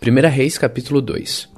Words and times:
1 0.00 0.28
Reis 0.28 0.56
capítulo 0.56 1.02
2 1.02 1.48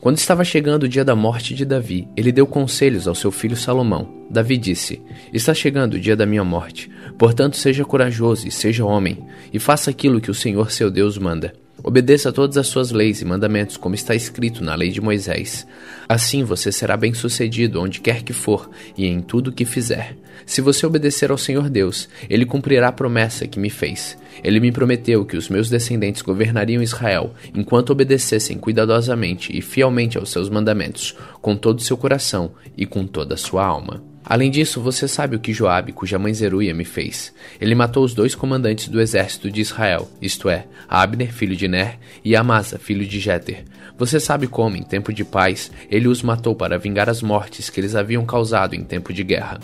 Quando 0.00 0.16
estava 0.16 0.42
chegando 0.44 0.84
o 0.84 0.88
dia 0.88 1.04
da 1.04 1.14
morte 1.14 1.54
de 1.54 1.66
Davi, 1.66 2.08
ele 2.16 2.32
deu 2.32 2.46
conselhos 2.46 3.06
ao 3.06 3.14
seu 3.14 3.30
filho 3.30 3.54
Salomão. 3.54 4.08
Davi 4.30 4.56
disse: 4.56 5.02
Está 5.30 5.52
chegando 5.52 5.94
o 5.94 6.00
dia 6.00 6.16
da 6.16 6.24
minha 6.24 6.42
morte. 6.42 6.90
Portanto, 7.18 7.58
seja 7.58 7.84
corajoso 7.84 8.48
e 8.48 8.50
seja 8.50 8.82
homem, 8.82 9.22
e 9.52 9.58
faça 9.58 9.90
aquilo 9.90 10.22
que 10.22 10.30
o 10.30 10.34
Senhor 10.34 10.70
seu 10.70 10.90
Deus 10.90 11.18
manda. 11.18 11.52
Obedeça 11.84 12.28
a 12.28 12.32
todas 12.32 12.56
as 12.56 12.68
suas 12.68 12.92
leis 12.92 13.20
e 13.20 13.24
mandamentos, 13.24 13.76
como 13.76 13.94
está 13.94 14.14
escrito 14.14 14.62
na 14.62 14.74
lei 14.74 14.90
de 14.90 15.00
Moisés. 15.00 15.66
Assim 16.08 16.44
você 16.44 16.70
será 16.70 16.96
bem-sucedido 16.96 17.80
onde 17.80 18.00
quer 18.00 18.22
que 18.22 18.32
for 18.32 18.70
e 18.96 19.06
em 19.06 19.20
tudo 19.20 19.50
que 19.50 19.64
fizer. 19.64 20.16
Se 20.46 20.60
você 20.60 20.86
obedecer 20.86 21.32
ao 21.32 21.38
Senhor 21.38 21.68
Deus, 21.68 22.08
ele 22.30 22.46
cumprirá 22.46 22.88
a 22.88 22.92
promessa 22.92 23.48
que 23.48 23.58
me 23.58 23.68
fez. 23.68 24.16
Ele 24.44 24.60
me 24.60 24.70
prometeu 24.70 25.24
que 25.24 25.36
os 25.36 25.48
meus 25.48 25.68
descendentes 25.68 26.22
governariam 26.22 26.82
Israel, 26.82 27.34
enquanto 27.54 27.90
obedecessem 27.90 28.58
cuidadosamente 28.58 29.56
e 29.56 29.60
fielmente 29.60 30.16
aos 30.16 30.30
seus 30.30 30.48
mandamentos, 30.48 31.16
com 31.40 31.56
todo 31.56 31.78
o 31.78 31.82
seu 31.82 31.96
coração 31.96 32.52
e 32.76 32.86
com 32.86 33.06
toda 33.06 33.34
a 33.34 33.38
sua 33.38 33.64
alma. 33.64 34.11
Além 34.24 34.50
disso, 34.50 34.80
você 34.80 35.08
sabe 35.08 35.34
o 35.34 35.40
que 35.40 35.52
Joabe, 35.52 35.92
cuja 35.92 36.18
mãe 36.18 36.32
Zeruia, 36.32 36.72
me 36.72 36.84
fez. 36.84 37.32
Ele 37.60 37.74
matou 37.74 38.04
os 38.04 38.14
dois 38.14 38.34
comandantes 38.34 38.88
do 38.88 39.00
exército 39.00 39.50
de 39.50 39.60
Israel, 39.60 40.08
isto 40.20 40.48
é, 40.48 40.66
Abner, 40.88 41.32
filho 41.32 41.56
de 41.56 41.66
Ner, 41.66 41.98
e 42.24 42.36
Amasa, 42.36 42.78
filho 42.78 43.04
de 43.04 43.18
Jeter. 43.18 43.64
Você 43.98 44.20
sabe 44.20 44.46
como, 44.46 44.76
em 44.76 44.82
tempo 44.82 45.12
de 45.12 45.24
paz, 45.24 45.70
ele 45.90 46.08
os 46.08 46.22
matou 46.22 46.54
para 46.54 46.78
vingar 46.78 47.08
as 47.08 47.20
mortes 47.20 47.68
que 47.68 47.80
eles 47.80 47.96
haviam 47.96 48.24
causado 48.24 48.74
em 48.74 48.84
tempo 48.84 49.12
de 49.12 49.24
guerra. 49.24 49.60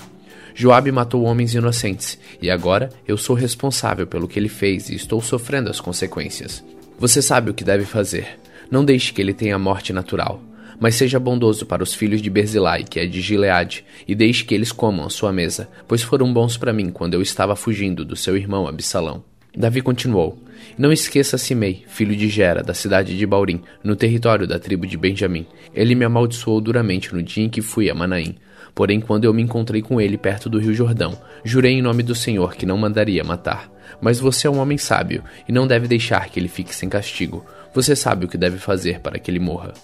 Joabe 0.55 0.91
matou 0.91 1.23
homens 1.23 1.55
inocentes, 1.55 2.19
e 2.43 2.51
agora 2.51 2.91
eu 3.07 3.17
sou 3.17 3.37
responsável 3.37 4.09
pelo 4.09 4.27
que 4.27 4.41
ele 4.41 4.49
fez 4.49 4.89
e 4.91 4.95
estou 4.97 5.23
sofrendo 5.23 5.71
as 5.71 5.81
consequências. 5.81 6.65
Você 6.99 7.23
sabe 7.23 7.49
o 7.49 7.55
que 7.55 7.63
deve 7.63 7.85
fazer. 7.85 8.41
Não 8.69 8.85
deixe 8.85 9.13
que 9.13 9.23
ele 9.23 9.33
tenha 9.33 9.57
morte 9.57 9.93
natural. 9.93 10.43
Mas 10.81 10.95
seja 10.95 11.19
bondoso 11.19 11.67
para 11.67 11.83
os 11.83 11.95
filhos 11.95 12.23
de 12.23 12.31
Berzilai, 12.31 12.85
que 12.85 13.01
é 13.01 13.07
de 13.07 13.21
Gileade, 13.21 13.85
e 14.07 14.15
deixe 14.15 14.45
que 14.45 14.55
eles 14.55 14.71
comam 14.71 15.07
a 15.07 15.11
sua 15.11 15.33
mesa, 15.33 15.69
pois 15.87 16.03
foram 16.03 16.33
bons 16.33 16.57
para 16.57 16.73
mim 16.73 16.91
quando 16.91 17.15
eu 17.15 17.23
estava 17.23 17.57
fugindo 17.57 18.05
do 18.05 18.15
seu 18.15 18.37
irmão 18.37 18.67
Absalão. 18.69 19.25
Davi 19.57 19.83
continuou: 19.83 20.39
Não 20.77 20.93
esqueça 20.93 21.37
Simei, 21.37 21.85
filho 21.89 22.15
de 22.15 22.29
Gera, 22.29 22.63
da 22.63 22.75
cidade 22.75 23.19
de 23.19 23.27
Baurim, 23.27 23.61
no 23.83 23.97
território 23.97 24.47
da 24.47 24.59
tribo 24.59 24.87
de 24.87 24.97
Benjamim. 24.97 25.47
Ele 25.75 25.97
me 25.97 26.05
amaldiçoou 26.05 26.61
duramente 26.61 27.13
no 27.13 27.23
dia 27.23 27.45
em 27.45 27.49
que 27.49 27.61
fui 27.61 27.91
a 27.91 27.95
Manaim. 27.95 28.37
Porém, 28.73 29.01
quando 29.01 29.25
eu 29.25 29.35
me 29.35 29.43
encontrei 29.43 29.83
com 29.83 30.01
ele 30.01 30.17
perto 30.17 30.49
do 30.49 30.61
rio 30.61 30.73
Jordão, 30.73 31.19
jurei 31.43 31.73
em 31.73 31.83
nome 31.83 32.05
do 32.05 32.15
Senhor 32.15 32.55
que 32.55 32.67
não 32.67 32.79
mandaria 32.79 33.25
matar. 33.25 33.69
Mas 34.01 34.21
você 34.21 34.47
é 34.47 34.51
um 34.51 34.59
homem 34.59 34.79
sábio 34.79 35.25
e 35.49 35.53
não 35.53 35.67
deve 35.67 35.89
deixar 35.89 36.29
que 36.29 36.39
ele 36.39 36.49
fique 36.49 36.73
sem 36.73 36.89
castigo. 36.89 37.45
Você 37.75 37.97
sabe 37.97 38.27
o 38.27 38.29
que 38.29 38.39
deve 38.39 38.59
fazer 38.59 39.01
para 39.01 39.19
que 39.19 39.29
ele 39.29 39.41
morra. 39.41 39.75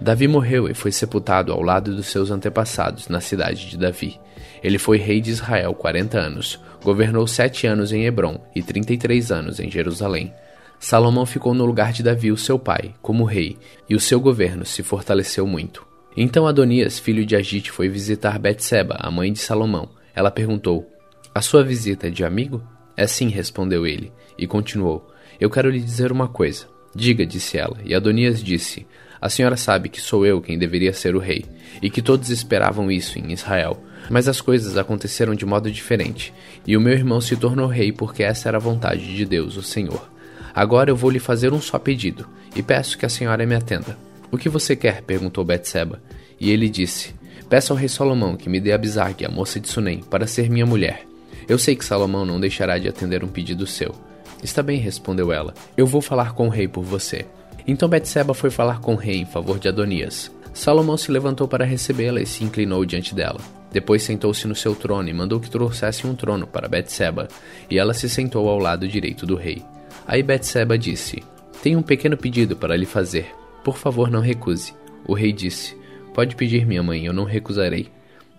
Davi 0.00 0.26
morreu 0.26 0.66
e 0.66 0.72
foi 0.72 0.90
sepultado 0.90 1.52
ao 1.52 1.60
lado 1.60 1.94
dos 1.94 2.06
seus 2.06 2.30
antepassados 2.30 3.08
na 3.08 3.20
cidade 3.20 3.68
de 3.68 3.76
Davi. 3.76 4.18
Ele 4.62 4.78
foi 4.78 4.96
rei 4.96 5.20
de 5.20 5.30
Israel 5.30 5.74
40 5.74 6.18
anos, 6.18 6.58
governou 6.82 7.26
sete 7.26 7.66
anos 7.66 7.92
em 7.92 8.06
Hebron 8.06 8.40
e 8.54 8.62
33 8.62 9.30
anos 9.30 9.60
em 9.60 9.70
Jerusalém. 9.70 10.32
Salomão 10.78 11.26
ficou 11.26 11.52
no 11.52 11.66
lugar 11.66 11.92
de 11.92 12.02
Davi, 12.02 12.32
o 12.32 12.36
seu 12.38 12.58
pai, 12.58 12.94
como 13.02 13.24
rei, 13.24 13.58
e 13.88 13.94
o 13.94 14.00
seu 14.00 14.18
governo 14.18 14.64
se 14.64 14.82
fortaleceu 14.82 15.46
muito. 15.46 15.86
Então 16.16 16.46
Adonias, 16.46 16.98
filho 16.98 17.26
de 17.26 17.36
Agite, 17.36 17.70
foi 17.70 17.88
visitar 17.88 18.38
Betseba, 18.38 18.96
a 18.98 19.10
mãe 19.10 19.30
de 19.30 19.38
Salomão. 19.38 19.90
Ela 20.14 20.30
perguntou: 20.30 20.90
A 21.34 21.42
sua 21.42 21.62
visita 21.62 22.06
é 22.06 22.10
de 22.10 22.24
amigo? 22.24 22.62
É 22.96 23.06
sim, 23.06 23.28
respondeu 23.28 23.86
ele, 23.86 24.10
e 24.38 24.46
continuou: 24.46 25.06
Eu 25.38 25.50
quero 25.50 25.68
lhe 25.68 25.80
dizer 25.80 26.10
uma 26.10 26.26
coisa. 26.26 26.66
Diga, 26.94 27.24
disse 27.24 27.56
ela, 27.56 27.76
e 27.84 27.94
Adonias 27.94 28.42
disse: 28.42 28.86
a 29.20 29.28
senhora 29.28 29.56
sabe 29.56 29.88
que 29.88 30.00
sou 30.00 30.24
eu 30.24 30.40
quem 30.40 30.58
deveria 30.58 30.92
ser 30.92 31.14
o 31.14 31.18
rei, 31.18 31.44
e 31.82 31.90
que 31.90 32.00
todos 32.00 32.30
esperavam 32.30 32.90
isso 32.90 33.18
em 33.18 33.32
Israel. 33.32 33.82
Mas 34.08 34.26
as 34.26 34.40
coisas 34.40 34.76
aconteceram 34.76 35.34
de 35.34 35.44
modo 35.44 35.70
diferente, 35.70 36.32
e 36.66 36.76
o 36.76 36.80
meu 36.80 36.94
irmão 36.94 37.20
se 37.20 37.36
tornou 37.36 37.66
rei 37.66 37.92
porque 37.92 38.22
essa 38.22 38.48
era 38.48 38.56
a 38.56 38.60
vontade 38.60 39.14
de 39.14 39.24
Deus, 39.24 39.56
o 39.56 39.62
Senhor. 39.62 40.10
Agora 40.54 40.90
eu 40.90 40.96
vou 40.96 41.10
lhe 41.10 41.18
fazer 41.18 41.52
um 41.52 41.60
só 41.60 41.78
pedido, 41.78 42.26
e 42.56 42.62
peço 42.62 42.96
que 42.96 43.06
a 43.06 43.10
senhora 43.10 43.44
me 43.46 43.54
atenda. 43.54 43.96
O 44.30 44.38
que 44.38 44.48
você 44.48 44.74
quer? 44.74 45.02
perguntou 45.02 45.44
Betseba. 45.44 46.00
E 46.38 46.50
ele 46.50 46.68
disse: 46.68 47.14
Peço 47.48 47.72
ao 47.72 47.78
rei 47.78 47.88
Salomão 47.88 48.36
que 48.36 48.48
me 48.48 48.60
dê 48.60 48.72
Abisag, 48.72 49.24
a 49.24 49.28
moça 49.28 49.60
de 49.60 49.68
Sunem, 49.68 50.00
para 50.00 50.26
ser 50.26 50.48
minha 50.48 50.64
mulher. 50.64 51.04
Eu 51.48 51.58
sei 51.58 51.74
que 51.74 51.84
Salomão 51.84 52.24
não 52.24 52.40
deixará 52.40 52.78
de 52.78 52.88
atender 52.88 53.24
um 53.24 53.28
pedido 53.28 53.66
seu. 53.66 53.94
Está 54.42 54.62
bem, 54.62 54.78
respondeu 54.78 55.32
ela. 55.32 55.52
Eu 55.76 55.86
vou 55.86 56.00
falar 56.00 56.32
com 56.32 56.46
o 56.46 56.50
rei 56.50 56.66
por 56.66 56.82
você. 56.84 57.26
Então 57.66 57.88
Betseba 57.88 58.34
foi 58.34 58.50
falar 58.50 58.80
com 58.80 58.94
o 58.94 58.96
rei 58.96 59.16
em 59.16 59.26
favor 59.26 59.58
de 59.58 59.68
Adonias. 59.68 60.30
Salomão 60.52 60.96
se 60.96 61.12
levantou 61.12 61.46
para 61.46 61.64
recebê-la 61.64 62.20
e 62.20 62.26
se 62.26 62.44
inclinou 62.44 62.84
diante 62.84 63.14
dela. 63.14 63.40
Depois 63.72 64.02
sentou-se 64.02 64.46
no 64.48 64.54
seu 64.54 64.74
trono 64.74 65.08
e 65.08 65.12
mandou 65.12 65.38
que 65.38 65.50
trouxesse 65.50 66.06
um 66.06 66.14
trono 66.14 66.46
para 66.46 66.68
Betseba, 66.68 67.28
e 67.70 67.78
ela 67.78 67.94
se 67.94 68.08
sentou 68.08 68.48
ao 68.48 68.58
lado 68.58 68.88
direito 68.88 69.24
do 69.24 69.36
rei. 69.36 69.62
Aí 70.06 70.22
Betseba 70.22 70.76
disse: 70.76 71.22
Tenho 71.62 71.78
um 71.78 71.82
pequeno 71.82 72.16
pedido 72.16 72.56
para 72.56 72.76
lhe 72.76 72.86
fazer. 72.86 73.32
Por 73.62 73.76
favor, 73.76 74.10
não 74.10 74.20
recuse. 74.20 74.74
O 75.06 75.14
rei 75.14 75.32
disse: 75.32 75.76
Pode 76.12 76.34
pedir, 76.34 76.66
minha 76.66 76.82
mãe, 76.82 77.06
eu 77.06 77.12
não 77.12 77.24
recusarei. 77.24 77.88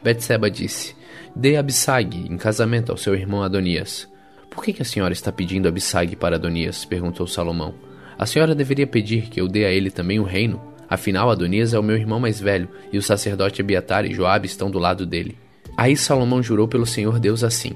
Betseba 0.04 0.52
disse: 0.52 0.96
Dê 1.34 1.56
Abissag 1.56 2.28
em 2.30 2.38
casamento 2.38 2.92
ao 2.92 2.98
seu 2.98 3.16
irmão 3.16 3.42
Adonias. 3.42 4.10
Por 4.50 4.64
que, 4.64 4.74
que 4.74 4.82
a 4.82 4.86
senhora 4.86 5.14
está 5.14 5.32
pedindo 5.32 5.68
Abissag 5.70 6.18
para 6.18 6.36
Adonias? 6.36 6.84
perguntou 6.84 7.26
Salomão. 7.26 7.74
A 8.22 8.28
senhora 8.28 8.54
deveria 8.54 8.86
pedir 8.86 9.32
que 9.32 9.42
eu 9.42 9.48
dê 9.48 9.66
a 9.66 9.72
ele 9.72 9.90
também 9.90 10.20
o 10.20 10.24
reino? 10.24 10.62
Afinal, 10.88 11.32
Adonias 11.32 11.74
é 11.74 11.80
o 11.80 11.84
meu 11.84 11.96
irmão 11.96 12.20
mais 12.20 12.40
velho, 12.40 12.70
e 12.94 12.98
o 13.00 13.02
sacerdote 13.02 13.62
Abiatar 13.62 14.06
e 14.06 14.14
Joabe 14.14 14.46
estão 14.46 14.70
do 14.70 14.78
lado 14.78 15.08
dele. 15.08 15.36
Aí 15.76 15.98
Salomão 15.98 16.44
jurou 16.44 16.68
pelo 16.68 16.86
Senhor 16.86 17.18
Deus 17.18 17.44
assim: 17.44 17.72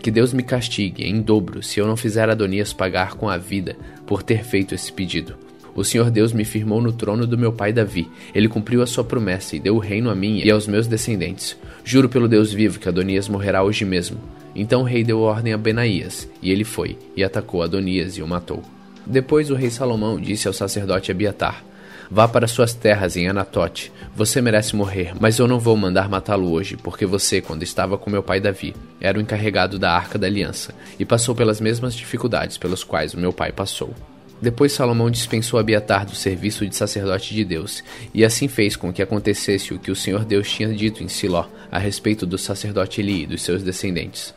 Que 0.00 0.10
Deus 0.10 0.32
me 0.32 0.42
castigue 0.42 1.04
em 1.04 1.20
dobro 1.20 1.62
se 1.62 1.80
eu 1.80 1.86
não 1.86 1.98
fizer 1.98 2.30
Adonias 2.30 2.72
pagar 2.72 3.12
com 3.12 3.28
a 3.28 3.36
vida 3.36 3.76
por 4.06 4.22
ter 4.22 4.42
feito 4.42 4.74
esse 4.74 4.90
pedido. 4.90 5.36
O 5.74 5.84
Senhor 5.84 6.10
Deus 6.10 6.32
me 6.32 6.46
firmou 6.46 6.80
no 6.80 6.94
trono 6.94 7.26
do 7.26 7.36
meu 7.36 7.52
pai 7.52 7.70
Davi. 7.70 8.08
Ele 8.34 8.48
cumpriu 8.48 8.80
a 8.80 8.86
sua 8.86 9.04
promessa 9.04 9.54
e 9.54 9.60
deu 9.60 9.76
o 9.76 9.80
reino 9.80 10.08
a 10.08 10.14
mim 10.14 10.40
e 10.42 10.50
aos 10.50 10.66
meus 10.66 10.86
descendentes. 10.86 11.58
Juro 11.84 12.08
pelo 12.08 12.26
Deus 12.26 12.50
vivo 12.50 12.80
que 12.80 12.88
Adonias 12.88 13.28
morrerá 13.28 13.62
hoje 13.62 13.84
mesmo. 13.84 14.16
Então 14.54 14.80
o 14.80 14.84
rei 14.84 15.04
deu 15.04 15.20
ordem 15.20 15.52
a 15.52 15.58
Benaías, 15.58 16.26
e 16.40 16.50
ele 16.50 16.64
foi 16.64 16.96
e 17.14 17.22
atacou 17.22 17.62
Adonias 17.62 18.16
e 18.16 18.22
o 18.22 18.26
matou. 18.26 18.64
Depois 19.10 19.50
o 19.50 19.56
rei 19.56 19.70
Salomão 19.70 20.20
disse 20.20 20.46
ao 20.46 20.54
sacerdote 20.54 21.10
Abiatar: 21.10 21.64
Vá 22.08 22.28
para 22.28 22.46
suas 22.46 22.72
terras 22.72 23.16
em 23.16 23.28
Anatote. 23.28 23.90
Você 24.14 24.40
merece 24.40 24.76
morrer, 24.76 25.12
mas 25.18 25.36
eu 25.40 25.48
não 25.48 25.58
vou 25.58 25.76
mandar 25.76 26.08
matá-lo 26.08 26.52
hoje, 26.52 26.76
porque 26.76 27.04
você, 27.04 27.40
quando 27.40 27.64
estava 27.64 27.98
com 27.98 28.08
meu 28.08 28.22
pai 28.22 28.38
Davi, 28.38 28.72
era 29.00 29.18
o 29.18 29.20
encarregado 29.20 29.80
da 29.80 29.90
Arca 29.90 30.16
da 30.16 30.28
Aliança 30.28 30.72
e 30.96 31.04
passou 31.04 31.34
pelas 31.34 31.60
mesmas 31.60 31.92
dificuldades 31.92 32.56
pelas 32.56 32.84
quais 32.84 33.12
o 33.12 33.18
meu 33.18 33.32
pai 33.32 33.50
passou. 33.50 33.92
Depois 34.40 34.72
Salomão 34.72 35.10
dispensou 35.10 35.58
Abiatar 35.58 36.06
do 36.06 36.14
serviço 36.14 36.64
de 36.64 36.76
sacerdote 36.76 37.34
de 37.34 37.44
Deus, 37.44 37.82
e 38.14 38.24
assim 38.24 38.46
fez 38.46 38.76
com 38.76 38.92
que 38.92 39.02
acontecesse 39.02 39.74
o 39.74 39.78
que 39.78 39.90
o 39.90 39.96
Senhor 39.96 40.24
Deus 40.24 40.48
tinha 40.48 40.72
dito 40.72 41.02
em 41.02 41.08
Siló 41.08 41.46
a 41.68 41.80
respeito 41.80 42.24
do 42.24 42.38
sacerdote 42.38 43.00
Eli 43.00 43.24
e 43.24 43.26
dos 43.26 43.42
seus 43.42 43.64
descendentes. 43.64 44.32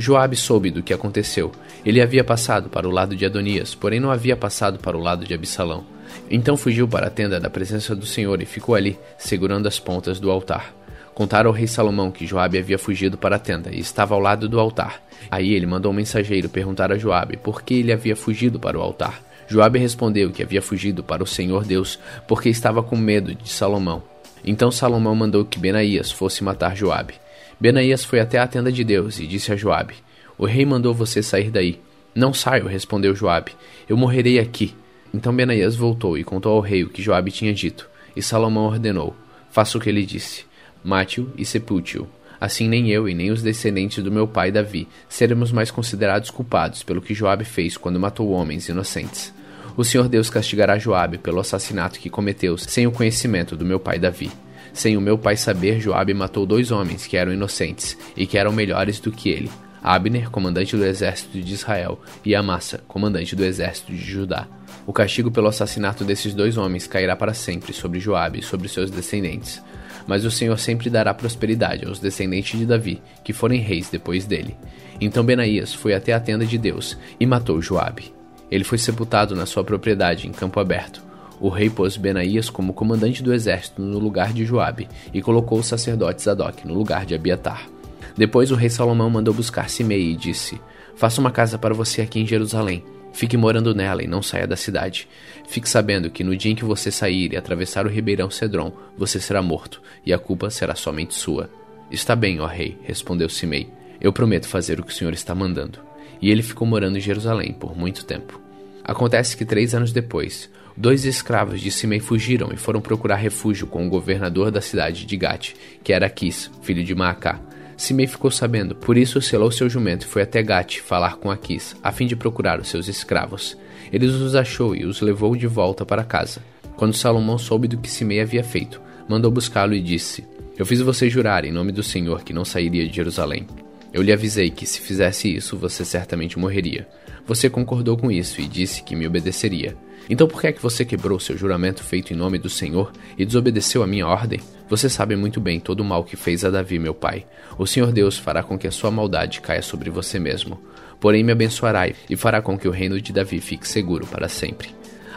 Joabe 0.00 0.36
soube 0.36 0.70
do 0.70 0.80
que 0.80 0.94
aconteceu. 0.94 1.50
Ele 1.84 2.00
havia 2.00 2.22
passado 2.22 2.68
para 2.68 2.86
o 2.86 2.90
lado 2.90 3.16
de 3.16 3.26
Adonias, 3.26 3.74
porém 3.74 3.98
não 3.98 4.12
havia 4.12 4.36
passado 4.36 4.78
para 4.78 4.96
o 4.96 5.00
lado 5.00 5.26
de 5.26 5.34
Absalão. 5.34 5.84
Então 6.30 6.56
fugiu 6.56 6.86
para 6.86 7.08
a 7.08 7.10
tenda 7.10 7.40
da 7.40 7.50
presença 7.50 7.96
do 7.96 8.06
Senhor 8.06 8.40
e 8.40 8.46
ficou 8.46 8.76
ali, 8.76 8.96
segurando 9.18 9.66
as 9.66 9.80
pontas 9.80 10.20
do 10.20 10.30
altar. 10.30 10.72
Contaram 11.14 11.50
ao 11.50 11.54
rei 11.54 11.66
Salomão 11.66 12.12
que 12.12 12.28
Joabe 12.28 12.58
havia 12.58 12.78
fugido 12.78 13.18
para 13.18 13.34
a 13.34 13.38
tenda 13.40 13.70
e 13.74 13.80
estava 13.80 14.14
ao 14.14 14.20
lado 14.20 14.48
do 14.48 14.60
altar. 14.60 15.02
Aí 15.28 15.52
ele 15.52 15.66
mandou 15.66 15.90
um 15.90 15.96
mensageiro 15.96 16.48
perguntar 16.48 16.92
a 16.92 16.96
Joabe 16.96 17.36
por 17.36 17.62
que 17.62 17.74
ele 17.74 17.92
havia 17.92 18.14
fugido 18.14 18.60
para 18.60 18.78
o 18.78 18.80
altar. 18.80 19.20
Joabe 19.48 19.80
respondeu 19.80 20.30
que 20.30 20.44
havia 20.44 20.62
fugido 20.62 21.02
para 21.02 21.24
o 21.24 21.26
Senhor 21.26 21.64
Deus 21.64 21.98
porque 22.28 22.48
estava 22.48 22.84
com 22.84 22.96
medo 22.96 23.34
de 23.34 23.48
Salomão. 23.48 24.00
Então 24.44 24.70
Salomão 24.70 25.16
mandou 25.16 25.44
que 25.44 25.58
Benaías 25.58 26.12
fosse 26.12 26.44
matar 26.44 26.76
Joabe. 26.76 27.14
Benaías 27.60 28.04
foi 28.04 28.20
até 28.20 28.38
a 28.38 28.46
tenda 28.46 28.70
de 28.70 28.84
Deus 28.84 29.18
e 29.18 29.26
disse 29.26 29.52
a 29.52 29.56
Joabe: 29.56 29.94
O 30.36 30.46
rei 30.46 30.64
mandou 30.64 30.94
você 30.94 31.22
sair 31.22 31.50
daí. 31.50 31.80
Não 32.14 32.32
saio, 32.32 32.66
respondeu 32.66 33.14
Joabe. 33.14 33.52
Eu 33.88 33.96
morrerei 33.96 34.38
aqui. 34.38 34.74
Então 35.12 35.34
Benaías 35.34 35.74
voltou 35.74 36.16
e 36.16 36.24
contou 36.24 36.52
ao 36.52 36.60
rei 36.60 36.84
o 36.84 36.88
que 36.88 37.02
Joabe 37.02 37.30
tinha 37.30 37.52
dito. 37.52 37.88
E 38.14 38.22
Salomão 38.22 38.66
ordenou: 38.66 39.16
Faça 39.50 39.76
o 39.76 39.80
que 39.80 39.88
ele 39.88 40.06
disse. 40.06 40.44
Mate-o 40.84 41.32
e 41.36 41.44
sepulte-o. 41.44 42.08
Assim 42.40 42.68
nem 42.68 42.88
eu 42.90 43.08
e 43.08 43.14
nem 43.14 43.32
os 43.32 43.42
descendentes 43.42 44.02
do 44.02 44.12
meu 44.12 44.28
pai 44.28 44.52
Davi 44.52 44.86
seremos 45.08 45.50
mais 45.50 45.72
considerados 45.72 46.30
culpados 46.30 46.84
pelo 46.84 47.02
que 47.02 47.14
Joabe 47.14 47.44
fez 47.44 47.76
quando 47.76 47.98
matou 47.98 48.30
homens 48.30 48.68
inocentes. 48.68 49.34
O 49.76 49.84
Senhor 49.84 50.08
Deus 50.08 50.30
castigará 50.30 50.78
Joabe 50.78 51.18
pelo 51.18 51.40
assassinato 51.40 51.98
que 51.98 52.08
cometeu 52.10 52.56
sem 52.56 52.86
o 52.86 52.92
conhecimento 52.92 53.56
do 53.56 53.64
meu 53.64 53.80
pai 53.80 53.98
Davi. 53.98 54.30
Sem 54.78 54.96
o 54.96 55.00
meu 55.00 55.18
pai 55.18 55.36
saber, 55.36 55.80
Joabe 55.80 56.14
matou 56.14 56.46
dois 56.46 56.70
homens 56.70 57.04
que 57.04 57.16
eram 57.16 57.32
inocentes 57.32 57.98
e 58.16 58.28
que 58.28 58.38
eram 58.38 58.52
melhores 58.52 59.00
do 59.00 59.10
que 59.10 59.28
ele: 59.28 59.50
Abner, 59.82 60.30
comandante 60.30 60.76
do 60.76 60.84
exército 60.84 61.40
de 61.40 61.52
Israel, 61.52 62.00
e 62.24 62.32
Amassa, 62.32 62.78
comandante 62.86 63.34
do 63.34 63.44
exército 63.44 63.90
de 63.90 63.98
Judá. 63.98 64.46
O 64.86 64.92
castigo 64.92 65.32
pelo 65.32 65.48
assassinato 65.48 66.04
desses 66.04 66.32
dois 66.32 66.56
homens 66.56 66.86
cairá 66.86 67.16
para 67.16 67.34
sempre 67.34 67.72
sobre 67.72 67.98
Joabe 67.98 68.38
e 68.38 68.42
sobre 68.44 68.68
seus 68.68 68.88
descendentes. 68.88 69.60
Mas 70.06 70.24
o 70.24 70.30
Senhor 70.30 70.56
sempre 70.60 70.88
dará 70.88 71.12
prosperidade 71.12 71.84
aos 71.84 71.98
descendentes 71.98 72.56
de 72.56 72.64
Davi, 72.64 73.02
que 73.24 73.32
forem 73.32 73.60
reis 73.60 73.90
depois 73.90 74.26
dele. 74.26 74.56
Então 75.00 75.24
Benaías 75.24 75.74
foi 75.74 75.92
até 75.92 76.12
a 76.12 76.20
tenda 76.20 76.46
de 76.46 76.56
Deus 76.56 76.96
e 77.18 77.26
matou 77.26 77.60
Joabe. 77.60 78.14
Ele 78.48 78.62
foi 78.62 78.78
sepultado 78.78 79.34
na 79.34 79.44
sua 79.44 79.64
propriedade 79.64 80.28
em 80.28 80.30
campo 80.30 80.60
aberto. 80.60 81.07
O 81.40 81.48
rei 81.48 81.70
pôs 81.70 81.96
Benaías 81.96 82.50
como 82.50 82.72
comandante 82.72 83.22
do 83.22 83.32
exército 83.32 83.80
no 83.80 83.98
lugar 83.98 84.32
de 84.32 84.44
Joabe 84.44 84.88
e 85.12 85.22
colocou 85.22 85.58
o 85.58 85.64
sacerdote 85.64 86.22
Zadok 86.22 86.66
no 86.66 86.74
lugar 86.74 87.06
de 87.06 87.14
Abiatar. 87.14 87.68
Depois 88.16 88.50
o 88.50 88.56
rei 88.56 88.68
Salomão 88.68 89.08
mandou 89.08 89.32
buscar 89.32 89.70
Simei 89.70 90.10
e 90.10 90.16
disse: 90.16 90.60
Faça 90.96 91.20
uma 91.20 91.30
casa 91.30 91.58
para 91.58 91.74
você 91.74 92.02
aqui 92.02 92.20
em 92.20 92.26
Jerusalém 92.26 92.82
Fique 93.18 93.36
morando 93.36 93.74
nela 93.74 94.00
e 94.00 94.06
não 94.06 94.22
saia 94.22 94.46
da 94.46 94.54
cidade. 94.54 95.08
Fique 95.48 95.68
sabendo 95.68 96.08
que 96.08 96.22
no 96.22 96.36
dia 96.36 96.52
em 96.52 96.54
que 96.54 96.64
você 96.64 96.88
sair 96.88 97.32
e 97.32 97.36
atravessar 97.36 97.84
o 97.84 97.88
ribeirão 97.88 98.30
Cedron, 98.30 98.72
você 98.96 99.18
será 99.18 99.42
morto, 99.42 99.82
e 100.06 100.12
a 100.12 100.18
culpa 100.20 100.50
será 100.50 100.76
somente 100.76 101.14
sua. 101.14 101.50
Está 101.90 102.14
bem, 102.14 102.38
ó 102.40 102.46
rei, 102.46 102.78
respondeu 102.84 103.28
Simei. 103.28 103.68
Eu 104.00 104.12
prometo 104.12 104.46
fazer 104.46 104.78
o 104.78 104.84
que 104.84 104.92
o 104.92 104.94
senhor 104.94 105.12
está 105.12 105.34
mandando. 105.34 105.80
E 106.22 106.30
ele 106.30 106.42
ficou 106.44 106.66
morando 106.66 106.96
em 106.96 107.00
Jerusalém 107.00 107.52
por 107.52 107.76
muito 107.76 108.04
tempo. 108.04 108.40
Acontece 108.84 109.36
que 109.36 109.44
três 109.44 109.74
anos 109.74 109.92
depois, 109.92 110.48
dois 110.78 111.04
escravos 111.04 111.60
de 111.60 111.72
Simei 111.72 111.98
fugiram 111.98 112.50
e 112.52 112.56
foram 112.56 112.80
procurar 112.80 113.16
refúgio 113.16 113.66
com 113.66 113.84
o 113.84 113.90
governador 113.90 114.52
da 114.52 114.60
cidade 114.60 115.04
de 115.04 115.16
Gate, 115.16 115.54
que 115.82 115.92
era 115.92 116.06
Aquis, 116.06 116.48
filho 116.62 116.84
de 116.84 116.94
Maacá. 116.94 117.40
Simei 117.76 118.06
ficou 118.06 118.30
sabendo, 118.30 118.76
por 118.76 118.96
isso 118.96 119.20
selou 119.20 119.50
seu 119.50 119.68
jumento 119.68 120.04
e 120.04 120.08
foi 120.08 120.22
até 120.22 120.40
Gate 120.40 120.78
falar 120.78 121.16
com 121.16 121.32
Aquis, 121.32 121.74
a 121.82 121.90
fim 121.90 122.06
de 122.06 122.14
procurar 122.14 122.60
os 122.60 122.68
seus 122.68 122.86
escravos. 122.86 123.58
Ele 123.92 124.06
os 124.06 124.36
achou 124.36 124.76
e 124.76 124.84
os 124.84 125.00
levou 125.00 125.34
de 125.34 125.48
volta 125.48 125.84
para 125.84 126.04
casa. 126.04 126.40
Quando 126.76 126.94
Salomão 126.94 127.38
soube 127.38 127.66
do 127.66 127.76
que 127.76 127.90
Simei 127.90 128.20
havia 128.20 128.44
feito, 128.44 128.80
mandou 129.08 129.32
buscá-lo 129.32 129.74
e 129.74 129.82
disse: 129.82 130.24
Eu 130.56 130.64
fiz 130.64 130.80
você 130.80 131.10
jurar 131.10 131.44
em 131.44 131.50
nome 131.50 131.72
do 131.72 131.82
Senhor 131.82 132.22
que 132.22 132.32
não 132.32 132.44
sairia 132.44 132.86
de 132.86 132.94
Jerusalém. 132.94 133.48
Eu 133.92 134.00
lhe 134.00 134.12
avisei 134.12 134.48
que 134.48 134.64
se 134.64 134.80
fizesse 134.80 135.34
isso 135.34 135.56
você 135.56 135.84
certamente 135.84 136.38
morreria. 136.38 136.86
Você 137.26 137.50
concordou 137.50 137.96
com 137.96 138.12
isso 138.12 138.40
e 138.40 138.46
disse 138.46 138.82
que 138.82 138.94
me 138.94 139.06
obedeceria. 139.06 139.76
Então 140.08 140.26
por 140.26 140.40
que 140.40 140.46
é 140.46 140.52
que 140.52 140.62
você 140.62 140.84
quebrou 140.84 141.20
seu 141.20 141.36
juramento 141.36 141.82
feito 141.82 142.12
em 142.12 142.16
nome 142.16 142.38
do 142.38 142.48
Senhor 142.48 142.92
e 143.16 143.24
desobedeceu 143.24 143.82
a 143.82 143.86
minha 143.86 144.06
ordem? 144.06 144.40
Você 144.68 144.88
sabe 144.88 145.16
muito 145.16 145.40
bem 145.40 145.60
todo 145.60 145.80
o 145.80 145.84
mal 145.84 146.04
que 146.04 146.16
fez 146.16 146.44
a 146.44 146.50
Davi, 146.50 146.78
meu 146.78 146.94
pai. 146.94 147.26
O 147.58 147.66
Senhor 147.66 147.92
Deus 147.92 148.16
fará 148.16 148.42
com 148.42 148.58
que 148.58 148.66
a 148.66 148.70
sua 148.70 148.90
maldade 148.90 149.40
caia 149.40 149.62
sobre 149.62 149.90
você 149.90 150.18
mesmo. 150.18 150.60
Porém 151.00 151.22
me 151.22 151.32
abençoará 151.32 151.88
e 151.88 152.16
fará 152.16 152.42
com 152.42 152.58
que 152.58 152.68
o 152.68 152.72
reino 152.72 153.00
de 153.00 153.12
Davi 153.12 153.40
fique 153.40 153.68
seguro 153.68 154.06
para 154.06 154.28
sempre. 154.28 154.70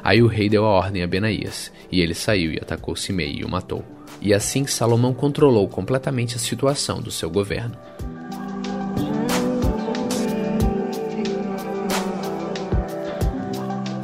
Aí 0.03 0.21
o 0.21 0.27
rei 0.27 0.49
deu 0.49 0.65
a 0.65 0.69
ordem 0.69 1.03
a 1.03 1.07
Benaías, 1.07 1.71
e 1.91 2.01
ele 2.01 2.15
saiu 2.15 2.51
e 2.51 2.57
atacou 2.57 2.95
Simei 2.95 3.35
e 3.37 3.43
o 3.43 3.49
matou. 3.49 3.83
E 4.19 4.33
assim 4.33 4.65
Salomão 4.65 5.13
controlou 5.13 5.67
completamente 5.67 6.35
a 6.35 6.39
situação 6.39 7.01
do 7.01 7.11
seu 7.11 7.29
governo. 7.29 7.77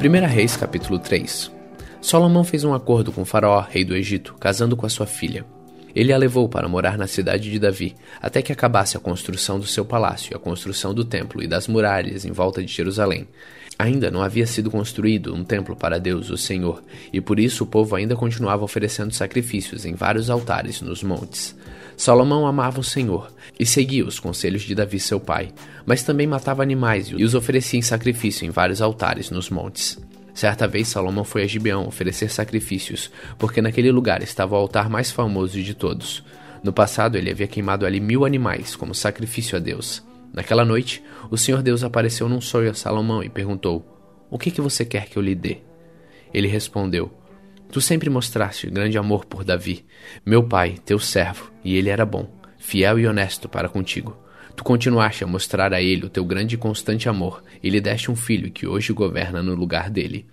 1 0.00 0.26
Reis 0.28 0.56
capítulo 0.56 0.96
3 0.96 1.50
Salomão 2.00 2.44
fez 2.44 2.62
um 2.62 2.72
acordo 2.72 3.10
com 3.10 3.24
Faraó, 3.24 3.66
rei 3.68 3.84
do 3.84 3.96
Egito, 3.96 4.36
casando 4.38 4.76
com 4.76 4.86
a 4.86 4.88
sua 4.88 5.06
filha. 5.06 5.44
Ele 5.92 6.12
a 6.12 6.16
levou 6.16 6.48
para 6.48 6.68
morar 6.68 6.96
na 6.96 7.08
cidade 7.08 7.50
de 7.50 7.58
Davi, 7.58 7.96
até 8.22 8.40
que 8.40 8.52
acabasse 8.52 8.96
a 8.96 9.00
construção 9.00 9.58
do 9.58 9.66
seu 9.66 9.84
palácio, 9.84 10.36
a 10.36 10.38
construção 10.38 10.94
do 10.94 11.04
templo 11.04 11.42
e 11.42 11.48
das 11.48 11.66
muralhas 11.66 12.24
em 12.24 12.30
volta 12.30 12.62
de 12.62 12.72
Jerusalém. 12.72 13.26
Ainda 13.76 14.08
não 14.08 14.22
havia 14.22 14.46
sido 14.46 14.70
construído 14.70 15.34
um 15.34 15.42
templo 15.42 15.74
para 15.74 15.98
Deus, 15.98 16.30
o 16.30 16.36
Senhor, 16.36 16.80
e 17.12 17.20
por 17.20 17.40
isso 17.40 17.64
o 17.64 17.66
povo 17.66 17.96
ainda 17.96 18.14
continuava 18.14 18.62
oferecendo 18.62 19.12
sacrifícios 19.12 19.84
em 19.84 19.94
vários 19.94 20.30
altares 20.30 20.80
nos 20.80 21.02
montes. 21.02 21.56
Salomão 21.98 22.46
amava 22.46 22.78
o 22.78 22.84
Senhor 22.84 23.28
e 23.58 23.66
seguia 23.66 24.06
os 24.06 24.20
conselhos 24.20 24.62
de 24.62 24.72
Davi, 24.72 25.00
seu 25.00 25.18
pai, 25.18 25.52
mas 25.84 26.04
também 26.04 26.28
matava 26.28 26.62
animais 26.62 27.08
e 27.08 27.24
os 27.24 27.34
oferecia 27.34 27.76
em 27.76 27.82
sacrifício 27.82 28.46
em 28.46 28.50
vários 28.50 28.80
altares 28.80 29.32
nos 29.32 29.50
montes. 29.50 29.98
Certa 30.32 30.68
vez 30.68 30.86
Salomão 30.86 31.24
foi 31.24 31.42
a 31.42 31.46
Gibeão 31.48 31.88
oferecer 31.88 32.30
sacrifícios, 32.30 33.10
porque 33.36 33.60
naquele 33.60 33.90
lugar 33.90 34.22
estava 34.22 34.54
o 34.54 34.58
altar 34.58 34.88
mais 34.88 35.10
famoso 35.10 35.60
de 35.60 35.74
todos. 35.74 36.24
No 36.62 36.72
passado 36.72 37.18
ele 37.18 37.32
havia 37.32 37.48
queimado 37.48 37.84
ali 37.84 37.98
mil 37.98 38.24
animais 38.24 38.76
como 38.76 38.94
sacrifício 38.94 39.56
a 39.56 39.60
Deus. 39.60 40.00
Naquela 40.32 40.64
noite, 40.64 41.02
o 41.32 41.36
Senhor 41.36 41.62
Deus 41.64 41.82
apareceu 41.82 42.28
num 42.28 42.40
sonho 42.40 42.70
a 42.70 42.74
Salomão 42.74 43.24
e 43.24 43.28
perguntou: 43.28 43.84
O 44.30 44.38
que, 44.38 44.52
que 44.52 44.60
você 44.60 44.84
quer 44.84 45.08
que 45.08 45.16
eu 45.16 45.22
lhe 45.22 45.34
dê? 45.34 45.58
Ele 46.32 46.46
respondeu: 46.46 47.10
Tu 47.70 47.80
sempre 47.80 48.08
mostraste 48.08 48.70
grande 48.70 48.96
amor 48.96 49.26
por 49.26 49.44
Davi, 49.44 49.84
meu 50.24 50.42
pai, 50.42 50.76
teu 50.84 50.98
servo, 50.98 51.52
e 51.62 51.76
ele 51.76 51.90
era 51.90 52.06
bom, 52.06 52.30
fiel 52.58 52.98
e 52.98 53.06
honesto 53.06 53.48
para 53.48 53.68
contigo. 53.68 54.16
Tu 54.56 54.64
continuaste 54.64 55.22
a 55.22 55.26
mostrar 55.26 55.72
a 55.72 55.80
ele 55.80 56.06
o 56.06 56.08
teu 56.08 56.24
grande 56.24 56.54
e 56.54 56.58
constante 56.58 57.08
amor, 57.08 57.42
e 57.62 57.68
lhe 57.68 57.80
deste 57.80 58.10
um 58.10 58.16
filho 58.16 58.50
que 58.50 58.66
hoje 58.66 58.92
governa 58.92 59.42
no 59.42 59.54
lugar 59.54 59.90
dele. 59.90 60.26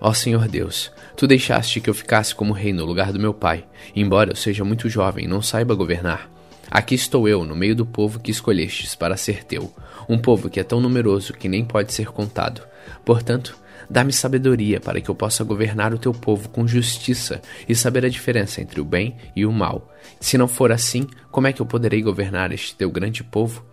Ó 0.00 0.12
Senhor 0.12 0.48
Deus, 0.48 0.90
tu 1.16 1.26
deixaste 1.26 1.80
que 1.80 1.88
eu 1.88 1.94
ficasse 1.94 2.34
como 2.34 2.52
rei 2.54 2.72
no 2.72 2.84
lugar 2.84 3.12
do 3.12 3.20
meu 3.20 3.34
pai, 3.34 3.64
embora 3.94 4.32
eu 4.32 4.36
seja 4.36 4.64
muito 4.64 4.88
jovem 4.88 5.26
e 5.26 5.28
não 5.28 5.42
saiba 5.42 5.74
governar. 5.74 6.28
Aqui 6.70 6.94
estou 6.94 7.28
eu, 7.28 7.44
no 7.44 7.54
meio 7.54 7.76
do 7.76 7.84
povo 7.84 8.18
que 8.18 8.30
escolhestes 8.30 8.94
para 8.94 9.16
ser 9.16 9.44
teu, 9.44 9.72
um 10.08 10.18
povo 10.18 10.48
que 10.48 10.58
é 10.58 10.64
tão 10.64 10.80
numeroso 10.80 11.34
que 11.34 11.48
nem 11.48 11.64
pode 11.64 11.92
ser 11.92 12.06
contado. 12.06 12.62
Portanto, 13.04 13.56
Dá-me 13.88 14.12
sabedoria 14.12 14.80
para 14.80 15.00
que 15.00 15.08
eu 15.08 15.14
possa 15.14 15.44
governar 15.44 15.92
o 15.92 15.98
teu 15.98 16.12
povo 16.12 16.48
com 16.48 16.66
justiça 16.66 17.42
e 17.68 17.74
saber 17.74 18.04
a 18.04 18.08
diferença 18.08 18.60
entre 18.60 18.80
o 18.80 18.84
bem 18.84 19.16
e 19.34 19.44
o 19.44 19.52
mal. 19.52 19.92
Se 20.20 20.38
não 20.38 20.48
for 20.48 20.72
assim, 20.72 21.06
como 21.30 21.46
é 21.46 21.52
que 21.52 21.60
eu 21.60 21.66
poderei 21.66 22.02
governar 22.02 22.52
este 22.52 22.74
teu 22.74 22.90
grande 22.90 23.22
povo? 23.22 23.64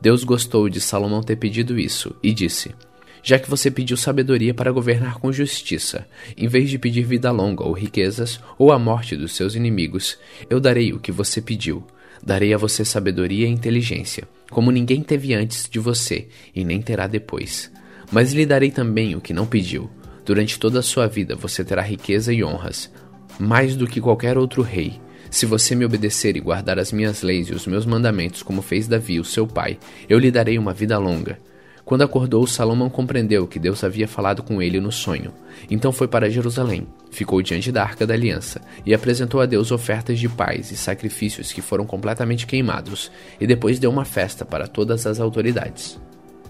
Deus 0.00 0.22
gostou 0.22 0.68
de 0.68 0.80
Salomão 0.80 1.22
ter 1.22 1.36
pedido 1.36 1.78
isso 1.78 2.14
e 2.22 2.32
disse: 2.32 2.74
Já 3.22 3.38
que 3.38 3.50
você 3.50 3.70
pediu 3.70 3.96
sabedoria 3.96 4.54
para 4.54 4.72
governar 4.72 5.18
com 5.18 5.32
justiça, 5.32 6.06
em 6.36 6.46
vez 6.46 6.70
de 6.70 6.78
pedir 6.78 7.02
vida 7.02 7.30
longa 7.30 7.64
ou 7.64 7.72
riquezas 7.72 8.40
ou 8.56 8.72
a 8.72 8.78
morte 8.78 9.16
dos 9.16 9.34
seus 9.34 9.54
inimigos, 9.54 10.18
eu 10.48 10.60
darei 10.60 10.92
o 10.92 11.00
que 11.00 11.12
você 11.12 11.40
pediu. 11.40 11.84
Darei 12.22 12.52
a 12.52 12.58
você 12.58 12.84
sabedoria 12.84 13.46
e 13.46 13.50
inteligência, 13.50 14.28
como 14.50 14.72
ninguém 14.72 15.02
teve 15.02 15.34
antes 15.34 15.68
de 15.70 15.78
você 15.78 16.28
e 16.54 16.64
nem 16.64 16.82
terá 16.82 17.06
depois. 17.06 17.70
Mas 18.10 18.32
lhe 18.32 18.46
darei 18.46 18.70
também 18.70 19.14
o 19.14 19.20
que 19.20 19.34
não 19.34 19.46
pediu. 19.46 19.90
Durante 20.24 20.58
toda 20.58 20.80
a 20.80 20.82
sua 20.82 21.06
vida 21.06 21.34
você 21.34 21.64
terá 21.64 21.82
riqueza 21.82 22.32
e 22.32 22.44
honras, 22.44 22.90
mais 23.38 23.76
do 23.76 23.86
que 23.86 24.00
qualquer 24.00 24.36
outro 24.36 24.62
rei. 24.62 25.00
Se 25.30 25.44
você 25.44 25.74
me 25.74 25.84
obedecer 25.84 26.36
e 26.36 26.40
guardar 26.40 26.78
as 26.78 26.90
minhas 26.90 27.22
leis 27.22 27.48
e 27.48 27.52
os 27.52 27.66
meus 27.66 27.84
mandamentos, 27.84 28.42
como 28.42 28.62
fez 28.62 28.88
Davi, 28.88 29.20
o 29.20 29.24
seu 29.24 29.46
pai, 29.46 29.78
eu 30.08 30.18
lhe 30.18 30.30
darei 30.30 30.58
uma 30.58 30.72
vida 30.72 30.98
longa. 30.98 31.38
Quando 31.84 32.02
acordou, 32.02 32.46
Salomão 32.46 32.90
compreendeu 32.90 33.46
que 33.46 33.58
Deus 33.58 33.82
havia 33.82 34.06
falado 34.06 34.42
com 34.42 34.60
ele 34.60 34.78
no 34.78 34.92
sonho. 34.92 35.32
Então 35.70 35.90
foi 35.90 36.06
para 36.06 36.28
Jerusalém, 36.28 36.86
ficou 37.10 37.40
diante 37.40 37.72
da 37.72 37.82
arca 37.82 38.06
da 38.06 38.12
aliança 38.12 38.60
e 38.84 38.92
apresentou 38.92 39.40
a 39.40 39.46
Deus 39.46 39.72
ofertas 39.72 40.18
de 40.18 40.28
paz 40.28 40.70
e 40.70 40.76
sacrifícios 40.76 41.50
que 41.50 41.62
foram 41.62 41.86
completamente 41.86 42.46
queimados, 42.46 43.10
e 43.40 43.46
depois 43.46 43.78
deu 43.78 43.90
uma 43.90 44.04
festa 44.04 44.44
para 44.44 44.66
todas 44.66 45.06
as 45.06 45.18
autoridades. 45.18 45.98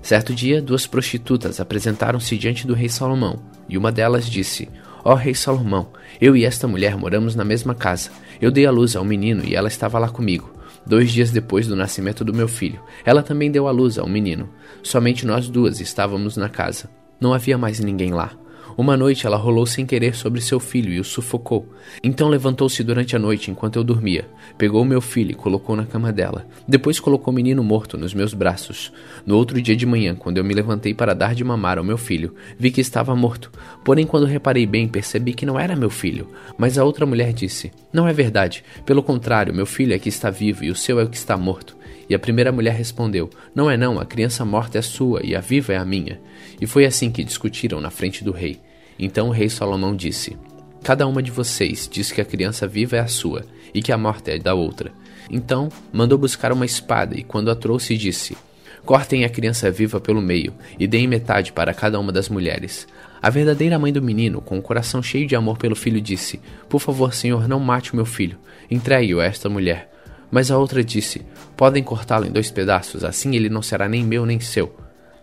Certo 0.02 0.34
dia, 0.34 0.62
duas 0.62 0.86
prostitutas 0.86 1.60
apresentaram-se 1.60 2.36
diante 2.38 2.66
do 2.66 2.74
rei 2.74 2.88
Salomão, 2.88 3.40
e 3.68 3.76
uma 3.76 3.92
delas 3.92 4.28
disse: 4.28 4.68
Ó 5.04 5.12
oh, 5.12 5.14
rei 5.14 5.34
Salomão, 5.34 5.90
eu 6.20 6.36
e 6.36 6.44
esta 6.44 6.66
mulher 6.66 6.96
moramos 6.96 7.34
na 7.34 7.44
mesma 7.44 7.74
casa. 7.74 8.10
Eu 8.40 8.50
dei 8.50 8.66
à 8.66 8.70
luz 8.70 8.94
a 8.96 9.00
um 9.00 9.04
menino 9.04 9.44
e 9.44 9.54
ela 9.54 9.68
estava 9.68 9.98
lá 9.98 10.08
comigo. 10.08 10.54
Dois 10.86 11.12
dias 11.12 11.30
depois 11.30 11.66
do 11.66 11.76
nascimento 11.76 12.24
do 12.24 12.32
meu 12.32 12.48
filho, 12.48 12.80
ela 13.04 13.22
também 13.22 13.50
deu 13.50 13.68
à 13.68 13.70
luz 13.70 13.98
a 13.98 14.04
um 14.04 14.08
menino. 14.08 14.48
Somente 14.82 15.26
nós 15.26 15.48
duas 15.48 15.80
estávamos 15.80 16.36
na 16.36 16.48
casa. 16.48 16.88
Não 17.20 17.34
havia 17.34 17.58
mais 17.58 17.80
ninguém 17.80 18.12
lá. 18.12 18.32
Uma 18.78 18.96
noite 18.96 19.26
ela 19.26 19.36
rolou 19.36 19.66
sem 19.66 19.84
querer 19.84 20.14
sobre 20.14 20.40
seu 20.40 20.60
filho 20.60 20.92
e 20.92 21.00
o 21.00 21.04
sufocou. 21.04 21.66
Então 22.00 22.28
levantou-se 22.28 22.80
durante 22.84 23.16
a 23.16 23.18
noite 23.18 23.50
enquanto 23.50 23.74
eu 23.74 23.82
dormia, 23.82 24.28
pegou 24.56 24.84
meu 24.84 25.00
filho 25.00 25.32
e 25.32 25.34
colocou 25.34 25.74
na 25.74 25.84
cama 25.84 26.12
dela. 26.12 26.46
Depois 26.66 27.00
colocou 27.00 27.32
o 27.32 27.34
menino 27.34 27.64
morto 27.64 27.98
nos 27.98 28.14
meus 28.14 28.32
braços. 28.32 28.92
No 29.26 29.36
outro 29.36 29.60
dia 29.60 29.74
de 29.74 29.84
manhã, 29.84 30.14
quando 30.14 30.38
eu 30.38 30.44
me 30.44 30.54
levantei 30.54 30.94
para 30.94 31.12
dar 31.12 31.34
de 31.34 31.42
mamar 31.42 31.76
ao 31.76 31.82
meu 31.82 31.98
filho, 31.98 32.36
vi 32.56 32.70
que 32.70 32.80
estava 32.80 33.16
morto. 33.16 33.50
Porém, 33.84 34.06
quando 34.06 34.26
reparei 34.26 34.64
bem, 34.64 34.86
percebi 34.86 35.34
que 35.34 35.44
não 35.44 35.58
era 35.58 35.74
meu 35.74 35.90
filho. 35.90 36.28
Mas 36.56 36.78
a 36.78 36.84
outra 36.84 37.04
mulher 37.04 37.32
disse: 37.32 37.72
Não 37.92 38.06
é 38.06 38.12
verdade. 38.12 38.62
Pelo 38.86 39.02
contrário, 39.02 39.52
meu 39.52 39.66
filho 39.66 39.92
é 39.92 39.98
que 39.98 40.08
está 40.08 40.30
vivo 40.30 40.62
e 40.62 40.70
o 40.70 40.76
seu 40.76 41.00
é 41.00 41.02
o 41.02 41.08
que 41.08 41.16
está 41.16 41.36
morto. 41.36 41.76
E 42.08 42.14
a 42.14 42.18
primeira 42.18 42.52
mulher 42.52 42.76
respondeu: 42.76 43.28
Não 43.52 43.68
é 43.68 43.76
não, 43.76 43.98
a 43.98 44.06
criança 44.06 44.44
morta 44.44 44.78
é 44.78 44.82
sua 44.82 45.20
e 45.24 45.34
a 45.34 45.40
viva 45.40 45.72
é 45.72 45.76
a 45.76 45.84
minha. 45.84 46.20
E 46.60 46.66
foi 46.66 46.86
assim 46.86 47.10
que 47.10 47.24
discutiram 47.24 47.80
na 47.80 47.90
frente 47.90 48.22
do 48.22 48.30
rei. 48.30 48.67
Então 48.98 49.28
o 49.28 49.32
rei 49.32 49.48
Salomão 49.48 49.94
disse: 49.94 50.36
Cada 50.82 51.06
uma 51.06 51.22
de 51.22 51.30
vocês 51.30 51.88
diz 51.90 52.10
que 52.10 52.20
a 52.20 52.24
criança 52.24 52.66
viva 52.66 52.96
é 52.96 53.00
a 53.00 53.06
sua 53.06 53.44
e 53.74 53.82
que 53.82 53.92
a 53.92 53.98
morte 53.98 54.30
é 54.30 54.38
da 54.38 54.54
outra. 54.54 54.92
Então 55.30 55.68
mandou 55.92 56.18
buscar 56.18 56.52
uma 56.52 56.64
espada 56.64 57.18
e, 57.18 57.22
quando 57.22 57.50
a 57.50 57.54
trouxe, 57.54 57.96
disse: 57.96 58.36
Cortem 58.84 59.24
a 59.24 59.28
criança 59.28 59.70
viva 59.70 60.00
pelo 60.00 60.22
meio 60.22 60.54
e 60.78 60.86
deem 60.86 61.06
metade 61.06 61.52
para 61.52 61.74
cada 61.74 62.00
uma 62.00 62.12
das 62.12 62.28
mulheres. 62.28 62.86
A 63.20 63.28
verdadeira 63.30 63.78
mãe 63.78 63.92
do 63.92 64.00
menino, 64.00 64.40
com 64.40 64.58
o 64.58 64.62
coração 64.62 65.02
cheio 65.02 65.26
de 65.26 65.36
amor 65.36 65.58
pelo 65.58 65.76
filho, 65.76 66.00
disse: 66.00 66.40
Por 66.68 66.80
favor, 66.80 67.12
senhor, 67.12 67.48
não 67.48 67.60
mate 67.60 67.92
o 67.92 67.96
meu 67.96 68.06
filho. 68.06 68.38
Entregue-o 68.70 69.20
a 69.20 69.24
esta 69.24 69.48
mulher. 69.48 69.90
Mas 70.30 70.50
a 70.50 70.58
outra 70.58 70.82
disse: 70.84 71.22
Podem 71.56 71.82
cortá-lo 71.82 72.26
em 72.26 72.30
dois 72.30 72.50
pedaços, 72.50 73.04
assim 73.04 73.34
ele 73.34 73.48
não 73.48 73.62
será 73.62 73.88
nem 73.88 74.04
meu 74.04 74.24
nem 74.24 74.40
seu. 74.40 74.74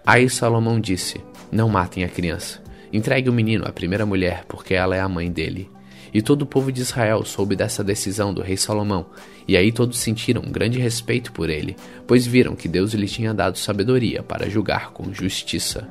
Aí 0.06 0.30
Salomão 0.30 0.80
disse: 0.80 1.20
Não 1.52 1.70
matem 1.70 2.04
a 2.04 2.10
criança. 2.10 2.65
Entregue 2.96 3.30
o 3.30 3.34
menino 3.34 3.66
à 3.68 3.74
primeira 3.74 4.06
mulher, 4.06 4.46
porque 4.48 4.74
ela 4.74 4.96
é 4.96 5.02
a 5.02 5.10
mãe 5.10 5.30
dele. 5.30 5.70
E 6.14 6.22
todo 6.22 6.44
o 6.44 6.46
povo 6.46 6.72
de 6.72 6.80
Israel 6.80 7.26
soube 7.26 7.54
dessa 7.54 7.84
decisão 7.84 8.34
do 8.34 8.42
rei 8.42 8.56
Salomão, 8.56 9.08
e 9.46 9.58
aí 9.58 9.70
todos 9.70 10.00
sentiram 10.00 10.42
um 10.42 10.50
grande 10.50 10.80
respeito 10.80 11.34
por 11.34 11.50
ele, 11.50 11.76
pois 12.08 12.26
viram 12.26 12.56
que 12.56 12.70
Deus 12.70 12.94
lhe 12.94 13.06
tinha 13.06 13.34
dado 13.34 13.58
sabedoria 13.58 14.24
para 14.24 14.50
julgar 14.50 14.92
com 14.92 15.14
justiça. 15.14 15.86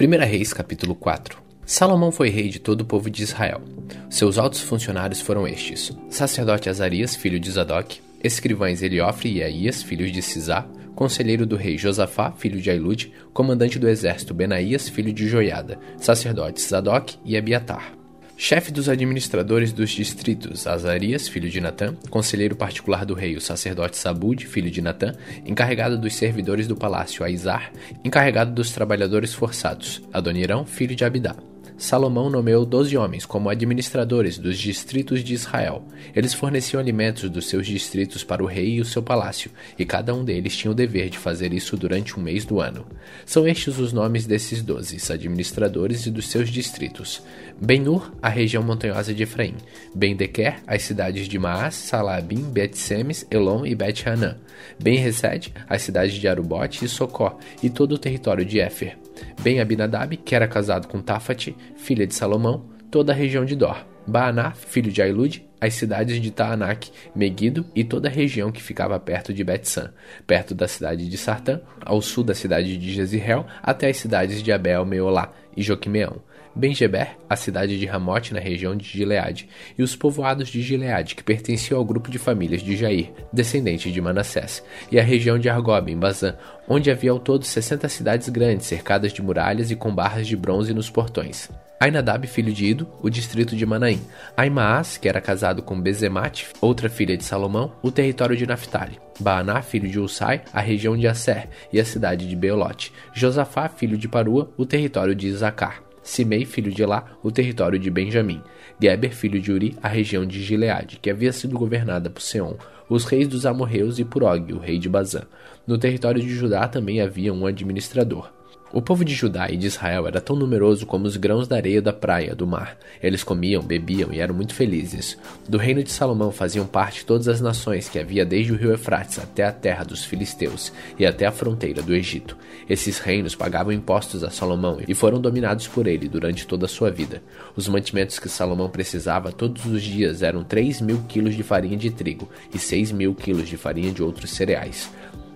1 0.00 0.26
Reis 0.26 0.54
capítulo 0.54 0.94
4 0.94 1.42
Salomão 1.66 2.10
foi 2.10 2.30
rei 2.30 2.48
de 2.48 2.58
todo 2.58 2.80
o 2.80 2.86
povo 2.86 3.10
de 3.10 3.22
Israel. 3.22 3.60
Seus 4.08 4.38
altos 4.38 4.62
funcionários 4.62 5.20
foram 5.20 5.46
estes: 5.46 5.92
sacerdote 6.08 6.70
Azarias, 6.70 7.14
filho 7.14 7.38
de 7.38 7.50
Zadok, 7.50 8.00
escrivães 8.24 8.82
Eliofre 8.82 9.30
e 9.30 9.42
Aías, 9.42 9.82
filhos 9.82 10.10
de 10.10 10.22
Cisá, 10.22 10.66
conselheiro 10.94 11.44
do 11.44 11.56
rei 11.56 11.76
Josafá, 11.76 12.32
filho 12.32 12.60
de 12.60 12.70
Ailude, 12.70 13.12
comandante 13.34 13.78
do 13.78 13.86
exército 13.86 14.32
Benaías, 14.32 14.88
filho 14.88 15.12
de 15.12 15.28
Joiada, 15.28 15.78
sacerdotes 15.98 16.66
Zadok 16.66 17.16
e 17.22 17.36
Abiatar. 17.36 17.92
Chefe 18.36 18.72
dos 18.72 18.88
administradores 18.88 19.72
dos 19.72 19.90
distritos, 19.90 20.66
Azarias, 20.66 21.28
filho 21.28 21.48
de 21.48 21.60
Natã, 21.60 21.94
conselheiro 22.10 22.56
particular 22.56 23.04
do 23.04 23.14
rei, 23.14 23.36
o 23.36 23.40
sacerdote 23.40 23.96
Sabud, 23.96 24.44
filho 24.46 24.70
de 24.70 24.82
Natã, 24.82 25.12
encarregado 25.46 25.96
dos 25.96 26.16
servidores 26.16 26.66
do 26.66 26.74
palácio, 26.74 27.22
Aizar, 27.22 27.70
encarregado 28.02 28.52
dos 28.52 28.72
trabalhadores 28.72 29.32
forçados, 29.32 30.02
Adonirão, 30.12 30.64
filho 30.64 30.96
de 30.96 31.04
Abidá. 31.04 31.36
Salomão 31.76 32.30
nomeou 32.30 32.64
doze 32.64 32.96
homens 32.96 33.26
como 33.26 33.48
administradores 33.48 34.38
dos 34.38 34.58
distritos 34.58 35.24
de 35.24 35.34
Israel. 35.34 35.84
Eles 36.14 36.32
forneciam 36.32 36.80
alimentos 36.80 37.28
dos 37.28 37.48
seus 37.48 37.66
distritos 37.66 38.22
para 38.22 38.42
o 38.42 38.46
rei 38.46 38.74
e 38.74 38.80
o 38.80 38.84
seu 38.84 39.02
palácio, 39.02 39.50
e 39.76 39.84
cada 39.84 40.14
um 40.14 40.24
deles 40.24 40.56
tinha 40.56 40.70
o 40.70 40.74
dever 40.74 41.10
de 41.10 41.18
fazer 41.18 41.52
isso 41.52 41.76
durante 41.76 42.18
um 42.18 42.22
mês 42.22 42.44
do 42.44 42.60
ano. 42.60 42.86
São 43.26 43.46
estes 43.46 43.78
os 43.78 43.92
nomes 43.92 44.24
desses 44.24 44.62
doze 44.62 44.96
administradores 45.12 46.06
e 46.06 46.10
dos 46.10 46.28
seus 46.28 46.48
distritos: 46.48 47.22
Ben-Ur, 47.60 48.12
a 48.22 48.28
região 48.28 48.62
montanhosa 48.62 49.12
de 49.12 49.24
Efraim; 49.24 49.54
Ben-Dequer, 49.94 50.62
as 50.66 50.82
cidades 50.82 51.28
de 51.28 51.38
Maás, 51.38 51.74
Salabim, 51.74 52.50
Bet-Semes, 52.50 53.26
Elon 53.30 53.66
e 53.66 53.74
Bet-Hanã; 53.74 54.36
Ben-Hesed, 54.80 55.52
as 55.68 55.82
cidades 55.82 56.14
de 56.14 56.28
Arubote 56.28 56.84
e 56.84 56.88
Socó, 56.88 57.38
e 57.62 57.68
todo 57.68 57.92
o 57.92 57.98
território 57.98 58.44
de 58.44 58.60
Éfer. 58.60 59.03
Ben 59.42 59.60
Abinadab, 59.60 60.16
que 60.16 60.34
era 60.34 60.48
casado 60.48 60.88
com 60.88 61.00
Tafat, 61.00 61.54
filha 61.76 62.06
de 62.06 62.14
Salomão, 62.14 62.66
toda 62.90 63.12
a 63.12 63.14
região 63.14 63.44
de 63.44 63.56
Dor. 63.56 63.84
Baaná, 64.06 64.52
filho 64.52 64.92
de 64.92 65.00
Ailud, 65.00 65.44
as 65.60 65.74
cidades 65.74 66.20
de 66.20 66.30
Taanak, 66.30 66.90
Megido 67.14 67.64
e 67.74 67.82
toda 67.82 68.08
a 68.08 68.10
região 68.10 68.52
que 68.52 68.62
ficava 68.62 69.00
perto 69.00 69.32
de 69.32 69.42
Betsan, 69.42 69.92
perto 70.26 70.54
da 70.54 70.68
cidade 70.68 71.08
de 71.08 71.16
Sartã, 71.16 71.60
ao 71.80 72.02
sul 72.02 72.22
da 72.22 72.34
cidade 72.34 72.76
de 72.76 72.92
Jezreel, 72.92 73.46
até 73.62 73.88
as 73.88 73.96
cidades 73.96 74.42
de 74.42 74.52
Abel, 74.52 74.84
Meolá 74.84 75.32
e 75.56 75.62
Joquimeão. 75.62 76.20
Benjeber, 76.54 77.16
a 77.28 77.36
cidade 77.36 77.78
de 77.78 77.86
Ramote 77.86 78.32
na 78.32 78.40
região 78.40 78.76
de 78.76 78.84
Gileade, 78.84 79.48
e 79.76 79.82
os 79.82 79.96
povoados 79.96 80.48
de 80.48 80.62
Gileade, 80.62 81.14
que 81.14 81.24
pertenciam 81.24 81.78
ao 81.78 81.84
grupo 81.84 82.10
de 82.10 82.18
famílias 82.18 82.62
de 82.62 82.76
Jair, 82.76 83.12
descendente 83.32 83.90
de 83.90 84.00
Manassés, 84.00 84.62
e 84.90 84.98
a 84.98 85.02
região 85.02 85.38
de 85.38 85.48
Argob, 85.48 85.90
em 85.90 85.98
Bazã, 85.98 86.36
onde 86.68 86.90
havia 86.90 87.10
ao 87.10 87.18
todo 87.18 87.44
sessenta 87.44 87.88
cidades 87.88 88.28
grandes, 88.28 88.66
cercadas 88.66 89.12
de 89.12 89.20
muralhas 89.20 89.70
e 89.70 89.76
com 89.76 89.94
barras 89.94 90.26
de 90.26 90.36
bronze 90.36 90.72
nos 90.72 90.88
portões. 90.88 91.50
Ainadab, 91.80 92.26
filho 92.26 92.52
de 92.52 92.66
Ido, 92.66 92.88
o 93.02 93.10
distrito 93.10 93.54
de 93.54 93.66
Manaim. 93.66 94.00
Aimaas, 94.36 94.96
que 94.96 95.08
era 95.08 95.20
casado 95.20 95.60
com 95.60 95.78
Bezemate, 95.78 96.46
outra 96.60 96.88
filha 96.88 97.16
de 97.16 97.24
Salomão, 97.24 97.72
o 97.82 97.90
território 97.90 98.36
de 98.36 98.46
Naphtali. 98.46 98.98
Baaná, 99.20 99.60
filho 99.60 99.88
de 99.88 99.98
Usai, 99.98 100.42
a 100.52 100.60
região 100.60 100.96
de 100.96 101.06
Asser 101.06 101.48
e 101.72 101.78
a 101.78 101.84
cidade 101.84 102.26
de 102.26 102.34
Beolote. 102.34 102.92
Josafá, 103.12 103.68
filho 103.68 103.98
de 103.98 104.08
Parua, 104.08 104.50
o 104.56 104.64
território 104.64 105.14
de 105.14 105.28
Isacar. 105.28 105.83
Simei, 106.04 106.44
filho 106.44 106.70
de 106.70 106.82
Elá, 106.82 107.16
o 107.22 107.32
território 107.32 107.78
de 107.78 107.90
Benjamim. 107.90 108.42
Geber, 108.78 109.14
filho 109.14 109.40
de 109.40 109.50
Uri, 109.50 109.74
a 109.82 109.88
região 109.88 110.26
de 110.26 110.42
Gileade, 110.42 110.98
que 111.00 111.08
havia 111.08 111.32
sido 111.32 111.58
governada 111.58 112.10
por 112.10 112.20
Seom, 112.20 112.56
os 112.90 113.06
reis 113.06 113.26
dos 113.26 113.46
amorreus 113.46 113.98
e 113.98 114.04
por 114.04 114.22
Og, 114.22 114.52
o 114.52 114.58
rei 114.58 114.78
de 114.78 114.86
Bazã. 114.86 115.22
No 115.66 115.78
território 115.78 116.20
de 116.20 116.28
Judá 116.28 116.68
também 116.68 117.00
havia 117.00 117.32
um 117.32 117.46
administrador. 117.46 118.30
O 118.76 118.82
povo 118.82 119.04
de 119.04 119.14
Judá 119.14 119.48
e 119.48 119.56
de 119.56 119.68
Israel 119.68 120.08
era 120.08 120.20
tão 120.20 120.34
numeroso 120.34 120.84
como 120.84 121.06
os 121.06 121.16
grãos 121.16 121.46
da 121.46 121.54
areia 121.54 121.80
da 121.80 121.92
praia, 121.92 122.34
do 122.34 122.44
mar. 122.44 122.76
Eles 123.00 123.22
comiam, 123.22 123.62
bebiam 123.62 124.12
e 124.12 124.18
eram 124.18 124.34
muito 124.34 124.52
felizes. 124.52 125.16
Do 125.48 125.58
reino 125.58 125.80
de 125.80 125.92
Salomão 125.92 126.32
faziam 126.32 126.66
parte 126.66 127.06
todas 127.06 127.28
as 127.28 127.40
nações 127.40 127.88
que 127.88 128.00
havia 128.00 128.26
desde 128.26 128.50
o 128.50 128.56
rio 128.56 128.72
Eufrates 128.72 129.20
até 129.20 129.44
a 129.44 129.52
terra 129.52 129.84
dos 129.84 130.04
filisteus 130.04 130.72
e 130.98 131.06
até 131.06 131.24
a 131.24 131.30
fronteira 131.30 131.82
do 131.82 131.94
Egito. 131.94 132.36
Esses 132.68 132.98
reinos 132.98 133.36
pagavam 133.36 133.72
impostos 133.72 134.24
a 134.24 134.30
Salomão 134.30 134.80
e 134.88 134.92
foram 134.92 135.20
dominados 135.20 135.68
por 135.68 135.86
ele 135.86 136.08
durante 136.08 136.44
toda 136.44 136.66
a 136.66 136.68
sua 136.68 136.90
vida. 136.90 137.22
Os 137.54 137.68
mantimentos 137.68 138.18
que 138.18 138.28
Salomão 138.28 138.68
precisava 138.68 139.30
todos 139.30 139.66
os 139.66 139.84
dias 139.84 140.20
eram 140.20 140.42
3 140.42 140.80
mil 140.80 141.00
quilos 141.06 141.36
de 141.36 141.44
farinha 141.44 141.76
de 141.76 141.92
trigo 141.92 142.28
e 142.52 142.58
6 142.58 142.90
mil 142.90 143.14
quilos 143.14 143.48
de 143.48 143.56
farinha 143.56 143.92
de 143.92 144.02
outros 144.02 144.32
cereais 144.32 144.90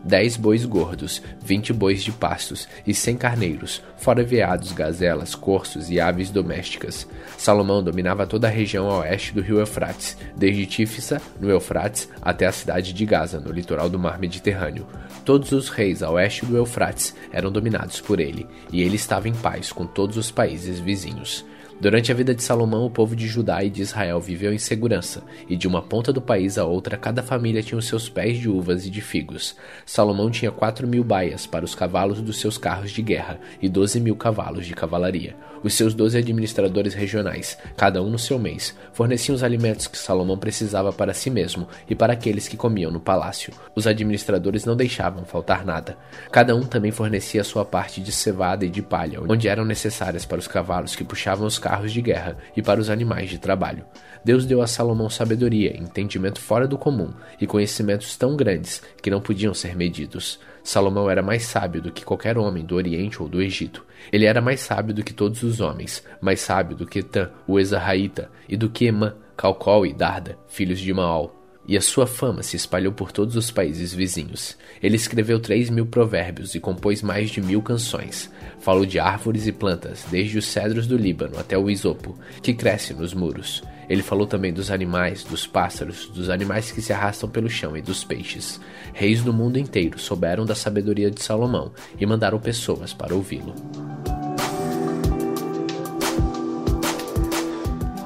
dez 0.04 0.36
bois 0.36 0.64
gordos, 0.64 1.22
vinte 1.44 1.72
bois 1.72 2.02
de 2.02 2.12
pastos 2.12 2.68
e 2.86 2.94
cem 2.94 3.16
carneiros, 3.16 3.82
fora 3.96 4.22
veados, 4.22 4.72
gazelas, 4.72 5.34
corços 5.34 5.90
e 5.90 6.00
aves 6.00 6.30
domésticas. 6.30 7.06
Salomão 7.36 7.82
dominava 7.82 8.26
toda 8.26 8.46
a 8.46 8.50
região 8.50 8.90
a 8.90 9.00
oeste 9.00 9.34
do 9.34 9.40
rio 9.40 9.58
Eufrates, 9.58 10.16
desde 10.36 10.66
Tífisa, 10.66 11.20
no 11.40 11.50
Eufrates, 11.50 12.08
até 12.22 12.46
a 12.46 12.52
cidade 12.52 12.92
de 12.92 13.04
Gaza, 13.04 13.40
no 13.40 13.52
litoral 13.52 13.88
do 13.88 13.98
mar 13.98 14.18
Mediterrâneo. 14.18 14.86
Todos 15.24 15.52
os 15.52 15.68
reis 15.68 16.02
a 16.02 16.10
oeste 16.10 16.46
do 16.46 16.56
Eufrates 16.56 17.14
eram 17.32 17.50
dominados 17.50 18.00
por 18.00 18.20
ele, 18.20 18.46
e 18.72 18.82
ele 18.82 18.96
estava 18.96 19.28
em 19.28 19.34
paz 19.34 19.72
com 19.72 19.86
todos 19.86 20.16
os 20.16 20.30
países 20.30 20.78
vizinhos. 20.78 21.44
Durante 21.80 22.10
a 22.10 22.14
vida 22.14 22.34
de 22.34 22.42
Salomão, 22.42 22.84
o 22.84 22.90
povo 22.90 23.14
de 23.14 23.28
Judá 23.28 23.62
e 23.62 23.70
de 23.70 23.82
Israel 23.82 24.20
viveu 24.20 24.52
em 24.52 24.58
segurança, 24.58 25.22
e 25.48 25.54
de 25.54 25.68
uma 25.68 25.80
ponta 25.80 26.12
do 26.12 26.20
país 26.20 26.58
à 26.58 26.64
outra, 26.64 26.96
cada 26.96 27.22
família 27.22 27.62
tinha 27.62 27.78
os 27.78 27.86
seus 27.86 28.08
pés 28.08 28.36
de 28.36 28.48
uvas 28.48 28.84
e 28.84 28.90
de 28.90 29.00
figos. 29.00 29.54
Salomão 29.86 30.28
tinha 30.28 30.50
quatro 30.50 30.88
mil 30.88 31.04
baias 31.04 31.46
para 31.46 31.64
os 31.64 31.76
cavalos 31.76 32.20
dos 32.20 32.40
seus 32.40 32.58
carros 32.58 32.90
de 32.90 33.00
guerra 33.00 33.38
e 33.62 33.68
doze 33.68 34.00
mil 34.00 34.16
cavalos 34.16 34.66
de 34.66 34.74
cavalaria. 34.74 35.36
Os 35.62 35.74
seus 35.74 35.94
doze 35.94 36.18
administradores 36.18 36.94
regionais, 36.94 37.56
cada 37.76 38.02
um 38.02 38.10
no 38.10 38.18
seu 38.18 38.40
mês, 38.40 38.76
forneciam 38.92 39.34
os 39.36 39.44
alimentos 39.44 39.86
que 39.86 39.98
Salomão 39.98 40.36
precisava 40.36 40.92
para 40.92 41.14
si 41.14 41.30
mesmo 41.30 41.68
e 41.88 41.94
para 41.94 42.12
aqueles 42.12 42.48
que 42.48 42.56
comiam 42.56 42.90
no 42.90 43.00
palácio. 43.00 43.52
Os 43.74 43.86
administradores 43.86 44.64
não 44.64 44.76
deixavam 44.76 45.24
faltar 45.24 45.64
nada. 45.64 45.96
Cada 46.30 46.56
um 46.56 46.62
também 46.62 46.90
fornecia 46.90 47.44
sua 47.44 47.64
parte 47.64 48.00
de 48.00 48.10
cevada 48.10 48.64
e 48.64 48.68
de 48.68 48.82
palha, 48.82 49.20
onde 49.28 49.46
eram 49.46 49.64
necessárias 49.64 50.24
para 50.24 50.38
os 50.38 50.48
cavalos 50.48 50.96
que 50.96 51.04
puxavam 51.04 51.46
os 51.46 51.58
carros 51.68 51.92
de 51.92 52.00
guerra 52.00 52.38
e 52.56 52.62
para 52.62 52.80
os 52.80 52.88
animais 52.88 53.28
de 53.28 53.38
trabalho. 53.38 53.84
Deus 54.24 54.46
deu 54.46 54.62
a 54.62 54.66
Salomão 54.66 55.10
sabedoria, 55.10 55.76
entendimento 55.76 56.40
fora 56.40 56.66
do 56.66 56.78
comum 56.78 57.12
e 57.38 57.46
conhecimentos 57.46 58.16
tão 58.16 58.34
grandes 58.34 58.82
que 59.02 59.10
não 59.10 59.20
podiam 59.20 59.52
ser 59.52 59.76
medidos. 59.76 60.40
Salomão 60.64 61.10
era 61.10 61.22
mais 61.22 61.42
sábio 61.44 61.82
do 61.82 61.92
que 61.92 62.06
qualquer 62.06 62.38
homem 62.38 62.64
do 62.64 62.74
Oriente 62.74 63.22
ou 63.22 63.28
do 63.28 63.42
Egito. 63.42 63.84
Ele 64.10 64.24
era 64.24 64.40
mais 64.40 64.60
sábio 64.60 64.94
do 64.94 65.04
que 65.04 65.12
todos 65.12 65.42
os 65.42 65.60
homens, 65.60 66.02
mais 66.22 66.40
sábio 66.40 66.74
do 66.74 66.86
que 66.86 67.02
Tan, 67.02 67.30
o 67.46 67.60
Ezarraíta, 67.60 68.30
e 68.48 68.56
do 68.56 68.70
que 68.70 68.86
Emã, 68.86 69.14
Calcol 69.36 69.84
e 69.84 69.92
Darda, 69.92 70.38
filhos 70.48 70.80
de 70.80 70.92
Maol 70.92 71.37
e 71.68 71.76
a 71.76 71.82
sua 71.82 72.06
fama 72.06 72.42
se 72.42 72.56
espalhou 72.56 72.94
por 72.94 73.12
todos 73.12 73.36
os 73.36 73.50
países 73.50 73.92
vizinhos. 73.92 74.56
Ele 74.82 74.96
escreveu 74.96 75.38
três 75.38 75.68
mil 75.68 75.84
provérbios 75.84 76.54
e 76.54 76.60
compôs 76.60 77.02
mais 77.02 77.28
de 77.28 77.42
mil 77.42 77.60
canções. 77.60 78.30
Falou 78.58 78.86
de 78.86 78.98
árvores 78.98 79.46
e 79.46 79.52
plantas, 79.52 80.06
desde 80.10 80.38
os 80.38 80.46
cedros 80.46 80.86
do 80.86 80.96
Líbano 80.96 81.38
até 81.38 81.58
o 81.58 81.68
isopo, 81.68 82.18
que 82.42 82.54
cresce 82.54 82.94
nos 82.94 83.12
muros. 83.12 83.62
Ele 83.86 84.02
falou 84.02 84.26
também 84.26 84.52
dos 84.52 84.70
animais, 84.70 85.22
dos 85.24 85.46
pássaros, 85.46 86.06
dos 86.08 86.30
animais 86.30 86.72
que 86.72 86.80
se 86.80 86.92
arrastam 86.92 87.28
pelo 87.28 87.50
chão 87.50 87.76
e 87.76 87.82
dos 87.82 88.02
peixes. 88.02 88.58
Reis 88.94 89.22
do 89.22 89.32
mundo 89.32 89.58
inteiro 89.58 89.98
souberam 89.98 90.46
da 90.46 90.54
sabedoria 90.54 91.10
de 91.10 91.22
Salomão 91.22 91.72
e 92.00 92.06
mandaram 92.06 92.40
pessoas 92.40 92.94
para 92.94 93.14
ouvi-lo. 93.14 93.54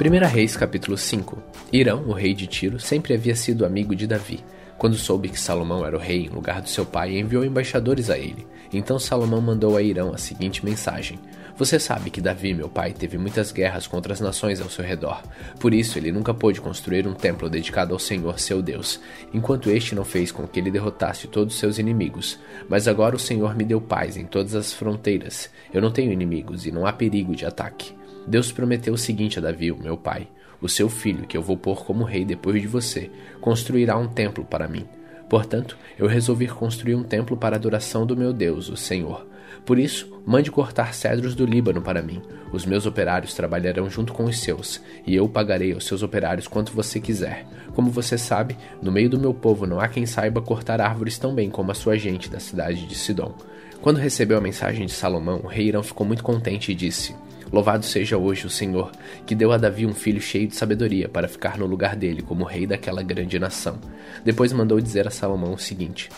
1 0.00 0.26
Reis 0.26 0.56
capítulo 0.56 0.98
5 0.98 1.51
Irão, 1.72 2.04
o 2.06 2.12
rei 2.12 2.34
de 2.34 2.46
Tiro, 2.46 2.78
sempre 2.78 3.14
havia 3.14 3.34
sido 3.34 3.64
amigo 3.64 3.96
de 3.96 4.06
Davi. 4.06 4.44
Quando 4.76 4.94
soube 4.94 5.30
que 5.30 5.40
Salomão 5.40 5.86
era 5.86 5.96
o 5.96 6.00
rei 6.00 6.26
em 6.26 6.28
lugar 6.28 6.60
do 6.60 6.68
seu 6.68 6.84
pai, 6.84 7.18
enviou 7.18 7.46
embaixadores 7.46 8.10
a 8.10 8.18
ele. 8.18 8.46
Então 8.70 8.98
Salomão 8.98 9.40
mandou 9.40 9.74
a 9.74 9.80
Irão 9.80 10.12
a 10.12 10.18
seguinte 10.18 10.62
mensagem: 10.62 11.18
Você 11.56 11.78
sabe 11.78 12.10
que 12.10 12.20
Davi, 12.20 12.52
meu 12.52 12.68
pai, 12.68 12.92
teve 12.92 13.16
muitas 13.16 13.52
guerras 13.52 13.86
contra 13.86 14.12
as 14.12 14.20
nações 14.20 14.60
ao 14.60 14.68
seu 14.68 14.84
redor. 14.84 15.22
Por 15.58 15.72
isso, 15.72 15.96
ele 15.96 16.12
nunca 16.12 16.34
pôde 16.34 16.60
construir 16.60 17.08
um 17.08 17.14
templo 17.14 17.48
dedicado 17.48 17.94
ao 17.94 17.98
Senhor, 17.98 18.38
seu 18.38 18.60
Deus, 18.60 19.00
enquanto 19.32 19.70
este 19.70 19.94
não 19.94 20.04
fez 20.04 20.30
com 20.30 20.46
que 20.46 20.60
ele 20.60 20.70
derrotasse 20.70 21.26
todos 21.26 21.58
seus 21.58 21.78
inimigos. 21.78 22.38
Mas 22.68 22.86
agora 22.86 23.16
o 23.16 23.20
Senhor 23.20 23.56
me 23.56 23.64
deu 23.64 23.80
paz 23.80 24.18
em 24.18 24.26
todas 24.26 24.54
as 24.54 24.74
fronteiras. 24.74 25.48
Eu 25.72 25.80
não 25.80 25.90
tenho 25.90 26.12
inimigos 26.12 26.66
e 26.66 26.70
não 26.70 26.84
há 26.84 26.92
perigo 26.92 27.34
de 27.34 27.46
ataque. 27.46 27.94
Deus 28.26 28.52
prometeu 28.52 28.92
o 28.92 28.98
seguinte 28.98 29.38
a 29.38 29.42
Davi, 29.42 29.72
meu 29.72 29.96
pai: 29.96 30.28
o 30.62 30.68
seu 30.68 30.88
filho, 30.88 31.26
que 31.26 31.36
eu 31.36 31.42
vou 31.42 31.56
pôr 31.56 31.84
como 31.84 32.04
rei 32.04 32.24
depois 32.24 32.62
de 32.62 32.68
você, 32.68 33.10
construirá 33.40 33.98
um 33.98 34.08
templo 34.08 34.44
para 34.44 34.68
mim. 34.68 34.86
Portanto, 35.28 35.76
eu 35.98 36.06
resolvi 36.06 36.46
construir 36.46 36.94
um 36.94 37.02
templo 37.02 37.36
para 37.36 37.56
a 37.56 37.58
adoração 37.58 38.06
do 38.06 38.16
meu 38.16 38.32
Deus, 38.32 38.68
o 38.68 38.76
Senhor. 38.76 39.26
Por 39.64 39.78
isso, 39.78 40.20
mande 40.26 40.50
cortar 40.50 40.94
cedros 40.94 41.34
do 41.34 41.46
Líbano 41.46 41.80
para 41.80 42.02
mim. 42.02 42.20
Os 42.52 42.66
meus 42.66 42.84
operários 42.84 43.34
trabalharão 43.34 43.88
junto 43.88 44.12
com 44.12 44.24
os 44.24 44.40
seus, 44.40 44.80
e 45.06 45.14
eu 45.14 45.28
pagarei 45.28 45.72
aos 45.72 45.86
seus 45.86 46.02
operários 46.02 46.46
quanto 46.46 46.72
você 46.72 47.00
quiser. 47.00 47.46
Como 47.74 47.90
você 47.90 48.18
sabe, 48.18 48.56
no 48.82 48.92
meio 48.92 49.08
do 49.08 49.18
meu 49.18 49.32
povo 49.32 49.66
não 49.66 49.80
há 49.80 49.88
quem 49.88 50.04
saiba 50.04 50.42
cortar 50.42 50.80
árvores 50.80 51.16
tão 51.18 51.34
bem 51.34 51.48
como 51.48 51.70
a 51.70 51.74
sua 51.74 51.96
gente 51.96 52.28
da 52.28 52.38
cidade 52.38 52.86
de 52.86 52.94
Sidom. 52.94 53.34
Quando 53.80 53.96
recebeu 53.96 54.36
a 54.36 54.40
mensagem 54.40 54.86
de 54.86 54.92
Salomão, 54.92 55.40
o 55.42 55.48
rei 55.48 55.68
Irão 55.68 55.82
ficou 55.82 56.06
muito 56.06 56.22
contente 56.22 56.70
e 56.70 56.74
disse: 56.74 57.14
Louvado 57.52 57.84
seja 57.84 58.16
hoje 58.16 58.46
o 58.46 58.50
Senhor, 58.50 58.90
que 59.26 59.34
deu 59.34 59.52
a 59.52 59.58
Davi 59.58 59.84
um 59.84 59.92
filho 59.92 60.22
cheio 60.22 60.48
de 60.48 60.56
sabedoria 60.56 61.06
para 61.06 61.28
ficar 61.28 61.58
no 61.58 61.66
lugar 61.66 61.94
dele 61.94 62.22
como 62.22 62.44
rei 62.44 62.66
daquela 62.66 63.02
grande 63.02 63.38
nação. 63.38 63.78
Depois 64.24 64.54
mandou 64.54 64.80
dizer 64.80 65.06
a 65.06 65.10
Salomão 65.10 65.52
o 65.52 65.58
seguinte: 65.58 66.08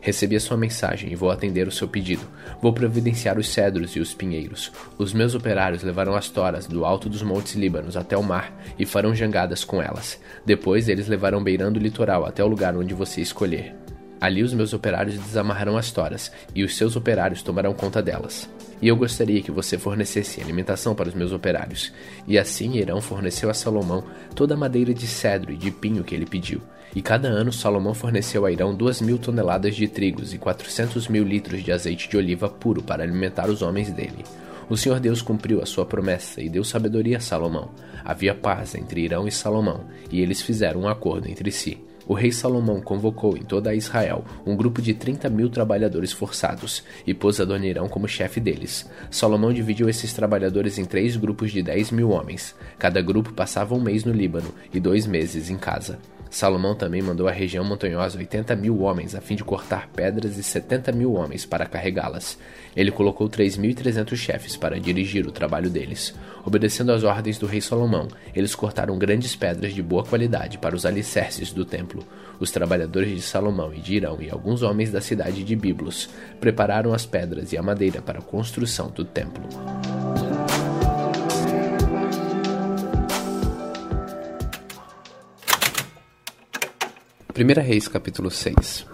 Recebi 0.00 0.36
a 0.36 0.40
sua 0.40 0.56
mensagem 0.56 1.10
e 1.10 1.16
vou 1.16 1.30
atender 1.30 1.66
o 1.66 1.72
seu 1.72 1.88
pedido. 1.88 2.22
Vou 2.62 2.72
providenciar 2.72 3.38
os 3.38 3.48
cedros 3.48 3.96
e 3.96 4.00
os 4.00 4.14
pinheiros. 4.14 4.70
Os 4.96 5.12
meus 5.12 5.34
operários 5.34 5.82
levarão 5.82 6.14
as 6.14 6.28
toras 6.28 6.66
do 6.66 6.84
alto 6.84 7.08
dos 7.08 7.22
montes 7.22 7.54
Líbanos 7.54 7.96
até 7.96 8.16
o 8.16 8.22
mar 8.22 8.54
e 8.78 8.86
farão 8.86 9.14
jangadas 9.14 9.64
com 9.64 9.82
elas. 9.82 10.20
Depois 10.46 10.88
eles 10.88 11.08
levarão 11.08 11.42
beirando 11.42 11.80
o 11.80 11.82
litoral 11.82 12.24
até 12.24 12.44
o 12.44 12.46
lugar 12.48 12.76
onde 12.76 12.94
você 12.94 13.20
escolher. 13.20 13.83
Ali 14.20 14.42
os 14.42 14.54
meus 14.54 14.72
operários 14.72 15.18
desamarrarão 15.18 15.76
as 15.76 15.90
toras, 15.90 16.32
e 16.54 16.64
os 16.64 16.76
seus 16.76 16.96
operários 16.96 17.42
tomarão 17.42 17.74
conta 17.74 18.02
delas. 18.02 18.48
E 18.80 18.88
eu 18.88 18.96
gostaria 18.96 19.42
que 19.42 19.50
você 19.50 19.78
fornecesse 19.78 20.40
alimentação 20.40 20.94
para 20.94 21.08
os 21.08 21.14
meus 21.14 21.32
operários. 21.32 21.92
E 22.26 22.38
assim 22.38 22.76
Irão 22.76 23.00
forneceu 23.00 23.48
a 23.48 23.54
Salomão 23.54 24.04
toda 24.34 24.54
a 24.54 24.56
madeira 24.56 24.92
de 24.92 25.06
cedro 25.06 25.52
e 25.52 25.56
de 25.56 25.70
pinho 25.70 26.04
que 26.04 26.14
ele 26.14 26.26
pediu. 26.26 26.60
E 26.94 27.02
cada 27.02 27.28
ano 27.28 27.52
Salomão 27.52 27.94
forneceu 27.94 28.44
a 28.44 28.52
Irão 28.52 28.74
duas 28.74 29.00
mil 29.00 29.18
toneladas 29.18 29.74
de 29.74 29.88
trigos 29.88 30.32
e 30.32 30.38
quatrocentos 30.38 31.08
mil 31.08 31.24
litros 31.24 31.62
de 31.62 31.72
azeite 31.72 32.08
de 32.08 32.16
oliva 32.16 32.48
puro 32.48 32.82
para 32.82 33.02
alimentar 33.02 33.48
os 33.48 33.62
homens 33.62 33.90
dele. 33.90 34.24
O 34.68 34.76
Senhor 34.76 34.98
Deus 35.00 35.20
cumpriu 35.20 35.62
a 35.62 35.66
sua 35.66 35.84
promessa 35.84 36.40
e 36.40 36.48
deu 36.48 36.64
sabedoria 36.64 37.18
a 37.18 37.20
Salomão. 37.20 37.70
Havia 38.04 38.34
paz 38.34 38.74
entre 38.74 39.02
Irão 39.02 39.26
e 39.26 39.32
Salomão, 39.32 39.84
e 40.10 40.20
eles 40.20 40.40
fizeram 40.40 40.82
um 40.82 40.88
acordo 40.88 41.28
entre 41.28 41.50
si 41.50 41.82
o 42.06 42.14
rei 42.14 42.30
Salomão 42.30 42.80
convocou 42.80 43.36
em 43.36 43.42
toda 43.42 43.74
Israel 43.74 44.24
um 44.46 44.56
grupo 44.56 44.80
de 44.82 44.94
30 44.94 45.28
mil 45.30 45.48
trabalhadores 45.48 46.12
forçados 46.12 46.82
e 47.06 47.14
pôs 47.14 47.40
Adonirão 47.40 47.88
como 47.88 48.08
chefe 48.08 48.40
deles. 48.40 48.88
Salomão 49.10 49.52
dividiu 49.52 49.88
esses 49.88 50.12
trabalhadores 50.12 50.78
em 50.78 50.84
três 50.84 51.16
grupos 51.16 51.50
de 51.50 51.62
10 51.62 51.90
mil 51.90 52.10
homens. 52.10 52.54
Cada 52.78 53.00
grupo 53.00 53.32
passava 53.32 53.74
um 53.74 53.80
mês 53.80 54.04
no 54.04 54.12
Líbano 54.12 54.52
e 54.72 54.78
dois 54.78 55.06
meses 55.06 55.50
em 55.50 55.56
casa. 55.56 55.98
Salomão 56.34 56.74
também 56.74 57.00
mandou 57.00 57.28
à 57.28 57.30
região 57.30 57.62
montanhosa 57.62 58.18
80 58.18 58.56
mil 58.56 58.80
homens 58.80 59.14
a 59.14 59.20
fim 59.20 59.36
de 59.36 59.44
cortar 59.44 59.88
pedras 59.94 60.36
e 60.36 60.42
70 60.42 60.90
mil 60.90 61.12
homens 61.12 61.46
para 61.46 61.64
carregá-las. 61.64 62.36
Ele 62.74 62.90
colocou 62.90 63.30
3.300 63.30 64.16
chefes 64.16 64.56
para 64.56 64.80
dirigir 64.80 65.28
o 65.28 65.30
trabalho 65.30 65.70
deles. 65.70 66.12
Obedecendo 66.44 66.90
às 66.90 67.04
ordens 67.04 67.38
do 67.38 67.46
rei 67.46 67.60
Salomão, 67.60 68.08
eles 68.34 68.52
cortaram 68.52 68.98
grandes 68.98 69.36
pedras 69.36 69.72
de 69.72 69.80
boa 69.80 70.02
qualidade 70.02 70.58
para 70.58 70.74
os 70.74 70.84
alicerces 70.84 71.52
do 71.52 71.64
templo. 71.64 72.04
Os 72.40 72.50
trabalhadores 72.50 73.14
de 73.14 73.22
Salomão 73.22 73.72
e 73.72 73.78
de 73.78 73.94
Irão 73.94 74.20
e 74.20 74.28
alguns 74.28 74.60
homens 74.62 74.90
da 74.90 75.00
cidade 75.00 75.44
de 75.44 75.54
Biblos 75.54 76.08
prepararam 76.40 76.92
as 76.92 77.06
pedras 77.06 77.52
e 77.52 77.56
a 77.56 77.62
madeira 77.62 78.02
para 78.02 78.18
a 78.18 78.22
construção 78.22 78.90
do 78.90 79.04
templo. 79.04 79.44
1 87.36 87.60
Reis 87.62 87.88
capítulo 87.88 88.30
6 88.30 88.86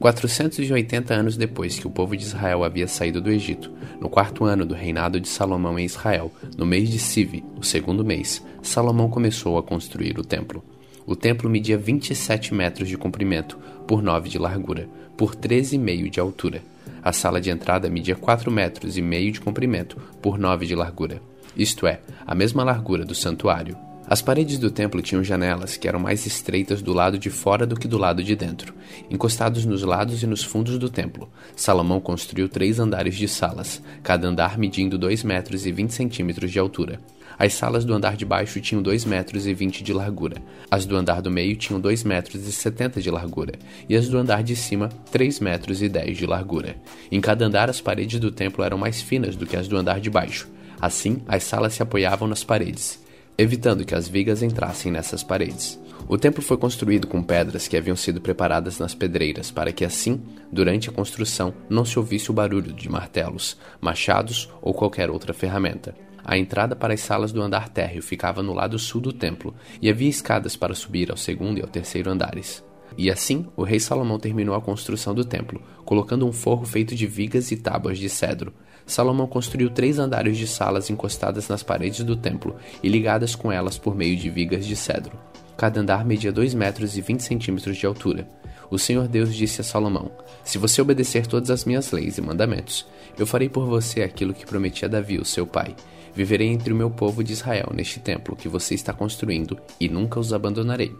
480 0.00 1.12
anos 1.12 1.36
depois 1.36 1.78
que 1.78 1.86
o 1.86 1.90
povo 1.90 2.16
de 2.16 2.22
Israel 2.22 2.64
havia 2.64 2.88
saído 2.88 3.20
do 3.20 3.30
Egito, 3.30 3.70
no 4.00 4.08
quarto 4.08 4.46
ano 4.46 4.64
do 4.64 4.72
reinado 4.72 5.20
de 5.20 5.28
Salomão 5.28 5.78
em 5.78 5.84
Israel, 5.84 6.32
no 6.56 6.64
mês 6.64 6.88
de 6.88 6.98
Siv, 6.98 7.44
o 7.58 7.62
segundo 7.62 8.02
mês, 8.02 8.42
Salomão 8.62 9.10
começou 9.10 9.58
a 9.58 9.62
construir 9.62 10.18
o 10.18 10.24
templo. 10.24 10.64
O 11.04 11.14
templo 11.14 11.50
media 11.50 11.76
27 11.76 12.54
metros 12.54 12.88
de 12.88 12.96
comprimento, 12.96 13.58
por 13.86 14.02
9 14.02 14.30
de 14.30 14.38
largura, 14.38 14.88
por 15.14 15.36
13,5 15.36 16.08
de 16.08 16.20
altura. 16.20 16.62
A 17.02 17.12
sala 17.12 17.38
de 17.38 17.50
entrada 17.50 17.90
media 17.90 18.16
4 18.16 18.50
metros 18.50 18.96
e 18.96 19.02
meio 19.02 19.30
de 19.30 19.42
comprimento, 19.42 19.98
por 20.22 20.38
9 20.38 20.64
de 20.64 20.74
largura. 20.74 21.20
Isto 21.54 21.86
é, 21.86 22.00
a 22.26 22.34
mesma 22.34 22.64
largura 22.64 23.04
do 23.04 23.14
santuário, 23.14 23.76
as 24.06 24.20
paredes 24.20 24.58
do 24.58 24.70
templo 24.70 25.00
tinham 25.00 25.24
janelas 25.24 25.78
que 25.78 25.88
eram 25.88 25.98
mais 25.98 26.26
estreitas 26.26 26.82
do 26.82 26.92
lado 26.92 27.18
de 27.18 27.30
fora 27.30 27.66
do 27.66 27.74
que 27.74 27.88
do 27.88 27.96
lado 27.96 28.22
de 28.22 28.36
dentro, 28.36 28.74
encostados 29.10 29.64
nos 29.64 29.82
lados 29.82 30.22
e 30.22 30.26
nos 30.26 30.44
fundos 30.44 30.78
do 30.78 30.90
templo. 30.90 31.30
Salomão 31.56 31.98
construiu 31.98 32.46
três 32.46 32.78
andares 32.78 33.14
de 33.14 33.26
salas, 33.26 33.82
cada 34.02 34.28
andar 34.28 34.58
medindo 34.58 34.98
2 34.98 35.24
metros 35.24 35.64
e 35.64 35.72
20 35.72 35.90
centímetros 35.90 36.52
de 36.52 36.58
altura. 36.58 37.00
As 37.38 37.54
salas 37.54 37.82
do 37.82 37.94
andar 37.94 38.14
de 38.14 38.26
baixo 38.26 38.60
tinham 38.60 38.82
2 38.82 39.06
metros 39.06 39.46
e 39.46 39.54
20 39.54 39.82
de 39.82 39.92
largura, 39.94 40.36
as 40.70 40.84
do 40.84 40.96
andar 40.96 41.22
do 41.22 41.30
meio 41.30 41.56
tinham 41.56 41.80
2 41.80 42.04
metros 42.04 42.46
e 42.46 42.52
70 42.52 43.00
de 43.00 43.10
largura, 43.10 43.54
e 43.88 43.96
as 43.96 44.06
do 44.06 44.18
andar 44.18 44.42
de 44.42 44.54
cima 44.54 44.90
3 45.10 45.40
metros 45.40 45.80
e 45.80 45.88
10 45.88 46.18
de 46.18 46.26
largura. 46.26 46.76
Em 47.10 47.22
cada 47.22 47.46
andar 47.46 47.70
as 47.70 47.80
paredes 47.80 48.20
do 48.20 48.30
templo 48.30 48.62
eram 48.62 48.76
mais 48.76 49.00
finas 49.00 49.34
do 49.34 49.46
que 49.46 49.56
as 49.56 49.66
do 49.66 49.78
andar 49.78 49.98
de 49.98 50.10
baixo. 50.10 50.46
Assim, 50.78 51.22
as 51.26 51.42
salas 51.44 51.72
se 51.72 51.82
apoiavam 51.82 52.28
nas 52.28 52.44
paredes 52.44 53.02
evitando 53.36 53.84
que 53.84 53.94
as 53.94 54.08
vigas 54.08 54.42
entrassem 54.42 54.92
nessas 54.92 55.22
paredes. 55.22 55.80
O 56.06 56.18
templo 56.18 56.42
foi 56.42 56.56
construído 56.56 57.06
com 57.06 57.22
pedras 57.22 57.66
que 57.66 57.76
haviam 57.76 57.96
sido 57.96 58.20
preparadas 58.20 58.78
nas 58.78 58.94
pedreiras, 58.94 59.50
para 59.50 59.72
que 59.72 59.84
assim, 59.84 60.22
durante 60.52 60.90
a 60.90 60.92
construção, 60.92 61.54
não 61.68 61.84
se 61.84 61.98
ouvisse 61.98 62.30
o 62.30 62.34
barulho 62.34 62.72
de 62.72 62.88
martelos, 62.88 63.56
machados 63.80 64.50
ou 64.60 64.74
qualquer 64.74 65.08
outra 65.08 65.32
ferramenta. 65.32 65.94
A 66.22 66.38
entrada 66.38 66.76
para 66.76 66.94
as 66.94 67.00
salas 67.00 67.32
do 67.32 67.42
andar 67.42 67.68
térreo 67.68 68.02
ficava 68.02 68.42
no 68.42 68.54
lado 68.54 68.78
sul 68.78 69.00
do 69.00 69.12
templo 69.12 69.54
e 69.80 69.90
havia 69.90 70.08
escadas 70.08 70.56
para 70.56 70.74
subir 70.74 71.10
ao 71.10 71.16
segundo 71.16 71.58
e 71.58 71.62
ao 71.62 71.68
terceiro 71.68 72.10
andares. 72.10 72.64
E 72.96 73.10
assim, 73.10 73.46
o 73.56 73.62
rei 73.62 73.80
Salomão 73.80 74.18
terminou 74.18 74.54
a 74.54 74.60
construção 74.60 75.14
do 75.14 75.24
templo, 75.24 75.60
colocando 75.84 76.26
um 76.26 76.32
forro 76.32 76.64
feito 76.64 76.94
de 76.94 77.06
vigas 77.06 77.50
e 77.50 77.56
tábuas 77.56 77.98
de 77.98 78.08
cedro, 78.08 78.54
Salomão 78.86 79.26
construiu 79.26 79.70
três 79.70 79.98
andares 79.98 80.36
de 80.36 80.46
salas 80.46 80.90
encostadas 80.90 81.48
nas 81.48 81.62
paredes 81.62 82.04
do 82.04 82.16
templo 82.16 82.56
e 82.82 82.88
ligadas 82.88 83.34
com 83.34 83.50
elas 83.50 83.78
por 83.78 83.94
meio 83.94 84.16
de 84.16 84.28
vigas 84.28 84.66
de 84.66 84.76
cedro. 84.76 85.18
Cada 85.56 85.80
andar 85.80 86.04
media 86.04 86.32
2 86.32 86.52
metros 86.54 86.96
e 86.96 87.00
20 87.00 87.20
centímetros 87.20 87.76
de 87.76 87.86
altura. 87.86 88.28
O 88.70 88.78
Senhor 88.78 89.06
Deus 89.06 89.34
disse 89.34 89.60
a 89.60 89.64
Salomão: 89.64 90.10
Se 90.42 90.58
você 90.58 90.82
obedecer 90.82 91.26
todas 91.26 91.50
as 91.50 91.64
minhas 91.64 91.92
leis 91.92 92.18
e 92.18 92.20
mandamentos, 92.20 92.86
eu 93.18 93.26
farei 93.26 93.48
por 93.48 93.66
você 93.66 94.02
aquilo 94.02 94.34
que 94.34 94.46
prometi 94.46 94.84
a 94.84 94.88
Davi, 94.88 95.18
o 95.18 95.24
seu 95.24 95.46
pai. 95.46 95.74
Viverei 96.14 96.48
entre 96.48 96.72
o 96.72 96.76
meu 96.76 96.90
povo 96.90 97.24
de 97.24 97.32
Israel 97.32 97.72
neste 97.74 98.00
templo 98.00 98.36
que 98.36 98.48
você 98.48 98.74
está 98.74 98.92
construindo 98.92 99.58
e 99.80 99.88
nunca 99.88 100.20
os 100.20 100.32
abandonarei. 100.32 100.94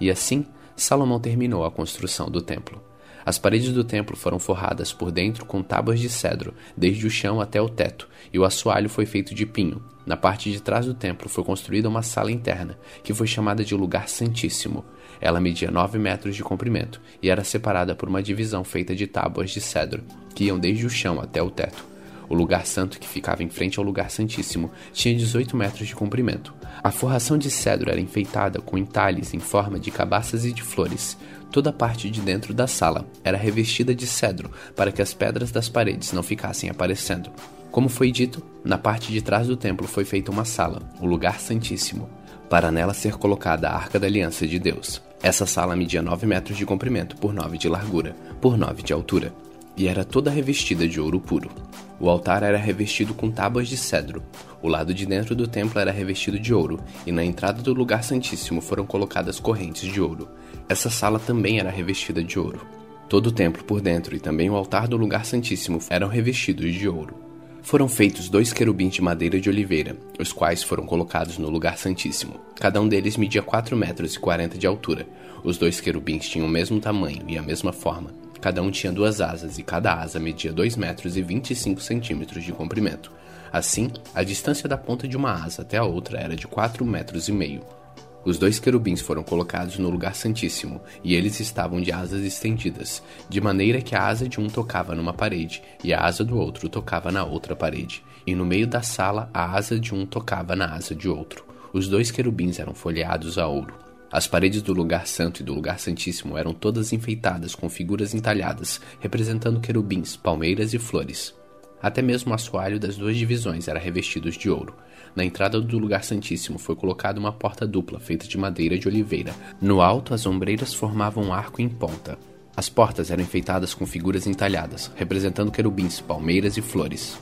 E 0.00 0.10
assim, 0.10 0.44
Salomão 0.76 1.20
terminou 1.20 1.64
a 1.64 1.70
construção 1.70 2.30
do 2.30 2.40
templo. 2.40 2.89
As 3.24 3.38
paredes 3.38 3.72
do 3.72 3.84
templo 3.84 4.16
foram 4.16 4.38
forradas 4.38 4.92
por 4.92 5.10
dentro 5.10 5.44
com 5.44 5.62
tábuas 5.62 6.00
de 6.00 6.08
cedro, 6.08 6.54
desde 6.76 7.06
o 7.06 7.10
chão 7.10 7.40
até 7.40 7.60
o 7.60 7.68
teto, 7.68 8.08
e 8.32 8.38
o 8.38 8.44
assoalho 8.44 8.88
foi 8.88 9.06
feito 9.06 9.34
de 9.34 9.46
pinho. 9.46 9.82
Na 10.06 10.16
parte 10.16 10.50
de 10.50 10.60
trás 10.60 10.86
do 10.86 10.94
templo 10.94 11.28
foi 11.28 11.44
construída 11.44 11.88
uma 11.88 12.02
sala 12.02 12.32
interna, 12.32 12.78
que 13.04 13.14
foi 13.14 13.26
chamada 13.26 13.64
de 13.64 13.74
Lugar 13.74 14.08
Santíssimo. 14.08 14.84
Ela 15.20 15.40
media 15.40 15.70
9 15.70 15.98
metros 15.98 16.34
de 16.34 16.42
comprimento 16.42 17.00
e 17.22 17.28
era 17.28 17.44
separada 17.44 17.94
por 17.94 18.08
uma 18.08 18.22
divisão 18.22 18.64
feita 18.64 18.94
de 18.94 19.06
tábuas 19.06 19.50
de 19.50 19.60
cedro, 19.60 20.02
que 20.34 20.44
iam 20.44 20.58
desde 20.58 20.86
o 20.86 20.90
chão 20.90 21.20
até 21.20 21.42
o 21.42 21.50
teto. 21.50 21.90
O 22.30 22.34
lugar 22.34 22.64
santo, 22.64 23.00
que 23.00 23.08
ficava 23.08 23.42
em 23.42 23.50
frente 23.50 23.80
ao 23.80 23.84
lugar 23.84 24.08
santíssimo, 24.08 24.70
tinha 24.92 25.16
18 25.16 25.56
metros 25.56 25.88
de 25.88 25.96
comprimento. 25.96 26.54
A 26.80 26.92
forração 26.92 27.36
de 27.36 27.50
cedro 27.50 27.90
era 27.90 28.00
enfeitada 28.00 28.60
com 28.60 28.78
entalhes 28.78 29.34
em 29.34 29.40
forma 29.40 29.80
de 29.80 29.90
cabaças 29.90 30.44
e 30.44 30.52
de 30.52 30.62
flores. 30.62 31.18
Toda 31.50 31.70
a 31.70 31.72
parte 31.72 32.08
de 32.08 32.20
dentro 32.20 32.54
da 32.54 32.66
sala 32.66 33.04
era 33.24 33.36
revestida 33.36 33.94
de 33.94 34.06
cedro 34.06 34.52
para 34.76 34.92
que 34.92 35.02
as 35.02 35.12
pedras 35.12 35.50
das 35.50 35.68
paredes 35.68 36.12
não 36.12 36.22
ficassem 36.22 36.70
aparecendo. 36.70 37.30
Como 37.72 37.88
foi 37.88 38.12
dito, 38.12 38.42
na 38.64 38.78
parte 38.78 39.12
de 39.12 39.20
trás 39.20 39.48
do 39.48 39.56
templo 39.56 39.88
foi 39.88 40.04
feita 40.04 40.30
uma 40.30 40.44
sala, 40.44 40.82
o 41.00 41.06
lugar 41.06 41.40
santíssimo, 41.40 42.08
para 42.48 42.70
nela 42.70 42.94
ser 42.94 43.16
colocada 43.16 43.68
a 43.68 43.74
arca 43.74 43.98
da 43.98 44.06
aliança 44.06 44.46
de 44.46 44.58
Deus. 44.58 45.02
Essa 45.22 45.44
sala 45.44 45.76
media 45.76 46.00
9 46.00 46.26
metros 46.26 46.56
de 46.56 46.64
comprimento 46.64 47.16
por 47.16 47.32
9 47.32 47.58
de 47.58 47.68
largura, 47.68 48.16
por 48.40 48.56
9 48.56 48.82
de 48.82 48.92
altura, 48.92 49.32
e 49.76 49.88
era 49.88 50.04
toda 50.04 50.30
revestida 50.30 50.86
de 50.86 51.00
ouro 51.00 51.20
puro. 51.20 51.50
O 51.98 52.08
altar 52.08 52.42
era 52.42 52.58
revestido 52.58 53.12
com 53.12 53.30
tábuas 53.30 53.68
de 53.68 53.76
cedro. 53.76 54.22
O 54.62 54.68
lado 54.68 54.94
de 54.94 55.04
dentro 55.04 55.34
do 55.34 55.46
templo 55.46 55.78
era 55.78 55.90
revestido 55.90 56.38
de 56.38 56.54
ouro, 56.54 56.80
e 57.06 57.12
na 57.12 57.24
entrada 57.24 57.60
do 57.60 57.74
lugar 57.74 58.02
santíssimo 58.02 58.60
foram 58.60 58.86
colocadas 58.86 59.38
correntes 59.38 59.92
de 59.92 60.00
ouro. 60.00 60.28
Essa 60.70 60.88
sala 60.88 61.18
também 61.18 61.58
era 61.58 61.68
revestida 61.68 62.22
de 62.22 62.38
ouro. 62.38 62.64
Todo 63.08 63.26
o 63.26 63.32
templo 63.32 63.64
por 63.64 63.80
dentro 63.80 64.14
e 64.14 64.20
também 64.20 64.48
o 64.48 64.54
altar 64.54 64.86
do 64.86 64.96
lugar 64.96 65.26
santíssimo 65.26 65.80
eram 65.90 66.06
revestidos 66.06 66.72
de 66.72 66.88
ouro. 66.88 67.16
Foram 67.60 67.88
feitos 67.88 68.28
dois 68.28 68.52
querubins 68.52 68.94
de 68.94 69.02
madeira 69.02 69.40
de 69.40 69.48
oliveira, 69.50 69.96
os 70.16 70.32
quais 70.32 70.62
foram 70.62 70.86
colocados 70.86 71.38
no 71.38 71.50
lugar 71.50 71.76
santíssimo. 71.76 72.38
Cada 72.54 72.80
um 72.80 72.86
deles 72.86 73.16
media 73.16 73.42
4 73.42 73.76
metros 73.76 74.14
e 74.14 74.20
40 74.20 74.56
de 74.56 74.64
altura. 74.64 75.08
Os 75.42 75.58
dois 75.58 75.80
querubins 75.80 76.28
tinham 76.28 76.46
o 76.46 76.48
mesmo 76.48 76.78
tamanho 76.78 77.24
e 77.26 77.36
a 77.36 77.42
mesma 77.42 77.72
forma. 77.72 78.14
Cada 78.40 78.62
um 78.62 78.70
tinha 78.70 78.92
duas 78.92 79.20
asas 79.20 79.58
e 79.58 79.64
cada 79.64 79.94
asa 79.94 80.20
media 80.20 80.52
2 80.52 80.76
metros 80.76 81.16
e 81.16 81.22
25 81.22 81.80
centímetros 81.80 82.44
de 82.44 82.52
comprimento. 82.52 83.10
Assim, 83.52 83.90
a 84.14 84.22
distância 84.22 84.68
da 84.68 84.78
ponta 84.78 85.08
de 85.08 85.16
uma 85.16 85.32
asa 85.32 85.62
até 85.62 85.78
a 85.78 85.84
outra 85.84 86.20
era 86.20 86.36
de 86.36 86.46
4 86.46 86.86
metros 86.86 87.26
e 87.26 87.32
meio. 87.32 87.79
Os 88.24 88.38
dois 88.38 88.58
querubins 88.58 89.00
foram 89.00 89.22
colocados 89.22 89.78
no 89.78 89.88
lugar 89.88 90.14
santíssimo, 90.14 90.80
e 91.02 91.14
eles 91.14 91.40
estavam 91.40 91.80
de 91.80 91.90
asas 91.90 92.22
estendidas, 92.22 93.02
de 93.28 93.40
maneira 93.40 93.80
que 93.80 93.94
a 93.94 94.06
asa 94.06 94.28
de 94.28 94.38
um 94.38 94.46
tocava 94.46 94.94
numa 94.94 95.14
parede, 95.14 95.62
e 95.82 95.94
a 95.94 96.04
asa 96.04 96.22
do 96.22 96.36
outro 96.36 96.68
tocava 96.68 97.10
na 97.10 97.24
outra 97.24 97.56
parede, 97.56 98.04
e 98.26 98.34
no 98.34 98.44
meio 98.44 98.66
da 98.66 98.82
sala 98.82 99.30
a 99.32 99.56
asa 99.56 99.78
de 99.78 99.94
um 99.94 100.04
tocava 100.04 100.54
na 100.54 100.74
asa 100.74 100.94
de 100.94 101.08
outro. 101.08 101.46
Os 101.72 101.88
dois 101.88 102.10
querubins 102.10 102.58
eram 102.58 102.74
folheados 102.74 103.38
a 103.38 103.46
ouro. 103.46 103.74
As 104.12 104.26
paredes 104.26 104.60
do 104.60 104.72
lugar 104.72 105.06
santo 105.06 105.40
e 105.40 105.44
do 105.44 105.54
lugar 105.54 105.78
santíssimo 105.78 106.36
eram 106.36 106.52
todas 106.52 106.92
enfeitadas 106.92 107.54
com 107.54 107.70
figuras 107.70 108.12
entalhadas, 108.12 108.80
representando 108.98 109.60
querubins, 109.60 110.16
palmeiras 110.16 110.74
e 110.74 110.78
flores. 110.78 111.32
Até 111.80 112.02
mesmo 112.02 112.32
o 112.32 112.34
assoalho 112.34 112.78
das 112.78 112.96
duas 112.96 113.16
divisões 113.16 113.68
era 113.68 113.78
revestido 113.78 114.30
de 114.30 114.50
ouro. 114.50 114.74
Na 115.14 115.24
entrada 115.24 115.60
do 115.60 115.78
lugar 115.78 116.04
santíssimo 116.04 116.58
foi 116.58 116.76
colocada 116.76 117.18
uma 117.18 117.32
porta 117.32 117.66
dupla 117.66 117.98
feita 117.98 118.26
de 118.26 118.38
madeira 118.38 118.78
de 118.78 118.88
oliveira. 118.88 119.34
No 119.60 119.80
alto, 119.80 120.14
as 120.14 120.26
ombreiras 120.26 120.72
formavam 120.72 121.24
um 121.24 121.32
arco 121.32 121.60
em 121.60 121.68
ponta. 121.68 122.18
As 122.56 122.68
portas 122.68 123.10
eram 123.10 123.22
enfeitadas 123.22 123.74
com 123.74 123.86
figuras 123.86 124.26
entalhadas, 124.26 124.90
representando 124.96 125.50
querubins, 125.50 126.00
palmeiras 126.00 126.56
e 126.56 126.62
flores. 126.62 127.18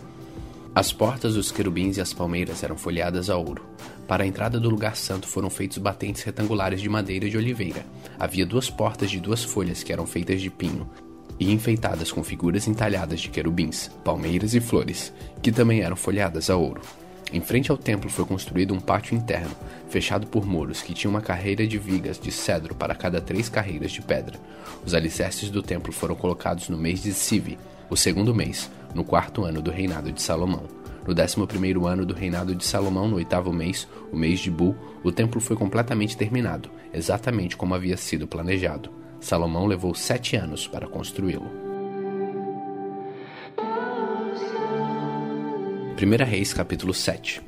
As 0.74 0.92
portas 0.92 1.34
dos 1.34 1.50
querubins 1.50 1.96
e 1.96 2.00
as 2.00 2.12
palmeiras 2.12 2.62
eram 2.62 2.76
folheadas 2.76 3.30
a 3.30 3.36
ouro. 3.36 3.64
Para 4.06 4.24
a 4.24 4.26
entrada 4.26 4.60
do 4.60 4.70
lugar 4.70 4.96
santo 4.96 5.26
foram 5.26 5.50
feitos 5.50 5.78
batentes 5.78 6.22
retangulares 6.22 6.80
de 6.80 6.88
madeira 6.88 7.28
de 7.28 7.36
oliveira. 7.36 7.84
Havia 8.18 8.46
duas 8.46 8.70
portas 8.70 9.10
de 9.10 9.20
duas 9.20 9.42
folhas 9.42 9.82
que 9.82 9.92
eram 9.92 10.06
feitas 10.06 10.40
de 10.40 10.50
pinho 10.50 10.88
e 11.38 11.52
enfeitadas 11.52 12.10
com 12.10 12.22
figuras 12.24 12.66
entalhadas 12.66 13.20
de 13.20 13.28
querubins, 13.28 13.88
palmeiras 14.04 14.54
e 14.54 14.60
flores, 14.60 15.12
que 15.42 15.52
também 15.52 15.80
eram 15.80 15.96
folheadas 15.96 16.50
a 16.50 16.56
ouro. 16.56 16.80
Em 17.30 17.42
frente 17.42 17.70
ao 17.70 17.76
templo 17.76 18.08
foi 18.08 18.24
construído 18.24 18.72
um 18.72 18.80
pátio 18.80 19.14
interno, 19.14 19.54
fechado 19.90 20.26
por 20.26 20.46
muros 20.46 20.80
que 20.80 20.94
tinha 20.94 21.10
uma 21.10 21.20
carreira 21.20 21.66
de 21.66 21.78
vigas 21.78 22.18
de 22.18 22.32
cedro 22.32 22.74
para 22.74 22.94
cada 22.94 23.20
três 23.20 23.50
carreiras 23.50 23.92
de 23.92 24.00
pedra. 24.00 24.38
Os 24.84 24.94
alicerces 24.94 25.50
do 25.50 25.62
templo 25.62 25.92
foram 25.92 26.14
colocados 26.14 26.70
no 26.70 26.78
mês 26.78 27.02
de 27.02 27.12
Sivi, 27.12 27.58
o 27.90 27.96
segundo 27.96 28.34
mês, 28.34 28.70
no 28.94 29.04
quarto 29.04 29.44
ano 29.44 29.60
do 29.60 29.70
reinado 29.70 30.10
de 30.10 30.22
Salomão. 30.22 30.62
No 31.06 31.14
décimo 31.14 31.46
primeiro 31.46 31.86
ano 31.86 32.04
do 32.04 32.14
reinado 32.14 32.54
de 32.54 32.64
Salomão, 32.64 33.08
no 33.08 33.16
oitavo 33.16 33.52
mês, 33.52 33.86
o 34.10 34.16
mês 34.16 34.40
de 34.40 34.50
Bu, 34.50 34.74
o 35.02 35.12
templo 35.12 35.40
foi 35.40 35.56
completamente 35.56 36.16
terminado, 36.16 36.70
exatamente 36.92 37.56
como 37.56 37.74
havia 37.74 37.96
sido 37.96 38.26
planejado. 38.26 38.90
Salomão 39.20 39.66
levou 39.66 39.94
sete 39.94 40.36
anos 40.36 40.66
para 40.66 40.86
construí-lo. 40.86 41.67
1 46.00 46.24
Reis 46.24 46.54
capítulo 46.54 46.94
7 46.94 47.42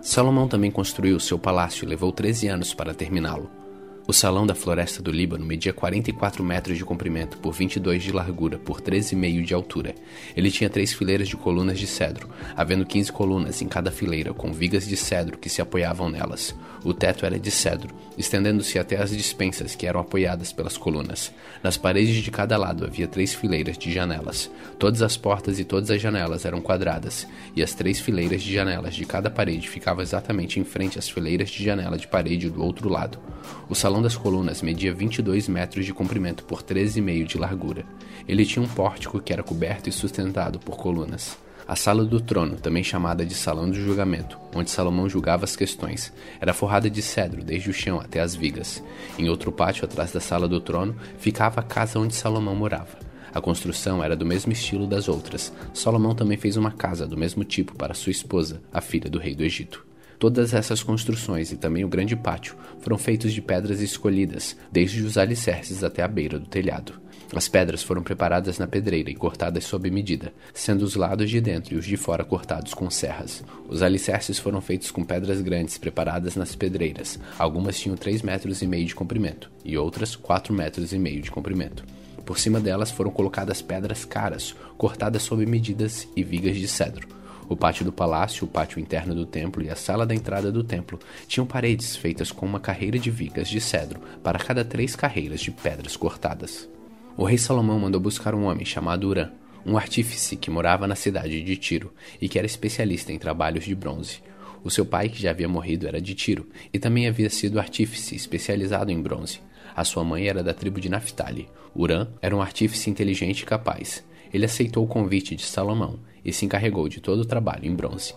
Salomão 0.00 0.48
também 0.48 0.72
construiu 0.72 1.20
seu 1.20 1.38
palácio 1.38 1.84
e 1.84 1.88
levou 1.88 2.10
13 2.10 2.48
anos 2.48 2.74
para 2.74 2.92
terminá-lo. 2.92 3.61
O 4.04 4.12
salão 4.12 4.44
da 4.44 4.54
floresta 4.54 5.00
do 5.00 5.12
Líbano 5.12 5.46
media 5.46 5.72
44 5.72 6.42
metros 6.42 6.76
de 6.76 6.84
comprimento 6.84 7.38
por 7.38 7.52
22 7.52 8.02
de 8.02 8.10
largura 8.10 8.58
por 8.58 8.80
13,5 8.80 9.44
de 9.44 9.54
altura. 9.54 9.94
Ele 10.36 10.50
tinha 10.50 10.68
três 10.68 10.92
fileiras 10.92 11.28
de 11.28 11.36
colunas 11.36 11.78
de 11.78 11.86
cedro, 11.86 12.28
havendo 12.56 12.84
15 12.84 13.12
colunas 13.12 13.62
em 13.62 13.68
cada 13.68 13.92
fileira, 13.92 14.34
com 14.34 14.52
vigas 14.52 14.88
de 14.88 14.96
cedro 14.96 15.38
que 15.38 15.48
se 15.48 15.62
apoiavam 15.62 16.10
nelas. 16.10 16.52
O 16.82 16.92
teto 16.92 17.24
era 17.24 17.38
de 17.38 17.50
cedro, 17.52 17.94
estendendo-se 18.18 18.76
até 18.76 19.00
as 19.00 19.16
dispensas 19.16 19.76
que 19.76 19.86
eram 19.86 20.00
apoiadas 20.00 20.52
pelas 20.52 20.76
colunas. 20.76 21.32
Nas 21.62 21.76
paredes 21.76 22.16
de 22.16 22.30
cada 22.32 22.56
lado 22.56 22.84
havia 22.84 23.06
três 23.06 23.32
fileiras 23.32 23.78
de 23.78 23.92
janelas. 23.92 24.50
Todas 24.80 25.00
as 25.00 25.16
portas 25.16 25.60
e 25.60 25.64
todas 25.64 25.92
as 25.92 26.02
janelas 26.02 26.44
eram 26.44 26.60
quadradas, 26.60 27.24
e 27.54 27.62
as 27.62 27.72
três 27.72 28.00
fileiras 28.00 28.42
de 28.42 28.52
janelas 28.52 28.96
de 28.96 29.04
cada 29.04 29.30
parede 29.30 29.68
ficavam 29.68 30.02
exatamente 30.02 30.58
em 30.58 30.64
frente 30.64 30.98
às 30.98 31.08
fileiras 31.08 31.50
de 31.50 31.62
janela 31.62 31.96
de 31.96 32.08
parede 32.08 32.50
do 32.50 32.64
outro 32.64 32.88
lado. 32.88 33.20
O 33.68 33.74
salão 33.74 34.02
das 34.02 34.16
colunas 34.16 34.62
media 34.62 34.92
22 34.92 35.48
metros 35.48 35.84
de 35.84 35.94
comprimento 35.94 36.44
por 36.44 36.62
13,5 36.62 37.26
de 37.26 37.38
largura. 37.38 37.84
Ele 38.28 38.44
tinha 38.44 38.64
um 38.64 38.68
pórtico 38.68 39.20
que 39.20 39.32
era 39.32 39.42
coberto 39.42 39.88
e 39.88 39.92
sustentado 39.92 40.58
por 40.58 40.76
colunas. 40.76 41.36
A 41.66 41.76
sala 41.76 42.04
do 42.04 42.20
trono, 42.20 42.56
também 42.56 42.82
chamada 42.82 43.24
de 43.24 43.34
salão 43.34 43.70
do 43.70 43.76
julgamento, 43.76 44.36
onde 44.54 44.70
Salomão 44.70 45.08
julgava 45.08 45.44
as 45.44 45.54
questões, 45.54 46.12
era 46.40 46.52
forrada 46.52 46.90
de 46.90 47.00
cedro 47.00 47.44
desde 47.44 47.70
o 47.70 47.72
chão 47.72 48.00
até 48.00 48.20
as 48.20 48.34
vigas. 48.34 48.82
Em 49.16 49.28
outro 49.28 49.52
pátio 49.52 49.84
atrás 49.84 50.12
da 50.12 50.20
sala 50.20 50.48
do 50.48 50.60
trono 50.60 50.96
ficava 51.18 51.60
a 51.60 51.64
casa 51.64 51.98
onde 51.98 52.14
Salomão 52.14 52.56
morava. 52.56 52.98
A 53.32 53.40
construção 53.40 54.02
era 54.02 54.16
do 54.16 54.26
mesmo 54.26 54.52
estilo 54.52 54.86
das 54.86 55.08
outras. 55.08 55.52
Salomão 55.72 56.14
também 56.14 56.36
fez 56.36 56.56
uma 56.56 56.72
casa 56.72 57.06
do 57.06 57.16
mesmo 57.16 57.44
tipo 57.44 57.74
para 57.74 57.94
sua 57.94 58.10
esposa, 58.10 58.60
a 58.72 58.80
filha 58.80 59.08
do 59.08 59.18
rei 59.18 59.34
do 59.34 59.44
Egito. 59.44 59.91
Todas 60.22 60.54
essas 60.54 60.84
construções 60.84 61.50
e 61.50 61.56
também 61.56 61.84
o 61.84 61.88
grande 61.88 62.14
pátio 62.14 62.54
foram 62.78 62.96
feitos 62.96 63.32
de 63.32 63.42
pedras 63.42 63.80
escolhidas, 63.80 64.56
desde 64.70 65.02
os 65.02 65.18
alicerces 65.18 65.82
até 65.82 66.00
a 66.00 66.06
beira 66.06 66.38
do 66.38 66.46
telhado. 66.46 66.94
As 67.34 67.48
pedras 67.48 67.82
foram 67.82 68.04
preparadas 68.04 68.56
na 68.56 68.68
pedreira 68.68 69.10
e 69.10 69.16
cortadas 69.16 69.64
sob 69.64 69.90
medida, 69.90 70.32
sendo 70.54 70.82
os 70.82 70.94
lados 70.94 71.28
de 71.28 71.40
dentro 71.40 71.74
e 71.74 71.76
os 71.76 71.84
de 71.84 71.96
fora 71.96 72.22
cortados 72.22 72.72
com 72.72 72.88
serras. 72.88 73.42
Os 73.68 73.82
alicerces 73.82 74.38
foram 74.38 74.60
feitos 74.60 74.92
com 74.92 75.02
pedras 75.02 75.40
grandes 75.40 75.76
preparadas 75.76 76.36
nas 76.36 76.54
pedreiras. 76.54 77.18
Algumas 77.36 77.76
tinham 77.76 77.96
3 77.96 78.22
metros 78.22 78.62
e 78.62 78.66
meio 78.68 78.86
de 78.86 78.94
comprimento 78.94 79.50
e 79.64 79.76
outras 79.76 80.14
4 80.14 80.54
metros 80.54 80.92
e 80.92 81.00
meio 81.00 81.20
de 81.20 81.32
comprimento. 81.32 81.84
Por 82.24 82.38
cima 82.38 82.60
delas 82.60 82.92
foram 82.92 83.10
colocadas 83.10 83.60
pedras 83.60 84.04
caras, 84.04 84.54
cortadas 84.78 85.24
sob 85.24 85.44
medidas 85.44 86.06
e 86.14 86.22
vigas 86.22 86.56
de 86.56 86.68
cedro. 86.68 87.21
O 87.52 87.56
pátio 87.56 87.84
do 87.84 87.92
palácio, 87.92 88.46
o 88.46 88.48
pátio 88.48 88.80
interno 88.80 89.14
do 89.14 89.26
templo 89.26 89.62
e 89.62 89.68
a 89.68 89.76
sala 89.76 90.06
da 90.06 90.14
entrada 90.14 90.50
do 90.50 90.64
templo 90.64 90.98
tinham 91.28 91.46
paredes 91.46 91.94
feitas 91.94 92.32
com 92.32 92.46
uma 92.46 92.58
carreira 92.58 92.98
de 92.98 93.10
vigas 93.10 93.46
de 93.46 93.60
cedro 93.60 94.00
para 94.22 94.38
cada 94.38 94.64
três 94.64 94.96
carreiras 94.96 95.42
de 95.42 95.50
pedras 95.50 95.94
cortadas. 95.94 96.66
O 97.14 97.24
rei 97.24 97.36
Salomão 97.36 97.78
mandou 97.78 98.00
buscar 98.00 98.34
um 98.34 98.44
homem 98.44 98.64
chamado 98.64 99.06
Urã, 99.06 99.28
um 99.66 99.76
artífice 99.76 100.34
que 100.34 100.50
morava 100.50 100.86
na 100.86 100.94
cidade 100.94 101.42
de 101.42 101.56
Tiro 101.58 101.92
e 102.18 102.26
que 102.26 102.38
era 102.38 102.46
especialista 102.46 103.12
em 103.12 103.18
trabalhos 103.18 103.64
de 103.64 103.74
bronze. 103.74 104.22
O 104.64 104.70
seu 104.70 104.86
pai, 104.86 105.10
que 105.10 105.20
já 105.20 105.28
havia 105.28 105.46
morrido, 105.46 105.86
era 105.86 106.00
de 106.00 106.14
Tiro 106.14 106.48
e 106.72 106.78
também 106.78 107.06
havia 107.06 107.28
sido 107.28 107.60
artífice 107.60 108.16
especializado 108.16 108.90
em 108.90 108.98
bronze. 108.98 109.40
A 109.76 109.84
sua 109.84 110.02
mãe 110.02 110.26
era 110.26 110.42
da 110.42 110.54
tribo 110.54 110.80
de 110.80 110.88
Naphtali. 110.88 111.50
Urã 111.76 112.06
era 112.22 112.34
um 112.34 112.40
artífice 112.40 112.88
inteligente 112.88 113.40
e 113.42 113.44
capaz. 113.44 114.02
Ele 114.32 114.46
aceitou 114.46 114.82
o 114.86 114.88
convite 114.88 115.36
de 115.36 115.44
Salomão 115.44 116.00
e 116.24 116.32
se 116.32 116.44
encarregou 116.44 116.88
de 116.88 117.00
todo 117.00 117.20
o 117.20 117.26
trabalho 117.26 117.66
em 117.66 117.74
bronze. 117.74 118.14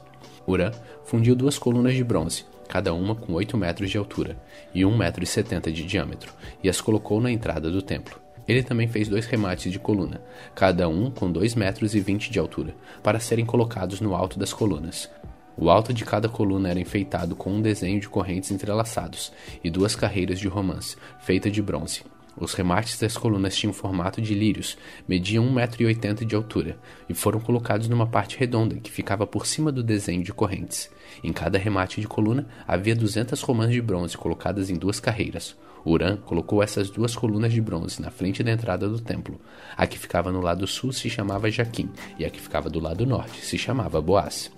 Urã 0.47 0.71
fundiu 1.03 1.35
duas 1.35 1.57
colunas 1.57 1.95
de 1.95 2.03
bronze, 2.03 2.45
cada 2.67 2.93
uma 2.93 3.15
com 3.15 3.33
8 3.33 3.57
metros 3.57 3.89
de 3.89 3.97
altura 3.97 4.37
e 4.73 4.81
1,70 4.81 4.97
metro 4.97 5.23
e 5.23 5.27
setenta 5.27 5.71
de 5.71 5.83
diâmetro, 5.83 6.33
e 6.63 6.69
as 6.69 6.81
colocou 6.81 7.21
na 7.21 7.31
entrada 7.31 7.69
do 7.69 7.81
templo. 7.81 8.19
Ele 8.47 8.61
também 8.61 8.87
fez 8.87 9.07
dois 9.07 9.25
remates 9.25 9.71
de 9.71 9.79
coluna, 9.79 10.21
cada 10.53 10.87
um 10.87 11.09
com 11.09 11.31
2 11.31 11.55
metros 11.55 11.95
e 11.95 11.99
20 11.99 12.29
de 12.29 12.37
altura, 12.37 12.75
para 13.01 13.19
serem 13.19 13.45
colocados 13.45 13.99
no 14.01 14.15
alto 14.15 14.37
das 14.37 14.53
colunas. 14.53 15.09
O 15.57 15.69
alto 15.69 15.93
de 15.93 16.03
cada 16.03 16.27
coluna 16.27 16.69
era 16.69 16.79
enfeitado 16.79 17.35
com 17.35 17.49
um 17.49 17.61
desenho 17.61 17.99
de 17.99 18.09
correntes 18.09 18.51
entrelaçados 18.51 19.31
e 19.63 19.69
duas 19.69 19.95
carreiras 19.95 20.37
de 20.39 20.47
romance, 20.47 20.97
feita 21.19 21.49
de 21.49 21.61
bronze. 21.61 22.03
Os 22.37 22.53
remates 22.53 22.99
das 22.99 23.17
colunas 23.17 23.55
tinham 23.55 23.71
formato 23.71 24.21
de 24.21 24.33
lírios, 24.33 24.77
mediam 25.07 25.45
1,80m 25.53 26.25
de 26.25 26.35
altura 26.35 26.77
e 27.07 27.13
foram 27.13 27.39
colocados 27.39 27.87
numa 27.87 28.05
parte 28.05 28.37
redonda 28.37 28.75
que 28.75 28.91
ficava 28.91 29.25
por 29.25 29.45
cima 29.45 29.71
do 29.71 29.81
desenho 29.81 30.21
de 30.21 30.33
correntes. 30.33 30.89
Em 31.23 31.31
cada 31.31 31.57
remate 31.57 32.01
de 32.01 32.07
coluna 32.07 32.45
havia 32.67 32.93
200 32.93 33.41
romãs 33.41 33.71
de 33.71 33.81
bronze 33.81 34.17
colocadas 34.17 34.69
em 34.69 34.75
duas 34.75 34.99
carreiras. 34.99 35.55
Urã 35.85 36.17
colocou 36.17 36.61
essas 36.61 36.89
duas 36.89 37.15
colunas 37.15 37.53
de 37.53 37.61
bronze 37.61 38.01
na 38.01 38.11
frente 38.11 38.43
da 38.43 38.51
entrada 38.51 38.89
do 38.89 38.99
templo. 38.99 39.39
A 39.77 39.87
que 39.87 39.97
ficava 39.97 40.31
no 40.31 40.41
lado 40.41 40.67
sul 40.67 40.91
se 40.91 41.09
chamava 41.09 41.49
Jaquim 41.49 41.89
e 42.19 42.25
a 42.25 42.29
que 42.29 42.41
ficava 42.41 42.69
do 42.69 42.81
lado 42.81 43.05
norte 43.05 43.45
se 43.45 43.57
chamava 43.57 44.01
Boaz. 44.01 44.51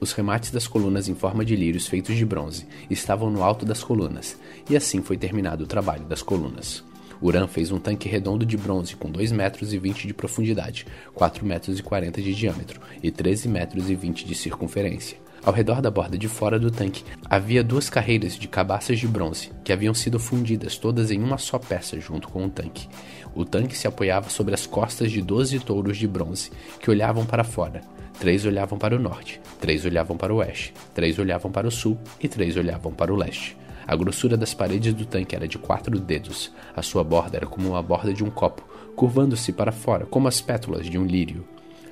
Os 0.00 0.12
remates 0.12 0.50
das 0.50 0.66
colunas 0.66 1.08
em 1.08 1.14
forma 1.14 1.44
de 1.44 1.54
lírios 1.54 1.86
feitos 1.86 2.16
de 2.16 2.26
bronze 2.26 2.66
estavam 2.90 3.30
no 3.30 3.44
alto 3.44 3.64
das 3.64 3.84
colunas, 3.84 4.36
e 4.68 4.76
assim 4.76 5.00
foi 5.00 5.16
terminado 5.16 5.62
o 5.62 5.66
trabalho 5.68 6.04
das 6.06 6.20
colunas. 6.20 6.82
Uran 7.22 7.46
fez 7.46 7.70
um 7.70 7.78
tanque 7.78 8.08
redondo 8.08 8.44
de 8.44 8.56
bronze 8.56 8.96
com 8.96 9.08
2 9.08 9.30
metros 9.30 9.72
e 9.72 9.78
20 9.78 10.06
de 10.08 10.12
profundidade, 10.12 10.84
4 11.14 11.46
metros 11.46 11.78
e 11.78 11.82
40 11.82 12.20
de 12.20 12.34
diâmetro 12.34 12.80
e 13.02 13.10
13 13.10 13.48
metros 13.48 13.88
e 13.88 13.94
20 13.94 14.26
de 14.26 14.34
circunferência. 14.34 15.16
Ao 15.44 15.52
redor 15.52 15.80
da 15.80 15.90
borda 15.90 16.16
de 16.16 16.28
fora 16.28 16.58
do 16.58 16.70
tanque 16.70 17.04
havia 17.28 17.64
duas 17.64 17.90
carreiras 17.90 18.34
de 18.34 18.46
cabaças 18.46 18.98
de 18.98 19.08
bronze 19.08 19.50
que 19.64 19.72
haviam 19.72 19.92
sido 19.92 20.18
fundidas 20.18 20.78
todas 20.78 21.10
em 21.10 21.20
uma 21.20 21.36
só 21.38 21.58
peça 21.58 21.98
junto 21.98 22.28
com 22.28 22.44
o 22.44 22.50
tanque. 22.50 22.88
O 23.34 23.44
tanque 23.44 23.76
se 23.76 23.88
apoiava 23.88 24.28
sobre 24.28 24.54
as 24.54 24.66
costas 24.66 25.10
de 25.10 25.20
doze 25.20 25.58
touros 25.58 25.98
de 25.98 26.06
bronze 26.06 26.50
que 26.80 26.90
olhavam 26.90 27.26
para 27.26 27.42
fora. 27.42 27.80
Três 28.20 28.44
olhavam 28.46 28.78
para 28.78 28.94
o 28.94 29.00
norte, 29.00 29.40
três 29.60 29.84
olhavam 29.84 30.16
para 30.16 30.32
o 30.32 30.36
oeste, 30.36 30.72
três 30.94 31.18
olhavam 31.18 31.50
para 31.50 31.66
o 31.66 31.72
sul 31.72 31.98
e 32.20 32.28
três 32.28 32.56
olhavam 32.56 32.92
para 32.92 33.12
o 33.12 33.16
leste. 33.16 33.56
A 33.86 33.96
grossura 33.96 34.36
das 34.36 34.54
paredes 34.54 34.94
do 34.94 35.04
tanque 35.04 35.34
era 35.34 35.48
de 35.48 35.58
quatro 35.58 35.98
dedos. 35.98 36.52
A 36.74 36.82
sua 36.82 37.02
borda 37.02 37.36
era 37.36 37.46
como 37.46 37.74
a 37.74 37.82
borda 37.82 38.12
de 38.12 38.22
um 38.22 38.30
copo, 38.30 38.62
curvando-se 38.94 39.52
para 39.52 39.72
fora 39.72 40.06
como 40.06 40.28
as 40.28 40.40
pétalas 40.40 40.86
de 40.86 40.98
um 40.98 41.04
lírio. 41.04 41.44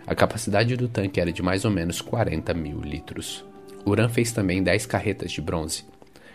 A 0.06 0.14
capacidade 0.14 0.76
do 0.76 0.88
tanque 0.88 1.20
era 1.20 1.32
de 1.32 1.42
mais 1.42 1.64
ou 1.64 1.70
menos 1.70 2.00
40 2.00 2.52
mil 2.54 2.80
litros. 2.80 3.44
Uran 3.86 4.08
fez 4.08 4.32
também 4.32 4.62
10 4.62 4.86
carretas 4.86 5.32
de 5.32 5.40
bronze. 5.40 5.84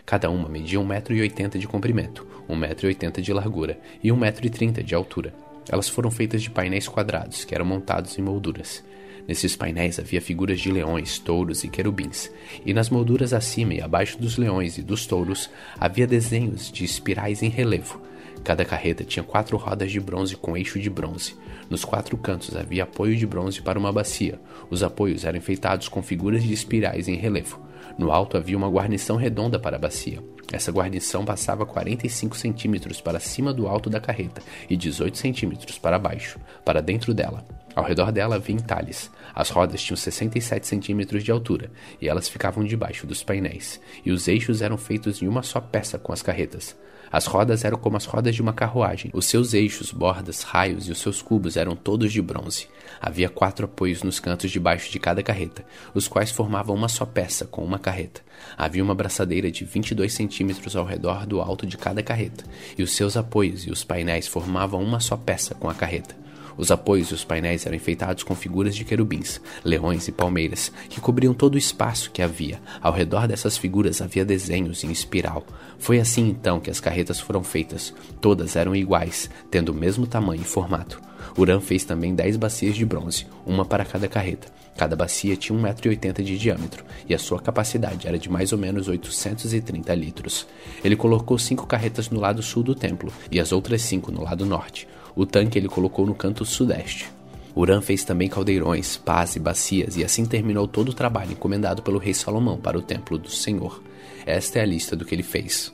Cada 0.04 0.30
uma 0.30 0.48
media 0.48 0.78
1,80m 0.78 1.58
de 1.58 1.66
comprimento, 1.66 2.26
1,80m 2.48 3.20
de 3.20 3.32
largura 3.32 3.78
e 4.02 4.08
1,30m 4.08 4.82
de 4.82 4.94
altura. 4.94 5.34
Elas 5.68 5.88
foram 5.88 6.10
feitas 6.10 6.42
de 6.42 6.50
painéis 6.50 6.86
quadrados 6.86 7.44
que 7.44 7.54
eram 7.54 7.66
montados 7.66 8.16
em 8.18 8.22
molduras. 8.22 8.84
Nesses 9.26 9.56
painéis 9.56 9.98
havia 9.98 10.20
figuras 10.20 10.60
de 10.60 10.70
leões, 10.70 11.18
touros 11.18 11.64
e 11.64 11.68
querubins, 11.68 12.30
e 12.64 12.72
nas 12.72 12.90
molduras 12.90 13.32
acima 13.32 13.74
e 13.74 13.80
abaixo 13.80 14.18
dos 14.18 14.36
leões 14.36 14.78
e 14.78 14.82
dos 14.82 15.06
touros 15.06 15.50
havia 15.78 16.06
desenhos 16.06 16.70
de 16.70 16.84
espirais 16.84 17.42
em 17.42 17.48
relevo, 17.48 18.00
Cada 18.46 18.64
carreta 18.64 19.02
tinha 19.02 19.24
quatro 19.24 19.56
rodas 19.56 19.90
de 19.90 19.98
bronze 19.98 20.36
com 20.36 20.56
eixo 20.56 20.78
de 20.78 20.88
bronze. 20.88 21.34
Nos 21.68 21.84
quatro 21.84 22.16
cantos 22.16 22.54
havia 22.54 22.84
apoio 22.84 23.16
de 23.16 23.26
bronze 23.26 23.60
para 23.60 23.76
uma 23.76 23.92
bacia. 23.92 24.38
Os 24.70 24.84
apoios 24.84 25.24
eram 25.24 25.36
enfeitados 25.36 25.88
com 25.88 26.00
figuras 26.00 26.44
de 26.44 26.52
espirais 26.52 27.08
em 27.08 27.16
relevo. 27.16 27.60
No 27.98 28.12
alto 28.12 28.36
havia 28.36 28.56
uma 28.56 28.68
guarnição 28.68 29.16
redonda 29.16 29.58
para 29.58 29.74
a 29.74 29.80
bacia. 29.80 30.22
Essa 30.52 30.70
guarnição 30.70 31.24
passava 31.24 31.66
45 31.66 32.36
centímetros 32.36 33.00
para 33.00 33.18
cima 33.18 33.52
do 33.52 33.66
alto 33.66 33.90
da 33.90 33.98
carreta 33.98 34.40
e 34.70 34.76
18 34.76 35.18
centímetros 35.18 35.76
para 35.76 35.98
baixo, 35.98 36.38
para 36.64 36.80
dentro 36.80 37.12
dela. 37.12 37.44
Ao 37.76 37.84
redor 37.84 38.10
dela 38.10 38.36
havia 38.36 38.56
entalhes. 38.56 39.10
As 39.34 39.50
rodas 39.50 39.82
tinham 39.82 39.98
67 39.98 40.66
centímetros 40.66 41.22
de 41.22 41.30
altura 41.30 41.70
e 42.00 42.08
elas 42.08 42.26
ficavam 42.26 42.64
debaixo 42.64 43.06
dos 43.06 43.22
painéis, 43.22 43.78
e 44.02 44.10
os 44.10 44.26
eixos 44.26 44.62
eram 44.62 44.78
feitos 44.78 45.20
em 45.20 45.28
uma 45.28 45.42
só 45.42 45.60
peça 45.60 45.98
com 45.98 46.10
as 46.10 46.22
carretas. 46.22 46.74
As 47.12 47.26
rodas 47.26 47.64
eram 47.64 47.76
como 47.78 47.98
as 47.98 48.06
rodas 48.06 48.34
de 48.34 48.40
uma 48.40 48.54
carruagem. 48.54 49.10
Os 49.14 49.26
seus 49.26 49.52
eixos, 49.52 49.92
bordas, 49.92 50.42
raios 50.42 50.88
e 50.88 50.90
os 50.90 50.98
seus 50.98 51.20
cubos 51.20 51.56
eram 51.56 51.76
todos 51.76 52.10
de 52.10 52.22
bronze. 52.22 52.66
Havia 52.98 53.28
quatro 53.28 53.66
apoios 53.66 54.02
nos 54.02 54.18
cantos 54.18 54.50
de 54.50 54.58
baixo 54.58 54.90
de 54.90 54.98
cada 54.98 55.22
carreta, 55.22 55.62
os 55.94 56.08
quais 56.08 56.30
formavam 56.30 56.74
uma 56.74 56.88
só 56.88 57.04
peça 57.04 57.44
com 57.44 57.62
uma 57.62 57.78
carreta. 57.78 58.22
Havia 58.56 58.82
uma 58.82 58.94
braçadeira 58.94 59.50
de 59.50 59.66
22 59.66 60.14
centímetros 60.14 60.74
ao 60.74 60.84
redor 60.86 61.26
do 61.26 61.42
alto 61.42 61.66
de 61.66 61.76
cada 61.76 62.02
carreta, 62.02 62.44
e 62.76 62.82
os 62.82 62.96
seus 62.96 63.18
apoios 63.18 63.66
e 63.66 63.70
os 63.70 63.84
painéis 63.84 64.26
formavam 64.26 64.82
uma 64.82 64.98
só 64.98 65.16
peça 65.16 65.54
com 65.54 65.68
a 65.68 65.74
carreta. 65.74 66.25
Os 66.56 66.70
apoios 66.70 67.10
e 67.10 67.14
os 67.14 67.24
painéis 67.24 67.66
eram 67.66 67.76
enfeitados 67.76 68.22
com 68.22 68.34
figuras 68.34 68.74
de 68.74 68.84
querubins, 68.84 69.40
leões 69.64 70.08
e 70.08 70.12
palmeiras, 70.12 70.72
que 70.88 71.00
cobriam 71.00 71.34
todo 71.34 71.54
o 71.54 71.58
espaço 71.58 72.10
que 72.10 72.22
havia. 72.22 72.60
Ao 72.80 72.92
redor 72.92 73.28
dessas 73.28 73.58
figuras 73.58 74.00
havia 74.00 74.24
desenhos 74.24 74.82
em 74.84 74.90
espiral. 74.90 75.44
Foi 75.78 76.00
assim 76.00 76.28
então 76.28 76.58
que 76.60 76.70
as 76.70 76.80
carretas 76.80 77.20
foram 77.20 77.44
feitas. 77.44 77.92
Todas 78.20 78.56
eram 78.56 78.74
iguais, 78.74 79.28
tendo 79.50 79.70
o 79.70 79.74
mesmo 79.74 80.06
tamanho 80.06 80.42
e 80.42 80.44
formato. 80.44 81.00
Uran 81.36 81.60
fez 81.60 81.84
também 81.84 82.14
dez 82.14 82.36
bacias 82.36 82.76
de 82.76 82.84
bronze, 82.84 83.26
uma 83.44 83.64
para 83.64 83.84
cada 83.84 84.08
carreta. 84.08 84.48
Cada 84.76 84.94
bacia 84.94 85.36
tinha 85.36 85.58
1,80m 85.58 86.22
de 86.22 86.38
diâmetro 86.38 86.84
e 87.08 87.14
a 87.14 87.18
sua 87.18 87.40
capacidade 87.40 88.06
era 88.06 88.18
de 88.18 88.30
mais 88.30 88.52
ou 88.52 88.58
menos 88.58 88.88
830 88.88 89.94
litros. 89.94 90.46
Ele 90.84 90.94
colocou 90.94 91.38
cinco 91.38 91.66
carretas 91.66 92.10
no 92.10 92.20
lado 92.20 92.42
sul 92.42 92.62
do 92.62 92.74
templo 92.74 93.10
e 93.30 93.40
as 93.40 93.52
outras 93.52 93.82
cinco 93.82 94.12
no 94.12 94.22
lado 94.22 94.44
norte. 94.44 94.86
O 95.16 95.24
tanque 95.24 95.58
ele 95.58 95.66
colocou 95.66 96.04
no 96.04 96.14
canto 96.14 96.44
sudeste. 96.44 97.10
Urã 97.56 97.80
fez 97.80 98.04
também 98.04 98.28
caldeirões, 98.28 98.98
pás 98.98 99.34
e 99.34 99.40
bacias, 99.40 99.96
e 99.96 100.04
assim 100.04 100.26
terminou 100.26 100.68
todo 100.68 100.90
o 100.90 100.94
trabalho 100.94 101.32
encomendado 101.32 101.82
pelo 101.82 101.98
rei 101.98 102.12
Salomão 102.12 102.58
para 102.58 102.76
o 102.76 102.82
templo 102.82 103.16
do 103.16 103.30
Senhor. 103.30 103.82
Esta 104.26 104.58
é 104.58 104.62
a 104.62 104.66
lista 104.66 104.94
do 104.94 105.06
que 105.06 105.14
ele 105.14 105.22
fez. 105.22 105.72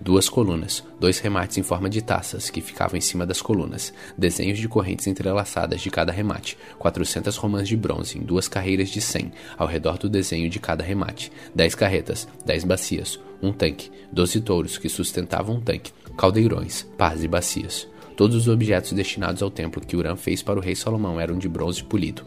Duas 0.00 0.28
colunas, 0.28 0.84
dois 1.00 1.18
remates 1.18 1.58
em 1.58 1.64
forma 1.64 1.90
de 1.90 2.00
taças 2.00 2.50
que 2.50 2.60
ficavam 2.60 2.96
em 2.96 3.00
cima 3.00 3.26
das 3.26 3.42
colunas, 3.42 3.92
desenhos 4.16 4.60
de 4.60 4.68
correntes 4.68 5.08
entrelaçadas 5.08 5.80
de 5.80 5.90
cada 5.90 6.12
remate, 6.12 6.56
400 6.78 7.36
romãs 7.36 7.66
de 7.66 7.76
bronze 7.76 8.16
em 8.16 8.20
duas 8.20 8.46
carreiras 8.46 8.90
de 8.90 9.00
100 9.00 9.32
ao 9.56 9.66
redor 9.66 9.98
do 9.98 10.08
desenho 10.08 10.48
de 10.48 10.60
cada 10.60 10.84
remate, 10.84 11.32
10 11.52 11.74
carretas, 11.74 12.28
10 12.46 12.62
bacias, 12.62 13.18
um 13.42 13.52
tanque, 13.52 13.90
12 14.12 14.40
touros 14.42 14.78
que 14.78 14.88
sustentavam 14.88 15.56
um 15.56 15.60
tanque, 15.60 15.92
caldeirões, 16.16 16.86
pás 16.96 17.24
e 17.24 17.26
bacias. 17.26 17.88
Todos 18.18 18.34
os 18.34 18.48
objetos 18.48 18.90
destinados 18.90 19.44
ao 19.44 19.48
templo 19.48 19.80
que 19.80 19.94
Urã 19.94 20.16
fez 20.16 20.42
para 20.42 20.58
o 20.58 20.60
rei 20.60 20.74
Salomão 20.74 21.20
eram 21.20 21.38
de 21.38 21.48
bronze 21.48 21.84
polido. 21.84 22.24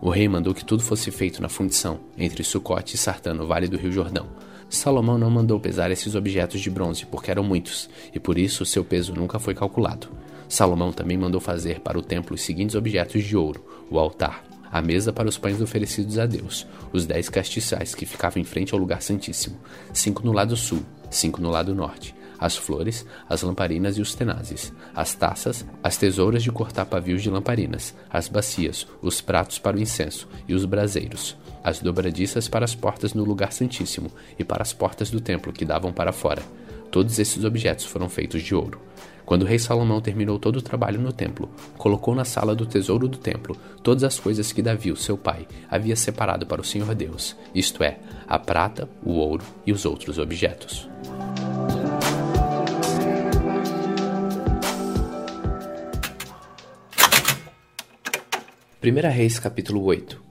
O 0.00 0.08
rei 0.08 0.26
mandou 0.26 0.54
que 0.54 0.64
tudo 0.64 0.82
fosse 0.82 1.10
feito 1.10 1.42
na 1.42 1.50
fundição, 1.50 2.00
entre 2.16 2.42
Sucote 2.42 2.94
e 2.94 2.98
Sartã, 2.98 3.34
no 3.34 3.46
vale 3.46 3.68
do 3.68 3.76
rio 3.76 3.92
Jordão. 3.92 4.26
Salomão 4.70 5.18
não 5.18 5.28
mandou 5.30 5.60
pesar 5.60 5.90
esses 5.90 6.14
objetos 6.14 6.62
de 6.62 6.70
bronze, 6.70 7.04
porque 7.04 7.30
eram 7.30 7.44
muitos, 7.44 7.90
e 8.14 8.18
por 8.18 8.38
isso 8.38 8.64
seu 8.64 8.82
peso 8.82 9.12
nunca 9.14 9.38
foi 9.38 9.54
calculado. 9.54 10.08
Salomão 10.48 10.90
também 10.90 11.18
mandou 11.18 11.42
fazer 11.42 11.80
para 11.80 11.98
o 11.98 12.02
templo 12.02 12.34
os 12.34 12.40
seguintes 12.40 12.74
objetos 12.74 13.22
de 13.22 13.36
ouro: 13.36 13.62
o 13.90 13.98
altar, 13.98 14.42
a 14.72 14.80
mesa 14.80 15.12
para 15.12 15.28
os 15.28 15.36
pães 15.36 15.60
oferecidos 15.60 16.18
a 16.18 16.24
Deus, 16.24 16.66
os 16.90 17.04
dez 17.04 17.28
castiçais 17.28 17.94
que 17.94 18.06
ficavam 18.06 18.40
em 18.40 18.46
frente 18.46 18.72
ao 18.72 18.80
lugar 18.80 19.02
santíssimo, 19.02 19.58
cinco 19.92 20.24
no 20.24 20.32
lado 20.32 20.56
sul, 20.56 20.80
cinco 21.10 21.42
no 21.42 21.50
lado 21.50 21.74
norte, 21.74 22.14
as 22.44 22.58
flores, 22.58 23.06
as 23.26 23.40
lamparinas 23.40 23.96
e 23.96 24.02
os 24.02 24.14
tenazes, 24.14 24.70
as 24.94 25.14
taças, 25.14 25.64
as 25.82 25.96
tesouras 25.96 26.42
de 26.42 26.52
cortar 26.52 26.84
pavios 26.84 27.22
de 27.22 27.30
lamparinas, 27.30 27.94
as 28.10 28.28
bacias, 28.28 28.86
os 29.00 29.22
pratos 29.22 29.58
para 29.58 29.78
o 29.78 29.80
incenso 29.80 30.28
e 30.46 30.52
os 30.52 30.66
braseiros, 30.66 31.38
as 31.64 31.80
dobradiças 31.80 32.46
para 32.46 32.66
as 32.66 32.74
portas 32.74 33.14
no 33.14 33.24
lugar 33.24 33.50
santíssimo 33.50 34.10
e 34.38 34.44
para 34.44 34.60
as 34.60 34.74
portas 34.74 35.10
do 35.10 35.22
templo 35.22 35.54
que 35.54 35.64
davam 35.64 35.90
para 35.90 36.12
fora. 36.12 36.42
Todos 36.90 37.18
esses 37.18 37.42
objetos 37.44 37.86
foram 37.86 38.10
feitos 38.10 38.42
de 38.42 38.54
ouro. 38.54 38.78
Quando 39.24 39.44
o 39.44 39.46
rei 39.46 39.58
Salomão 39.58 40.02
terminou 40.02 40.38
todo 40.38 40.56
o 40.56 40.62
trabalho 40.62 41.00
no 41.00 41.14
templo, 41.14 41.48
colocou 41.78 42.14
na 42.14 42.26
sala 42.26 42.54
do 42.54 42.66
tesouro 42.66 43.08
do 43.08 43.16
templo 43.16 43.56
todas 43.82 44.04
as 44.04 44.20
coisas 44.20 44.52
que 44.52 44.60
Davi, 44.60 44.94
seu 44.98 45.16
pai, 45.16 45.48
havia 45.70 45.96
separado 45.96 46.44
para 46.44 46.60
o 46.60 46.64
Senhor 46.64 46.94
Deus, 46.94 47.34
isto 47.54 47.82
é, 47.82 48.00
a 48.28 48.38
prata, 48.38 48.86
o 49.02 49.12
ouro 49.12 49.42
e 49.66 49.72
os 49.72 49.86
outros 49.86 50.18
objetos. 50.18 50.92
1 58.84 59.08
Reis 59.08 59.38
capítulo 59.38 59.82
8 59.82 60.22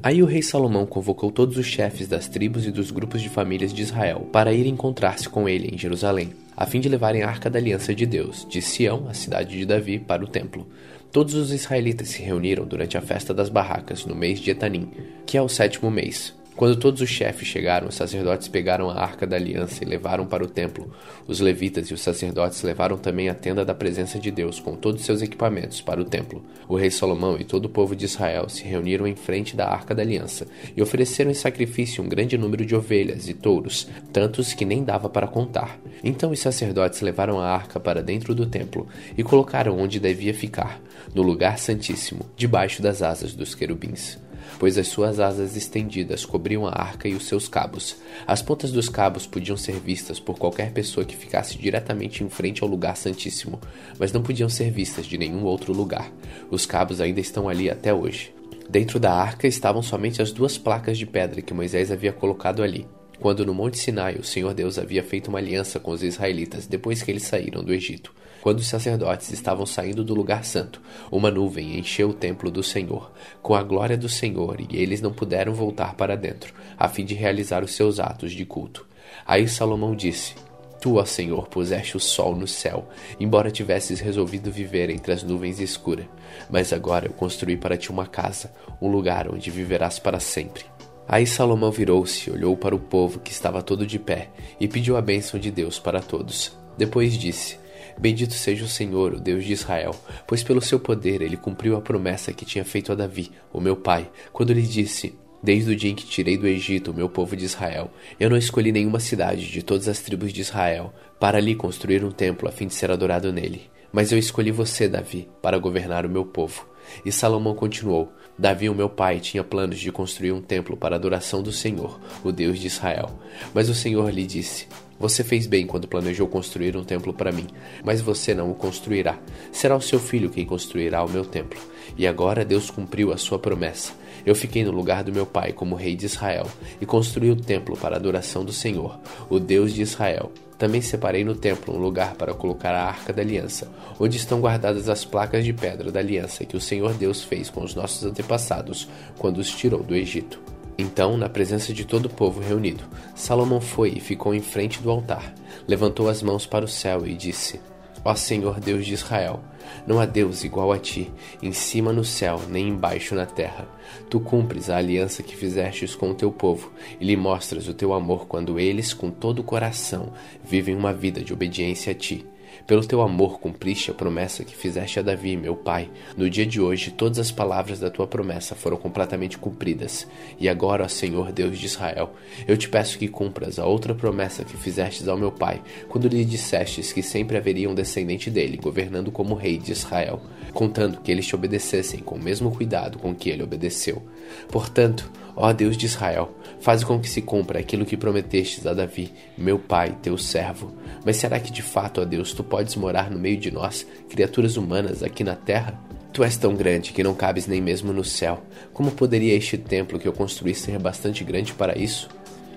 Aí 0.00 0.22
o 0.22 0.26
rei 0.26 0.40
Salomão 0.40 0.86
convocou 0.86 1.32
todos 1.32 1.56
os 1.56 1.66
chefes 1.66 2.06
das 2.06 2.28
tribos 2.28 2.64
e 2.64 2.70
dos 2.70 2.92
grupos 2.92 3.20
de 3.20 3.28
famílias 3.28 3.74
de 3.74 3.82
Israel 3.82 4.28
para 4.32 4.52
ir 4.52 4.64
encontrar-se 4.68 5.28
com 5.28 5.48
ele 5.48 5.74
em 5.74 5.76
Jerusalém, 5.76 6.32
a 6.56 6.64
fim 6.66 6.78
de 6.78 6.88
levarem 6.88 7.24
a 7.24 7.28
arca 7.28 7.50
da 7.50 7.58
aliança 7.58 7.92
de 7.92 8.06
Deus, 8.06 8.46
de 8.48 8.62
Sião, 8.62 9.08
a 9.08 9.12
cidade 9.12 9.58
de 9.58 9.66
Davi, 9.66 9.98
para 9.98 10.22
o 10.22 10.28
templo. 10.28 10.68
Todos 11.10 11.34
os 11.34 11.50
israelitas 11.50 12.10
se 12.10 12.22
reuniram 12.22 12.64
durante 12.64 12.96
a 12.96 13.00
festa 13.00 13.34
das 13.34 13.48
barracas, 13.48 14.06
no 14.06 14.14
mês 14.14 14.38
de 14.38 14.52
Etanim, 14.52 14.88
que 15.26 15.36
é 15.36 15.42
o 15.42 15.48
sétimo 15.48 15.90
mês, 15.90 16.32
quando 16.56 16.74
todos 16.74 17.02
os 17.02 17.10
chefes 17.10 17.46
chegaram, 17.46 17.88
os 17.88 17.94
sacerdotes 17.94 18.48
pegaram 18.48 18.88
a 18.88 18.98
arca 18.98 19.26
da 19.26 19.36
aliança 19.36 19.84
e 19.84 19.86
levaram 19.86 20.24
para 20.24 20.42
o 20.42 20.48
templo. 20.48 20.90
Os 21.26 21.38
levitas 21.38 21.88
e 21.88 21.94
os 21.94 22.00
sacerdotes 22.00 22.62
levaram 22.62 22.96
também 22.96 23.28
a 23.28 23.34
tenda 23.34 23.62
da 23.62 23.74
presença 23.74 24.18
de 24.18 24.30
Deus 24.30 24.58
com 24.58 24.74
todos 24.74 25.04
seus 25.04 25.20
equipamentos 25.20 25.82
para 25.82 26.00
o 26.00 26.04
templo. 26.04 26.42
O 26.66 26.74
rei 26.74 26.90
Salomão 26.90 27.36
e 27.38 27.44
todo 27.44 27.66
o 27.66 27.68
povo 27.68 27.94
de 27.94 28.06
Israel 28.06 28.48
se 28.48 28.64
reuniram 28.64 29.06
em 29.06 29.14
frente 29.14 29.54
da 29.54 29.68
arca 29.68 29.94
da 29.94 30.00
aliança 30.02 30.46
e 30.74 30.80
ofereceram 30.80 31.30
em 31.30 31.34
sacrifício 31.34 32.02
um 32.02 32.08
grande 32.08 32.38
número 32.38 32.64
de 32.64 32.74
ovelhas 32.74 33.28
e 33.28 33.34
touros, 33.34 33.86
tantos 34.10 34.54
que 34.54 34.64
nem 34.64 34.82
dava 34.82 35.10
para 35.10 35.26
contar. 35.26 35.78
Então 36.02 36.30
os 36.30 36.40
sacerdotes 36.40 37.02
levaram 37.02 37.38
a 37.38 37.50
arca 37.50 37.78
para 37.78 38.02
dentro 38.02 38.34
do 38.34 38.46
templo 38.46 38.88
e 39.16 39.22
colocaram 39.22 39.78
onde 39.78 40.00
devia 40.00 40.32
ficar, 40.32 40.80
no 41.14 41.20
lugar 41.20 41.58
santíssimo, 41.58 42.24
debaixo 42.34 42.80
das 42.80 43.02
asas 43.02 43.34
dos 43.34 43.54
querubins 43.54 44.18
pois 44.58 44.78
as 44.78 44.88
suas 44.88 45.20
asas 45.20 45.56
estendidas 45.56 46.24
cobriam 46.24 46.66
a 46.66 46.70
arca 46.70 47.08
e 47.08 47.14
os 47.14 47.26
seus 47.26 47.48
cabos. 47.48 47.96
As 48.26 48.42
pontas 48.42 48.72
dos 48.72 48.88
cabos 48.88 49.26
podiam 49.26 49.56
ser 49.56 49.78
vistas 49.80 50.18
por 50.18 50.38
qualquer 50.38 50.72
pessoa 50.72 51.04
que 51.04 51.16
ficasse 51.16 51.58
diretamente 51.58 52.22
em 52.24 52.28
frente 52.28 52.62
ao 52.62 52.68
lugar 52.68 52.96
santíssimo, 52.96 53.60
mas 53.98 54.12
não 54.12 54.22
podiam 54.22 54.48
ser 54.48 54.70
vistas 54.70 55.06
de 55.06 55.18
nenhum 55.18 55.44
outro 55.44 55.72
lugar. 55.72 56.10
Os 56.50 56.66
cabos 56.66 57.00
ainda 57.00 57.20
estão 57.20 57.48
ali 57.48 57.70
até 57.70 57.92
hoje. 57.92 58.34
Dentro 58.68 58.98
da 58.98 59.12
arca 59.12 59.46
estavam 59.46 59.82
somente 59.82 60.20
as 60.20 60.32
duas 60.32 60.58
placas 60.58 60.98
de 60.98 61.06
pedra 61.06 61.40
que 61.40 61.54
Moisés 61.54 61.92
havia 61.92 62.12
colocado 62.12 62.62
ali, 62.62 62.86
quando 63.20 63.46
no 63.46 63.54
Monte 63.54 63.78
Sinai 63.78 64.16
o 64.16 64.24
Senhor 64.24 64.52
Deus 64.54 64.78
havia 64.78 65.02
feito 65.02 65.28
uma 65.28 65.38
aliança 65.38 65.78
com 65.78 65.92
os 65.92 66.02
israelitas 66.02 66.66
depois 66.66 67.02
que 67.02 67.10
eles 67.10 67.22
saíram 67.22 67.62
do 67.62 67.72
Egito. 67.72 68.12
Quando 68.46 68.60
os 68.60 68.68
sacerdotes 68.68 69.32
estavam 69.32 69.66
saindo 69.66 70.04
do 70.04 70.14
lugar 70.14 70.44
santo, 70.44 70.80
uma 71.10 71.32
nuvem 71.32 71.80
encheu 71.80 72.10
o 72.10 72.14
templo 72.14 72.48
do 72.48 72.62
Senhor, 72.62 73.10
com 73.42 73.56
a 73.56 73.62
glória 73.64 73.98
do 73.98 74.08
Senhor, 74.08 74.60
e 74.60 74.76
eles 74.76 75.00
não 75.00 75.12
puderam 75.12 75.52
voltar 75.52 75.96
para 75.96 76.16
dentro, 76.16 76.54
a 76.78 76.88
fim 76.88 77.04
de 77.04 77.12
realizar 77.12 77.64
os 77.64 77.74
seus 77.74 77.98
atos 77.98 78.30
de 78.30 78.44
culto. 78.44 78.86
Aí 79.26 79.48
Salomão 79.48 79.96
disse: 79.96 80.36
Tu, 80.80 80.94
ó 80.94 81.04
Senhor, 81.04 81.48
puseste 81.48 81.96
o 81.96 82.00
sol 82.00 82.36
no 82.36 82.46
céu, 82.46 82.88
embora 83.18 83.50
tivesses 83.50 83.98
resolvido 83.98 84.48
viver 84.48 84.90
entre 84.90 85.10
as 85.10 85.24
nuvens 85.24 85.58
escuras. 85.58 86.06
Mas 86.48 86.72
agora 86.72 87.06
eu 87.06 87.12
construí 87.12 87.56
para 87.56 87.76
ti 87.76 87.90
uma 87.90 88.06
casa, 88.06 88.52
um 88.80 88.86
lugar 88.86 89.28
onde 89.28 89.50
viverás 89.50 89.98
para 89.98 90.20
sempre. 90.20 90.64
Aí 91.08 91.26
Salomão 91.26 91.72
virou-se, 91.72 92.30
olhou 92.30 92.56
para 92.56 92.76
o 92.76 92.78
povo 92.78 93.18
que 93.18 93.32
estava 93.32 93.60
todo 93.60 93.84
de 93.84 93.98
pé 93.98 94.28
e 94.60 94.68
pediu 94.68 94.96
a 94.96 95.02
bênção 95.02 95.40
de 95.40 95.50
Deus 95.50 95.80
para 95.80 96.00
todos. 96.00 96.56
Depois 96.78 97.18
disse: 97.18 97.65
Bendito 97.98 98.34
seja 98.34 98.64
o 98.64 98.68
Senhor, 98.68 99.14
o 99.14 99.20
Deus 99.20 99.44
de 99.44 99.52
Israel, 99.52 99.94
pois 100.26 100.42
pelo 100.42 100.60
seu 100.60 100.78
poder 100.78 101.22
ele 101.22 101.36
cumpriu 101.36 101.76
a 101.76 101.80
promessa 101.80 102.32
que 102.32 102.44
tinha 102.44 102.64
feito 102.64 102.92
a 102.92 102.94
Davi, 102.94 103.30
o 103.52 103.60
meu 103.60 103.74
pai, 103.74 104.10
quando 104.32 104.52
lhe 104.52 104.62
disse: 104.62 105.14
Desde 105.42 105.70
o 105.70 105.76
dia 105.76 105.90
em 105.90 105.94
que 105.94 106.06
tirei 106.06 106.36
do 106.36 106.46
Egito 106.46 106.90
o 106.90 106.94
meu 106.94 107.08
povo 107.08 107.34
de 107.34 107.44
Israel, 107.44 107.90
eu 108.20 108.28
não 108.28 108.36
escolhi 108.36 108.70
nenhuma 108.70 109.00
cidade 109.00 109.50
de 109.50 109.62
todas 109.62 109.88
as 109.88 110.00
tribos 110.00 110.32
de 110.32 110.42
Israel 110.42 110.92
para 111.18 111.38
ali 111.38 111.54
construir 111.54 112.04
um 112.04 112.10
templo 112.10 112.48
a 112.48 112.52
fim 112.52 112.66
de 112.66 112.74
ser 112.74 112.90
adorado 112.90 113.32
nele. 113.32 113.70
Mas 113.92 114.12
eu 114.12 114.18
escolhi 114.18 114.50
você, 114.50 114.88
Davi, 114.88 115.28
para 115.40 115.58
governar 115.58 116.04
o 116.04 116.10
meu 116.10 116.24
povo. 116.24 116.68
E 117.04 117.10
Salomão 117.10 117.54
continuou: 117.54 118.12
Davi, 118.38 118.68
o 118.68 118.74
meu 118.74 118.90
pai, 118.90 119.20
tinha 119.20 119.42
planos 119.42 119.78
de 119.78 119.90
construir 119.90 120.32
um 120.32 120.42
templo 120.42 120.76
para 120.76 120.94
a 120.94 120.98
adoração 120.98 121.42
do 121.42 121.50
Senhor, 121.50 121.98
o 122.22 122.30
Deus 122.30 122.58
de 122.58 122.66
Israel. 122.66 123.18
Mas 123.54 123.70
o 123.70 123.74
Senhor 123.74 124.10
lhe 124.12 124.26
disse: 124.26 124.66
Você 124.98 125.22
fez 125.22 125.46
bem 125.46 125.66
quando 125.66 125.86
planejou 125.86 126.26
construir 126.26 126.76
um 126.76 126.84
templo 126.84 127.12
para 127.12 127.32
mim, 127.32 127.46
mas 127.84 128.00
você 128.00 128.34
não 128.34 128.50
o 128.50 128.54
construirá. 128.54 129.18
Será 129.52 129.76
o 129.76 129.80
seu 129.80 129.98
filho 129.98 130.30
quem 130.30 130.46
construirá 130.46 131.04
o 131.04 131.10
meu 131.10 131.24
templo. 131.24 131.60
E 131.98 132.06
agora 132.06 132.44
Deus 132.44 132.70
cumpriu 132.70 133.12
a 133.12 133.18
sua 133.18 133.38
promessa. 133.38 133.92
Eu 134.24 134.34
fiquei 134.34 134.64
no 134.64 134.70
lugar 134.70 135.04
do 135.04 135.12
meu 135.12 135.26
pai 135.26 135.52
como 135.52 135.76
rei 135.76 135.94
de 135.94 136.06
Israel 136.06 136.46
e 136.80 136.86
construí 136.86 137.30
o 137.30 137.36
templo 137.36 137.76
para 137.76 137.94
a 137.94 137.98
adoração 137.98 138.44
do 138.44 138.52
Senhor, 138.52 138.98
o 139.28 139.38
Deus 139.38 139.72
de 139.72 139.82
Israel. 139.82 140.32
Também 140.58 140.80
separei 140.80 141.22
no 141.22 141.34
templo 141.34 141.74
um 141.74 141.78
lugar 141.78 142.14
para 142.14 142.32
colocar 142.32 142.74
a 142.74 142.86
arca 142.86 143.12
da 143.12 143.20
aliança, 143.20 143.70
onde 144.00 144.16
estão 144.16 144.40
guardadas 144.40 144.88
as 144.88 145.04
placas 145.04 145.44
de 145.44 145.52
pedra 145.52 145.92
da 145.92 146.00
aliança 146.00 146.46
que 146.46 146.56
o 146.56 146.60
Senhor 146.60 146.94
Deus 146.94 147.22
fez 147.22 147.50
com 147.50 147.62
os 147.62 147.74
nossos 147.74 148.02
antepassados 148.04 148.88
quando 149.18 149.38
os 149.38 149.50
tirou 149.50 149.82
do 149.82 149.94
Egito. 149.94 150.55
Então, 150.78 151.16
na 151.16 151.28
presença 151.28 151.72
de 151.72 151.84
todo 151.84 152.06
o 152.06 152.10
povo 152.10 152.40
reunido, 152.40 152.84
Salomão 153.14 153.60
foi 153.60 153.94
e 153.96 154.00
ficou 154.00 154.34
em 154.34 154.42
frente 154.42 154.82
do 154.82 154.90
altar, 154.90 155.34
levantou 155.66 156.08
as 156.08 156.22
mãos 156.22 156.44
para 156.44 156.64
o 156.64 156.68
céu 156.68 157.06
e 157.06 157.14
disse: 157.14 157.60
Ó 158.04 158.14
Senhor 158.14 158.60
Deus 158.60 158.84
de 158.84 158.92
Israel, 158.92 159.40
não 159.86 159.98
há 159.98 160.06
Deus 160.06 160.44
igual 160.44 160.70
a 160.72 160.78
ti, 160.78 161.10
em 161.42 161.50
cima 161.50 161.92
no 161.92 162.04
céu, 162.04 162.40
nem 162.48 162.68
embaixo 162.68 163.14
na 163.14 163.26
terra. 163.26 163.66
Tu 164.10 164.20
cumpres 164.20 164.68
a 164.68 164.76
aliança 164.76 165.22
que 165.22 165.34
fizestes 165.34 165.94
com 165.94 166.10
o 166.10 166.14
teu 166.14 166.30
povo, 166.30 166.70
e 167.00 167.04
lhe 167.04 167.16
mostras 167.16 167.68
o 167.68 167.74
teu 167.74 167.94
amor 167.94 168.26
quando 168.26 168.60
eles, 168.60 168.92
com 168.92 169.10
todo 169.10 169.40
o 169.40 169.44
coração, 169.44 170.12
vivem 170.44 170.76
uma 170.76 170.92
vida 170.92 171.22
de 171.22 171.32
obediência 171.32 171.92
a 171.92 171.94
ti. 171.94 172.26
Pelo 172.66 172.84
teu 172.84 173.00
amor 173.00 173.38
cumpriste 173.38 173.92
a 173.92 173.94
promessa 173.94 174.42
que 174.42 174.56
fizeste 174.56 174.98
a 174.98 175.02
Davi, 175.02 175.36
meu 175.36 175.54
pai. 175.54 175.88
No 176.16 176.28
dia 176.28 176.44
de 176.44 176.60
hoje, 176.60 176.90
todas 176.90 177.20
as 177.20 177.30
palavras 177.30 177.78
da 177.78 177.88
tua 177.88 178.08
promessa 178.08 178.56
foram 178.56 178.76
completamente 178.76 179.38
cumpridas. 179.38 180.04
E 180.36 180.48
agora, 180.48 180.82
ó 180.82 180.88
Senhor 180.88 181.30
Deus 181.30 181.60
de 181.60 181.66
Israel, 181.66 182.12
eu 182.44 182.56
te 182.56 182.68
peço 182.68 182.98
que 182.98 183.06
cumpras 183.06 183.60
a 183.60 183.66
outra 183.66 183.94
promessa 183.94 184.44
que 184.44 184.56
fizestes 184.56 185.06
ao 185.06 185.16
meu 185.16 185.30
pai, 185.30 185.62
quando 185.88 186.08
lhe 186.08 186.24
dissestes 186.24 186.92
que 186.92 187.04
sempre 187.04 187.36
haveria 187.36 187.70
um 187.70 187.74
descendente 187.74 188.30
dele 188.30 188.56
governando 188.56 189.12
como 189.12 189.36
rei 189.36 189.58
de 189.58 189.70
Israel, 189.70 190.20
contando 190.52 191.00
que 191.00 191.12
eles 191.12 191.24
te 191.24 191.36
obedecessem 191.36 192.00
com 192.00 192.16
o 192.16 192.22
mesmo 192.22 192.50
cuidado 192.50 192.98
com 192.98 193.14
que 193.14 193.30
ele 193.30 193.44
obedeceu. 193.44 194.02
Portanto, 194.48 195.10
ó 195.34 195.52
Deus 195.52 195.76
de 195.76 195.86
Israel, 195.86 196.34
faz 196.60 196.82
com 196.82 196.98
que 196.98 197.08
se 197.08 197.22
cumpra 197.22 197.60
aquilo 197.60 197.84
que 197.84 197.96
prometestes 197.96 198.66
a 198.66 198.74
Davi, 198.74 199.12
meu 199.36 199.58
pai, 199.58 199.96
teu 200.02 200.16
servo. 200.16 200.74
Mas 201.04 201.16
será 201.16 201.38
que 201.38 201.52
de 201.52 201.62
fato, 201.62 202.00
ó 202.00 202.04
Deus, 202.04 202.32
tu 202.32 202.42
podes 202.42 202.76
morar 202.76 203.10
no 203.10 203.18
meio 203.18 203.36
de 203.36 203.50
nós, 203.50 203.86
criaturas 204.08 204.56
humanas 204.56 205.02
aqui 205.02 205.22
na 205.22 205.34
terra? 205.34 205.78
Tu 206.12 206.24
és 206.24 206.36
tão 206.36 206.54
grande 206.54 206.92
que 206.92 207.02
não 207.02 207.14
cabes 207.14 207.46
nem 207.46 207.60
mesmo 207.60 207.92
no 207.92 208.02
céu. 208.02 208.42
Como 208.72 208.90
poderia 208.90 209.34
este 209.34 209.58
templo 209.58 209.98
que 209.98 210.08
eu 210.08 210.14
construí 210.14 210.54
ser 210.54 210.78
bastante 210.78 211.22
grande 211.22 211.52
para 211.52 211.76
isso? 211.76 212.08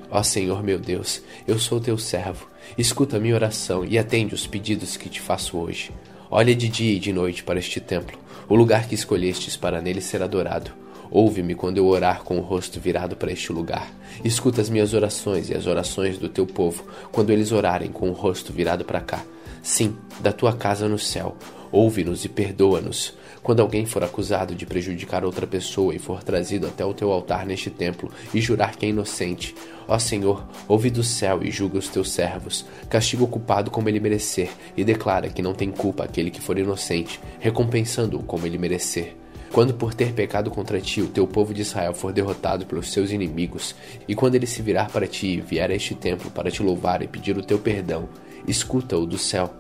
Ó 0.10 0.24
Senhor 0.24 0.64
meu 0.64 0.80
Deus, 0.80 1.22
eu 1.46 1.60
sou 1.60 1.80
teu 1.80 1.98
servo. 1.98 2.48
Escuta 2.78 3.18
a 3.18 3.20
minha 3.20 3.36
oração 3.36 3.84
e 3.86 3.98
atende 3.98 4.34
os 4.34 4.48
pedidos 4.48 4.96
que 4.96 5.10
te 5.10 5.20
faço 5.20 5.58
hoje. 5.58 5.92
Olha 6.32 6.56
de 6.56 6.70
dia 6.70 6.96
e 6.96 7.00
de 7.00 7.12
noite 7.12 7.44
para 7.44 7.60
este 7.60 7.80
templo, 7.80 8.18
o 8.48 8.56
lugar 8.56 8.88
que 8.88 8.96
escolhestes 8.96 9.58
para 9.58 9.82
nele 9.82 10.00
ser 10.00 10.24
adorado. 10.24 10.72
Ouve-me 11.12 11.56
quando 11.56 11.78
eu 11.78 11.88
orar 11.88 12.24
com 12.24 12.38
o 12.38 12.42
rosto 12.42 12.80
virado 12.80 13.16
para 13.16 13.32
este 13.32 13.52
lugar. 13.52 13.92
Escuta 14.24 14.62
as 14.62 14.70
minhas 14.70 14.94
orações 14.94 15.50
e 15.50 15.56
as 15.56 15.66
orações 15.66 16.18
do 16.18 16.30
teu 16.30 16.46
povo 16.46 16.84
quando 17.12 17.32
eles 17.32 17.52
orarem 17.52 17.92
com 17.92 18.10
o 18.10 18.14
rosto 18.14 18.54
virado 18.54 18.86
para 18.86 19.02
cá. 19.02 19.24
Sim, 19.62 19.98
da 20.20 20.32
tua 20.32 20.54
casa 20.54 20.88
no 20.88 21.00
céu. 21.00 21.36
Ouve-nos 21.72 22.26
e 22.26 22.30
perdoa-nos. 22.30 23.14
Quando 23.42 23.62
alguém 23.62 23.86
for 23.86 24.04
acusado 24.04 24.54
de 24.54 24.66
prejudicar 24.66 25.24
outra 25.24 25.48
pessoa 25.48 25.96
e 25.96 26.00
for 26.00 26.24
trazido 26.24 26.68
até 26.68 26.84
o 26.84 26.94
teu 26.94 27.12
altar 27.12 27.46
neste 27.46 27.70
templo 27.70 28.12
e 28.34 28.42
jurar 28.42 28.76
que 28.76 28.86
é 28.86 28.90
inocente, 28.90 29.56
ó 29.88 29.98
Senhor, 29.98 30.48
ouve 30.68 30.90
do 30.90 31.04
céu 31.04 31.42
e 31.42 31.50
julga 31.50 31.78
os 31.78 31.88
teus 31.88 32.12
servos. 32.12 32.66
Castiga 32.90 33.24
o 33.24 33.28
culpado 33.28 33.72
como 33.72 33.88
ele 33.88 34.00
merecer 34.00 34.50
e 34.76 34.84
declara 34.84 35.30
que 35.30 35.42
não 35.42 35.54
tem 35.54 35.72
culpa 35.72 36.04
aquele 36.04 36.32
que 36.32 36.42
for 36.42 36.58
inocente, 36.58 37.20
recompensando-o 37.40 38.24
como 38.24 38.46
ele 38.46 38.58
merecer. 38.58 39.16
Quando 39.52 39.74
por 39.74 39.96
ter 39.96 40.14
pecado 40.14 40.52
contra 40.52 40.80
ti 40.80 41.02
o 41.02 41.08
teu 41.08 41.26
povo 41.26 41.54
de 41.54 41.62
Israel 41.62 41.94
for 41.94 42.14
derrotado 42.14 42.68
pelos 42.68 42.92
seus 42.92 43.12
inimigos, 43.12 43.76
e 44.08 44.14
quando 44.14 44.36
ele 44.36 44.46
se 44.46 44.62
virar 44.62 44.92
para 44.92 45.08
ti 45.08 45.28
e 45.28 45.42
vier 45.42 45.72
a 45.72 45.76
este 45.76 45.96
templo 45.96 46.30
para 46.30 46.52
te 46.52 46.62
louvar 46.62 47.02
e 47.02 47.08
pedir 47.08 47.36
o 47.36 47.44
teu 47.44 47.58
perdão, 47.58 48.08
escuta-o 48.48 49.08
do 49.08 49.18
céu. 49.18 49.52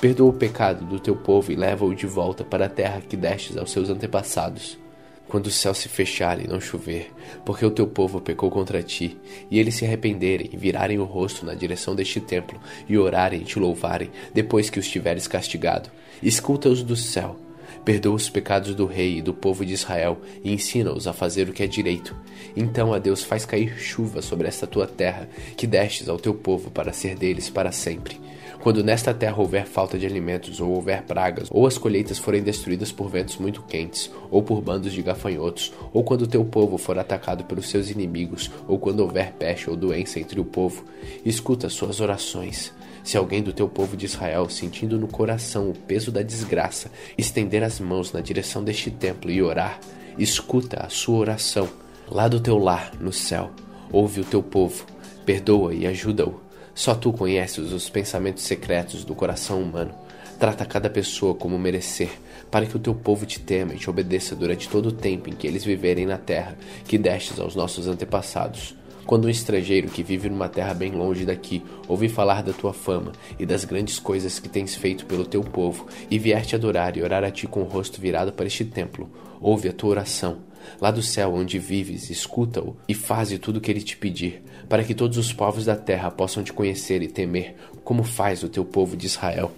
Perdoa 0.00 0.28
o 0.28 0.34
pecado 0.34 0.84
do 0.84 1.00
teu 1.00 1.16
povo 1.16 1.50
e 1.50 1.56
leva-o 1.56 1.94
de 1.94 2.06
volta 2.06 2.44
para 2.44 2.66
a 2.66 2.68
terra 2.68 3.00
que 3.00 3.16
destes 3.16 3.56
aos 3.56 3.70
seus 3.70 3.88
antepassados. 3.88 4.78
Quando 5.26 5.46
o 5.46 5.50
céu 5.50 5.74
se 5.74 5.88
fechar 5.88 6.40
e 6.40 6.46
não 6.46 6.60
chover, 6.60 7.10
porque 7.44 7.64
o 7.64 7.70
teu 7.70 7.86
povo 7.86 8.20
pecou 8.20 8.50
contra 8.50 8.82
ti, 8.82 9.18
e 9.50 9.58
eles 9.58 9.74
se 9.74 9.84
arrependerem 9.84 10.50
e 10.52 10.56
virarem 10.56 10.98
o 10.98 11.04
rosto 11.04 11.44
na 11.44 11.54
direção 11.54 11.94
deste 11.94 12.20
templo 12.20 12.60
e 12.88 12.96
orarem 12.96 13.40
e 13.40 13.44
te 13.44 13.58
louvarem, 13.58 14.10
depois 14.32 14.70
que 14.70 14.78
os 14.78 14.88
tiveres 14.88 15.26
castigado, 15.26 15.90
escuta-os 16.22 16.82
do 16.82 16.96
céu 16.96 17.47
Perdoa 17.88 18.16
os 18.16 18.28
pecados 18.28 18.74
do 18.74 18.84
rei 18.84 19.16
e 19.16 19.22
do 19.22 19.32
povo 19.32 19.64
de 19.64 19.72
Israel 19.72 20.18
e 20.44 20.52
ensina-os 20.52 21.06
a 21.06 21.14
fazer 21.14 21.48
o 21.48 21.54
que 21.54 21.62
é 21.62 21.66
direito. 21.66 22.14
Então 22.54 22.92
a 22.92 22.98
Deus 22.98 23.22
faz 23.22 23.46
cair 23.46 23.78
chuva 23.78 24.20
sobre 24.20 24.46
esta 24.46 24.66
tua 24.66 24.86
terra, 24.86 25.26
que 25.56 25.66
destes 25.66 26.06
ao 26.06 26.18
teu 26.18 26.34
povo 26.34 26.70
para 26.70 26.92
ser 26.92 27.16
deles 27.16 27.48
para 27.48 27.72
sempre. 27.72 28.20
Quando 28.60 28.84
nesta 28.84 29.14
terra 29.14 29.40
houver 29.40 29.64
falta 29.64 29.98
de 29.98 30.04
alimentos, 30.04 30.60
ou 30.60 30.70
houver 30.70 31.04
pragas, 31.04 31.48
ou 31.50 31.66
as 31.66 31.78
colheitas 31.78 32.18
forem 32.18 32.42
destruídas 32.42 32.92
por 32.92 33.08
ventos 33.08 33.38
muito 33.38 33.62
quentes, 33.62 34.10
ou 34.30 34.42
por 34.42 34.60
bandos 34.60 34.92
de 34.92 35.00
gafanhotos, 35.00 35.72
ou 35.90 36.04
quando 36.04 36.26
teu 36.26 36.44
povo 36.44 36.76
for 36.76 36.98
atacado 36.98 37.44
pelos 37.44 37.70
seus 37.70 37.88
inimigos, 37.88 38.50
ou 38.66 38.78
quando 38.78 39.00
houver 39.00 39.32
peste 39.32 39.70
ou 39.70 39.74
doença 39.74 40.20
entre 40.20 40.38
o 40.38 40.44
povo, 40.44 40.84
escuta 41.24 41.70
suas 41.70 42.02
orações. 42.02 42.70
Se 43.08 43.16
alguém 43.16 43.42
do 43.42 43.54
teu 43.54 43.66
povo 43.66 43.96
de 43.96 44.04
Israel, 44.04 44.50
sentindo 44.50 44.98
no 44.98 45.08
coração 45.08 45.70
o 45.70 45.72
peso 45.72 46.12
da 46.12 46.20
desgraça, 46.20 46.90
estender 47.16 47.62
as 47.62 47.80
mãos 47.80 48.12
na 48.12 48.20
direção 48.20 48.62
deste 48.62 48.90
templo 48.90 49.30
e 49.30 49.40
orar, 49.42 49.80
escuta 50.18 50.84
a 50.84 50.90
sua 50.90 51.16
oração. 51.16 51.66
Lá 52.06 52.28
do 52.28 52.38
teu 52.38 52.58
lar, 52.58 52.92
no 53.00 53.10
céu, 53.10 53.50
ouve 53.90 54.20
o 54.20 54.26
teu 54.26 54.42
povo, 54.42 54.84
perdoa 55.24 55.74
e 55.74 55.86
ajuda-o. 55.86 56.38
Só 56.74 56.94
tu 56.94 57.10
conheces 57.10 57.72
os 57.72 57.88
pensamentos 57.88 58.42
secretos 58.42 59.06
do 59.06 59.14
coração 59.14 59.62
humano. 59.62 59.94
Trata 60.38 60.66
cada 60.66 60.90
pessoa 60.90 61.34
como 61.34 61.58
merecer, 61.58 62.10
para 62.50 62.66
que 62.66 62.76
o 62.76 62.78
teu 62.78 62.94
povo 62.94 63.24
te 63.24 63.40
tema 63.40 63.72
e 63.72 63.78
te 63.78 63.88
obedeça 63.88 64.36
durante 64.36 64.68
todo 64.68 64.90
o 64.90 64.92
tempo 64.92 65.30
em 65.30 65.32
que 65.32 65.46
eles 65.46 65.64
viverem 65.64 66.04
na 66.04 66.18
terra 66.18 66.58
que 66.84 66.98
destes 66.98 67.40
aos 67.40 67.56
nossos 67.56 67.88
antepassados. 67.88 68.77
Quando 69.08 69.24
um 69.24 69.30
estrangeiro 69.30 69.88
que 69.88 70.02
vive 70.02 70.28
numa 70.28 70.50
terra 70.50 70.74
bem 70.74 70.92
longe 70.92 71.24
daqui 71.24 71.62
ouvir 71.88 72.10
falar 72.10 72.42
da 72.42 72.52
tua 72.52 72.74
fama 72.74 73.12
e 73.38 73.46
das 73.46 73.64
grandes 73.64 73.98
coisas 73.98 74.38
que 74.38 74.50
tens 74.50 74.74
feito 74.74 75.06
pelo 75.06 75.24
teu 75.24 75.42
povo, 75.42 75.86
e 76.10 76.18
vier 76.18 76.44
te 76.44 76.54
adorar 76.54 76.94
e 76.94 77.02
orar 77.02 77.24
a 77.24 77.30
ti 77.30 77.46
com 77.46 77.62
o 77.62 77.64
rosto 77.64 78.02
virado 78.02 78.34
para 78.34 78.46
este 78.46 78.66
templo, 78.66 79.08
ouve 79.40 79.66
a 79.66 79.72
tua 79.72 79.88
oração. 79.88 80.40
Lá 80.78 80.90
do 80.90 81.00
céu 81.00 81.32
onde 81.32 81.58
vives, 81.58 82.10
escuta-o 82.10 82.76
e 82.86 82.92
faze 82.92 83.38
tudo 83.38 83.56
o 83.56 83.60
que 83.62 83.70
ele 83.70 83.80
te 83.80 83.96
pedir, 83.96 84.42
para 84.68 84.84
que 84.84 84.94
todos 84.94 85.16
os 85.16 85.32
povos 85.32 85.64
da 85.64 85.74
terra 85.74 86.10
possam 86.10 86.42
te 86.42 86.52
conhecer 86.52 87.00
e 87.00 87.08
temer, 87.08 87.56
como 87.82 88.02
faz 88.02 88.42
o 88.42 88.48
teu 88.50 88.62
povo 88.62 88.94
de 88.94 89.06
Israel. 89.06 89.50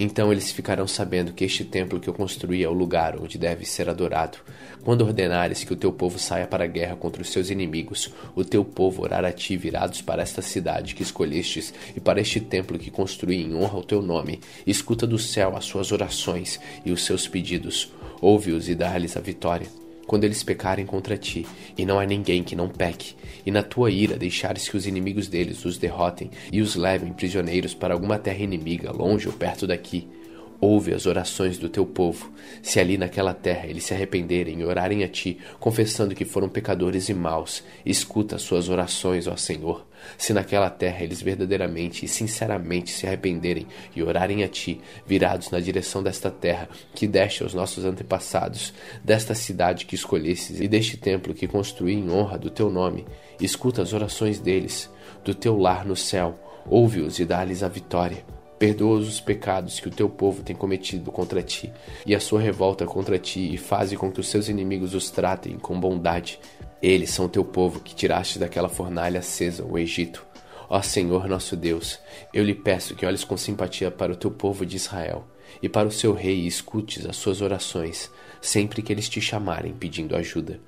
Então 0.00 0.30
eles 0.30 0.52
ficarão 0.52 0.86
sabendo 0.86 1.32
que 1.32 1.44
este 1.44 1.64
templo 1.64 1.98
que 1.98 2.06
eu 2.06 2.14
construí 2.14 2.62
é 2.62 2.68
o 2.68 2.72
lugar 2.72 3.20
onde 3.20 3.36
deve 3.36 3.64
ser 3.64 3.90
adorado. 3.90 4.38
Quando 4.84 5.02
ordenares 5.02 5.64
que 5.64 5.72
o 5.72 5.76
teu 5.76 5.92
povo 5.92 6.20
saia 6.20 6.46
para 6.46 6.62
a 6.62 6.68
guerra 6.68 6.94
contra 6.94 7.20
os 7.20 7.30
seus 7.30 7.50
inimigos, 7.50 8.14
o 8.36 8.44
teu 8.44 8.64
povo 8.64 9.02
orará 9.02 9.26
a 9.26 9.32
ti 9.32 9.56
virados 9.56 10.00
para 10.00 10.22
esta 10.22 10.40
cidade 10.40 10.94
que 10.94 11.02
escolhestes 11.02 11.74
e 11.96 11.98
para 11.98 12.20
este 12.20 12.38
templo 12.38 12.78
que 12.78 12.92
construí 12.92 13.42
em 13.42 13.56
honra 13.56 13.74
ao 13.74 13.82
teu 13.82 14.00
nome. 14.00 14.38
Escuta 14.64 15.04
do 15.04 15.18
céu 15.18 15.56
as 15.56 15.64
suas 15.64 15.90
orações 15.90 16.60
e 16.84 16.92
os 16.92 17.04
seus 17.04 17.26
pedidos. 17.26 17.92
Ouve-os 18.20 18.68
e 18.68 18.76
dá-lhes 18.76 19.16
a 19.16 19.20
vitória 19.20 19.66
quando 20.08 20.24
eles 20.24 20.42
pecarem 20.42 20.86
contra 20.86 21.18
ti, 21.18 21.46
e 21.76 21.84
não 21.84 22.00
há 22.00 22.06
ninguém 22.06 22.42
que 22.42 22.56
não 22.56 22.66
peque, 22.66 23.14
e 23.44 23.50
na 23.50 23.62
tua 23.62 23.90
ira 23.90 24.16
deixares 24.16 24.66
que 24.66 24.76
os 24.76 24.86
inimigos 24.86 25.28
deles 25.28 25.62
os 25.66 25.76
derrotem 25.76 26.30
e 26.50 26.62
os 26.62 26.74
levem 26.74 27.12
prisioneiros 27.12 27.74
para 27.74 27.92
alguma 27.92 28.18
terra 28.18 28.42
inimiga, 28.42 28.90
longe 28.90 29.28
ou 29.28 29.34
perto 29.34 29.66
daqui. 29.66 30.08
Ouve 30.60 30.94
as 30.94 31.04
orações 31.04 31.58
do 31.58 31.68
teu 31.68 31.84
povo. 31.84 32.32
Se 32.62 32.80
ali 32.80 32.96
naquela 32.96 33.34
terra 33.34 33.66
eles 33.66 33.84
se 33.84 33.92
arrependerem 33.92 34.60
e 34.60 34.64
orarem 34.64 35.04
a 35.04 35.08
ti, 35.08 35.38
confessando 35.60 36.14
que 36.14 36.24
foram 36.24 36.48
pecadores 36.48 37.10
e 37.10 37.14
maus, 37.14 37.62
escuta 37.84 38.36
as 38.36 38.42
suas 38.42 38.70
orações, 38.70 39.26
ó 39.26 39.36
Senhor. 39.36 39.87
Se 40.16 40.32
naquela 40.32 40.70
terra 40.70 41.02
eles 41.02 41.20
verdadeiramente 41.20 42.04
e 42.04 42.08
sinceramente 42.08 42.90
se 42.90 43.06
arrependerem 43.06 43.66
e 43.94 44.02
orarem 44.02 44.42
a 44.42 44.48
ti, 44.48 44.80
virados 45.06 45.50
na 45.50 45.60
direção 45.60 46.02
desta 46.02 46.30
terra 46.30 46.68
que 46.94 47.06
deste 47.06 47.42
aos 47.42 47.54
nossos 47.54 47.84
antepassados, 47.84 48.72
desta 49.04 49.34
cidade 49.34 49.86
que 49.86 49.94
escolhesses 49.94 50.60
e 50.60 50.68
deste 50.68 50.96
templo 50.96 51.34
que 51.34 51.46
construí 51.46 51.94
em 51.94 52.10
honra 52.10 52.38
do 52.38 52.50
teu 52.50 52.70
nome, 52.70 53.06
escuta 53.40 53.82
as 53.82 53.92
orações 53.92 54.38
deles, 54.38 54.90
do 55.24 55.34
teu 55.34 55.56
lar 55.56 55.84
no 55.84 55.96
céu, 55.96 56.38
ouve-os 56.66 57.18
e 57.18 57.24
dá-lhes 57.24 57.62
a 57.62 57.68
vitória. 57.68 58.24
Perdoa 58.58 58.98
os 58.98 59.20
pecados 59.20 59.78
que 59.78 59.86
o 59.86 59.90
teu 59.90 60.08
povo 60.08 60.42
tem 60.42 60.56
cometido 60.56 61.12
contra 61.12 61.40
ti, 61.42 61.72
e 62.04 62.12
a 62.12 62.18
sua 62.18 62.40
revolta 62.40 62.84
contra 62.84 63.16
ti, 63.16 63.54
e 63.54 63.56
faze 63.56 63.96
com 63.96 64.10
que 64.10 64.18
os 64.18 64.26
seus 64.26 64.48
inimigos 64.48 64.94
os 64.94 65.10
tratem 65.10 65.56
com 65.56 65.78
bondade. 65.78 66.40
Eles 66.82 67.10
são 67.10 67.26
o 67.26 67.28
teu 67.28 67.44
povo 67.44 67.80
que 67.80 67.94
tiraste 67.94 68.38
daquela 68.38 68.68
fornalha 68.68 69.20
acesa, 69.20 69.64
o 69.64 69.78
Egito. 69.78 70.24
Ó 70.68 70.80
Senhor 70.82 71.26
nosso 71.28 71.56
Deus, 71.56 71.98
eu 72.32 72.44
lhe 72.44 72.54
peço 72.54 72.94
que 72.94 73.06
olhes 73.06 73.24
com 73.24 73.36
simpatia 73.36 73.90
para 73.90 74.12
o 74.12 74.16
teu 74.16 74.30
povo 74.30 74.66
de 74.66 74.76
Israel, 74.76 75.26
e 75.62 75.68
para 75.68 75.88
o 75.88 75.92
seu 75.92 76.12
rei, 76.12 76.40
e 76.40 76.46
escutes 76.46 77.06
as 77.06 77.16
suas 77.16 77.40
orações, 77.40 78.10
sempre 78.40 78.82
que 78.82 78.92
eles 78.92 79.08
te 79.08 79.20
chamarem 79.20 79.72
pedindo 79.72 80.14
ajuda. 80.14 80.60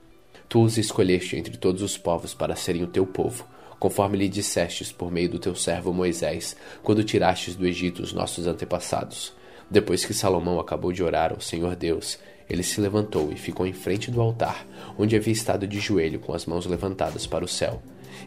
Tu 0.49 0.61
os 0.61 0.79
escolheste 0.79 1.37
entre 1.37 1.57
todos 1.57 1.83
os 1.83 1.97
povos 1.97 2.35
para 2.35 2.57
serem 2.57 2.83
o 2.83 2.89
teu 2.89 3.07
povo 3.07 3.47
conforme 3.81 4.19
lhe 4.19 4.29
dissestes 4.29 4.93
por 4.93 5.11
meio 5.11 5.31
do 5.31 5.39
teu 5.39 5.57
servo 5.57 5.93
Moisés, 5.93 6.55
quando 6.83 7.03
tirastes 7.03 7.57
do 7.57 7.67
Egito 7.67 8.03
os 8.03 8.13
nossos 8.13 8.47
antepassados. 8.47 9.33
Depois 9.71 10.05
que 10.05 10.13
Salomão 10.13 10.61
acabou 10.61 10.93
de 10.93 11.03
orar 11.03 11.33
ao 11.33 11.41
Senhor 11.41 11.75
Deus, 11.75 12.19
ele 12.51 12.65
se 12.65 12.81
levantou 12.81 13.31
e 13.33 13.37
ficou 13.37 13.65
em 13.65 13.73
frente 13.73 14.11
do 14.11 14.21
altar, 14.21 14.67
onde 14.99 15.15
havia 15.15 15.33
estado 15.33 15.69
de 15.69 15.79
joelho 15.79 16.19
com 16.19 16.35
as 16.35 16.45
mãos 16.47 16.67
levantadas 16.67 17.27
para 17.27 17.45
o 17.45 17.49
céu. 17.49 17.81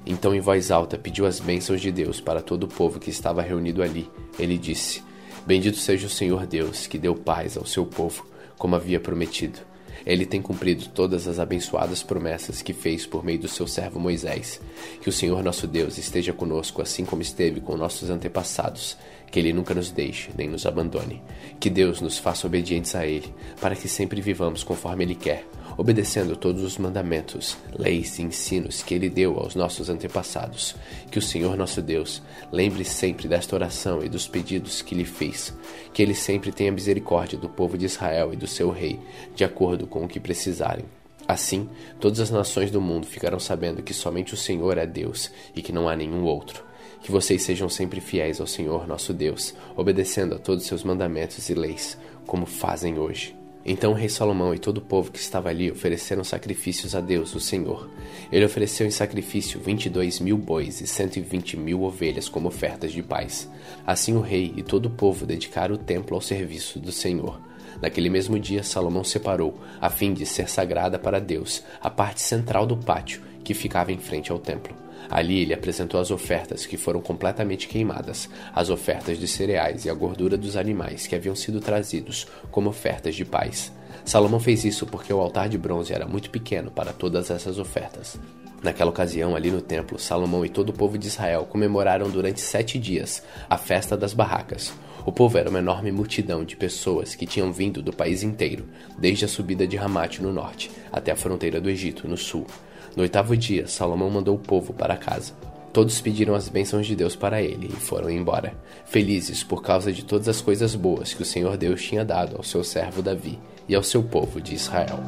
Então, 0.06 0.34
em 0.34 0.40
voz 0.40 0.72
alta, 0.72 0.98
pediu 0.98 1.26
as 1.26 1.40
bênçãos 1.40 1.82
de 1.82 1.92
Deus 1.92 2.22
para 2.22 2.42
todo 2.42 2.64
o 2.64 2.68
povo 2.68 3.00
que 3.00 3.10
estava 3.10 3.42
reunido 3.42 3.84
ali. 3.84 4.10
Ele 4.40 4.58
disse: 4.58 5.04
Bendito 5.46 5.78
seja 5.78 6.08
o 6.08 6.10
Senhor 6.10 6.48
Deus, 6.48 6.88
que 6.88 6.98
deu 6.98 7.16
paz 7.16 7.58
ao 7.58 7.66
seu 7.66 7.86
povo, 7.86 8.26
como 8.58 8.76
havia 8.76 9.00
prometido. 9.00 9.60
Ele 10.06 10.26
tem 10.26 10.42
cumprido 10.42 10.88
todas 10.90 11.28
as 11.28 11.40
abençoadas 11.40 12.04
promessas 12.04 12.62
que 12.62 12.74
fez 12.74 13.06
por 13.06 13.24
meio 13.24 13.40
do 13.40 13.48
seu 13.48 13.68
servo 13.68 14.00
Moisés. 14.00 14.60
Que 15.02 15.10
o 15.10 15.14
Senhor 15.14 15.42
nosso 15.44 15.68
Deus 15.68 15.98
esteja 15.98 16.34
conosco, 16.34 16.82
assim 16.82 17.06
como 17.06 17.22
esteve 17.22 17.62
com 17.62 17.78
nossos 17.78 18.10
antepassados. 18.10 18.98
Que 19.34 19.40
Ele 19.40 19.52
nunca 19.52 19.74
nos 19.74 19.90
deixe 19.90 20.30
nem 20.38 20.48
nos 20.48 20.64
abandone. 20.66 21.20
Que 21.60 21.68
Deus 21.68 22.00
nos 22.00 22.20
faça 22.20 22.46
obedientes 22.46 22.94
a 22.94 23.06
Ele, 23.06 23.34
para 23.60 23.76
que 23.76 23.90
sempre 23.90 24.22
vivamos 24.22 24.64
conforme 24.64 25.04
Ele 25.04 25.16
quer 25.16 25.44
obedecendo 25.78 26.36
todos 26.36 26.62
os 26.62 26.78
mandamentos, 26.78 27.58
leis 27.78 28.20
e 28.20 28.22
ensinos 28.22 28.84
que 28.84 28.94
ele 28.94 29.10
deu 29.10 29.40
aos 29.40 29.56
nossos 29.56 29.90
antepassados. 29.90 30.76
Que 31.10 31.18
o 31.18 31.22
Senhor 31.22 31.58
nosso 31.58 31.82
Deus 31.82 32.22
lembre 32.52 32.84
sempre 32.84 33.28
desta 33.28 33.56
oração 33.56 34.04
e 34.04 34.10
dos 34.10 34.28
pedidos 34.28 34.82
que 34.82 34.96
lhe 34.96 35.06
fez. 35.06 35.52
Que 35.94 36.02
ele 36.02 36.14
sempre 36.14 36.52
tenha 36.52 36.72
misericórdia 36.72 37.38
do 37.40 37.50
povo 37.50 37.78
de 37.78 37.86
Israel 37.86 38.34
e 38.34 38.36
do 38.36 38.48
seu 38.48 38.70
rei, 38.70 39.00
de 39.36 39.44
acordo 39.44 39.88
com 39.88 40.04
o 40.04 40.08
que 40.08 40.20
precisarem. 40.20 40.86
Assim, 41.28 41.70
todas 42.00 42.20
as 42.20 42.30
nações 42.30 42.70
do 42.70 42.82
mundo 42.82 43.08
ficarão 43.08 43.40
sabendo 43.40 43.82
que 43.82 43.94
somente 43.94 44.34
o 44.34 44.38
Senhor 44.38 44.78
é 44.78 44.86
Deus 44.86 45.32
e 45.56 45.62
que 45.62 45.72
não 45.72 45.88
há 45.88 45.96
nenhum 45.96 46.24
outro. 46.24 46.64
Que 47.04 47.12
vocês 47.12 47.44
sejam 47.44 47.68
sempre 47.68 48.00
fiéis 48.00 48.40
ao 48.40 48.48
Senhor 48.48 48.88
nosso 48.88 49.14
Deus, 49.14 49.54
obedecendo 49.76 50.36
a 50.36 50.40
todos 50.40 50.64
os 50.64 50.68
seus 50.70 50.84
mandamentos 50.86 51.50
e 51.50 51.54
leis, 51.54 51.98
como 52.26 52.46
fazem 52.46 52.98
hoje. 52.98 53.36
Então 53.66 53.92
o 53.92 53.96
rei 53.96 54.10
Salomão 54.10 54.54
e 54.54 54.60
todo 54.60 54.78
o 54.78 54.82
povo 54.82 55.12
que 55.12 55.20
estava 55.20 55.50
ali 55.50 55.70
ofereceram 55.70 56.24
sacrifícios 56.24 56.96
a 56.96 57.02
Deus, 57.02 57.36
o 57.36 57.40
Senhor. 57.40 57.90
Ele 58.32 58.44
ofereceu 58.44 58.88
em 58.88 58.92
sacrifício 58.92 59.60
vinte 59.60 59.86
e 59.86 59.90
dois 59.90 60.20
mil 60.20 60.38
bois 60.38 60.82
e 60.82 60.88
cento 60.88 61.18
e 61.18 61.22
vinte 61.22 61.56
mil 61.56 61.84
ovelhas 61.84 62.28
como 62.28 62.48
ofertas 62.48 62.92
de 62.92 63.04
paz. 63.04 63.50
Assim 63.86 64.16
o 64.16 64.22
rei 64.22 64.54
e 64.56 64.64
todo 64.64 64.88
o 64.88 64.92
povo 64.92 65.26
dedicaram 65.26 65.76
o 65.76 65.78
templo 65.78 66.16
ao 66.16 66.22
serviço 66.22 66.80
do 66.80 66.92
Senhor. 66.92 67.40
Naquele 67.82 68.10
mesmo 68.10 68.40
dia, 68.40 68.64
Salomão 68.64 69.04
separou, 69.04 69.60
a 69.80 69.90
fim 69.90 70.14
de 70.14 70.26
ser 70.26 70.50
sagrada 70.50 70.98
para 70.98 71.20
Deus, 71.20 71.64
a 71.82 71.90
parte 71.90 72.22
central 72.22 72.66
do 72.66 72.78
pátio 72.78 73.22
que 73.44 73.54
ficava 73.54 73.92
em 73.92 73.98
frente 73.98 74.32
ao 74.32 74.40
templo. 74.40 74.83
Ali 75.10 75.40
ele 75.40 75.54
apresentou 75.54 76.00
as 76.00 76.12
ofertas 76.12 76.66
que 76.66 76.78
foram 76.78 77.02
completamente 77.02 77.68
queimadas, 77.68 78.30
as 78.54 78.70
ofertas 78.70 79.20
de 79.20 79.28
cereais 79.28 79.86
e 79.86 79.90
a 79.90 79.94
gordura 79.94 80.38
dos 80.38 80.58
animais 80.58 81.08
que 81.08 81.16
haviam 81.16 81.36
sido 81.36 81.60
trazidos 81.60 82.28
como 82.52 82.70
ofertas 82.70 83.16
de 83.16 83.26
paz. 83.26 83.72
Salomão 84.06 84.40
fez 84.40 84.66
isso 84.66 84.86
porque 84.86 85.14
o 85.14 85.20
altar 85.20 85.48
de 85.48 85.58
bronze 85.58 85.94
era 85.94 86.08
muito 86.08 86.30
pequeno 86.30 86.72
para 86.72 86.92
todas 86.92 87.32
essas 87.32 87.58
ofertas. 87.58 88.20
Naquela 88.62 88.92
ocasião, 88.92 89.36
ali 89.36 89.52
no 89.52 89.62
templo, 89.62 90.00
Salomão 90.00 90.46
e 90.46 90.50
todo 90.50 90.70
o 90.70 90.74
povo 90.74 90.98
de 90.98 91.08
Israel 91.08 91.46
comemoraram 91.50 92.10
durante 92.10 92.40
sete 92.40 92.80
dias 92.80 93.22
a 93.50 93.58
festa 93.58 93.98
das 93.98 94.14
barracas. 94.14 94.74
O 95.06 95.12
povo 95.12 95.38
era 95.38 95.50
uma 95.50 95.60
enorme 95.60 95.92
multidão 95.92 96.46
de 96.46 96.56
pessoas 96.56 97.14
que 97.14 97.26
tinham 97.26 97.52
vindo 97.52 97.82
do 97.82 97.92
país 97.92 98.24
inteiro, 98.24 98.66
desde 98.98 99.26
a 99.26 99.28
subida 99.28 99.68
de 99.68 99.76
Ramate 99.76 100.22
no 100.22 100.32
norte 100.32 100.72
até 100.94 101.12
a 101.12 101.16
fronteira 101.16 101.60
do 101.60 101.70
Egito 101.70 102.08
no 102.08 102.16
sul. 102.16 102.48
No 102.96 103.02
oitavo 103.02 103.36
dia, 103.36 103.68
Salomão 103.68 104.10
mandou 104.10 104.36
o 104.36 104.40
povo 104.40 104.72
para 104.72 104.96
casa. 104.96 105.34
Todos 105.72 106.00
pediram 106.00 106.36
as 106.36 106.48
bênçãos 106.48 106.86
de 106.86 106.96
Deus 106.96 107.16
para 107.16 107.42
ele 107.42 107.68
e 107.68 107.80
foram 107.80 108.08
embora, 108.08 108.54
felizes 108.86 109.44
por 109.44 109.64
causa 109.64 109.92
de 109.92 110.06
todas 110.06 110.28
as 110.28 110.40
coisas 110.40 110.76
boas 110.76 111.16
que 111.16 111.24
o 111.24 111.26
Senhor 111.26 111.58
Deus 111.58 111.82
tinha 111.82 112.06
dado 112.06 112.38
ao 112.38 112.44
seu 112.44 112.64
servo 112.64 113.02
Davi 113.02 113.40
e 113.68 113.74
ao 113.74 113.82
seu 113.82 114.04
povo 114.04 114.40
de 114.40 114.54
Israel. 114.54 115.00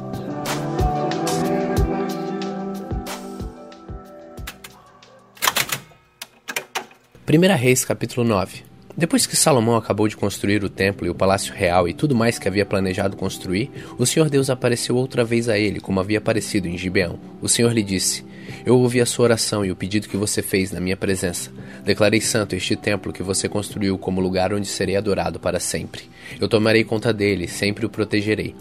Primeira 7.24 7.54
Reis, 7.54 7.84
capítulo 7.84 8.26
9 8.26 8.65
depois 8.96 9.26
que 9.26 9.36
Salomão 9.36 9.76
acabou 9.76 10.08
de 10.08 10.16
construir 10.16 10.64
o 10.64 10.70
templo 10.70 11.06
e 11.06 11.10
o 11.10 11.14
palácio 11.14 11.52
real 11.52 11.86
e 11.86 11.92
tudo 11.92 12.14
mais 12.14 12.38
que 12.38 12.48
havia 12.48 12.64
planejado 12.64 13.16
construir, 13.16 13.70
o 13.98 14.06
Senhor 14.06 14.30
Deus 14.30 14.48
apareceu 14.48 14.96
outra 14.96 15.22
vez 15.22 15.50
a 15.50 15.58
ele, 15.58 15.80
como 15.80 16.00
havia 16.00 16.16
aparecido 16.16 16.66
em 16.66 16.78
Gibeão. 16.78 17.18
O 17.42 17.48
Senhor 17.48 17.72
lhe 17.74 17.82
disse: 17.82 18.24
Eu 18.64 18.78
ouvi 18.78 19.00
a 19.02 19.06
sua 19.06 19.24
oração 19.24 19.62
e 19.64 19.70
o 19.70 19.76
pedido 19.76 20.08
que 20.08 20.16
você 20.16 20.40
fez 20.40 20.72
na 20.72 20.80
minha 20.80 20.96
presença. 20.96 21.50
Declarei 21.84 22.22
santo 22.22 22.56
este 22.56 22.74
templo 22.74 23.12
que 23.12 23.22
você 23.22 23.50
construiu 23.50 23.98
como 23.98 24.18
lugar 24.18 24.54
onde 24.54 24.66
serei 24.66 24.96
adorado 24.96 25.38
para 25.38 25.60
sempre. 25.60 26.04
Eu 26.40 26.48
tomarei 26.48 26.82
conta 26.82 27.12
dele, 27.12 27.46
sempre 27.46 27.84
o 27.84 27.90
protegerei. 27.90 28.54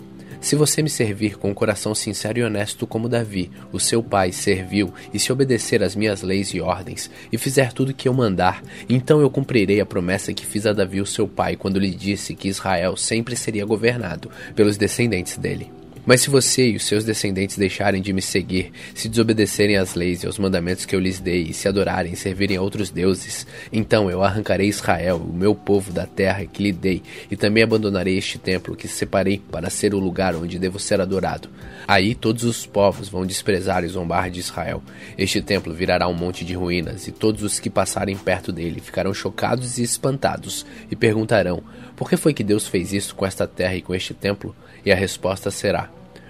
Se 0.45 0.55
você 0.55 0.83
me 0.83 0.91
servir 0.91 1.39
com 1.39 1.49
um 1.49 1.55
coração 1.55 1.95
sincero 1.95 2.37
e 2.37 2.43
honesto 2.43 2.85
como 2.85 3.09
Davi, 3.09 3.49
o 3.71 3.79
seu 3.79 4.03
pai, 4.03 4.31
serviu, 4.31 4.93
e 5.11 5.17
se 5.19 5.33
obedecer 5.33 5.81
às 5.81 5.95
minhas 5.95 6.21
leis 6.21 6.53
e 6.53 6.61
ordens, 6.61 7.09
e 7.31 7.37
fizer 7.39 7.73
tudo 7.73 7.89
o 7.89 7.93
que 7.95 8.07
eu 8.07 8.13
mandar, 8.13 8.61
então 8.87 9.19
eu 9.19 9.27
cumprirei 9.27 9.81
a 9.81 9.87
promessa 9.87 10.35
que 10.35 10.45
fiz 10.45 10.67
a 10.67 10.71
Davi, 10.71 11.01
o 11.01 11.05
seu 11.05 11.27
pai, 11.27 11.55
quando 11.55 11.79
lhe 11.79 11.89
disse 11.89 12.35
que 12.35 12.47
Israel 12.47 12.95
sempre 12.95 13.35
seria 13.35 13.65
governado 13.65 14.29
pelos 14.55 14.77
descendentes 14.77 15.35
dele. 15.35 15.71
Mas 16.05 16.21
se 16.21 16.29
você 16.29 16.69
e 16.69 16.75
os 16.75 16.85
seus 16.85 17.03
descendentes 17.03 17.57
deixarem 17.57 18.01
de 18.01 18.13
me 18.13 18.21
seguir, 18.21 18.71
se 18.93 19.09
desobedecerem 19.09 19.77
às 19.77 19.95
leis 19.95 20.21
e 20.21 20.27
aos 20.27 20.37
mandamentos 20.37 20.85
que 20.85 20.95
eu 20.95 20.99
lhes 20.99 21.19
dei, 21.19 21.43
e 21.43 21.53
se 21.53 21.67
adorarem 21.67 22.13
e 22.13 22.15
servirem 22.15 22.57
a 22.57 22.61
outros 22.61 22.91
deuses, 22.91 23.47
então 23.73 24.09
eu 24.09 24.23
arrancarei 24.23 24.67
Israel, 24.67 25.17
o 25.17 25.33
meu 25.33 25.55
povo, 25.55 25.91
da 25.91 26.05
terra 26.05 26.45
que 26.45 26.61
lhe 26.61 26.71
dei, 26.71 27.01
e 27.29 27.35
também 27.35 27.63
abandonarei 27.63 28.17
este 28.17 28.37
templo 28.37 28.75
que 28.75 28.87
separei 28.87 29.41
para 29.51 29.69
ser 29.69 29.95
o 29.95 29.99
lugar 29.99 30.35
onde 30.35 30.59
devo 30.59 30.79
ser 30.79 31.01
adorado. 31.01 31.49
Aí 31.87 32.13
todos 32.13 32.43
os 32.43 32.65
povos 32.65 33.09
vão 33.09 33.25
desprezar 33.25 33.83
e 33.83 33.87
zombar 33.87 34.29
de 34.29 34.39
Israel. 34.39 34.83
Este 35.17 35.41
templo 35.41 35.73
virará 35.73 36.07
um 36.07 36.13
monte 36.13 36.45
de 36.45 36.53
ruínas, 36.53 37.07
e 37.07 37.11
todos 37.11 37.41
os 37.41 37.59
que 37.59 37.69
passarem 37.69 38.15
perto 38.15 38.51
dele 38.51 38.79
ficarão 38.79 39.13
chocados 39.13 39.79
e 39.79 39.83
espantados, 39.83 40.65
e 40.91 40.95
perguntarão: 40.95 41.63
por 41.95 42.09
que 42.09 42.17
foi 42.17 42.33
que 42.33 42.43
Deus 42.43 42.67
fez 42.67 42.91
isso 42.91 43.15
com 43.15 43.25
esta 43.25 43.47
terra 43.47 43.75
e 43.75 43.81
com 43.81 43.95
este 43.95 44.13
templo? 44.13 44.55
E 44.85 44.91
a 44.91 44.95
resposta 44.95 45.49
será: 45.49 45.89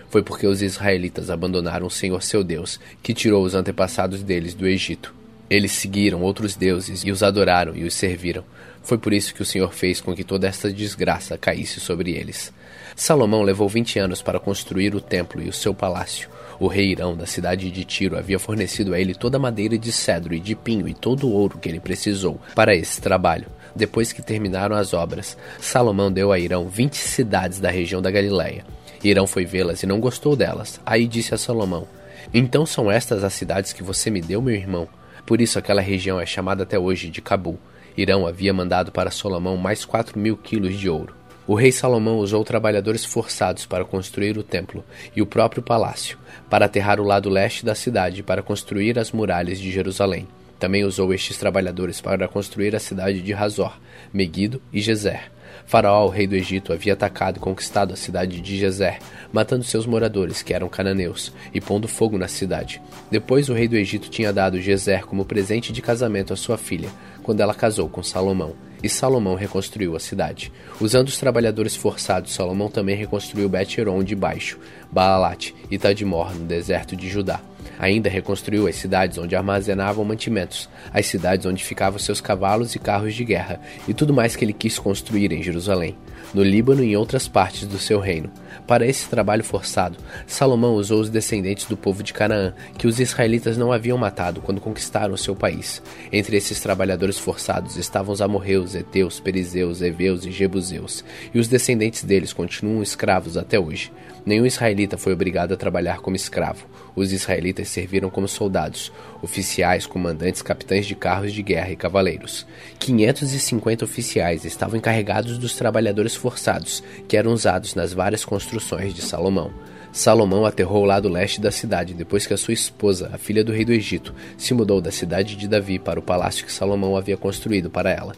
Foi 0.09 0.23
porque 0.23 0.47
os 0.47 0.61
israelitas 0.61 1.29
abandonaram 1.29 1.87
o 1.87 1.91
Senhor 1.91 2.23
seu 2.23 2.43
Deus, 2.43 2.79
que 3.03 3.13
tirou 3.13 3.43
os 3.43 3.53
antepassados 3.53 4.23
deles 4.23 4.53
do 4.53 4.67
Egito. 4.67 5.13
Eles 5.49 5.73
seguiram 5.73 6.21
outros 6.21 6.55
deuses 6.55 7.03
e 7.03 7.11
os 7.11 7.21
adoraram 7.21 7.75
e 7.75 7.83
os 7.83 7.93
serviram. 7.93 8.43
Foi 8.81 8.97
por 8.97 9.13
isso 9.13 9.33
que 9.33 9.41
o 9.41 9.45
Senhor 9.45 9.73
fez 9.73 9.99
com 9.99 10.15
que 10.15 10.23
toda 10.23 10.47
esta 10.47 10.71
desgraça 10.71 11.37
caísse 11.37 11.79
sobre 11.79 12.11
eles. 12.11 12.53
Salomão 12.95 13.41
levou 13.41 13.67
vinte 13.67 13.99
anos 13.99 14.21
para 14.21 14.39
construir 14.39 14.95
o 14.95 15.01
templo 15.01 15.41
e 15.41 15.49
o 15.49 15.53
seu 15.53 15.73
palácio. 15.73 16.29
O 16.59 16.67
rei 16.67 16.91
Irão 16.91 17.15
da 17.15 17.25
cidade 17.25 17.69
de 17.69 17.83
Tiro 17.83 18.17
havia 18.17 18.39
fornecido 18.39 18.93
a 18.93 18.99
ele 18.99 19.13
toda 19.13 19.37
a 19.37 19.39
madeira 19.39 19.77
de 19.77 19.91
cedro 19.91 20.33
e 20.33 20.39
de 20.39 20.55
pinho 20.55 20.87
e 20.87 20.93
todo 20.93 21.27
o 21.27 21.31
ouro 21.31 21.57
que 21.57 21.67
ele 21.67 21.79
precisou 21.79 22.39
para 22.55 22.75
esse 22.75 23.01
trabalho. 23.01 23.47
Depois 23.75 24.13
que 24.13 24.21
terminaram 24.21 24.75
as 24.75 24.93
obras, 24.93 25.37
Salomão 25.59 26.11
deu 26.11 26.31
a 26.31 26.39
Irão 26.39 26.69
vinte 26.69 26.95
cidades 26.95 27.59
da 27.59 27.69
região 27.69 28.01
da 28.01 28.09
Galiléia. 28.09 28.65
Irão 29.03 29.27
foi 29.27 29.45
vê-las 29.45 29.83
e 29.83 29.87
não 29.87 29.99
gostou 29.99 30.35
delas. 30.35 30.79
Aí 30.85 31.07
disse 31.07 31.35
a 31.35 31.37
Salomão: 31.37 31.87
Então 32.33 32.65
são 32.65 32.89
estas 32.89 33.23
as 33.23 33.33
cidades 33.33 33.73
que 33.73 33.83
você 33.83 34.09
me 34.09 34.21
deu, 34.21 34.41
meu 34.41 34.55
irmão? 34.55 34.87
Por 35.25 35.41
isso 35.41 35.59
aquela 35.59 35.81
região 35.81 36.21
é 36.21 36.25
chamada 36.25 36.63
até 36.63 36.79
hoje 36.79 37.09
de 37.09 37.21
Cabul. 37.21 37.59
Irão 37.97 38.25
havia 38.25 38.53
mandado 38.53 38.91
para 38.91 39.11
Salomão 39.11 39.57
mais 39.57 39.83
quatro 39.83 40.17
mil 40.17 40.37
quilos 40.37 40.77
de 40.77 40.89
ouro. 40.89 41.13
O 41.47 41.53
rei 41.53 41.71
Salomão 41.71 42.17
usou 42.17 42.43
trabalhadores 42.43 43.05
forçados 43.05 43.65
para 43.65 43.85
construir 43.85 44.37
o 44.37 44.43
templo 44.43 44.83
e 45.15 45.21
o 45.21 45.27
próprio 45.27 45.61
palácio, 45.61 46.17
para 46.49 46.65
aterrar 46.65 46.99
o 46.99 47.03
lado 47.03 47.29
leste 47.29 47.63
da 47.63 47.75
cidade 47.75 48.23
para 48.23 48.41
construir 48.41 48.97
as 48.97 49.11
muralhas 49.11 49.59
de 49.59 49.71
Jerusalém. 49.71 50.27
Também 50.59 50.83
usou 50.83 51.13
estes 51.13 51.37
trabalhadores 51.37 51.99
para 51.99 52.27
construir 52.27 52.75
a 52.75 52.79
cidade 52.79 53.21
de 53.21 53.33
Razor, 53.33 53.77
Meguido 54.13 54.61
e 54.71 54.81
Gezer. 54.81 55.31
Faraó, 55.65 56.07
rei 56.09 56.27
do 56.27 56.35
Egito, 56.35 56.71
havia 56.71 56.93
atacado 56.93 57.37
e 57.37 57.39
conquistado 57.39 57.93
a 57.93 57.97
cidade 57.97 58.39
de 58.39 58.57
Gezer, 58.57 58.99
matando 59.33 59.63
seus 59.63 59.85
moradores, 59.85 60.41
que 60.41 60.53
eram 60.53 60.69
cananeus, 60.69 61.33
e 61.53 61.59
pondo 61.59 61.87
fogo 61.87 62.17
na 62.17 62.27
cidade. 62.27 62.81
Depois, 63.09 63.49
o 63.49 63.53
rei 63.53 63.67
do 63.67 63.75
Egito 63.75 64.09
tinha 64.09 64.31
dado 64.31 64.61
Gezer 64.61 65.05
como 65.05 65.25
presente 65.25 65.73
de 65.73 65.81
casamento 65.81 66.33
à 66.33 66.35
sua 66.35 66.57
filha, 66.57 66.89
quando 67.23 67.41
ela 67.41 67.53
casou 67.53 67.89
com 67.89 68.03
Salomão. 68.03 68.53
E 68.83 68.89
Salomão 68.89 69.33
reconstruiu 69.33 69.95
a 69.95 69.99
cidade. 69.99 70.51
Usando 70.79 71.07
os 71.07 71.17
trabalhadores 71.17 71.75
forçados, 71.75 72.35
Salomão 72.35 72.69
também 72.69 72.95
reconstruiu 72.95 73.49
Bet-Horon 73.49 74.03
de 74.03 74.15
baixo, 74.15 74.59
Baalat 74.95 75.53
e 75.69 75.77
Tadmor, 75.77 76.33
no 76.33 76.45
deserto 76.45 76.95
de 76.95 77.09
Judá. 77.09 77.41
Ainda 77.77 78.09
reconstruiu 78.09 78.65
as 78.65 78.77
cidades 78.77 79.17
onde 79.17 79.35
armazenavam 79.35 80.05
mantimentos, 80.05 80.69
as 80.93 81.07
cidades 81.07 81.45
onde 81.45 81.65
ficavam 81.65 81.99
seus 81.99 82.21
cavalos 82.21 82.73
e 82.73 82.79
carros 82.79 83.13
de 83.13 83.25
guerra, 83.25 83.59
e 83.89 83.93
tudo 83.93 84.13
mais 84.13 84.37
que 84.37 84.45
ele 84.45 84.53
quis 84.53 84.79
construir 84.79 85.33
em 85.33 85.43
Jerusalém, 85.43 85.97
no 86.33 86.41
Líbano 86.41 86.81
e 86.81 86.91
em 86.91 86.95
outras 86.95 87.27
partes 87.27 87.67
do 87.67 87.77
seu 87.77 87.99
reino. 87.99 88.31
Para 88.65 88.85
esse 88.85 89.09
trabalho 89.09 89.43
forçado, 89.43 89.97
Salomão 90.25 90.75
usou 90.75 91.01
os 91.01 91.09
descendentes 91.09 91.65
do 91.65 91.75
povo 91.75 92.01
de 92.01 92.13
Canaã, 92.13 92.53
que 92.77 92.87
os 92.87 92.97
israelitas 92.97 93.57
não 93.57 93.73
haviam 93.73 93.97
matado 93.97 94.39
quando 94.39 94.61
conquistaram 94.61 95.17
seu 95.17 95.35
país. 95.35 95.81
Entre 96.09 96.37
esses 96.37 96.61
trabalhadores 96.61 97.19
forçados 97.19 97.75
estavam 97.75 98.13
os 98.13 98.21
amorreus, 98.21 98.73
heteus, 98.73 99.19
perizeus, 99.19 99.81
heveus 99.81 100.25
e 100.25 100.31
jebuseus, 100.31 101.03
e 101.33 101.39
os 101.39 101.49
descendentes 101.49 102.05
deles 102.05 102.31
continuam 102.31 102.81
escravos 102.81 103.35
até 103.35 103.59
hoje. 103.59 103.91
Nenhum 104.25 104.45
israelita 104.45 104.97
foi 104.97 105.13
obrigado 105.13 105.53
a 105.53 105.57
trabalhar 105.57 105.99
como 105.99 106.15
escravo. 106.15 106.65
Os 106.95 107.11
israelitas 107.11 107.67
serviram 107.67 108.09
como 108.09 108.27
soldados, 108.27 108.91
oficiais, 109.21 109.85
comandantes, 109.85 110.41
capitães 110.41 110.87
de 110.87 110.95
carros 110.95 111.31
de 111.31 111.43
guerra 111.43 111.69
e 111.69 111.75
cavaleiros. 111.75 112.47
550 112.79 113.85
oficiais 113.85 114.43
estavam 114.43 114.77
encarregados 114.77 115.37
dos 115.37 115.55
trabalhadores 115.55 116.15
forçados, 116.15 116.81
que 117.07 117.15
eram 117.15 117.33
usados 117.33 117.75
nas 117.75 117.93
várias 117.93 118.25
construções 118.25 118.95
de 118.95 119.03
Salomão. 119.03 119.53
Salomão 119.91 120.43
aterrou 120.43 120.81
o 120.81 120.87
lado 120.87 121.07
leste 121.07 121.39
da 121.39 121.51
cidade 121.51 121.93
depois 121.93 122.25
que 122.25 122.33
a 122.33 122.37
sua 122.37 122.53
esposa, 122.53 123.11
a 123.13 123.19
filha 123.19 123.43
do 123.43 123.51
rei 123.51 123.63
do 123.63 123.71
Egito, 123.71 124.13
se 124.37 124.55
mudou 124.55 124.81
da 124.81 124.91
cidade 124.91 125.35
de 125.35 125.47
Davi 125.47 125.77
para 125.77 125.99
o 125.99 126.03
palácio 126.03 126.45
que 126.45 126.51
Salomão 126.51 126.97
havia 126.97 127.15
construído 127.15 127.69
para 127.69 127.91
ela. 127.91 128.13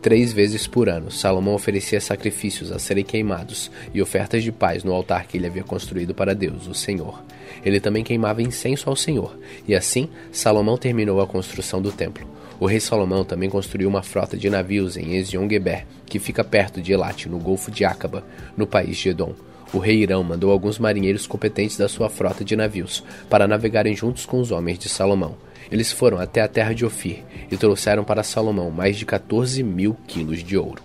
Três 0.00 0.32
vezes 0.32 0.66
por 0.66 0.88
ano, 0.88 1.10
Salomão 1.10 1.54
oferecia 1.54 2.00
sacrifícios 2.00 2.70
a 2.70 2.78
serem 2.78 3.04
queimados 3.04 3.68
e 3.92 4.00
ofertas 4.00 4.44
de 4.44 4.52
paz 4.52 4.84
no 4.84 4.92
altar 4.92 5.26
que 5.26 5.36
ele 5.36 5.46
havia 5.46 5.64
construído 5.64 6.14
para 6.14 6.36
Deus, 6.36 6.68
o 6.68 6.74
Senhor. 6.74 7.20
Ele 7.64 7.80
também 7.80 8.04
queimava 8.04 8.40
incenso 8.40 8.88
ao 8.88 8.94
Senhor, 8.94 9.36
e 9.66 9.74
assim 9.74 10.08
Salomão 10.30 10.78
terminou 10.78 11.20
a 11.20 11.26
construção 11.26 11.82
do 11.82 11.90
templo. 11.90 12.28
O 12.60 12.66
rei 12.66 12.78
Salomão 12.78 13.24
também 13.24 13.50
construiu 13.50 13.88
uma 13.88 14.02
frota 14.02 14.36
de 14.36 14.48
navios 14.48 14.96
em 14.96 15.16
Ezion-Geber, 15.16 15.84
que 16.06 16.20
fica 16.20 16.44
perto 16.44 16.80
de 16.80 16.92
Elat, 16.92 17.26
no 17.26 17.38
Golfo 17.38 17.70
de 17.70 17.84
Acaba, 17.84 18.24
no 18.56 18.66
país 18.66 18.96
de 18.96 19.08
Edom. 19.08 19.34
O 19.72 19.78
rei 19.78 19.96
Irão 19.96 20.24
mandou 20.24 20.50
alguns 20.50 20.78
marinheiros 20.78 21.26
competentes 21.26 21.76
da 21.76 21.88
sua 21.88 22.08
frota 22.08 22.44
de 22.44 22.56
navios 22.56 23.04
para 23.28 23.46
navegarem 23.46 23.94
juntos 23.94 24.24
com 24.24 24.40
os 24.40 24.50
homens 24.50 24.78
de 24.78 24.88
Salomão. 24.88 25.36
Eles 25.70 25.92
foram 25.92 26.18
até 26.18 26.40
a 26.40 26.48
terra 26.48 26.74
de 26.74 26.84
Ofir 26.84 27.22
e 27.50 27.56
trouxeram 27.56 28.04
para 28.04 28.22
Salomão 28.22 28.70
mais 28.70 28.96
de 28.96 29.04
14 29.04 29.62
mil 29.62 29.96
quilos 30.06 30.42
de 30.42 30.56
ouro. 30.56 30.82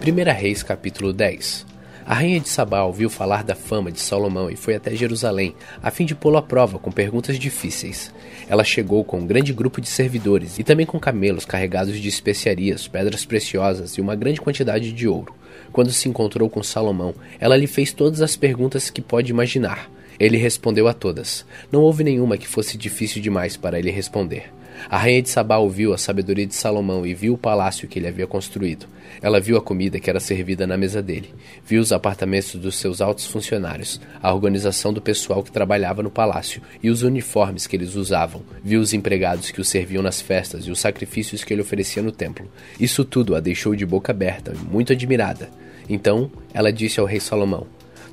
1 0.00 0.32
Reis 0.32 0.62
capítulo 0.62 1.12
10 1.12 1.66
A 2.06 2.14
rainha 2.14 2.40
de 2.40 2.48
Sabá 2.48 2.82
ouviu 2.84 3.10
falar 3.10 3.44
da 3.44 3.54
fama 3.54 3.92
de 3.92 4.00
Salomão 4.00 4.48
e 4.48 4.56
foi 4.56 4.74
até 4.74 4.96
Jerusalém, 4.96 5.54
a 5.82 5.90
fim 5.90 6.06
de 6.06 6.14
pô-lo 6.14 6.38
à 6.38 6.42
prova 6.42 6.78
com 6.78 6.90
perguntas 6.90 7.38
difíceis. 7.38 8.10
Ela 8.48 8.64
chegou 8.64 9.04
com 9.04 9.18
um 9.18 9.26
grande 9.26 9.52
grupo 9.52 9.78
de 9.82 9.88
servidores 9.88 10.58
e 10.58 10.64
também 10.64 10.86
com 10.86 10.98
camelos 10.98 11.44
carregados 11.44 12.00
de 12.00 12.08
especiarias, 12.08 12.88
pedras 12.88 13.26
preciosas 13.26 13.92
e 13.92 14.00
uma 14.00 14.16
grande 14.16 14.40
quantidade 14.40 14.90
de 14.90 15.06
ouro. 15.06 15.34
Quando 15.70 15.92
se 15.92 16.08
encontrou 16.08 16.48
com 16.48 16.62
Salomão, 16.62 17.14
ela 17.38 17.58
lhe 17.58 17.66
fez 17.66 17.92
todas 17.92 18.22
as 18.22 18.36
perguntas 18.36 18.88
que 18.88 19.02
pode 19.02 19.30
imaginar. 19.30 19.90
Ele 20.18 20.36
respondeu 20.36 20.88
a 20.88 20.92
todas. 20.92 21.44
Não 21.70 21.82
houve 21.82 22.02
nenhuma 22.02 22.36
que 22.36 22.48
fosse 22.48 22.76
difícil 22.76 23.22
demais 23.22 23.56
para 23.56 23.78
ele 23.78 23.90
responder. 23.90 24.50
A 24.88 24.96
rainha 24.96 25.22
de 25.22 25.28
Sabá 25.28 25.56
ouviu 25.56 25.92
a 25.92 25.98
sabedoria 25.98 26.46
de 26.46 26.54
Salomão 26.54 27.04
e 27.04 27.12
viu 27.12 27.34
o 27.34 27.38
palácio 27.38 27.88
que 27.88 27.98
ele 27.98 28.06
havia 28.06 28.26
construído. 28.26 28.86
Ela 29.20 29.40
viu 29.40 29.56
a 29.56 29.60
comida 29.60 29.98
que 29.98 30.08
era 30.08 30.20
servida 30.20 30.66
na 30.66 30.76
mesa 30.76 31.02
dele, 31.02 31.34
viu 31.64 31.80
os 31.80 31.92
apartamentos 31.92 32.54
dos 32.54 32.76
seus 32.76 33.00
altos 33.00 33.26
funcionários, 33.26 34.00
a 34.22 34.32
organização 34.32 34.92
do 34.92 35.00
pessoal 35.00 35.42
que 35.42 35.50
trabalhava 35.50 36.02
no 36.02 36.10
palácio 36.10 36.62
e 36.82 36.90
os 36.90 37.02
uniformes 37.02 37.66
que 37.66 37.74
eles 37.74 37.96
usavam, 37.96 38.42
viu 38.62 38.80
os 38.80 38.92
empregados 38.92 39.50
que 39.50 39.60
o 39.60 39.64
serviam 39.64 40.02
nas 40.02 40.20
festas 40.20 40.64
e 40.64 40.70
os 40.70 40.78
sacrifícios 40.78 41.42
que 41.42 41.52
ele 41.52 41.62
oferecia 41.62 42.02
no 42.02 42.12
templo. 42.12 42.48
Isso 42.78 43.04
tudo 43.04 43.34
a 43.34 43.40
deixou 43.40 43.74
de 43.74 43.84
boca 43.84 44.12
aberta 44.12 44.52
e 44.54 44.72
muito 44.72 44.92
admirada. 44.92 45.50
Então 45.88 46.30
ela 46.54 46.72
disse 46.72 47.00
ao 47.00 47.06
rei 47.06 47.18
Salomão: 47.18 47.66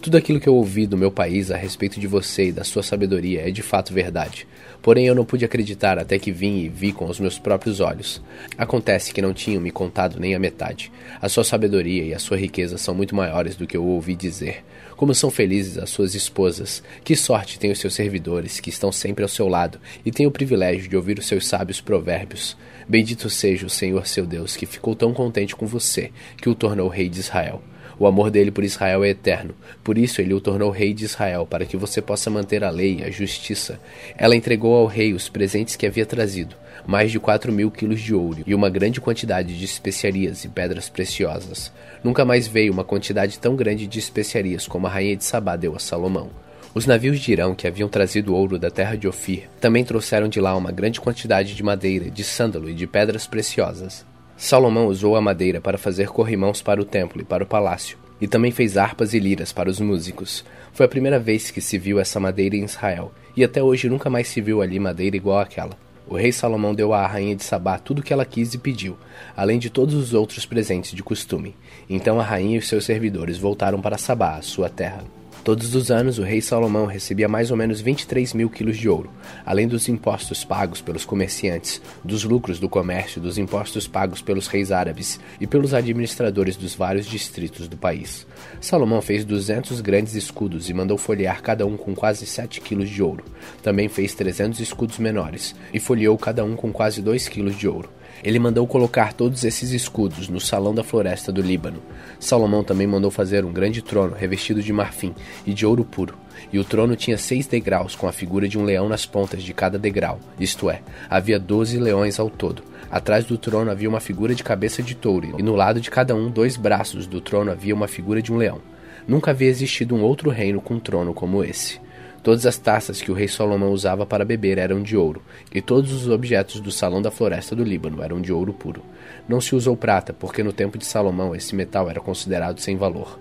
tudo 0.06 0.18
aquilo 0.18 0.40
que 0.40 0.48
eu 0.48 0.54
ouvi 0.54 0.86
do 0.86 0.96
meu 0.96 1.10
país 1.10 1.50
a 1.50 1.58
respeito 1.58 2.00
de 2.00 2.06
você 2.06 2.50
e 2.50 2.52
da 2.52 2.64
sua 2.64 2.84
sabedoria 2.84 3.42
é 3.42 3.50
de 3.50 3.64
fato 3.64 3.92
verdade. 3.92 4.46
Porém, 4.80 5.08
eu 5.08 5.16
não 5.16 5.26
pude 5.26 5.44
acreditar 5.44 5.98
até 5.98 6.20
que 6.20 6.32
vim 6.32 6.60
e 6.60 6.70
vi 6.70 6.92
com 6.92 7.06
os 7.06 7.20
meus 7.20 7.40
próprios 7.40 7.80
olhos. 7.80 8.22
Acontece 8.56 9.12
que 9.12 9.20
não 9.20 9.34
tinham 9.34 9.60
me 9.60 9.72
contado 9.72 10.20
nem 10.20 10.36
a 10.36 10.40
metade. 10.40 10.92
A 11.20 11.28
sua 11.28 11.44
sabedoria 11.44 12.04
e 12.04 12.14
a 12.14 12.20
sua 12.20 12.38
riqueza 12.38 12.78
são 12.78 12.94
muito 12.94 13.16
maiores 13.16 13.56
do 13.56 13.66
que 13.66 13.76
eu 13.76 13.84
ouvi 13.84 14.16
dizer. 14.16 14.64
Como 14.96 15.16
são 15.16 15.32
felizes 15.32 15.80
as 15.80 15.90
suas 15.90 16.14
esposas. 16.14 16.84
Que 17.04 17.16
sorte 17.16 17.58
têm 17.58 17.72
os 17.72 17.80
seus 17.80 17.96
servidores, 17.96 18.60
que 18.60 18.70
estão 18.70 18.92
sempre 18.92 19.24
ao 19.24 19.28
seu 19.28 19.48
lado, 19.48 19.80
e 20.06 20.12
têm 20.12 20.28
o 20.28 20.32
privilégio 20.32 20.88
de 20.88 20.96
ouvir 20.96 21.18
os 21.18 21.26
seus 21.26 21.48
sábios 21.48 21.82
provérbios. 21.82 22.56
Bendito 22.88 23.28
seja 23.28 23.66
o 23.66 23.72
Senhor 23.72 24.06
seu 24.06 24.28
Deus, 24.28 24.56
que 24.56 24.68
ficou 24.68 24.94
tão 24.94 25.16
contente 25.16 25.56
com 25.56 25.66
você, 25.66 26.12
que 26.38 26.48
o 26.48 26.54
tornou 26.54 26.90
rei 26.90 27.10
de 27.10 27.22
Israel. 27.22 27.60
O 27.98 28.06
amor 28.06 28.30
dele 28.30 28.52
por 28.52 28.64
Israel 28.64 29.04
é 29.04 29.10
eterno. 29.10 29.56
Por 29.84 29.98
isso 29.98 30.20
ele 30.20 30.34
o 30.34 30.42
tornou 30.42 30.70
rei 30.70 30.94
de 30.94 31.06
Israel, 31.06 31.46
para 31.46 31.66
que 31.66 31.78
você 31.78 32.02
possa 32.02 32.30
manter 32.30 32.64
a 32.64 32.70
lei 32.70 33.00
e 33.00 33.04
a 33.04 33.10
justiça. 33.10 33.80
Ela 34.18 34.36
entregou 34.36 34.76
ao 34.76 34.86
rei 34.86 35.14
os 35.14 35.30
presentes 35.30 35.76
que 35.76 35.86
havia 35.86 36.06
trazido, 36.06 36.56
mais 36.86 37.12
de 37.12 37.20
quatro 37.20 37.52
mil 37.52 37.72
quilos 37.72 38.02
de 38.02 38.14
ouro 38.14 38.44
e 38.46 38.54
uma 38.54 38.70
grande 38.70 39.00
quantidade 39.00 39.58
de 39.58 39.64
especiarias 39.64 40.44
e 40.44 40.50
pedras 40.50 40.90
preciosas. 40.90 41.72
Nunca 42.04 42.26
mais 42.26 42.48
veio 42.48 42.74
uma 42.74 42.84
quantidade 42.84 43.40
tão 43.40 43.56
grande 43.56 43.88
de 43.88 44.00
especiarias 44.00 44.68
como 44.68 44.88
a 44.88 44.90
rainha 44.90 45.16
de 45.16 45.24
Sabá 45.24 45.56
deu 45.56 45.76
a 45.76 45.80
Salomão. 45.80 46.30
Os 46.74 46.86
navios 46.86 47.22
de 47.22 47.32
Irão 47.32 47.56
que 47.56 47.68
haviam 47.68 47.88
trazido 47.88 48.36
ouro 48.36 48.60
da 48.60 48.70
terra 48.70 48.98
de 48.98 49.08
Ofir 49.08 49.48
também 49.62 49.86
trouxeram 49.86 50.28
de 50.28 50.42
lá 50.42 50.54
uma 50.58 50.74
grande 50.74 51.00
quantidade 51.00 51.56
de 51.56 51.64
madeira, 51.64 52.12
de 52.12 52.22
sândalo 52.22 52.70
e 52.70 52.74
de 52.74 52.86
pedras 52.86 53.26
preciosas. 53.26 54.06
Salomão 54.38 54.88
usou 54.88 55.16
a 55.16 55.22
madeira 55.22 55.62
para 55.62 55.78
fazer 55.78 56.10
corrimãos 56.10 56.62
para 56.62 56.82
o 56.82 56.86
templo 56.86 57.22
e 57.22 57.26
para 57.26 57.44
o 57.44 57.48
palácio, 57.48 57.98
e 58.20 58.28
também 58.28 58.52
fez 58.52 58.78
harpas 58.78 59.14
e 59.14 59.20
liras 59.20 59.54
para 59.54 59.70
os 59.70 59.80
músicos. 59.80 60.44
Foi 60.74 60.86
a 60.86 60.90
primeira 60.90 61.18
vez 61.18 61.50
que 61.52 61.62
se 61.62 61.78
viu 61.78 62.00
essa 62.00 62.20
madeira 62.20 62.56
em 62.56 62.66
Israel, 62.66 63.14
e 63.36 63.44
até 63.44 63.64
hoje 63.64 63.90
nunca 63.90 64.10
mais 64.10 64.28
se 64.28 64.42
viu 64.42 64.62
ali 64.62 64.78
madeira 64.78 65.16
igual 65.16 65.40
àquela. 65.40 65.78
O 66.08 66.16
rei 66.16 66.32
Salomão 66.32 66.76
deu 66.76 66.94
à 66.94 67.08
rainha 67.08 67.36
de 67.36 67.44
Sabá 67.44 67.80
tudo 67.80 68.00
o 68.00 68.04
que 68.04 68.14
ela 68.14 68.26
quis 68.26 68.54
e 68.54 68.58
pediu, 68.58 68.98
além 69.36 69.58
de 69.58 69.70
todos 69.70 69.96
os 69.96 70.14
outros 70.14 70.46
presentes 70.46 70.92
de 70.92 71.02
costume. 71.02 71.56
Então 71.90 72.20
a 72.20 72.24
rainha 72.24 72.56
e 72.56 72.60
os 72.60 72.68
seus 72.68 72.86
servidores 72.86 73.38
voltaram 73.38 73.82
para 73.82 73.98
Sabá, 73.98 74.40
sua 74.42 74.70
terra. 74.70 75.04
Todos 75.46 75.76
os 75.76 75.92
anos, 75.92 76.18
o 76.18 76.24
rei 76.24 76.42
Salomão 76.42 76.88
recebia 76.88 77.28
mais 77.28 77.52
ou 77.52 77.56
menos 77.56 77.80
23 77.80 78.34
mil 78.34 78.50
quilos 78.50 78.78
de 78.78 78.90
ouro, 78.90 79.12
além 79.46 79.68
dos 79.68 79.88
impostos 79.88 80.44
pagos 80.44 80.82
pelos 80.82 81.06
comerciantes, 81.06 81.80
dos 82.04 82.24
lucros 82.24 82.58
do 82.58 82.68
comércio, 82.68 83.22
dos 83.22 83.38
impostos 83.38 83.88
pagos 83.88 84.24
pelos 84.24 84.48
reis 84.48 84.72
árabes 84.72 85.20
e 85.40 85.46
pelos 85.46 85.76
administradores 85.76 86.56
dos 86.56 86.74
vários 86.74 87.06
distritos 87.06 87.68
do 87.68 87.78
país. 87.78 88.26
Salomão 88.60 89.04
fez 89.04 89.24
200 89.24 89.82
grandes 89.82 90.16
escudos 90.16 90.68
e 90.68 90.74
mandou 90.74 90.98
folhear 90.98 91.44
cada 91.44 91.64
um 91.64 91.78
com 91.78 91.94
quase 91.94 92.26
7 92.26 92.60
quilos 92.60 92.90
de 92.90 93.04
ouro. 93.04 93.24
Também 93.62 93.88
fez 93.88 94.16
300 94.16 94.60
escudos 94.60 94.98
menores 94.98 95.56
e 95.72 95.80
folheou 95.80 96.18
cada 96.18 96.44
um 96.44 96.56
com 96.56 96.74
quase 96.74 97.04
2 97.04 97.28
quilos 97.28 97.56
de 97.56 97.68
ouro. 97.68 97.88
Ele 98.24 98.40
mandou 98.40 98.66
colocar 98.66 99.14
todos 99.14 99.44
esses 99.44 99.72
escudos 99.72 100.28
no 100.30 100.40
salão 100.40 100.74
da 100.74 100.84
floresta 100.84 101.32
do 101.32 101.42
Líbano. 101.42 101.82
Salomão 102.20 102.64
também 102.64 102.88
mandou 102.88 103.12
fazer 103.12 103.46
um 103.46 103.54
grande 103.54 103.82
trono 103.82 104.16
revestido 104.16 104.62
de 104.62 104.74
marfim 104.74 105.14
e 105.46 105.54
de 105.54 105.66
ouro 105.66 105.84
puro. 105.84 106.18
E 106.52 106.60
o 106.60 106.64
trono 106.64 106.96
tinha 106.96 107.18
seis 107.18 107.48
degraus 107.48 107.96
com 107.96 108.08
a 108.08 108.12
figura 108.12 108.48
de 108.48 108.58
um 108.58 108.64
leão 108.64 108.90
nas 108.90 109.06
pontas 109.06 109.44
de 109.44 109.54
cada 109.54 109.80
degrau, 109.80 110.20
isto 110.40 110.70
é, 110.70 110.82
havia 111.10 111.40
doze 111.40 111.78
leões 111.78 112.20
ao 112.20 112.30
todo. 112.30 112.64
Atrás 112.92 113.26
do 113.26 113.38
trono 113.38 113.72
havia 113.72 113.90
uma 113.90 114.00
figura 114.00 114.36
de 114.36 114.44
cabeça 114.44 114.84
de 114.84 114.96
touro, 114.96 115.36
e 115.40 115.44
no 115.44 115.56
lado 115.56 115.80
de 115.80 115.90
cada 115.90 116.16
um, 116.16 116.30
dois 116.30 116.56
braços 116.58 117.08
do 117.08 117.22
trono 117.22 117.52
havia 117.52 117.74
uma 117.74 117.88
figura 117.88 118.22
de 118.22 118.32
um 118.32 118.38
leão. 118.38 118.62
Nunca 119.08 119.32
havia 119.32 119.50
existido 119.50 119.96
um 119.96 120.02
outro 120.02 120.30
reino 120.30 120.62
com 120.62 120.76
um 120.76 120.80
trono 120.80 121.14
como 121.14 121.44
esse. 121.44 121.80
Todas 122.26 122.44
as 122.48 122.58
taças 122.58 123.04
que 123.04 123.12
o 123.12 123.14
rei 123.14 123.28
Salomão 123.28 123.70
usava 123.70 124.04
para 124.04 124.26
beber 124.26 124.58
eram 124.58 124.82
de 124.82 124.98
ouro, 124.98 125.22
e 125.54 125.62
todos 125.62 125.94
os 125.94 126.10
objetos 126.10 126.60
do 126.60 126.72
salão 126.72 127.00
da 127.00 127.12
floresta 127.12 127.56
do 127.56 127.64
Líbano 127.64 128.02
eram 128.02 128.20
de 128.20 128.34
ouro 128.34 128.52
puro. 128.52 128.82
Não 129.30 129.40
se 129.40 129.56
usou 129.56 129.78
prata, 129.78 130.12
porque 130.12 130.42
no 130.42 130.52
tempo 130.52 130.76
de 130.76 130.88
Salomão 130.88 131.36
esse 131.36 131.56
metal 131.56 131.88
era 131.88 132.00
considerado 132.00 132.60
sem 132.60 132.78
valor. 132.78 133.20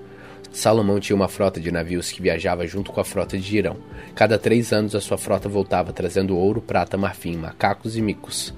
Salomão 0.50 0.98
tinha 0.98 1.14
uma 1.14 1.28
frota 1.28 1.61
de 1.61 1.70
navios 1.70 2.11
que 2.11 2.22
viajava 2.22 2.66
junto 2.66 2.92
com 2.92 2.98
a 2.98 3.05
frota 3.05 3.36
de 3.36 3.59
Irão. 3.59 3.76
Cada 4.14 4.38
três 4.38 4.72
anos 4.72 4.94
a 4.94 5.02
sua 5.02 5.18
frota 5.18 5.50
voltava 5.50 5.92
trazendo 5.92 6.34
ouro, 6.34 6.62
prata, 6.62 6.96
marfim, 6.96 7.36
macacos 7.36 7.98
e 7.98 8.00
micos. 8.00 8.55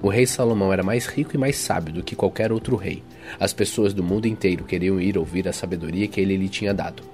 O 0.00 0.08
rei 0.08 0.26
Salomão 0.26 0.72
era 0.72 0.82
mais 0.82 1.04
rico 1.04 1.32
e 1.34 1.38
mais 1.38 1.56
sábio 1.56 1.92
do 1.92 2.02
que 2.02 2.16
qualquer 2.16 2.50
outro 2.50 2.76
rei. 2.76 3.02
As 3.38 3.52
pessoas 3.52 3.92
do 3.92 4.02
mundo 4.02 4.24
inteiro 4.24 4.64
queriam 4.64 4.98
ir 4.98 5.18
ouvir 5.18 5.46
a 5.46 5.52
sabedoria 5.52 6.08
que 6.08 6.18
ele 6.18 6.38
lhe 6.38 6.48
tinha 6.48 6.72
dado. 6.72 7.11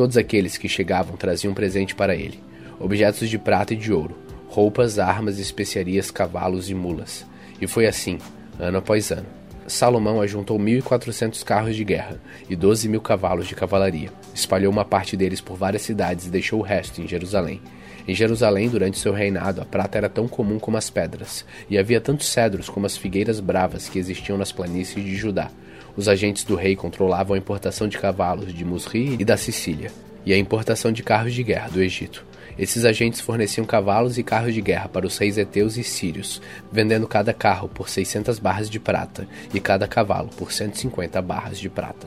Todos 0.00 0.16
aqueles 0.16 0.56
que 0.56 0.66
chegavam 0.66 1.14
traziam 1.14 1.52
presente 1.52 1.94
para 1.94 2.16
ele: 2.16 2.40
objetos 2.78 3.28
de 3.28 3.38
prata 3.38 3.74
e 3.74 3.76
de 3.76 3.92
ouro, 3.92 4.16
roupas, 4.48 4.98
armas, 4.98 5.38
especiarias, 5.38 6.10
cavalos 6.10 6.70
e 6.70 6.74
mulas. 6.74 7.26
E 7.60 7.66
foi 7.66 7.86
assim, 7.86 8.18
ano 8.58 8.78
após 8.78 9.10
ano. 9.10 9.26
Salomão 9.66 10.22
ajuntou 10.22 10.58
1.400 10.58 11.44
carros 11.44 11.76
de 11.76 11.84
guerra 11.84 12.18
e 12.48 12.56
12 12.56 12.88
mil 12.88 13.02
cavalos 13.02 13.46
de 13.46 13.54
cavalaria. 13.54 14.10
Espalhou 14.34 14.72
uma 14.72 14.86
parte 14.86 15.18
deles 15.18 15.42
por 15.42 15.54
várias 15.54 15.82
cidades 15.82 16.28
e 16.28 16.30
deixou 16.30 16.60
o 16.60 16.64
resto 16.64 17.02
em 17.02 17.06
Jerusalém. 17.06 17.60
Em 18.08 18.14
Jerusalém, 18.14 18.70
durante 18.70 18.98
seu 18.98 19.12
reinado, 19.12 19.60
a 19.60 19.66
prata 19.66 19.98
era 19.98 20.08
tão 20.08 20.26
comum 20.26 20.58
como 20.58 20.78
as 20.78 20.88
pedras, 20.88 21.44
e 21.68 21.76
havia 21.76 22.00
tantos 22.00 22.28
cedros 22.28 22.70
como 22.70 22.86
as 22.86 22.96
figueiras 22.96 23.38
bravas 23.38 23.86
que 23.86 23.98
existiam 23.98 24.38
nas 24.38 24.50
planícies 24.50 25.04
de 25.04 25.14
Judá. 25.14 25.50
Os 25.96 26.08
agentes 26.08 26.44
do 26.44 26.54
rei 26.54 26.76
controlavam 26.76 27.34
a 27.34 27.38
importação 27.38 27.88
de 27.88 27.98
cavalos 27.98 28.54
de 28.54 28.64
Musri 28.64 29.16
e 29.18 29.24
da 29.24 29.36
Sicília, 29.36 29.90
e 30.24 30.32
a 30.32 30.38
importação 30.38 30.92
de 30.92 31.02
carros 31.02 31.34
de 31.34 31.42
guerra 31.42 31.68
do 31.68 31.82
Egito. 31.82 32.24
Esses 32.58 32.84
agentes 32.84 33.20
forneciam 33.20 33.64
cavalos 33.64 34.18
e 34.18 34.22
carros 34.22 34.52
de 34.52 34.60
guerra 34.60 34.88
para 34.88 35.06
os 35.06 35.16
reis 35.16 35.38
heteus 35.38 35.76
e 35.76 35.84
sírios, 35.84 36.42
vendendo 36.70 37.08
cada 37.08 37.32
carro 37.32 37.68
por 37.68 37.88
600 37.88 38.38
barras 38.38 38.68
de 38.68 38.78
prata 38.78 39.26
e 39.54 39.60
cada 39.60 39.88
cavalo 39.88 40.28
por 40.36 40.52
150 40.52 41.20
barras 41.22 41.58
de 41.58 41.68
prata. 41.68 42.06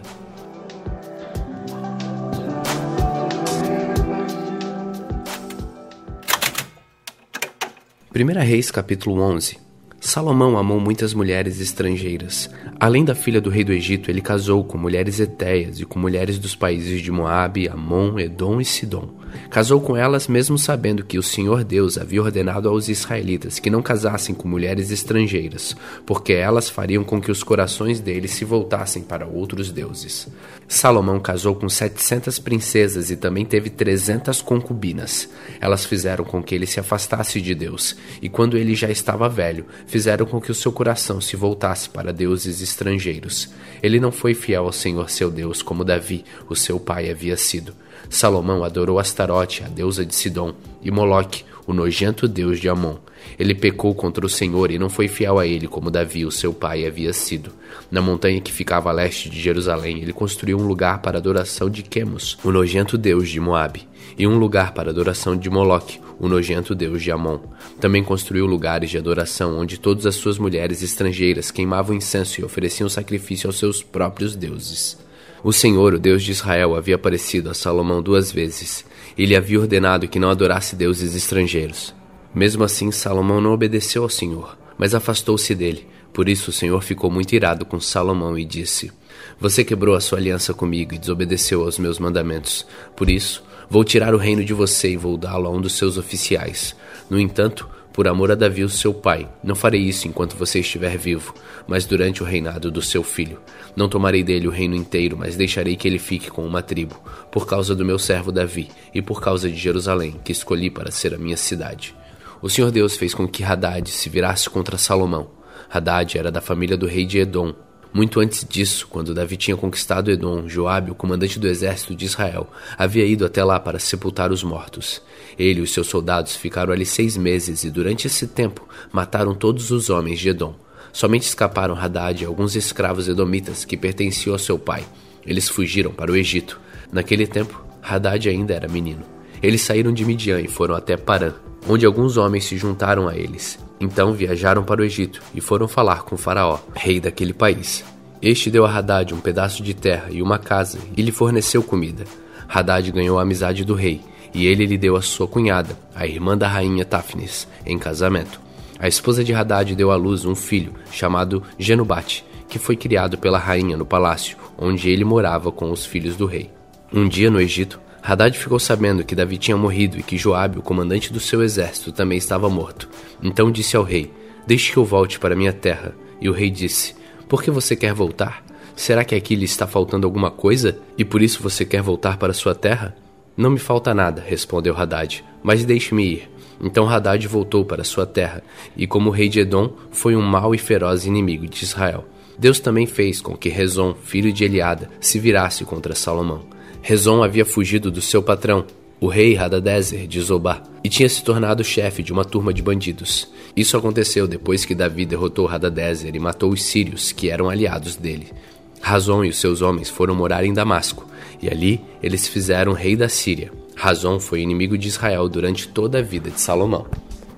1 8.15 8.39
Reis 8.45 8.69
capítulo 8.69 9.19
11 9.23 9.72
Salomão 10.05 10.57
amou 10.57 10.81
muitas 10.81 11.13
mulheres 11.13 11.61
estrangeiras. 11.61 12.49
Além 12.77 13.05
da 13.05 13.15
filha 13.15 13.39
do 13.39 13.49
rei 13.49 13.63
do 13.63 13.71
Egito, 13.71 14.11
ele 14.11 14.19
casou 14.19 14.61
com 14.61 14.77
mulheres 14.77 15.17
etéias 15.21 15.79
e 15.79 15.85
com 15.85 15.97
mulheres 15.97 16.37
dos 16.37 16.53
países 16.53 17.01
de 17.01 17.09
Moabe, 17.09 17.69
Amon, 17.69 18.19
Edom 18.19 18.59
e 18.59 18.65
Sidom. 18.65 19.22
Casou 19.49 19.81
com 19.81 19.95
elas 19.95 20.27
mesmo 20.27 20.57
sabendo 20.57 21.03
que 21.03 21.17
o 21.17 21.23
Senhor 21.23 21.63
Deus 21.63 21.97
havia 21.97 22.21
ordenado 22.21 22.69
aos 22.69 22.89
israelitas 22.89 23.59
que 23.59 23.69
não 23.69 23.81
casassem 23.81 24.33
com 24.33 24.47
mulheres 24.47 24.91
estrangeiras, 24.91 25.75
porque 26.05 26.33
elas 26.33 26.69
fariam 26.69 27.03
com 27.03 27.21
que 27.21 27.31
os 27.31 27.43
corações 27.43 27.99
deles 27.99 28.31
se 28.31 28.45
voltassem 28.45 29.03
para 29.03 29.27
outros 29.27 29.71
deuses. 29.71 30.27
Salomão 30.67 31.19
casou 31.19 31.55
com 31.55 31.69
setecentas 31.69 32.39
princesas 32.39 33.11
e 33.11 33.15
também 33.15 33.45
teve 33.45 33.69
trezentas 33.69 34.41
concubinas. 34.41 35.29
Elas 35.59 35.85
fizeram 35.85 36.25
com 36.25 36.41
que 36.41 36.55
ele 36.55 36.65
se 36.65 36.79
afastasse 36.79 37.39
de 37.41 37.53
Deus, 37.53 37.95
e 38.21 38.29
quando 38.29 38.57
ele 38.57 38.75
já 38.75 38.89
estava 38.89 39.29
velho, 39.29 39.65
fizeram 39.85 40.25
com 40.25 40.41
que 40.41 40.51
o 40.51 40.55
seu 40.55 40.71
coração 40.71 41.21
se 41.21 41.35
voltasse 41.35 41.89
para 41.89 42.13
deuses 42.13 42.61
estrangeiros. 42.61 43.49
Ele 43.81 43.99
não 43.99 44.11
foi 44.11 44.33
fiel 44.33 44.65
ao 44.65 44.71
Senhor 44.71 45.09
seu 45.09 45.29
Deus 45.29 45.61
como 45.61 45.83
Davi, 45.83 46.23
o 46.49 46.55
seu 46.55 46.79
pai, 46.79 47.09
havia 47.09 47.37
sido. 47.37 47.73
Salomão 48.13 48.63
adorou 48.63 48.99
Astarote, 48.99 49.63
a 49.63 49.67
deusa 49.67 50.05
de 50.05 50.13
Sidom, 50.13 50.53
e 50.83 50.91
Moloque, 50.91 51.43
o 51.65 51.73
nojento 51.73 52.27
deus 52.27 52.59
de 52.59 52.69
Amon. 52.69 52.97
Ele 53.39 53.55
pecou 53.55 53.95
contra 53.95 54.23
o 54.23 54.29
Senhor 54.29 54.69
e 54.69 54.77
não 54.77 54.87
foi 54.87 55.07
fiel 55.07 55.39
a 55.39 55.47
ele 55.47 55.67
como 55.67 55.89
Davi, 55.89 56.23
o 56.23 56.31
seu 56.31 56.53
pai, 56.53 56.85
havia 56.85 57.11
sido. 57.11 57.51
Na 57.89 58.01
montanha 58.01 58.39
que 58.39 58.51
ficava 58.51 58.89
a 58.91 58.93
leste 58.93 59.31
de 59.31 59.41
Jerusalém, 59.41 59.99
ele 59.99 60.13
construiu 60.13 60.59
um 60.59 60.67
lugar 60.67 61.01
para 61.01 61.17
adoração 61.17 61.71
de 61.71 61.81
Quemos, 61.81 62.37
o 62.43 62.51
nojento 62.51 62.99
deus 62.99 63.29
de 63.29 63.39
Moabe, 63.39 63.87
e 64.15 64.27
um 64.27 64.37
lugar 64.37 64.75
para 64.75 64.91
adoração 64.91 65.35
de 65.35 65.49
Moloque, 65.49 65.99
o 66.19 66.27
nojento 66.27 66.75
deus 66.75 67.01
de 67.01 67.11
Amon. 67.11 67.39
Também 67.79 68.03
construiu 68.03 68.45
lugares 68.45 68.91
de 68.91 68.97
adoração 68.99 69.57
onde 69.57 69.79
todas 69.79 70.05
as 70.05 70.15
suas 70.15 70.37
mulheres 70.37 70.83
estrangeiras 70.83 71.49
queimavam 71.49 71.95
incenso 71.95 72.39
e 72.39 72.43
ofereciam 72.43 72.87
sacrifício 72.87 73.47
aos 73.47 73.57
seus 73.57 73.81
próprios 73.81 74.35
deuses. 74.35 75.02
O 75.43 75.51
Senhor, 75.51 75.93
o 75.93 75.99
Deus 75.99 76.23
de 76.23 76.31
Israel, 76.31 76.73
havia 76.73 76.95
aparecido 76.95 77.49
a 77.49 77.53
Salomão 77.53 78.01
duas 78.01 78.31
vezes 78.31 78.85
e 79.17 79.25
lhe 79.25 79.35
havia 79.35 79.59
ordenado 79.59 80.07
que 80.07 80.17
não 80.17 80.29
adorasse 80.29 80.73
deuses 80.73 81.15
estrangeiros. 81.15 81.93
Mesmo 82.33 82.63
assim, 82.63 82.91
Salomão 82.91 83.41
não 83.41 83.51
obedeceu 83.51 84.03
ao 84.03 84.09
Senhor, 84.09 84.57
mas 84.77 84.95
afastou-se 84.95 85.53
dele. 85.53 85.85
Por 86.13 86.29
isso 86.29 86.49
o 86.49 86.53
Senhor 86.53 86.81
ficou 86.81 87.11
muito 87.11 87.33
irado 87.33 87.65
com 87.65 87.77
Salomão 87.77 88.39
e 88.39 88.45
disse: 88.45 88.89
Você 89.37 89.65
quebrou 89.65 89.95
a 89.95 89.99
sua 89.99 90.17
aliança 90.17 90.53
comigo 90.53 90.93
e 90.93 90.97
desobedeceu 90.97 91.61
aos 91.61 91.77
meus 91.77 91.99
mandamentos. 91.99 92.65
Por 92.95 93.09
isso, 93.09 93.43
vou 93.69 93.83
tirar 93.83 94.15
o 94.15 94.17
reino 94.17 94.45
de 94.45 94.53
você 94.53 94.91
e 94.91 94.97
vou 94.97 95.17
dá-lo 95.17 95.47
a 95.47 95.51
um 95.51 95.59
dos 95.59 95.73
seus 95.73 95.97
oficiais. 95.97 96.73
No 97.09 97.19
entanto, 97.19 97.67
por 97.93 98.07
amor 98.07 98.31
a 98.31 98.35
Davi, 98.35 98.63
o 98.63 98.69
seu 98.69 98.93
pai. 98.93 99.29
Não 99.43 99.55
farei 99.55 99.81
isso 99.81 100.07
enquanto 100.07 100.35
você 100.35 100.59
estiver 100.59 100.97
vivo, 100.97 101.33
mas 101.67 101.85
durante 101.85 102.23
o 102.23 102.25
reinado 102.25 102.71
do 102.71 102.81
seu 102.81 103.03
filho. 103.03 103.39
Não 103.75 103.87
tomarei 103.87 104.23
dele 104.23 104.47
o 104.47 104.51
reino 104.51 104.75
inteiro, 104.75 105.15
mas 105.17 105.37
deixarei 105.37 105.75
que 105.75 105.87
ele 105.87 105.99
fique 105.99 106.31
com 106.31 106.45
uma 106.45 106.63
tribo, 106.63 106.99
por 107.31 107.45
causa 107.45 107.75
do 107.75 107.85
meu 107.85 107.99
servo 107.99 108.31
Davi 108.31 108.69
e 108.93 109.01
por 109.01 109.21
causa 109.21 109.49
de 109.49 109.55
Jerusalém, 109.55 110.19
que 110.23 110.31
escolhi 110.31 110.71
para 110.71 110.91
ser 110.91 111.13
a 111.13 111.17
minha 111.17 111.37
cidade. 111.37 111.95
O 112.41 112.49
Senhor 112.49 112.71
Deus 112.71 112.97
fez 112.97 113.13
com 113.13 113.27
que 113.27 113.43
Haddad 113.43 113.89
se 113.89 114.09
virasse 114.09 114.49
contra 114.49 114.77
Salomão. 114.77 115.29
Haddad 115.69 116.17
era 116.17 116.31
da 116.31 116.41
família 116.41 116.75
do 116.75 116.87
rei 116.87 117.05
de 117.05 117.19
Edom, 117.19 117.53
muito 117.93 118.19
antes 118.19 118.43
disso, 118.43 118.87
quando 118.89 119.13
Davi 119.13 119.37
tinha 119.37 119.55
conquistado 119.55 120.09
Edom, 120.09 120.49
Joabe, 120.49 120.89
o 120.89 120.95
comandante 120.95 121.37
do 121.37 121.47
exército 121.47 121.95
de 121.95 122.05
Israel, 122.05 122.49
havia 122.75 123.05
ido 123.05 123.23
até 123.23 123.43
lá 123.43 123.59
para 123.59 123.77
sepultar 123.77 124.31
os 124.31 124.43
mortos. 124.43 124.99
Ele 125.37 125.59
e 125.59 125.63
os 125.63 125.71
seus 125.71 125.87
soldados 125.87 126.35
ficaram 126.35 126.73
ali 126.73 126.87
seis 126.87 127.15
meses 127.15 127.63
e 127.63 127.69
durante 127.69 128.07
esse 128.07 128.25
tempo 128.25 128.67
mataram 128.91 129.35
todos 129.35 129.69
os 129.69 129.91
homens 129.91 130.19
de 130.19 130.29
Edom. 130.29 130.55
Somente 130.91 131.23
escaparam 131.23 131.75
Haddad 131.75 132.23
e 132.23 132.25
alguns 132.25 132.55
escravos 132.55 133.07
edomitas 133.07 133.63
que 133.63 133.77
pertenciam 133.77 134.33
ao 134.33 134.39
seu 134.39 134.57
pai. 134.57 134.83
Eles 135.25 135.47
fugiram 135.47 135.91
para 135.91 136.11
o 136.11 136.15
Egito. 136.15 136.59
Naquele 136.91 137.27
tempo, 137.27 137.63
Haddad 137.81 138.27
ainda 138.27 138.55
era 138.55 138.67
menino. 138.67 139.03
Eles 139.41 139.61
saíram 139.61 139.93
de 139.93 140.03
Midian 140.03 140.41
e 140.41 140.47
foram 140.47 140.73
até 140.73 140.97
Parã, 140.97 141.33
onde 141.67 141.85
alguns 141.85 142.17
homens 142.17 142.45
se 142.45 142.57
juntaram 142.57 143.07
a 143.07 143.15
eles. 143.15 143.59
Então 143.79 144.13
viajaram 144.13 144.63
para 144.63 144.81
o 144.81 144.83
Egito 144.83 145.21
e 145.33 145.41
foram 145.41 145.67
falar 145.67 146.03
com 146.03 146.15
Faraó, 146.17 146.59
rei 146.75 146.99
daquele 146.99 147.33
país. 147.33 147.83
Este 148.21 148.49
deu 148.49 148.65
a 148.65 148.71
Haddad 148.71 149.13
um 149.13 149.19
pedaço 149.19 149.61
de 149.61 149.73
terra 149.73 150.07
e 150.09 150.21
uma 150.21 150.39
casa 150.39 150.79
e 150.95 151.01
lhe 151.01 151.11
forneceu 151.11 151.61
comida. 151.61 152.05
Haddad 152.47 152.91
ganhou 152.91 153.19
a 153.19 153.23
amizade 153.23 153.65
do 153.65 153.73
rei 153.73 154.01
e 154.33 154.47
ele 154.47 154.65
lhe 154.65 154.77
deu 154.77 154.95
a 154.95 155.01
sua 155.01 155.27
cunhada, 155.27 155.77
a 155.93 156.07
irmã 156.07 156.37
da 156.37 156.47
rainha 156.47 156.85
Tafnis, 156.85 157.47
em 157.65 157.77
casamento. 157.77 158.39
A 158.79 158.87
esposa 158.87 159.23
de 159.23 159.33
Haddad 159.33 159.75
deu 159.75 159.91
à 159.91 159.95
luz 159.95 160.25
um 160.25 160.35
filho 160.35 160.73
chamado 160.91 161.43
Genubate, 161.59 162.25
que 162.49 162.59
foi 162.59 162.75
criado 162.75 163.17
pela 163.17 163.37
rainha 163.37 163.77
no 163.77 163.85
palácio, 163.85 164.37
onde 164.57 164.89
ele 164.89 165.03
morava 165.03 165.51
com 165.51 165.71
os 165.71 165.85
filhos 165.85 166.15
do 166.15 166.25
rei. 166.25 166.49
Um 166.91 167.07
dia 167.07 167.29
no 167.29 167.41
Egito, 167.41 167.79
Haddad 168.05 168.37
ficou 168.37 168.59
sabendo 168.59 169.05
que 169.05 169.15
Davi 169.15 169.37
tinha 169.37 169.55
morrido 169.55 169.97
e 169.97 170.03
que 170.03 170.17
Joabe, 170.17 170.59
o 170.59 170.61
comandante 170.61 171.13
do 171.13 171.21
seu 171.21 171.41
exército, 171.41 171.93
também 171.93 172.17
estava 172.17 172.49
morto. 172.49 172.89
Então 173.21 173.49
disse 173.49 173.77
ao 173.77 173.83
rei: 173.83 174.11
Deixe 174.45 174.73
que 174.73 174.77
eu 174.77 174.83
volte 174.83 175.17
para 175.17 175.37
minha 175.37 175.53
terra. 175.53 175.95
E 176.19 176.27
o 176.27 176.33
rei 176.33 176.49
disse: 176.49 176.93
Por 177.29 177.41
que 177.41 177.49
você 177.49 177.77
quer 177.77 177.93
voltar? 177.93 178.43
Será 178.75 179.05
que 179.05 179.15
aqui 179.15 179.35
lhe 179.35 179.45
está 179.45 179.65
faltando 179.65 180.05
alguma 180.05 180.29
coisa 180.29 180.77
e 180.97 181.05
por 181.05 181.21
isso 181.21 181.41
você 181.41 181.63
quer 181.63 181.81
voltar 181.81 182.17
para 182.17 182.33
sua 182.33 182.53
terra? 182.53 182.93
Não 183.37 183.49
me 183.49 183.59
falta 183.59 183.93
nada, 183.93 184.21
respondeu 184.21 184.75
Haddad, 184.75 185.23
mas 185.41 185.63
deixe-me 185.63 186.03
ir. 186.03 186.29
Então 186.61 186.89
Haddad 186.89 187.25
voltou 187.27 187.63
para 187.63 187.83
sua 187.83 188.05
terra, 188.05 188.43
e 188.75 188.85
como 188.85 189.11
rei 189.11 189.29
de 189.29 189.39
Edom, 189.39 189.73
foi 189.91 190.15
um 190.15 190.21
mau 190.21 190.53
e 190.53 190.57
feroz 190.57 191.05
inimigo 191.05 191.47
de 191.47 191.63
Israel. 191.63 192.05
Deus 192.37 192.59
também 192.59 192.85
fez 192.85 193.21
com 193.21 193.37
que 193.37 193.49
Rezon, 193.49 193.93
filho 193.93 194.31
de 194.31 194.43
Eliada, 194.43 194.89
se 194.99 195.19
virasse 195.19 195.63
contra 195.63 195.95
Salomão. 195.95 196.52
Rezon 196.85 197.23
havia 197.23 197.45
fugido 197.45 197.89
do 197.89 198.01
seu 198.01 198.21
patrão, 198.21 198.65
o 198.99 199.07
rei 199.07 199.37
Hadadezer 199.37 200.05
de 200.05 200.19
Zobá, 200.19 200.61
e 200.83 200.89
tinha 200.89 201.07
se 201.07 201.23
tornado 201.23 201.63
chefe 201.63 202.03
de 202.03 202.11
uma 202.11 202.25
turma 202.25 202.53
de 202.53 202.61
bandidos. 202.61 203.31
Isso 203.55 203.77
aconteceu 203.77 204.27
depois 204.27 204.65
que 204.65 204.75
Davi 204.75 205.05
derrotou 205.05 205.47
Hadadezer 205.47 206.13
e 206.13 206.19
matou 206.19 206.51
os 206.51 206.61
sírios, 206.61 207.13
que 207.13 207.29
eram 207.29 207.49
aliados 207.49 207.95
dele. 207.95 208.33
Razon 208.81 209.23
e 209.23 209.29
os 209.29 209.37
seus 209.37 209.61
homens 209.61 209.89
foram 209.89 210.13
morar 210.13 210.43
em 210.43 210.53
Damasco, 210.53 211.07
e 211.41 211.49
ali 211.49 211.79
eles 212.03 212.27
fizeram 212.27 212.73
rei 212.73 212.97
da 212.97 213.07
Síria. 213.07 213.49
Razon 213.77 214.19
foi 214.19 214.41
inimigo 214.41 214.77
de 214.77 214.89
Israel 214.89 215.29
durante 215.29 215.69
toda 215.69 215.99
a 215.99 216.01
vida 216.01 216.29
de 216.29 216.41
Salomão. 216.41 216.85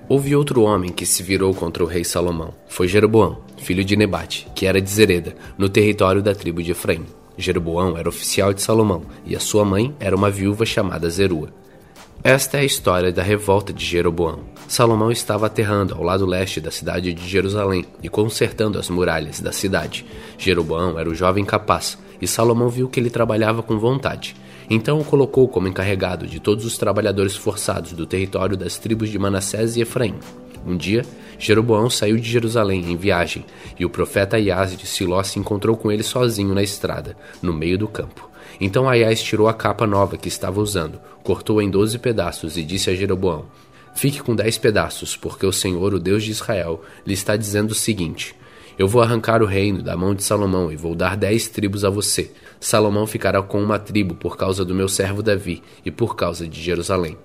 Houve 0.10 0.36
outro 0.36 0.64
homem 0.64 0.92
que 0.92 1.06
se 1.06 1.22
virou 1.22 1.54
contra 1.54 1.84
o 1.84 1.88
rei 1.88 2.04
Salomão. 2.04 2.52
Foi 2.68 2.88
Jeroboão, 2.88 3.38
filho 3.58 3.86
de 3.86 3.96
Nebate, 3.96 4.48
que 4.56 4.66
era 4.66 4.82
de 4.82 4.90
Zereda, 4.90 5.36
no 5.56 5.70
território 5.70 6.24
da 6.24 6.34
tribo 6.34 6.64
de 6.64 6.72
Efraim. 6.72 7.06
Jeroboão 7.38 7.98
era 7.98 8.10
oficial 8.10 8.54
de 8.54 8.62
Salomão 8.62 9.04
e 9.26 9.36
a 9.36 9.40
sua 9.40 9.66
mãe 9.66 9.94
era 10.00 10.16
uma 10.16 10.30
viúva 10.30 10.66
chamada 10.66 11.10
Zerua. 11.10 11.50
Esta 12.24 12.58
é 12.58 12.62
a 12.62 12.66
história 12.66 13.12
da 13.12 13.22
revolta 13.22 13.72
de 13.72 13.86
Jeroboão. 13.86 14.40
Salomão 14.68 15.12
estava 15.12 15.46
aterrando 15.46 15.94
ao 15.94 16.02
lado 16.02 16.26
leste 16.26 16.60
da 16.60 16.72
cidade 16.72 17.14
de 17.14 17.28
Jerusalém 17.28 17.86
e 18.02 18.10
consertando 18.10 18.80
as 18.80 18.90
muralhas 18.90 19.40
da 19.40 19.52
cidade. 19.52 20.06
Jeroboão 20.38 20.98
era 20.98 21.08
o 21.08 21.14
jovem 21.14 21.46
capaz, 21.46 22.00
e 22.20 22.28
Salomão 22.28 22.68
viu 22.68 22.90
que 22.90 23.00
ele 23.00 23.12
trabalhava 23.12 23.62
com 23.62 23.78
vontade. 23.78 24.36
Então 24.68 25.00
o 25.00 25.06
colocou 25.06 25.48
como 25.48 25.68
encarregado 25.68 26.26
de 26.26 26.40
todos 26.40 26.66
os 26.66 26.78
trabalhadores 26.78 27.36
forçados 27.36 27.92
do 27.94 28.08
território 28.08 28.58
das 28.58 28.80
tribos 28.80 29.10
de 29.10 29.20
Manassés 29.20 29.76
e 29.76 29.82
Efraim. 29.82 30.16
Um 30.66 30.76
dia, 30.76 31.06
Jeroboão 31.38 31.90
saiu 31.90 32.18
de 32.18 32.30
Jerusalém 32.30 32.92
em 32.92 32.98
viagem, 32.98 33.46
e 33.78 33.86
o 33.86 33.90
profeta 33.90 34.38
Aias 34.38 34.76
de 34.76 34.88
Siló 34.88 35.22
se 35.22 35.38
encontrou 35.38 35.78
com 35.78 35.92
ele 35.92 36.04
sozinho 36.04 36.56
na 36.56 36.64
estrada, 36.64 37.16
no 37.42 37.54
meio 37.54 37.78
do 37.78 37.88
campo. 37.88 38.30
Então 38.60 38.90
Aias 38.90 39.22
tirou 39.22 39.48
a 39.48 39.54
capa 39.54 39.86
nova 39.86 40.18
que 40.18 40.28
estava 40.28 40.60
usando, 40.60 41.00
cortou-a 41.24 41.64
em 41.64 41.70
doze 41.70 42.00
pedaços 42.00 42.58
e 42.58 42.64
disse 42.64 42.90
a 42.90 42.96
Jeroboão: 42.96 43.46
Fique 43.94 44.22
com 44.22 44.36
dez 44.36 44.58
pedaços, 44.58 45.16
porque 45.16 45.46
o 45.46 45.54
Senhor, 45.54 45.94
o 45.94 46.00
Deus 46.00 46.24
de 46.24 46.32
Israel, 46.32 46.82
lhe 47.06 47.14
está 47.14 47.36
dizendo 47.36 47.72
o 47.72 47.76
seguinte: 47.76 48.36
Eu 48.78 48.88
vou 48.88 49.02
arrancar 49.02 49.42
o 49.42 49.46
reino 49.46 49.82
da 49.82 49.96
mão 49.96 50.16
de 50.16 50.24
Salomão 50.24 50.72
e 50.72 50.76
vou 50.76 50.96
dar 50.96 51.16
dez 51.16 51.48
tribos 51.48 51.86
a 51.86 51.90
você. 51.90 52.32
Salomão 52.60 53.06
ficará 53.06 53.42
com 53.42 53.62
uma 53.62 53.78
tribo 53.78 54.16
por 54.16 54.36
causa 54.38 54.66
do 54.66 54.74
meu 54.74 54.88
servo 54.88 55.22
Davi 55.22 55.62
e 55.86 55.92
por 55.92 56.16
causa 56.16 56.48
de 56.48 56.62
Jerusalém, 56.62 57.18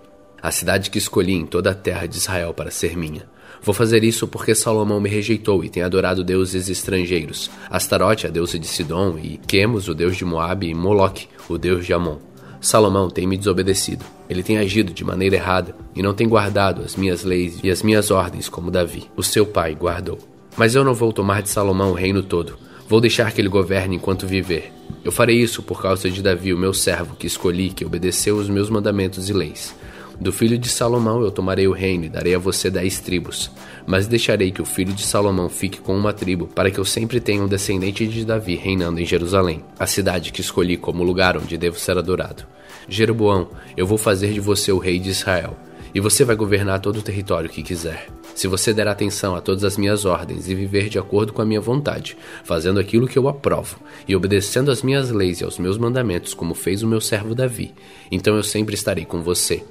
a 0.42 0.50
cidade 0.50 0.90
que 0.90 0.98
escolhi 0.98 1.34
em 1.34 1.46
toda 1.46 1.70
a 1.70 1.74
terra 1.74 2.06
de 2.06 2.16
Israel 2.16 2.54
para 2.54 2.70
ser 2.70 2.96
minha. 2.96 3.22
Vou 3.62 3.74
fazer 3.74 4.02
isso 4.04 4.26
porque 4.26 4.54
Salomão 4.54 5.00
me 5.00 5.08
rejeitou 5.08 5.62
e 5.62 5.68
tem 5.68 5.82
adorado 5.82 6.24
deuses 6.24 6.68
estrangeiros, 6.68 7.50
Astarote, 7.68 8.26
a 8.26 8.30
deusa 8.30 8.58
de 8.58 8.66
Sidom, 8.66 9.18
e 9.18 9.38
Quemos, 9.46 9.86
o 9.88 9.94
deus 9.94 10.16
de 10.16 10.24
Moabe, 10.24 10.68
e 10.68 10.74
Moloque, 10.74 11.28
o 11.48 11.58
deus 11.58 11.84
de 11.84 11.92
Amon. 11.92 12.18
Salomão 12.60 13.08
tem 13.08 13.26
me 13.26 13.36
desobedecido. 13.36 14.04
Ele 14.28 14.42
tem 14.42 14.58
agido 14.58 14.92
de 14.92 15.04
maneira 15.04 15.36
errada 15.36 15.74
e 15.94 16.02
não 16.02 16.14
tem 16.14 16.28
guardado 16.28 16.82
as 16.82 16.94
minhas 16.94 17.24
leis 17.24 17.58
e 17.62 17.70
as 17.70 17.82
minhas 17.82 18.10
ordens 18.10 18.48
como 18.48 18.70
Davi, 18.70 19.10
o 19.16 19.22
seu 19.22 19.46
pai, 19.46 19.74
guardou. 19.74 20.18
Mas 20.56 20.74
eu 20.74 20.84
não 20.84 20.94
vou 20.94 21.12
tomar 21.12 21.42
de 21.42 21.48
Salomão 21.48 21.90
o 21.90 21.94
reino 21.94 22.22
todo. 22.22 22.58
Vou 22.88 23.00
deixar 23.00 23.32
que 23.32 23.40
ele 23.40 23.48
governe 23.48 23.96
enquanto 23.96 24.26
viver. 24.26 24.72
Eu 25.04 25.12
farei 25.12 25.40
isso 25.40 25.62
por 25.62 25.80
causa 25.80 26.10
de 26.10 26.22
Davi, 26.22 26.52
o 26.52 26.58
meu 26.58 26.74
servo, 26.74 27.16
que 27.16 27.26
escolhi, 27.26 27.70
que 27.70 27.84
obedeceu 27.84 28.36
os 28.36 28.48
meus 28.48 28.68
mandamentos 28.68 29.30
e 29.30 29.32
leis. 29.32 29.74
Do 30.20 30.30
filho 30.30 30.58
de 30.58 30.68
Salomão 30.68 31.22
eu 31.22 31.30
tomarei 31.30 31.66
o 31.66 31.72
reino 31.72 32.04
e 32.04 32.08
darei 32.10 32.34
a 32.34 32.38
você 32.38 32.68
dez 32.68 33.00
tribos. 33.00 33.50
Mas 33.86 34.06
deixarei 34.06 34.50
que 34.50 34.60
o 34.60 34.66
filho 34.66 34.92
de 34.92 35.02
Salomão 35.02 35.48
fique 35.48 35.80
com 35.80 35.96
uma 35.96 36.12
tribo, 36.12 36.46
para 36.46 36.70
que 36.70 36.78
eu 36.78 36.84
sempre 36.84 37.20
tenha 37.20 37.42
um 37.42 37.48
descendente 37.48 38.06
de 38.06 38.22
Davi 38.22 38.54
reinando 38.54 39.00
em 39.00 39.06
Jerusalém, 39.06 39.64
a 39.78 39.86
cidade 39.86 40.30
que 40.30 40.42
escolhi 40.42 40.76
como 40.76 41.02
lugar 41.02 41.38
onde 41.38 41.56
devo 41.56 41.78
ser 41.78 41.96
adorado. 41.96 42.44
Jeroboão, 42.86 43.48
eu 43.74 43.86
vou 43.86 43.96
fazer 43.96 44.34
de 44.34 44.40
você 44.40 44.70
o 44.70 44.76
rei 44.76 44.98
de 44.98 45.08
Israel, 45.08 45.56
e 45.94 46.00
você 46.00 46.22
vai 46.22 46.36
governar 46.36 46.80
todo 46.80 46.98
o 46.98 47.02
território 47.02 47.48
que 47.48 47.62
quiser. 47.62 48.06
Se 48.34 48.46
você 48.46 48.74
der 48.74 48.88
atenção 48.88 49.34
a 49.34 49.40
todas 49.40 49.64
as 49.64 49.78
minhas 49.78 50.04
ordens 50.04 50.50
e 50.50 50.54
viver 50.54 50.90
de 50.90 50.98
acordo 50.98 51.32
com 51.32 51.40
a 51.40 51.46
minha 51.46 51.62
vontade, 51.62 52.16
fazendo 52.44 52.78
aquilo 52.78 53.08
que 53.08 53.18
eu 53.18 53.26
aprovo 53.26 53.78
e 54.06 54.14
obedecendo 54.14 54.70
às 54.70 54.82
minhas 54.82 55.10
leis 55.10 55.40
e 55.40 55.44
aos 55.44 55.58
meus 55.58 55.78
mandamentos, 55.78 56.34
como 56.34 56.54
fez 56.54 56.82
o 56.82 56.86
meu 56.86 57.00
servo 57.00 57.34
Davi, 57.34 57.72
então 58.12 58.36
eu 58.36 58.42
sempre 58.42 58.74
estarei 58.74 59.06
com 59.06 59.22
você. 59.22 59.64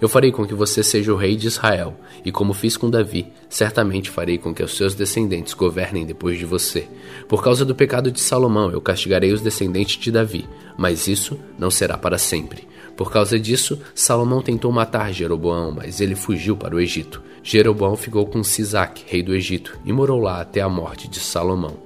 Eu 0.00 0.08
farei 0.08 0.30
com 0.30 0.46
que 0.46 0.54
você 0.54 0.82
seja 0.82 1.12
o 1.12 1.16
rei 1.16 1.36
de 1.36 1.46
Israel, 1.46 1.94
e 2.22 2.30
como 2.30 2.52
fiz 2.52 2.76
com 2.76 2.90
Davi, 2.90 3.32
certamente 3.48 4.10
farei 4.10 4.36
com 4.36 4.54
que 4.54 4.62
os 4.62 4.76
seus 4.76 4.94
descendentes 4.94 5.54
governem 5.54 6.04
depois 6.04 6.38
de 6.38 6.44
você. 6.44 6.86
Por 7.26 7.42
causa 7.42 7.64
do 7.64 7.74
pecado 7.74 8.10
de 8.10 8.20
Salomão, 8.20 8.70
eu 8.70 8.80
castigarei 8.80 9.32
os 9.32 9.40
descendentes 9.40 9.98
de 9.98 10.10
Davi, 10.10 10.46
mas 10.76 11.08
isso 11.08 11.38
não 11.58 11.70
será 11.70 11.96
para 11.96 12.18
sempre. 12.18 12.68
Por 12.94 13.10
causa 13.10 13.38
disso, 13.38 13.80
Salomão 13.94 14.42
tentou 14.42 14.70
matar 14.70 15.12
Jeroboão, 15.12 15.72
mas 15.72 16.00
ele 16.00 16.14
fugiu 16.14 16.56
para 16.56 16.74
o 16.74 16.80
Egito. 16.80 17.22
Jeroboão 17.42 17.96
ficou 17.96 18.26
com 18.26 18.42
Sisac, 18.42 19.02
rei 19.06 19.22
do 19.22 19.34
Egito, 19.34 19.78
e 19.84 19.92
morou 19.92 20.20
lá 20.20 20.40
até 20.40 20.60
a 20.60 20.68
morte 20.68 21.08
de 21.08 21.20
Salomão. 21.20 21.76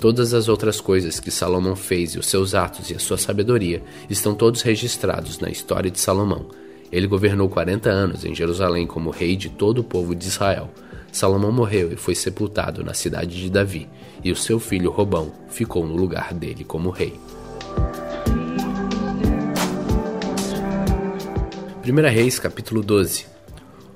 Todas 0.00 0.34
as 0.34 0.48
outras 0.48 0.80
coisas 0.80 1.20
que 1.20 1.30
Salomão 1.30 1.76
fez 1.76 2.14
e 2.14 2.18
os 2.18 2.26
seus 2.26 2.56
atos 2.56 2.90
e 2.90 2.94
a 2.94 2.98
sua 2.98 3.16
sabedoria 3.16 3.84
estão 4.10 4.34
todos 4.34 4.62
registrados 4.62 5.38
na 5.38 5.48
história 5.48 5.90
de 5.90 6.00
Salomão 6.00 6.46
ele 6.92 7.06
governou 7.06 7.48
40 7.48 7.88
anos 7.88 8.24
em 8.24 8.34
Jerusalém 8.34 8.86
como 8.86 9.10
rei 9.10 9.34
de 9.34 9.48
todo 9.48 9.78
o 9.78 9.84
povo 9.84 10.14
de 10.14 10.28
Israel. 10.28 10.70
Salomão 11.10 11.50
morreu 11.50 11.90
e 11.90 11.96
foi 11.96 12.14
sepultado 12.14 12.84
na 12.84 12.92
cidade 12.92 13.40
de 13.40 13.50
Davi, 13.50 13.88
e 14.22 14.30
o 14.30 14.36
seu 14.36 14.60
filho 14.60 14.90
Robão 14.90 15.32
ficou 15.48 15.86
no 15.86 15.96
lugar 15.96 16.34
dele 16.34 16.64
como 16.64 16.90
rei. 16.90 17.18
1 21.84 22.08
Reis 22.10 22.38
capítulo 22.38 22.82
12 22.82 23.26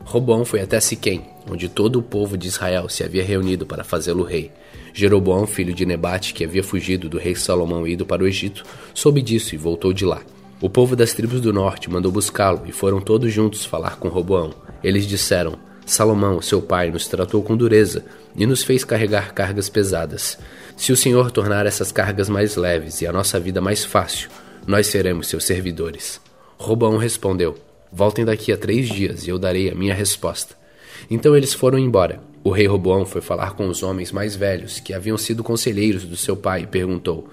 Robão 0.00 0.44
foi 0.44 0.60
até 0.60 0.80
Siquém, 0.80 1.26
onde 1.50 1.68
todo 1.68 1.98
o 1.98 2.02
povo 2.02 2.36
de 2.36 2.48
Israel 2.48 2.88
se 2.88 3.04
havia 3.04 3.22
reunido 3.22 3.66
para 3.66 3.84
fazê-lo 3.84 4.24
rei. 4.24 4.50
Jeroboão, 4.94 5.46
filho 5.46 5.74
de 5.74 5.84
Nebate, 5.84 6.32
que 6.32 6.44
havia 6.44 6.64
fugido 6.64 7.08
do 7.08 7.18
rei 7.18 7.34
Salomão 7.34 7.86
e 7.86 7.92
ido 7.92 8.06
para 8.06 8.22
o 8.22 8.26
Egito, 8.26 8.64
soube 8.94 9.20
disso 9.20 9.54
e 9.54 9.58
voltou 9.58 9.92
de 9.92 10.04
lá. 10.04 10.22
O 10.58 10.70
povo 10.70 10.96
das 10.96 11.12
tribos 11.12 11.42
do 11.42 11.52
norte 11.52 11.90
mandou 11.90 12.10
buscá-lo 12.10 12.62
e 12.64 12.72
foram 12.72 12.98
todos 12.98 13.30
juntos 13.30 13.66
falar 13.66 13.98
com 13.98 14.08
Roboão. 14.08 14.54
Eles 14.82 15.06
disseram: 15.06 15.58
Salomão, 15.84 16.40
seu 16.40 16.62
pai, 16.62 16.90
nos 16.90 17.06
tratou 17.06 17.42
com 17.42 17.54
dureza 17.54 18.06
e 18.34 18.46
nos 18.46 18.64
fez 18.64 18.82
carregar 18.82 19.34
cargas 19.34 19.68
pesadas. 19.68 20.38
Se 20.74 20.92
o 20.92 20.96
Senhor 20.96 21.30
tornar 21.30 21.66
essas 21.66 21.92
cargas 21.92 22.30
mais 22.30 22.56
leves 22.56 23.02
e 23.02 23.06
a 23.06 23.12
nossa 23.12 23.38
vida 23.38 23.60
mais 23.60 23.84
fácil, 23.84 24.30
nós 24.66 24.86
seremos 24.86 25.28
seus 25.28 25.44
servidores. 25.44 26.22
Roboão 26.56 26.96
respondeu: 26.96 27.54
Voltem 27.92 28.24
daqui 28.24 28.50
a 28.50 28.56
três 28.56 28.88
dias 28.88 29.26
e 29.26 29.30
eu 29.30 29.38
darei 29.38 29.70
a 29.70 29.74
minha 29.74 29.94
resposta. 29.94 30.56
Então 31.10 31.36
eles 31.36 31.52
foram 31.52 31.78
embora. 31.78 32.20
O 32.42 32.50
rei 32.50 32.66
Roboão 32.66 33.04
foi 33.04 33.20
falar 33.20 33.52
com 33.52 33.68
os 33.68 33.82
homens 33.82 34.10
mais 34.10 34.34
velhos, 34.34 34.80
que 34.80 34.94
haviam 34.94 35.18
sido 35.18 35.44
conselheiros 35.44 36.04
do 36.04 36.16
seu 36.16 36.34
pai, 36.34 36.62
e 36.62 36.66
perguntou: 36.66 37.28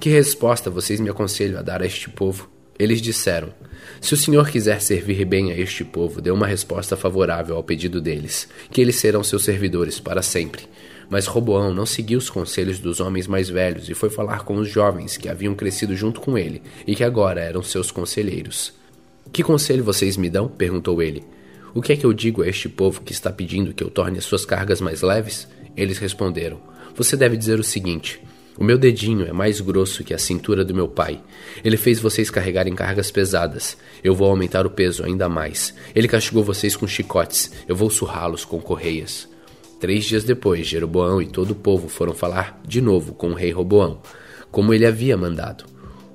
Que 0.00 0.08
resposta 0.08 0.70
vocês 0.70 0.98
me 1.00 1.10
aconselham 1.10 1.58
a 1.58 1.62
dar 1.62 1.82
a 1.82 1.86
este 1.86 2.08
povo? 2.08 2.51
Eles 2.82 3.00
disseram: 3.00 3.54
Se 4.00 4.12
o 4.12 4.16
Senhor 4.16 4.50
quiser 4.50 4.82
servir 4.82 5.24
bem 5.24 5.52
a 5.52 5.56
este 5.56 5.84
povo, 5.84 6.20
dê 6.20 6.32
uma 6.32 6.48
resposta 6.48 6.96
favorável 6.96 7.54
ao 7.54 7.62
pedido 7.62 8.00
deles, 8.00 8.48
que 8.72 8.80
eles 8.80 8.96
serão 8.96 9.22
seus 9.22 9.44
servidores 9.44 10.00
para 10.00 10.20
sempre. 10.20 10.64
Mas 11.08 11.26
Roboão 11.26 11.72
não 11.72 11.86
seguiu 11.86 12.18
os 12.18 12.28
conselhos 12.28 12.80
dos 12.80 12.98
homens 12.98 13.28
mais 13.28 13.48
velhos 13.48 13.88
e 13.88 13.94
foi 13.94 14.10
falar 14.10 14.42
com 14.42 14.56
os 14.56 14.68
jovens 14.68 15.16
que 15.16 15.28
haviam 15.28 15.54
crescido 15.54 15.94
junto 15.94 16.20
com 16.20 16.36
ele 16.36 16.60
e 16.84 16.96
que 16.96 17.04
agora 17.04 17.40
eram 17.40 17.62
seus 17.62 17.92
conselheiros. 17.92 18.72
Que 19.32 19.44
conselho 19.44 19.84
vocês 19.84 20.16
me 20.16 20.28
dão? 20.28 20.48
perguntou 20.48 21.00
ele. 21.00 21.22
O 21.72 21.80
que 21.80 21.92
é 21.92 21.96
que 21.96 22.04
eu 22.04 22.12
digo 22.12 22.42
a 22.42 22.48
este 22.48 22.68
povo 22.68 23.02
que 23.02 23.12
está 23.12 23.30
pedindo 23.30 23.72
que 23.72 23.84
eu 23.84 23.90
torne 23.90 24.18
as 24.18 24.24
suas 24.24 24.44
cargas 24.44 24.80
mais 24.80 25.02
leves? 25.02 25.46
Eles 25.76 25.98
responderam: 25.98 26.60
Você 26.96 27.16
deve 27.16 27.36
dizer 27.36 27.60
o 27.60 27.64
seguinte: 27.64 28.20
o 28.58 28.64
meu 28.64 28.76
dedinho 28.76 29.26
é 29.26 29.32
mais 29.32 29.60
grosso 29.60 30.04
que 30.04 30.12
a 30.12 30.18
cintura 30.18 30.64
do 30.64 30.74
meu 30.74 30.86
pai. 30.86 31.20
Ele 31.64 31.76
fez 31.76 31.98
vocês 31.98 32.28
carregarem 32.28 32.74
cargas 32.74 33.10
pesadas. 33.10 33.78
Eu 34.04 34.14
vou 34.14 34.28
aumentar 34.28 34.66
o 34.66 34.70
peso 34.70 35.02
ainda 35.02 35.28
mais. 35.28 35.74
Ele 35.94 36.06
castigou 36.06 36.44
vocês 36.44 36.76
com 36.76 36.86
chicotes. 36.86 37.50
Eu 37.66 37.74
vou 37.74 37.88
surrá-los 37.88 38.44
com 38.44 38.60
correias. 38.60 39.26
Três 39.80 40.04
dias 40.04 40.22
depois, 40.22 40.66
Jeroboão 40.66 41.20
e 41.20 41.26
todo 41.26 41.52
o 41.52 41.56
povo 41.56 41.88
foram 41.88 42.12
falar 42.12 42.60
de 42.64 42.80
novo 42.80 43.14
com 43.14 43.30
o 43.30 43.34
rei 43.34 43.50
Roboão, 43.50 44.00
como 44.50 44.72
ele 44.72 44.86
havia 44.86 45.16
mandado. 45.16 45.64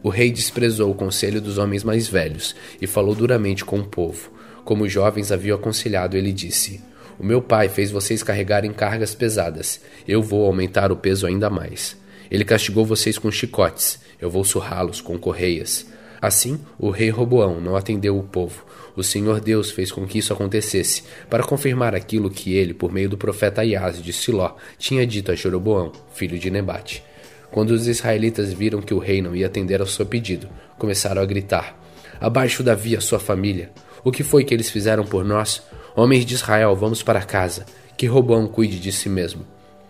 O 0.01 0.09
rei 0.09 0.31
desprezou 0.31 0.91
o 0.91 0.95
conselho 0.95 1.41
dos 1.41 1.57
homens 1.57 1.83
mais 1.83 2.07
velhos 2.07 2.55
e 2.81 2.87
falou 2.87 3.13
duramente 3.13 3.65
com 3.65 3.79
o 3.79 3.85
povo. 3.85 4.31
Como 4.63 4.85
os 4.85 4.91
jovens 4.91 5.31
haviam 5.31 5.57
aconselhado, 5.57 6.15
ele 6.15 6.31
disse: 6.31 6.79
O 7.19 7.25
meu 7.25 7.41
pai 7.41 7.67
fez 7.67 7.91
vocês 7.91 8.23
carregarem 8.23 8.71
cargas 8.71 9.13
pesadas. 9.15 9.81
Eu 10.07 10.21
vou 10.21 10.45
aumentar 10.45 10.91
o 10.91 10.95
peso 10.95 11.27
ainda 11.27 11.49
mais. 11.49 11.97
Ele 12.29 12.45
castigou 12.45 12.85
vocês 12.85 13.17
com 13.17 13.31
chicotes, 13.31 13.99
eu 14.19 14.29
vou 14.29 14.43
surrá-los 14.43 15.01
com 15.01 15.17
correias. 15.17 15.85
Assim, 16.21 16.59
o 16.79 16.89
rei 16.89 17.09
Roboão 17.09 17.61
não 17.61 17.75
atendeu 17.75 18.17
o 18.17 18.23
povo. 18.23 18.65
O 18.95 19.03
Senhor 19.03 19.39
Deus 19.39 19.69
fez 19.69 19.91
com 19.91 20.07
que 20.07 20.17
isso 20.17 20.33
acontecesse, 20.33 21.03
para 21.29 21.43
confirmar 21.43 21.93
aquilo 21.93 22.31
que 22.31 22.55
ele, 22.55 22.73
por 22.73 22.91
meio 22.91 23.07
do 23.07 23.17
profeta 23.17 23.63
Iás 23.63 24.01
de 24.01 24.11
Siló, 24.11 24.55
tinha 24.79 25.05
dito 25.05 25.31
a 25.31 25.35
Jeroboão, 25.35 25.91
filho 26.13 26.39
de 26.39 26.49
Nebate. 26.49 27.03
Quando 27.51 27.71
os 27.71 27.87
israelitas 27.87 28.51
viram 28.51 28.81
que 28.81 28.93
o 28.93 28.99
rei 28.99 29.21
não 29.21 29.35
ia 29.35 29.45
atender 29.45 29.79
ao 29.79 29.87
seu 29.87 30.05
pedido, 30.05 30.49
começaram 30.77 31.21
a 31.21 31.25
gritar: 31.25 31.79
Abaixo 32.19 32.63
Davi 32.63 32.95
a 32.95 33.01
sua 33.01 33.19
família! 33.19 33.71
O 34.03 34.11
que 34.11 34.23
foi 34.23 34.43
que 34.43 34.53
eles 34.53 34.69
fizeram 34.69 35.03
por 35.03 35.23
nós? 35.23 35.61
Homens 35.95 36.25
de 36.25 36.33
Israel, 36.33 36.75
vamos 36.75 37.03
para 37.03 37.21
casa. 37.21 37.65
Que 37.95 38.05
Roboão 38.05 38.47
cuide 38.47 38.79
de 38.79 38.91
si 38.91 39.09
mesmo. 39.09 39.45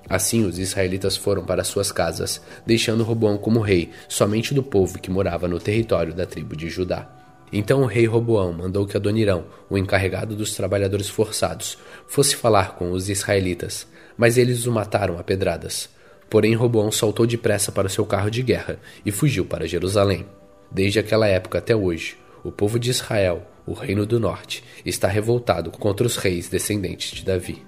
Assim 0.10 0.46
os 0.46 0.58
israelitas 0.58 1.18
foram 1.18 1.44
para 1.44 1.64
suas 1.64 1.92
casas, 1.92 2.42
deixando 2.66 3.04
Roboão 3.04 3.38
como 3.38 3.60
rei 3.60 3.92
somente 4.08 4.54
do 4.54 4.64
povo 4.64 5.00
que 5.00 5.12
morava 5.12 5.48
no 5.48 5.60
território 5.60 6.14
da 6.14 6.26
tribo 6.26 6.56
de 6.56 6.70
Judá. 6.70 7.10
Então 7.52 7.82
o 7.82 7.86
rei 7.86 8.06
Roboão 8.06 8.54
mandou 8.54 8.86
que 8.86 8.96
Adonirão, 8.96 9.46
o 9.70 9.78
encarregado 9.78 10.36
dos 10.36 10.56
trabalhadores 10.56 11.10
forçados, 11.10 11.78
fosse 12.08 12.36
falar 12.36 12.76
com 12.76 12.92
os 12.92 13.10
israelitas, 13.10 13.88
mas 14.18 14.38
eles 14.38 14.66
o 14.66 14.72
mataram 14.72 15.20
a 15.20 15.24
pedradas. 15.24 15.90
Porém 16.30 16.56
Roboão 16.56 16.92
saltou 16.92 17.26
depressa 17.26 17.72
para 17.72 17.90
seu 17.90 18.06
carro 18.06 18.30
de 18.30 18.42
guerra 18.42 18.80
e 19.06 19.12
fugiu 19.12 19.46
para 19.46 19.68
Jerusalém. 19.68 20.26
Desde 20.70 21.00
aquela 21.00 21.28
época 21.28 21.60
até 21.60 21.76
hoje, 21.76 22.18
o 22.44 22.52
povo 22.52 22.78
de 22.78 22.90
Israel, 22.90 23.46
o 23.66 23.74
reino 23.74 24.06
do 24.06 24.20
norte, 24.20 24.64
está 24.86 25.08
revoltado 25.08 25.72
contra 25.72 26.06
os 26.06 26.18
reis 26.18 26.50
descendentes 26.50 27.12
de 27.12 27.24
Davi 27.24 27.66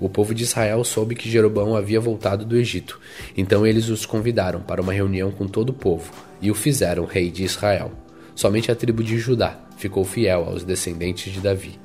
o 0.00 0.08
povo 0.08 0.34
de 0.34 0.44
Israel 0.44 0.82
soube 0.82 1.14
que 1.14 1.30
Jeroboão 1.30 1.76
havia 1.76 2.00
voltado 2.00 2.44
do 2.44 2.56
Egito. 2.56 2.98
Então 3.36 3.66
eles 3.66 3.88
os 3.90 4.06
convidaram 4.06 4.60
para 4.60 4.80
uma 4.80 4.92
reunião 4.92 5.30
com 5.30 5.46
todo 5.46 5.70
o 5.70 5.74
povo 5.74 6.10
e 6.40 6.50
o 6.50 6.54
fizeram 6.54 7.04
rei 7.04 7.30
de 7.30 7.44
Israel. 7.44 7.92
Somente 8.34 8.72
a 8.72 8.74
tribo 8.74 9.04
de 9.04 9.18
Judá 9.18 9.60
ficou 9.76 10.04
fiel 10.04 10.44
aos 10.44 10.64
descendentes 10.64 11.30
de 11.30 11.40
Davi. 11.40 11.78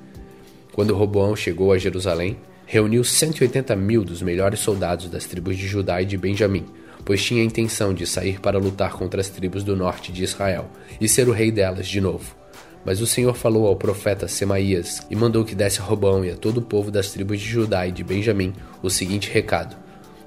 Quando 0.72 0.96
Roboão 0.96 1.36
chegou 1.36 1.74
a 1.74 1.78
Jerusalém, 1.78 2.38
reuniu 2.66 3.04
180 3.04 3.76
mil 3.76 4.04
dos 4.04 4.22
melhores 4.22 4.60
soldados 4.60 5.10
das 5.10 5.26
tribos 5.26 5.58
de 5.58 5.68
Judá 5.68 6.02
e 6.02 6.06
de 6.06 6.18
Benjamim, 6.18 6.66
pois 7.04 7.24
tinha 7.24 7.42
a 7.42 7.46
intenção 7.46 7.94
de 7.94 8.08
sair 8.08 8.40
para 8.40 8.58
lutar 8.58 8.94
contra 8.94 9.22
as 9.22 9.30
tribos 9.30 9.64
do 9.64 9.76
norte 9.76 10.12
de 10.12 10.24
Israel 10.24 10.70
e 11.00 11.08
ser 11.08 11.28
o 11.28 11.34
rei 11.34 11.52
delas 11.52 11.88
de 11.88 12.00
novo. 12.02 12.36
Mas 12.86 13.02
o 13.02 13.08
Senhor 13.08 13.34
falou 13.34 13.66
ao 13.66 13.76
profeta 13.76 14.28
Semaías 14.28 15.02
e 15.10 15.16
mandou 15.16 15.44
que 15.44 15.56
desse 15.56 15.82
a 15.82 15.84
Robão 15.84 16.24
e 16.24 16.30
a 16.30 16.36
todo 16.36 16.60
o 16.60 16.62
povo 16.62 16.92
das 16.92 17.12
tribos 17.12 17.42
de 17.42 17.48
Judá 17.48 17.88
e 17.88 17.92
de 17.92 18.04
Benjamim 18.04 18.54
o 18.84 18.90
seguinte 18.90 19.32
recado: 19.32 19.76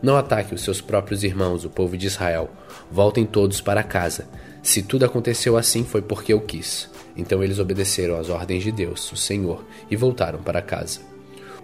Não 0.03 0.17
ataque 0.17 0.55
os 0.55 0.63
seus 0.63 0.81
próprios 0.81 1.23
irmãos, 1.23 1.65
o 1.65 1.71
povo 1.71 1.97
de 1.97 2.09
Israel. 2.09 2.51
Voltem 2.91 3.25
todos 3.25 3.61
para 3.61 3.85
casa. 3.85 4.29
Se 4.61 4.83
tudo 4.83 5.05
aconteceu 5.05 5.57
assim 5.57 5.85
foi 5.85 6.03
porque 6.03 6.33
eu 6.33 6.41
quis. 6.41 6.91
Então 7.17 7.43
eles 7.43 7.59
obedeceram 7.59 8.19
às 8.19 8.29
ordens 8.29 8.65
de 8.65 8.73
Deus, 8.73 9.11
o 9.13 9.17
Senhor, 9.17 9.65
e 9.91 9.95
voltaram 9.97 10.41
para 10.41 10.61
casa. 10.61 11.01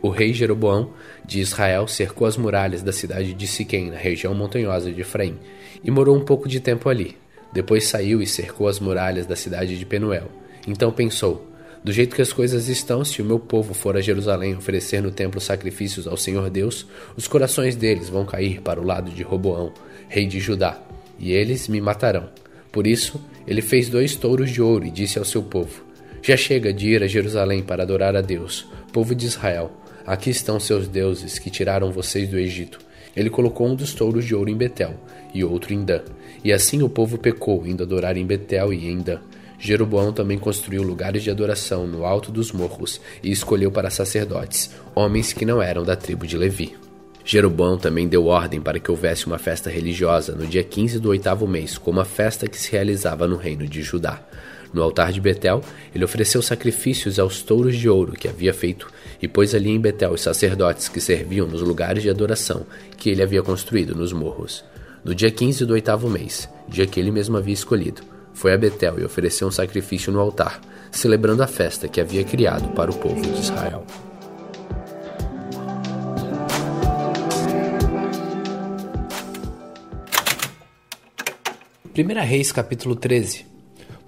O 0.01 0.11
rei 0.11 0.33
Jeroboão 0.33 0.91
de 1.25 1.41
Israel 1.41 1.89
cercou 1.89 2.27
as 2.27 2.37
muralhas 2.37 2.83
da 2.83 2.93
cidade 2.93 3.33
de 3.33 3.47
Siquém, 3.47 3.91
na 3.91 3.97
região 3.97 4.35
montanhosa 4.35 4.93
de 4.93 5.01
Efraim, 5.01 5.39
e 5.83 5.91
morou 5.91 6.17
um 6.17 6.25
pouco 6.25 6.49
de 6.49 6.61
tempo 6.61 6.89
ali. 6.89 7.17
Depois 7.53 7.87
saiu 7.87 8.21
e 8.21 8.27
cercou 8.27 8.69
as 8.69 8.79
muralhas 8.79 9.27
da 9.27 9.35
cidade 9.35 9.79
de 9.79 9.87
Penuel. 9.87 10.29
Então 10.67 10.91
pensou: 10.91 11.51
do 11.85 11.93
jeito 11.93 12.17
que 12.17 12.23
as 12.23 12.33
coisas 12.33 12.69
estão, 12.69 13.05
se 13.05 13.21
o 13.21 13.25
meu 13.25 13.39
povo 13.39 13.75
for 13.75 13.95
a 13.95 14.01
Jerusalém 14.01 14.57
oferecer 14.57 15.03
no 15.03 15.11
templo 15.11 15.39
sacrifícios 15.39 16.07
ao 16.07 16.17
Senhor 16.17 16.49
Deus, 16.49 16.87
os 17.15 17.29
corações 17.29 17.77
deles 17.77 18.09
vão 18.09 18.25
cair 18.25 18.63
para 18.63 18.81
o 18.81 18.85
lado 18.85 19.11
de 19.11 19.23
Roboão, 19.23 19.71
rei 20.09 20.27
de 20.27 20.41
Judá, 20.41 20.81
e 21.19 21.33
eles 21.33 21.69
me 21.69 21.83
matarão. 21.83 22.31
Por 22.73 22.87
isso, 22.87 23.21
ele 23.47 23.61
fez 23.61 23.91
dois 23.91 24.17
touros 24.17 24.51
de 24.51 24.63
ouro 24.63 24.87
e 24.87 24.91
disse 24.91 25.19
ao 25.19 25.27
seu 25.27 25.43
povo: 25.43 25.85
Já 26.23 26.39
chega 26.39 26.73
de 26.73 26.89
ir 26.89 27.03
a 27.03 27.07
Jerusalém 27.07 27.63
para 27.63 27.83
adorar 27.83 28.17
a 28.17 28.23
Deus, 28.23 28.67
povo 28.91 29.15
de 29.15 29.27
Israel. 29.27 29.71
Aqui 30.07 30.31
estão 30.31 30.59
seus 30.59 30.89
deuses 30.89 31.39
que 31.39 31.51
tiraram 31.51 31.93
vocês 31.93 32.29
do 32.29 32.39
Egito. 32.39 32.79
Ele 33.15 33.31
colocou 33.31 33.69
um 33.69 33.75
dos 33.75 33.95
touros 33.95 34.25
de 34.25 34.35
ouro 34.35 34.51
em 34.51 34.57
Betel 34.57 34.95
e 35.33 35.45
outro 35.45 35.73
em 35.73 35.85
Dan. 35.85 36.03
E 36.43 36.53
assim 36.53 36.83
o 36.83 36.89
povo 36.89 37.19
pecou, 37.19 37.67
indo 37.67 37.83
adorar 37.83 38.17
em 38.17 38.27
Betel 38.27 38.73
e 38.73 38.87
em 38.87 38.99
Dan. 38.99 39.21
Jeroboão 39.59 40.13
também 40.13 40.39
construiu 40.39 40.83
lugares 40.83 41.23
de 41.23 41.31
adoração 41.31 41.87
no 41.87 42.05
alto 42.05 42.31
dos 42.31 42.53
morros 42.53 43.01
e 43.23 43.31
escolheu 43.31 43.71
para 43.71 43.91
sacerdotes, 43.91 44.71
homens 44.95 45.33
que 45.33 45.47
não 45.47 45.63
eram 45.63 45.85
da 45.85 45.97
tribo 45.97 46.27
de 46.27 46.37
Levi. 46.37 46.77
Jeroboão 47.25 47.79
também 47.79 48.07
deu 48.07 48.27
ordem 48.27 48.61
para 48.61 48.79
que 48.79 48.91
houvesse 48.91 49.27
uma 49.27 49.39
festa 49.39 49.71
religiosa 49.71 50.35
no 50.35 50.47
dia 50.47 50.63
15 50.63 50.99
do 50.99 51.09
oitavo 51.09 51.49
mês, 51.49 51.79
como 51.79 52.01
a 52.01 52.05
festa 52.05 52.47
que 52.47 52.59
se 52.59 52.71
realizava 52.71 53.27
no 53.27 53.37
reino 53.37 53.67
de 53.67 53.83
Judá. 53.83 54.23
No 54.75 54.83
altar 54.83 55.13
de 55.13 55.21
Betel, 55.21 55.63
ele 55.95 56.05
ofereceu 56.05 56.43
sacrifícios 56.43 57.19
aos 57.19 57.41
touros 57.43 57.77
de 57.77 57.89
ouro 57.89 58.13
que 58.13 58.29
havia 58.29 58.53
feito 58.53 58.91
e 59.23 59.29
pôs 59.29 59.55
ali 59.55 59.71
em 59.71 59.81
Betel 59.81 60.11
os 60.11 60.21
sacerdotes 60.21 60.89
que 60.89 61.01
serviam 61.01 61.47
nos 61.47 61.63
lugares 61.63 62.03
de 62.03 62.11
adoração 62.11 62.67
que 62.99 63.09
ele 63.09 63.23
havia 63.23 63.43
construído 63.43 63.95
nos 63.95 64.13
morros. 64.13 64.65
No 65.05 65.15
dia 65.15 65.31
15 65.31 65.65
do 65.65 65.75
oitavo 65.75 66.11
mês, 66.11 66.49
dia 66.69 66.87
que 66.87 66.99
ele 66.99 67.13
mesmo 67.13 67.37
havia 67.37 67.55
escolhido, 67.55 68.03
foi 68.35 68.53
a 68.53 68.59
Betel 68.59 68.99
e 68.99 69.05
ofereceu 69.05 69.49
um 69.49 69.51
sacrifício 69.51 70.13
no 70.13 70.21
altar, 70.21 70.61
celebrando 70.91 71.43
a 71.43 71.47
festa 71.47 71.89
que 71.89 72.01
havia 72.01 72.25
criado 72.25 72.69
para 72.75 72.91
o 72.91 72.95
povo 72.95 73.23
de 73.23 73.41
Israel. 73.41 73.87
Primeira 81.95 82.23
Reis 82.23 82.51
capítulo 82.51 82.97
13 82.97 83.47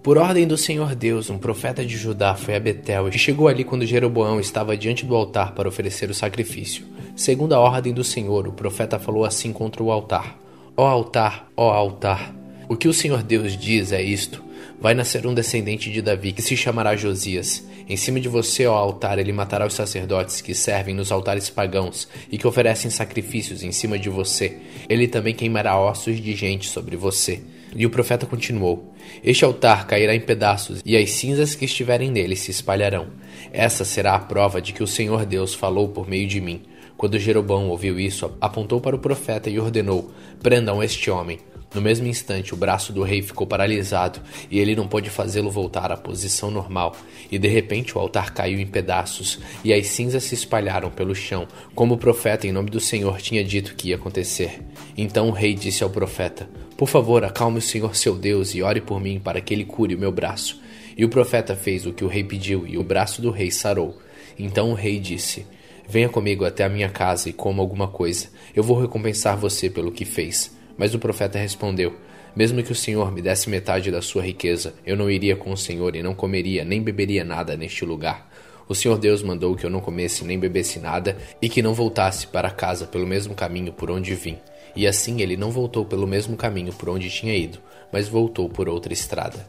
Por 0.02 0.18
ordem 0.18 0.44
do 0.44 0.56
Senhor 0.56 0.92
Deus, 0.96 1.30
um 1.30 1.38
profeta 1.38 1.86
de 1.86 1.96
Judá 1.96 2.34
foi 2.34 2.56
a 2.56 2.60
Betel 2.60 3.08
e 3.08 3.16
chegou 3.16 3.46
ali 3.46 3.62
quando 3.62 3.86
Jeroboão 3.86 4.40
estava 4.40 4.76
diante 4.76 5.06
do 5.06 5.14
altar 5.14 5.54
para 5.54 5.68
oferecer 5.68 6.10
o 6.10 6.14
sacrifício. 6.14 6.84
Segundo 7.14 7.54
a 7.54 7.60
ordem 7.60 7.94
do 7.94 8.02
Senhor, 8.02 8.48
o 8.48 8.52
profeta 8.52 8.98
falou 8.98 9.24
assim 9.24 9.52
contra 9.52 9.84
o 9.84 9.92
altar: 9.92 10.36
Ó 10.76 10.84
altar, 10.84 11.48
ó 11.56 11.70
altar, 11.70 12.34
o 12.68 12.76
que 12.76 12.88
o 12.88 12.92
Senhor 12.92 13.22
Deus 13.22 13.56
diz 13.56 13.92
é 13.92 14.02
isto: 14.02 14.42
Vai 14.80 14.94
nascer 14.94 15.26
um 15.26 15.34
descendente 15.34 15.90
de 15.90 16.02
Davi 16.02 16.32
que 16.32 16.42
se 16.42 16.56
chamará 16.56 16.96
Josias. 16.96 17.64
Em 17.88 17.96
cima 17.96 18.20
de 18.20 18.28
você, 18.28 18.66
ó 18.66 18.74
altar, 18.74 19.18
ele 19.18 19.32
matará 19.32 19.66
os 19.66 19.74
sacerdotes 19.74 20.40
que 20.40 20.54
servem 20.54 20.94
nos 20.94 21.10
altares 21.12 21.48
pagãos 21.48 22.08
e 22.30 22.36
que 22.36 22.46
oferecem 22.46 22.90
sacrifícios 22.90 23.62
em 23.62 23.72
cima 23.72 23.98
de 23.98 24.10
você. 24.10 24.58
Ele 24.88 25.06
também 25.08 25.34
queimará 25.34 25.78
ossos 25.78 26.20
de 26.20 26.34
gente 26.34 26.68
sobre 26.68 26.96
você. 26.96 27.40
E 27.74 27.86
o 27.86 27.90
profeta 27.90 28.26
continuou: 28.26 28.92
Este 29.24 29.44
altar 29.44 29.86
cairá 29.86 30.14
em 30.14 30.20
pedaços, 30.20 30.82
e 30.84 30.96
as 30.96 31.10
cinzas 31.10 31.54
que 31.54 31.64
estiverem 31.64 32.10
nele 32.10 32.36
se 32.36 32.50
espalharão. 32.50 33.08
Essa 33.52 33.84
será 33.84 34.14
a 34.14 34.20
prova 34.20 34.60
de 34.60 34.72
que 34.72 34.82
o 34.82 34.86
Senhor 34.86 35.24
Deus 35.24 35.54
falou 35.54 35.88
por 35.88 36.08
meio 36.08 36.26
de 36.26 36.40
mim. 36.40 36.62
Quando 36.96 37.18
Jeroboão 37.18 37.68
ouviu 37.68 38.00
isso, 38.00 38.30
apontou 38.40 38.80
para 38.80 38.96
o 38.96 39.00
profeta 39.00 39.48
e 39.48 39.58
ordenou: 39.58 40.10
Prendam 40.42 40.82
este 40.82 41.10
homem. 41.10 41.38
No 41.76 41.82
mesmo 41.82 42.06
instante, 42.06 42.54
o 42.54 42.56
braço 42.56 42.90
do 42.90 43.02
rei 43.02 43.20
ficou 43.20 43.46
paralisado 43.46 44.18
e 44.50 44.58
ele 44.58 44.74
não 44.74 44.88
pôde 44.88 45.10
fazê-lo 45.10 45.50
voltar 45.50 45.92
à 45.92 45.96
posição 45.96 46.50
normal. 46.50 46.96
E 47.30 47.38
de 47.38 47.48
repente 47.48 47.94
o 47.94 48.00
altar 48.00 48.32
caiu 48.32 48.58
em 48.58 48.66
pedaços 48.66 49.38
e 49.62 49.74
as 49.74 49.86
cinzas 49.88 50.24
se 50.24 50.34
espalharam 50.34 50.90
pelo 50.90 51.14
chão, 51.14 51.46
como 51.74 51.92
o 51.92 51.98
profeta, 51.98 52.46
em 52.46 52.50
nome 52.50 52.70
do 52.70 52.80
Senhor, 52.80 53.20
tinha 53.20 53.44
dito 53.44 53.74
que 53.74 53.90
ia 53.90 53.96
acontecer. 53.96 54.62
Então 54.96 55.28
o 55.28 55.32
rei 55.32 55.52
disse 55.52 55.84
ao 55.84 55.90
profeta: 55.90 56.48
Por 56.78 56.88
favor, 56.88 57.22
acalme 57.22 57.58
o 57.58 57.62
Senhor 57.62 57.94
seu 57.94 58.16
Deus 58.16 58.54
e 58.54 58.62
ore 58.62 58.80
por 58.80 58.98
mim 58.98 59.20
para 59.20 59.42
que 59.42 59.52
ele 59.52 59.66
cure 59.66 59.94
o 59.94 59.98
meu 59.98 60.10
braço. 60.10 60.58
E 60.96 61.04
o 61.04 61.10
profeta 61.10 61.54
fez 61.54 61.84
o 61.84 61.92
que 61.92 62.06
o 62.06 62.08
rei 62.08 62.24
pediu 62.24 62.66
e 62.66 62.78
o 62.78 62.82
braço 62.82 63.20
do 63.20 63.30
rei 63.30 63.50
sarou. 63.50 63.98
Então 64.38 64.70
o 64.70 64.74
rei 64.74 64.98
disse: 64.98 65.44
Venha 65.86 66.08
comigo 66.08 66.46
até 66.46 66.64
a 66.64 66.70
minha 66.70 66.88
casa 66.88 67.28
e 67.28 67.34
coma 67.34 67.62
alguma 67.62 67.86
coisa. 67.86 68.30
Eu 68.54 68.62
vou 68.62 68.80
recompensar 68.80 69.36
você 69.36 69.68
pelo 69.68 69.92
que 69.92 70.06
fez. 70.06 70.56
Mas 70.76 70.94
o 70.94 70.98
profeta 70.98 71.38
respondeu: 71.38 71.94
Mesmo 72.34 72.62
que 72.62 72.72
o 72.72 72.74
Senhor 72.74 73.12
me 73.12 73.22
desse 73.22 73.48
metade 73.48 73.90
da 73.90 74.02
sua 74.02 74.22
riqueza, 74.22 74.74
eu 74.84 74.96
não 74.96 75.10
iria 75.10 75.36
com 75.36 75.52
o 75.52 75.56
Senhor 75.56 75.96
e 75.96 76.02
não 76.02 76.14
comeria 76.14 76.64
nem 76.64 76.82
beberia 76.82 77.24
nada 77.24 77.56
neste 77.56 77.84
lugar. 77.84 78.30
O 78.68 78.74
Senhor 78.74 78.98
Deus 78.98 79.22
mandou 79.22 79.54
que 79.54 79.64
eu 79.64 79.70
não 79.70 79.80
comesse 79.80 80.24
nem 80.24 80.38
bebesse 80.38 80.80
nada 80.80 81.16
e 81.40 81.48
que 81.48 81.62
não 81.62 81.72
voltasse 81.72 82.26
para 82.26 82.50
casa 82.50 82.84
pelo 82.84 83.06
mesmo 83.06 83.34
caminho 83.34 83.72
por 83.72 83.90
onde 83.90 84.14
vim. 84.14 84.38
E 84.74 84.86
assim 84.86 85.22
ele 85.22 85.36
não 85.36 85.50
voltou 85.50 85.84
pelo 85.84 86.06
mesmo 86.06 86.36
caminho 86.36 86.72
por 86.72 86.88
onde 86.88 87.08
tinha 87.08 87.34
ido, 87.34 87.58
mas 87.92 88.08
voltou 88.08 88.48
por 88.48 88.68
outra 88.68 88.92
estrada. 88.92 89.46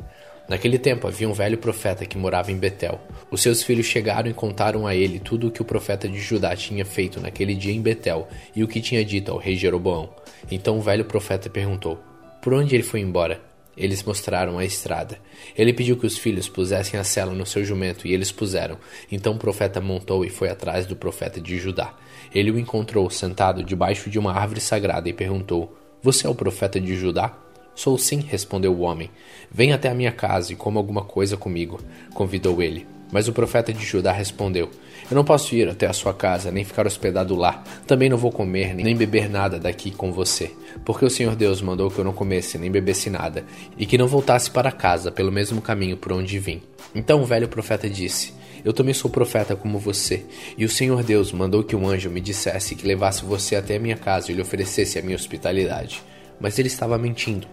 Naquele 0.48 0.80
tempo 0.80 1.08
havia 1.08 1.28
um 1.28 1.34
velho 1.34 1.58
profeta 1.58 2.06
que 2.06 2.18
morava 2.18 2.52
em 2.52 2.58
Betel. 2.58 3.02
Os 3.30 3.42
seus 3.42 3.62
filhos 3.62 3.86
chegaram 3.86 4.30
e 4.30 4.34
contaram 4.34 4.88
a 4.88 4.96
ele 4.96 5.20
tudo 5.20 5.48
o 5.48 5.52
que 5.52 5.62
o 5.62 5.66
profeta 5.66 6.08
de 6.08 6.20
Judá 6.20 6.56
tinha 6.56 6.86
feito 6.86 7.20
naquele 7.20 7.54
dia 7.54 7.74
em 7.74 7.82
Betel 7.82 8.28
e 8.56 8.64
o 8.64 8.68
que 8.68 8.80
tinha 8.80 9.04
dito 9.04 9.32
ao 9.32 9.38
rei 9.38 9.58
Jeroboão. 9.58 10.10
Então 10.50 10.78
o 10.78 10.82
velho 10.82 11.04
profeta 11.04 11.50
perguntou: 11.50 12.00
Por 12.42 12.54
onde 12.54 12.76
ele 12.76 12.84
foi 12.84 13.02
embora? 13.02 13.42
Eles 13.76 14.02
mostraram 14.02 14.58
a 14.58 14.66
estrada. 14.66 15.20
Ele 15.56 15.72
pediu 15.72 15.98
que 15.98 16.08
os 16.08 16.18
filhos 16.18 16.50
pusessem 16.50 17.00
a 17.00 17.04
cela 17.04 17.34
no 17.34 17.46
seu 17.46 17.64
jumento 17.64 18.08
e 18.08 18.14
eles 18.14 18.32
puseram. 18.32 18.78
Então 19.12 19.34
o 19.34 19.38
profeta 19.38 19.80
montou 19.80 20.26
e 20.26 20.30
foi 20.30 20.50
atrás 20.50 20.88
do 20.88 20.96
profeta 20.96 21.40
de 21.40 21.60
Judá. 21.60 21.94
Ele 22.34 22.50
o 22.50 22.58
encontrou 22.58 23.08
sentado 23.10 23.64
debaixo 23.64 24.10
de 24.10 24.18
uma 24.18 24.34
árvore 24.34 24.62
sagrada 24.62 25.08
e 25.10 25.14
perguntou: 25.14 25.78
Você 26.02 26.26
é 26.26 26.30
o 26.30 26.34
profeta 26.34 26.80
de 26.80 26.96
Judá? 26.96 27.38
Sou 27.78 27.96
sim, 27.96 28.26
respondeu 28.28 28.74
o 28.74 28.80
homem. 28.80 29.12
Venha 29.52 29.76
até 29.76 29.88
a 29.88 29.94
minha 29.94 30.12
casa 30.12 30.52
e 30.52 30.56
coma 30.56 30.80
alguma 30.80 31.04
coisa 31.04 31.38
comigo, 31.38 31.80
convidou 32.12 32.60
ele. 32.60 32.88
Mas 33.12 33.28
o 33.28 33.34
profeta 33.34 33.72
de 33.72 33.86
Judá 33.86 34.12
respondeu: 34.12 34.72
Eu 35.12 35.14
não 35.14 35.24
posso 35.24 35.54
ir 35.54 35.70
até 35.70 35.86
a 35.86 35.94
sua 35.94 36.12
casa, 36.12 36.50
nem 36.50 36.64
ficar 36.64 36.88
hospedado 36.88 37.36
lá. 37.36 37.64
Também 37.86 38.10
não 38.10 38.18
vou 38.18 38.32
comer, 38.32 38.74
nem 38.74 38.98
beber 38.98 39.30
nada 39.30 39.60
daqui 39.60 39.92
com 39.92 40.12
você. 40.12 40.52
Porque 40.84 41.06
o 41.06 41.10
Senhor 41.10 41.36
Deus 41.36 41.62
mandou 41.62 41.92
que 41.92 42.00
eu 42.00 42.04
não 42.04 42.14
comesse, 42.14 42.58
nem 42.58 42.72
bebesse 42.72 43.12
nada, 43.12 43.46
e 43.78 43.86
que 43.86 43.96
não 43.96 44.08
voltasse 44.08 44.50
para 44.50 44.72
casa 44.72 45.12
pelo 45.12 45.32
mesmo 45.32 45.62
caminho 45.62 45.98
por 45.98 46.12
onde 46.12 46.40
vim. 46.40 46.64
Então 46.96 47.22
o 47.22 47.26
velho 47.28 47.48
profeta 47.48 47.88
disse: 47.88 48.34
Eu 48.66 48.74
também 48.74 48.96
sou 48.96 49.12
profeta 49.12 49.56
como 49.56 49.78
você, 49.78 50.26
e 50.58 50.66
o 50.66 50.70
Senhor 50.70 51.04
Deus 51.04 51.32
mandou 51.32 51.64
que 51.64 51.76
um 51.76 51.88
anjo 51.88 52.10
me 52.10 52.22
dissesse 52.22 52.74
que 52.74 52.88
levasse 52.88 53.24
você 53.24 53.56
até 53.56 53.76
a 53.76 53.80
minha 53.80 53.98
casa 53.98 54.32
e 54.32 54.36
lhe 54.36 54.42
oferecesse 54.42 54.98
a 54.98 55.04
minha 55.04 55.16
hospitalidade. 55.16 56.02
Mas 56.40 56.58
ele 56.58 56.70
estava 56.70 56.98
mentindo. 56.98 57.48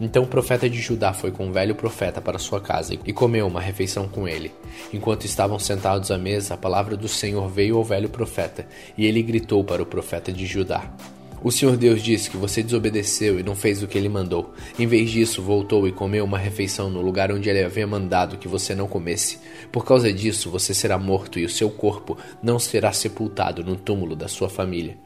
Então 0.00 0.22
o 0.22 0.26
profeta 0.26 0.68
de 0.68 0.80
Judá 0.80 1.12
foi 1.12 1.30
com 1.30 1.48
o 1.48 1.52
velho 1.52 1.74
profeta 1.74 2.20
para 2.20 2.38
sua 2.38 2.60
casa 2.60 2.94
e 3.04 3.12
comeu 3.12 3.46
uma 3.46 3.60
refeição 3.60 4.08
com 4.08 4.26
ele. 4.26 4.50
Enquanto 4.92 5.26
estavam 5.26 5.58
sentados 5.58 6.10
à 6.10 6.16
mesa, 6.16 6.54
a 6.54 6.56
palavra 6.56 6.96
do 6.96 7.06
Senhor 7.06 7.48
veio 7.48 7.76
ao 7.76 7.84
velho 7.84 8.08
profeta, 8.08 8.66
e 8.96 9.04
ele 9.04 9.22
gritou 9.22 9.62
para 9.62 9.82
o 9.82 9.86
profeta 9.86 10.32
de 10.32 10.46
Judá: 10.46 10.90
o 11.42 11.50
Senhor 11.50 11.74
Deus 11.74 12.02
disse 12.02 12.28
que 12.28 12.36
você 12.36 12.62
desobedeceu 12.62 13.40
e 13.40 13.42
não 13.42 13.56
fez 13.56 13.82
o 13.82 13.88
que 13.88 13.96
ele 13.96 14.10
mandou. 14.10 14.52
Em 14.78 14.86
vez 14.86 15.10
disso, 15.10 15.40
voltou 15.40 15.88
e 15.88 15.92
comeu 15.92 16.22
uma 16.22 16.36
refeição 16.36 16.90
no 16.90 17.00
lugar 17.00 17.32
onde 17.32 17.48
ele 17.48 17.64
havia 17.64 17.86
mandado 17.86 18.36
que 18.36 18.46
você 18.46 18.74
não 18.74 18.86
comesse. 18.86 19.38
Por 19.72 19.82
causa 19.82 20.12
disso, 20.12 20.50
você 20.50 20.74
será 20.74 20.98
morto 20.98 21.38
e 21.38 21.46
o 21.46 21.48
seu 21.48 21.70
corpo 21.70 22.18
não 22.42 22.58
será 22.58 22.92
sepultado 22.92 23.64
no 23.64 23.74
túmulo 23.74 24.14
da 24.14 24.28
sua 24.28 24.50
família. 24.50 24.98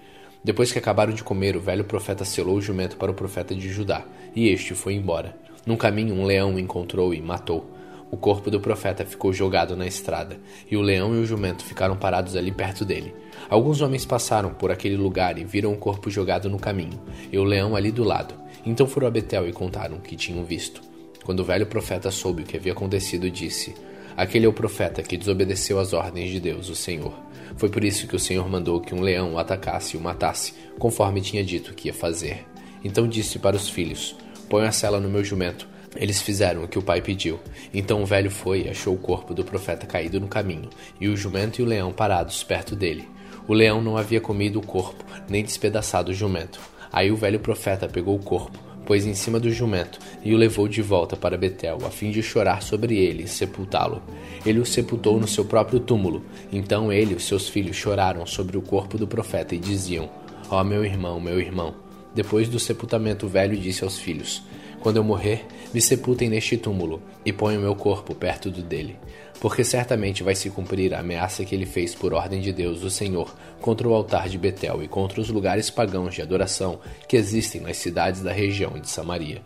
Depois 0.44 0.70
que 0.70 0.78
acabaram 0.78 1.14
de 1.14 1.24
comer, 1.24 1.56
o 1.56 1.60
velho 1.60 1.84
profeta 1.84 2.22
selou 2.22 2.56
o 2.56 2.60
jumento 2.60 2.98
para 2.98 3.10
o 3.10 3.14
profeta 3.14 3.54
de 3.54 3.70
Judá, 3.70 4.04
e 4.36 4.50
este 4.50 4.74
foi 4.74 4.92
embora. 4.92 5.34
No 5.64 5.74
caminho, 5.74 6.14
um 6.14 6.26
leão 6.26 6.54
o 6.54 6.58
encontrou 6.58 7.14
e 7.14 7.22
matou. 7.22 7.70
O 8.10 8.16
corpo 8.18 8.50
do 8.50 8.60
profeta 8.60 9.06
ficou 9.06 9.32
jogado 9.32 9.74
na 9.74 9.86
estrada, 9.86 10.36
e 10.70 10.76
o 10.76 10.82
leão 10.82 11.14
e 11.14 11.18
o 11.18 11.24
jumento 11.24 11.64
ficaram 11.64 11.96
parados 11.96 12.36
ali 12.36 12.52
perto 12.52 12.84
dele. 12.84 13.14
Alguns 13.48 13.80
homens 13.80 14.04
passaram 14.04 14.52
por 14.52 14.70
aquele 14.70 14.98
lugar 14.98 15.38
e 15.38 15.44
viram 15.44 15.72
o 15.72 15.78
corpo 15.78 16.10
jogado 16.10 16.50
no 16.50 16.58
caminho, 16.58 17.00
e 17.32 17.38
o 17.38 17.42
leão 17.42 17.74
ali 17.74 17.90
do 17.90 18.04
lado. 18.04 18.34
Então 18.66 18.86
foram 18.86 19.06
a 19.08 19.10
Betel 19.10 19.48
e 19.48 19.52
contaram 19.52 19.96
o 19.96 20.00
que 20.00 20.14
tinham 20.14 20.44
visto. 20.44 20.82
Quando 21.24 21.40
o 21.40 21.44
velho 21.44 21.66
profeta 21.66 22.10
soube 22.10 22.42
o 22.42 22.44
que 22.44 22.58
havia 22.58 22.72
acontecido, 22.72 23.30
disse: 23.30 23.74
Aquele 24.14 24.44
é 24.44 24.48
o 24.48 24.52
profeta 24.52 25.02
que 25.02 25.16
desobedeceu 25.16 25.78
às 25.78 25.94
ordens 25.94 26.30
de 26.30 26.38
Deus, 26.38 26.68
o 26.68 26.74
Senhor. 26.74 27.14
Foi 27.56 27.68
por 27.68 27.84
isso 27.84 28.06
que 28.06 28.16
o 28.16 28.20
Senhor 28.20 28.48
mandou 28.48 28.80
que 28.80 28.94
um 28.94 29.00
leão 29.00 29.34
o 29.34 29.38
atacasse 29.38 29.96
e 29.96 29.98
o 29.98 30.02
matasse, 30.02 30.54
conforme 30.78 31.20
tinha 31.20 31.44
dito 31.44 31.74
que 31.74 31.88
ia 31.88 31.94
fazer. 31.94 32.44
Então 32.82 33.08
disse 33.08 33.38
para 33.38 33.56
os 33.56 33.68
filhos: 33.68 34.16
Põe 34.48 34.66
a 34.66 34.72
cela 34.72 35.00
no 35.00 35.08
meu 35.08 35.24
jumento. 35.24 35.68
Eles 35.96 36.20
fizeram 36.20 36.64
o 36.64 36.68
que 36.68 36.78
o 36.78 36.82
pai 36.82 37.00
pediu. 37.00 37.38
Então 37.72 38.02
o 38.02 38.06
velho 38.06 38.30
foi 38.30 38.62
e 38.62 38.68
achou 38.68 38.94
o 38.94 38.98
corpo 38.98 39.32
do 39.32 39.44
profeta 39.44 39.86
caído 39.86 40.20
no 40.20 40.26
caminho, 40.26 40.68
e 41.00 41.08
o 41.08 41.16
jumento 41.16 41.60
e 41.60 41.62
o 41.62 41.66
leão 41.66 41.92
parados 41.92 42.42
perto 42.42 42.74
dele. 42.74 43.08
O 43.46 43.54
leão 43.54 43.82
não 43.82 43.96
havia 43.96 44.20
comido 44.20 44.58
o 44.58 44.66
corpo, 44.66 45.04
nem 45.28 45.44
despedaçado 45.44 46.10
o 46.10 46.14
jumento. 46.14 46.60
Aí 46.92 47.10
o 47.10 47.16
velho 47.16 47.38
profeta 47.38 47.88
pegou 47.88 48.16
o 48.16 48.22
corpo, 48.22 48.58
pôs 48.84 49.06
em 49.06 49.14
cima 49.14 49.40
do 49.40 49.50
jumento 49.50 49.98
e 50.22 50.34
o 50.34 50.36
levou 50.36 50.68
de 50.68 50.82
volta 50.82 51.16
para 51.16 51.36
Betel, 51.36 51.78
a 51.84 51.90
fim 51.90 52.10
de 52.10 52.22
chorar 52.22 52.62
sobre 52.62 52.96
ele 52.96 53.24
e 53.24 53.28
sepultá-lo. 53.28 54.02
Ele 54.44 54.60
o 54.60 54.66
sepultou 54.66 55.18
no 55.18 55.26
seu 55.26 55.44
próprio 55.44 55.80
túmulo. 55.80 56.24
Então 56.52 56.92
ele 56.92 57.12
e 57.12 57.16
os 57.16 57.24
seus 57.24 57.48
filhos 57.48 57.76
choraram 57.76 58.24
sobre 58.26 58.56
o 58.56 58.62
corpo 58.62 58.96
do 58.96 59.06
profeta 59.06 59.54
e 59.54 59.58
diziam: 59.58 60.08
Ó 60.50 60.60
oh, 60.60 60.64
meu 60.64 60.84
irmão, 60.84 61.20
meu 61.20 61.40
irmão. 61.40 61.74
Depois 62.14 62.48
do 62.48 62.60
sepultamento, 62.60 63.26
o 63.26 63.28
velho 63.28 63.56
disse 63.56 63.82
aos 63.82 63.98
filhos: 63.98 64.42
Quando 64.80 64.98
eu 64.98 65.04
morrer, 65.04 65.46
me 65.72 65.80
sepultem 65.80 66.28
neste 66.28 66.56
túmulo 66.56 67.02
e 67.24 67.32
ponham 67.32 67.62
meu 67.62 67.74
corpo 67.74 68.14
perto 68.14 68.50
do 68.50 68.62
dele 68.62 68.96
porque 69.40 69.64
certamente 69.64 70.22
vai 70.22 70.34
se 70.34 70.50
cumprir 70.50 70.94
a 70.94 71.00
ameaça 71.00 71.44
que 71.44 71.54
ele 71.54 71.66
fez 71.66 71.94
por 71.94 72.14
ordem 72.14 72.40
de 72.40 72.52
Deus, 72.52 72.82
o 72.82 72.90
Senhor, 72.90 73.34
contra 73.60 73.88
o 73.88 73.94
altar 73.94 74.28
de 74.28 74.38
Betel 74.38 74.82
e 74.82 74.88
contra 74.88 75.20
os 75.20 75.28
lugares 75.28 75.70
pagãos 75.70 76.14
de 76.14 76.22
adoração 76.22 76.80
que 77.08 77.16
existem 77.16 77.60
nas 77.60 77.76
cidades 77.76 78.22
da 78.22 78.32
região 78.32 78.78
de 78.78 78.88
Samaria. 78.88 79.42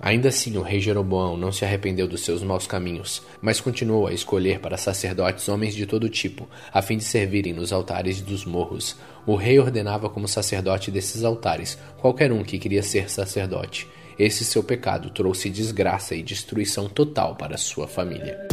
Ainda 0.00 0.28
assim, 0.28 0.56
o 0.56 0.62
rei 0.62 0.80
Jeroboão 0.80 1.36
não 1.36 1.52
se 1.52 1.64
arrependeu 1.64 2.08
dos 2.08 2.24
seus 2.24 2.42
maus 2.42 2.66
caminhos, 2.66 3.22
mas 3.40 3.60
continuou 3.60 4.06
a 4.06 4.12
escolher 4.12 4.58
para 4.58 4.76
sacerdotes 4.76 5.48
homens 5.48 5.74
de 5.74 5.86
todo 5.86 6.08
tipo, 6.08 6.48
a 6.72 6.82
fim 6.82 6.96
de 6.96 7.04
servirem 7.04 7.52
nos 7.52 7.72
altares 7.72 8.20
dos 8.20 8.44
morros. 8.44 8.96
O 9.24 9.36
rei 9.36 9.58
ordenava 9.58 10.10
como 10.10 10.26
sacerdote 10.26 10.90
desses 10.90 11.22
altares 11.22 11.78
qualquer 11.98 12.32
um 12.32 12.42
que 12.42 12.58
queria 12.58 12.82
ser 12.82 13.08
sacerdote. 13.08 13.88
Esse 14.18 14.44
seu 14.44 14.62
pecado 14.62 15.10
trouxe 15.10 15.48
desgraça 15.48 16.14
e 16.14 16.22
destruição 16.22 16.88
total 16.88 17.34
para 17.36 17.56
sua 17.56 17.88
família. 17.88 18.46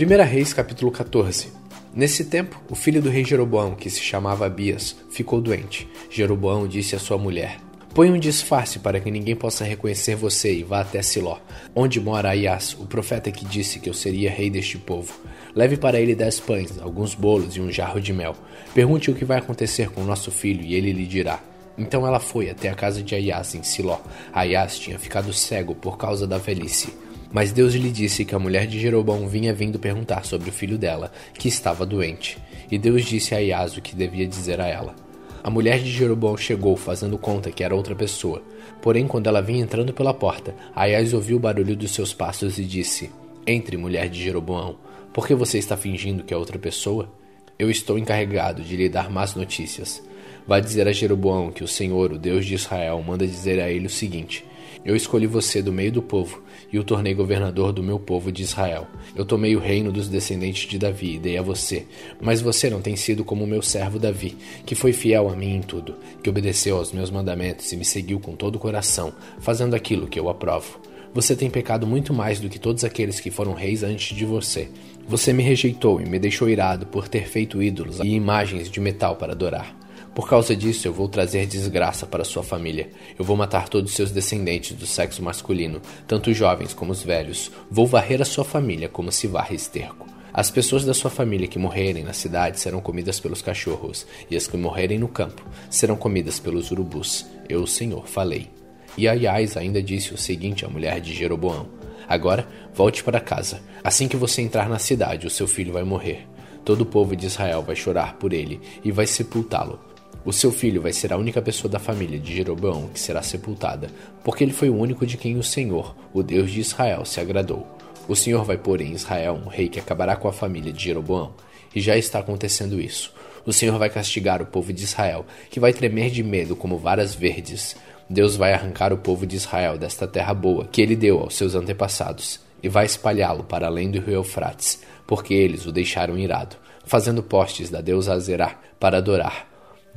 1 0.00 0.22
Reis 0.22 0.52
capítulo 0.52 0.92
14 0.92 1.48
Nesse 1.92 2.26
tempo, 2.26 2.62
o 2.70 2.76
filho 2.76 3.02
do 3.02 3.10
rei 3.10 3.24
Jeroboão, 3.24 3.74
que 3.74 3.90
se 3.90 4.00
chamava 4.00 4.46
Abias, 4.46 4.94
ficou 5.10 5.40
doente. 5.40 5.88
Jeroboão 6.08 6.68
disse 6.68 6.94
à 6.94 7.00
sua 7.00 7.18
mulher: 7.18 7.58
Põe 7.92 8.08
um 8.12 8.16
disfarce 8.16 8.78
para 8.78 9.00
que 9.00 9.10
ninguém 9.10 9.34
possa 9.34 9.64
reconhecer 9.64 10.14
você 10.14 10.54
e 10.54 10.62
vá 10.62 10.82
até 10.82 11.02
Siló, 11.02 11.38
onde 11.74 12.00
mora 12.00 12.28
Aias, 12.28 12.74
o 12.78 12.86
profeta 12.86 13.32
que 13.32 13.44
disse 13.44 13.80
que 13.80 13.90
eu 13.90 13.94
seria 13.94 14.30
rei 14.30 14.48
deste 14.48 14.78
povo. 14.78 15.12
Leve 15.52 15.76
para 15.76 15.98
ele 15.98 16.14
dez 16.14 16.38
pães, 16.38 16.78
alguns 16.80 17.16
bolos 17.16 17.56
e 17.56 17.60
um 17.60 17.72
jarro 17.72 18.00
de 18.00 18.12
mel. 18.12 18.36
Pergunte 18.72 19.10
o 19.10 19.16
que 19.16 19.24
vai 19.24 19.38
acontecer 19.38 19.90
com 19.90 20.04
nosso 20.04 20.30
filho 20.30 20.62
e 20.62 20.76
ele 20.76 20.92
lhe 20.92 21.06
dirá. 21.08 21.40
Então 21.76 22.06
ela 22.06 22.20
foi 22.20 22.48
até 22.48 22.68
a 22.68 22.74
casa 22.74 23.02
de 23.02 23.16
Aias 23.16 23.52
em 23.56 23.64
Siló. 23.64 23.98
Aias 24.32 24.78
tinha 24.78 24.96
ficado 24.96 25.32
cego 25.32 25.74
por 25.74 25.98
causa 25.98 26.24
da 26.24 26.38
velhice. 26.38 27.07
Mas 27.30 27.52
Deus 27.52 27.74
lhe 27.74 27.90
disse 27.90 28.24
que 28.24 28.34
a 28.34 28.38
mulher 28.38 28.66
de 28.66 28.80
Jeroboão 28.80 29.28
vinha 29.28 29.52
vindo 29.52 29.78
perguntar 29.78 30.24
sobre 30.24 30.48
o 30.48 30.52
filho 30.52 30.78
dela, 30.78 31.12
que 31.34 31.48
estava 31.48 31.84
doente. 31.84 32.38
E 32.70 32.78
Deus 32.78 33.04
disse 33.04 33.34
a 33.34 33.38
Iás 33.38 33.76
o 33.76 33.82
que 33.82 33.94
devia 33.94 34.26
dizer 34.26 34.60
a 34.60 34.66
ela. 34.66 34.94
A 35.42 35.50
mulher 35.50 35.78
de 35.78 35.90
Jeroboão 35.90 36.36
chegou, 36.36 36.76
fazendo 36.76 37.16
conta 37.18 37.50
que 37.50 37.62
era 37.62 37.74
outra 37.74 37.94
pessoa. 37.94 38.42
Porém, 38.80 39.06
quando 39.06 39.28
ela 39.28 39.42
vinha 39.42 39.62
entrando 39.62 39.92
pela 39.92 40.14
porta, 40.14 40.54
Aias 40.74 41.12
ouviu 41.12 41.36
o 41.36 41.40
barulho 41.40 41.76
dos 41.76 41.92
seus 41.92 42.12
passos 42.12 42.58
e 42.58 42.64
disse: 42.64 43.10
Entre, 43.46 43.76
mulher 43.76 44.08
de 44.08 44.22
Jeroboão, 44.22 44.76
por 45.12 45.26
que 45.26 45.34
você 45.34 45.58
está 45.58 45.76
fingindo 45.76 46.24
que 46.24 46.34
é 46.34 46.36
outra 46.36 46.58
pessoa? 46.58 47.12
Eu 47.58 47.70
estou 47.70 47.98
encarregado 47.98 48.62
de 48.62 48.76
lhe 48.76 48.88
dar 48.88 49.10
más 49.10 49.34
notícias. 49.34 50.02
Vá 50.46 50.60
dizer 50.60 50.88
a 50.88 50.92
Jeroboão 50.92 51.50
que 51.50 51.64
o 51.64 51.68
Senhor, 51.68 52.12
o 52.12 52.18
Deus 52.18 52.46
de 52.46 52.54
Israel, 52.54 53.02
manda 53.06 53.26
dizer 53.26 53.60
a 53.60 53.70
ele 53.70 53.86
o 53.86 53.90
seguinte: 53.90 54.44
Eu 54.84 54.96
escolhi 54.96 55.26
você 55.26 55.60
do 55.62 55.72
meio 55.72 55.92
do 55.92 56.02
povo 56.02 56.42
e 56.72 56.78
o 56.78 56.84
tornei 56.84 57.14
governador 57.14 57.72
do 57.72 57.82
meu 57.82 57.98
povo 57.98 58.30
de 58.30 58.42
Israel. 58.42 58.86
Eu 59.16 59.24
tomei 59.24 59.56
o 59.56 59.60
reino 59.60 59.90
dos 59.90 60.08
descendentes 60.08 60.68
de 60.68 60.78
Davi 60.78 61.14
e 61.14 61.18
dei 61.18 61.38
a 61.38 61.42
você. 61.42 61.86
Mas 62.20 62.40
você 62.40 62.68
não 62.68 62.80
tem 62.80 62.96
sido 62.96 63.24
como 63.24 63.44
o 63.44 63.46
meu 63.46 63.62
servo 63.62 63.98
Davi, 63.98 64.36
que 64.66 64.74
foi 64.74 64.92
fiel 64.92 65.28
a 65.28 65.36
mim 65.36 65.56
em 65.56 65.62
tudo, 65.62 65.96
que 66.22 66.30
obedeceu 66.30 66.76
aos 66.76 66.92
meus 66.92 67.10
mandamentos 67.10 67.72
e 67.72 67.76
me 67.76 67.84
seguiu 67.84 68.20
com 68.20 68.34
todo 68.34 68.56
o 68.56 68.60
coração, 68.60 69.12
fazendo 69.40 69.74
aquilo 69.74 70.06
que 70.06 70.20
eu 70.20 70.28
aprovo. 70.28 70.80
Você 71.14 71.34
tem 71.34 71.48
pecado 71.48 71.86
muito 71.86 72.12
mais 72.12 72.38
do 72.38 72.48
que 72.48 72.58
todos 72.58 72.84
aqueles 72.84 73.18
que 73.18 73.30
foram 73.30 73.54
reis 73.54 73.82
antes 73.82 74.16
de 74.16 74.24
você. 74.24 74.68
Você 75.08 75.32
me 75.32 75.42
rejeitou 75.42 76.00
e 76.00 76.06
me 76.06 76.18
deixou 76.18 76.48
irado 76.48 76.86
por 76.86 77.08
ter 77.08 77.26
feito 77.26 77.62
ídolos 77.62 77.98
e 78.00 78.08
imagens 78.08 78.70
de 78.70 78.78
metal 78.78 79.16
para 79.16 79.32
adorar. 79.32 79.74
Por 80.14 80.28
causa 80.28 80.56
disso, 80.56 80.88
eu 80.88 80.92
vou 80.92 81.08
trazer 81.08 81.46
desgraça 81.46 82.06
para 82.06 82.24
sua 82.24 82.42
família. 82.42 82.90
Eu 83.18 83.24
vou 83.24 83.36
matar 83.36 83.68
todos 83.68 83.92
seus 83.92 84.10
descendentes 84.10 84.76
do 84.76 84.86
sexo 84.86 85.22
masculino, 85.22 85.80
tanto 86.06 86.30
os 86.30 86.36
jovens 86.36 86.74
como 86.74 86.92
os 86.92 87.02
velhos. 87.02 87.50
Vou 87.70 87.86
varrer 87.86 88.20
a 88.20 88.24
sua 88.24 88.44
família 88.44 88.88
como 88.88 89.12
se 89.12 89.26
varre 89.26 89.54
esterco. 89.54 90.06
As 90.32 90.50
pessoas 90.50 90.84
da 90.84 90.94
sua 90.94 91.10
família 91.10 91.48
que 91.48 91.58
morrerem 91.58 92.04
na 92.04 92.12
cidade 92.12 92.60
serão 92.60 92.80
comidas 92.80 93.18
pelos 93.18 93.42
cachorros, 93.42 94.06
e 94.30 94.36
as 94.36 94.46
que 94.46 94.56
morrerem 94.56 94.98
no 94.98 95.08
campo 95.08 95.44
serão 95.70 95.96
comidas 95.96 96.38
pelos 96.38 96.70
urubus. 96.70 97.26
Eu, 97.48 97.62
o 97.62 97.66
Senhor, 97.66 98.06
falei. 98.06 98.50
E 98.96 99.06
Aias 99.06 99.56
ainda 99.56 99.82
disse 99.82 100.12
o 100.12 100.18
seguinte 100.18 100.64
à 100.64 100.68
mulher 100.68 101.00
de 101.00 101.14
Jeroboão: 101.14 101.68
Agora, 102.08 102.46
volte 102.74 103.02
para 103.02 103.20
casa. 103.20 103.60
Assim 103.82 104.08
que 104.08 104.16
você 104.16 104.42
entrar 104.42 104.68
na 104.68 104.78
cidade, 104.78 105.26
o 105.26 105.30
seu 105.30 105.46
filho 105.46 105.72
vai 105.72 105.84
morrer. 105.84 106.26
Todo 106.64 106.82
o 106.82 106.86
povo 106.86 107.16
de 107.16 107.26
Israel 107.26 107.62
vai 107.62 107.74
chorar 107.74 108.16
por 108.16 108.32
ele 108.32 108.60
e 108.84 108.90
vai 108.90 109.06
sepultá-lo. 109.06 109.80
O 110.28 110.32
seu 110.32 110.52
filho 110.52 110.82
vai 110.82 110.92
ser 110.92 111.10
a 111.10 111.16
única 111.16 111.40
pessoa 111.40 111.72
da 111.72 111.78
família 111.78 112.18
de 112.18 112.36
Jeroboão 112.36 112.90
que 112.92 113.00
será 113.00 113.22
sepultada, 113.22 113.88
porque 114.22 114.44
ele 114.44 114.52
foi 114.52 114.68
o 114.68 114.76
único 114.76 115.06
de 115.06 115.16
quem 115.16 115.38
o 115.38 115.42
Senhor, 115.42 115.96
o 116.12 116.22
Deus 116.22 116.50
de 116.50 116.60
Israel, 116.60 117.02
se 117.06 117.18
agradou. 117.18 117.66
O 118.06 118.14
Senhor 118.14 118.44
vai 118.44 118.58
pôr 118.58 118.82
em 118.82 118.92
Israel 118.92 119.40
um 119.42 119.48
rei 119.48 119.70
que 119.70 119.80
acabará 119.80 120.16
com 120.16 120.28
a 120.28 120.32
família 120.32 120.70
de 120.70 120.84
Jeroboão, 120.84 121.32
e 121.74 121.80
já 121.80 121.96
está 121.96 122.18
acontecendo 122.18 122.78
isso. 122.78 123.10
O 123.46 123.54
Senhor 123.54 123.78
vai 123.78 123.88
castigar 123.88 124.42
o 124.42 124.46
povo 124.46 124.70
de 124.70 124.84
Israel, 124.84 125.24
que 125.48 125.58
vai 125.58 125.72
tremer 125.72 126.10
de 126.10 126.22
medo 126.22 126.54
como 126.54 126.76
varas 126.76 127.14
verdes. 127.14 127.74
Deus 128.06 128.36
vai 128.36 128.52
arrancar 128.52 128.92
o 128.92 128.98
povo 128.98 129.26
de 129.26 129.36
Israel 129.36 129.78
desta 129.78 130.06
terra 130.06 130.34
boa 130.34 130.66
que 130.66 130.82
ele 130.82 130.94
deu 130.94 131.20
aos 131.20 131.36
seus 131.36 131.54
antepassados, 131.54 132.38
e 132.62 132.68
vai 132.68 132.84
espalhá-lo 132.84 133.44
para 133.44 133.66
além 133.66 133.90
do 133.90 133.98
rio 133.98 134.16
Eufrates, 134.16 134.82
porque 135.06 135.32
eles 135.32 135.64
o 135.64 135.72
deixaram 135.72 136.18
irado, 136.18 136.54
fazendo 136.84 137.22
postes 137.22 137.70
da 137.70 137.80
deusa 137.80 138.12
Azerá 138.12 138.60
para 138.78 138.98
adorar 138.98 139.47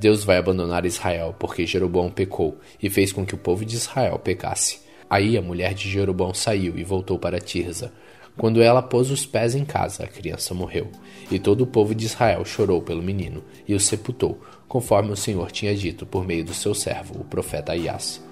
Deus 0.01 0.23
vai 0.23 0.37
abandonar 0.37 0.83
Israel 0.83 1.35
porque 1.37 1.63
Jeroboão 1.63 2.09
pecou 2.09 2.57
e 2.81 2.89
fez 2.89 3.11
com 3.11 3.23
que 3.23 3.35
o 3.35 3.37
povo 3.37 3.63
de 3.63 3.75
Israel 3.75 4.17
pecasse. 4.17 4.79
Aí 5.07 5.37
a 5.37 5.43
mulher 5.43 5.75
de 5.75 5.87
Jeroboão 5.87 6.33
saiu 6.33 6.75
e 6.75 6.83
voltou 6.83 7.19
para 7.19 7.39
Tirza. 7.39 7.93
Quando 8.35 8.63
ela 8.63 8.81
pôs 8.81 9.11
os 9.11 9.27
pés 9.27 9.53
em 9.53 9.63
casa, 9.63 10.05
a 10.05 10.07
criança 10.07 10.55
morreu. 10.55 10.87
E 11.29 11.37
todo 11.37 11.61
o 11.61 11.67
povo 11.67 11.93
de 11.93 12.07
Israel 12.07 12.43
chorou 12.43 12.81
pelo 12.81 13.03
menino 13.03 13.43
e 13.67 13.75
o 13.75 13.79
sepultou, 13.79 14.41
conforme 14.67 15.11
o 15.11 15.15
Senhor 15.15 15.51
tinha 15.51 15.75
dito 15.75 16.03
por 16.03 16.25
meio 16.25 16.43
do 16.43 16.53
seu 16.55 16.73
servo, 16.73 17.19
o 17.19 17.23
profeta 17.23 17.73
Aias. 17.73 18.23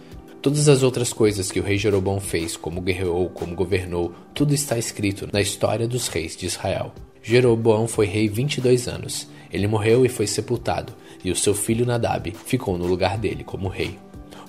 Todas 0.42 0.68
as 0.68 0.82
outras 0.82 1.14
coisas 1.14 1.52
que 1.52 1.60
o 1.60 1.64
rei 1.64 1.78
Jeroboão 1.78 2.20
fez, 2.20 2.58
como 2.58 2.82
guerreou, 2.82 3.30
como 3.30 3.54
governou, 3.54 4.12
tudo 4.34 4.56
está 4.56 4.76
escrito 4.76 5.30
na 5.32 5.40
história 5.40 5.88
dos 5.88 6.08
reis 6.08 6.36
de 6.36 6.48
Israel. 6.48 6.96
Jeroboão 7.22 7.88
foi 7.88 8.08
rei 8.08 8.28
22 8.28 8.88
anos. 8.88 9.28
Ele 9.52 9.68
morreu 9.68 10.06
e 10.06 10.10
foi 10.10 10.28
sepultado, 10.28 10.94
e 11.24 11.32
o 11.32 11.36
seu 11.36 11.54
filho 11.54 11.86
Nadab 11.86 12.32
ficou 12.46 12.78
no 12.78 12.86
lugar 12.86 13.18
dele 13.18 13.44
como 13.44 13.68
rei. 13.68 13.98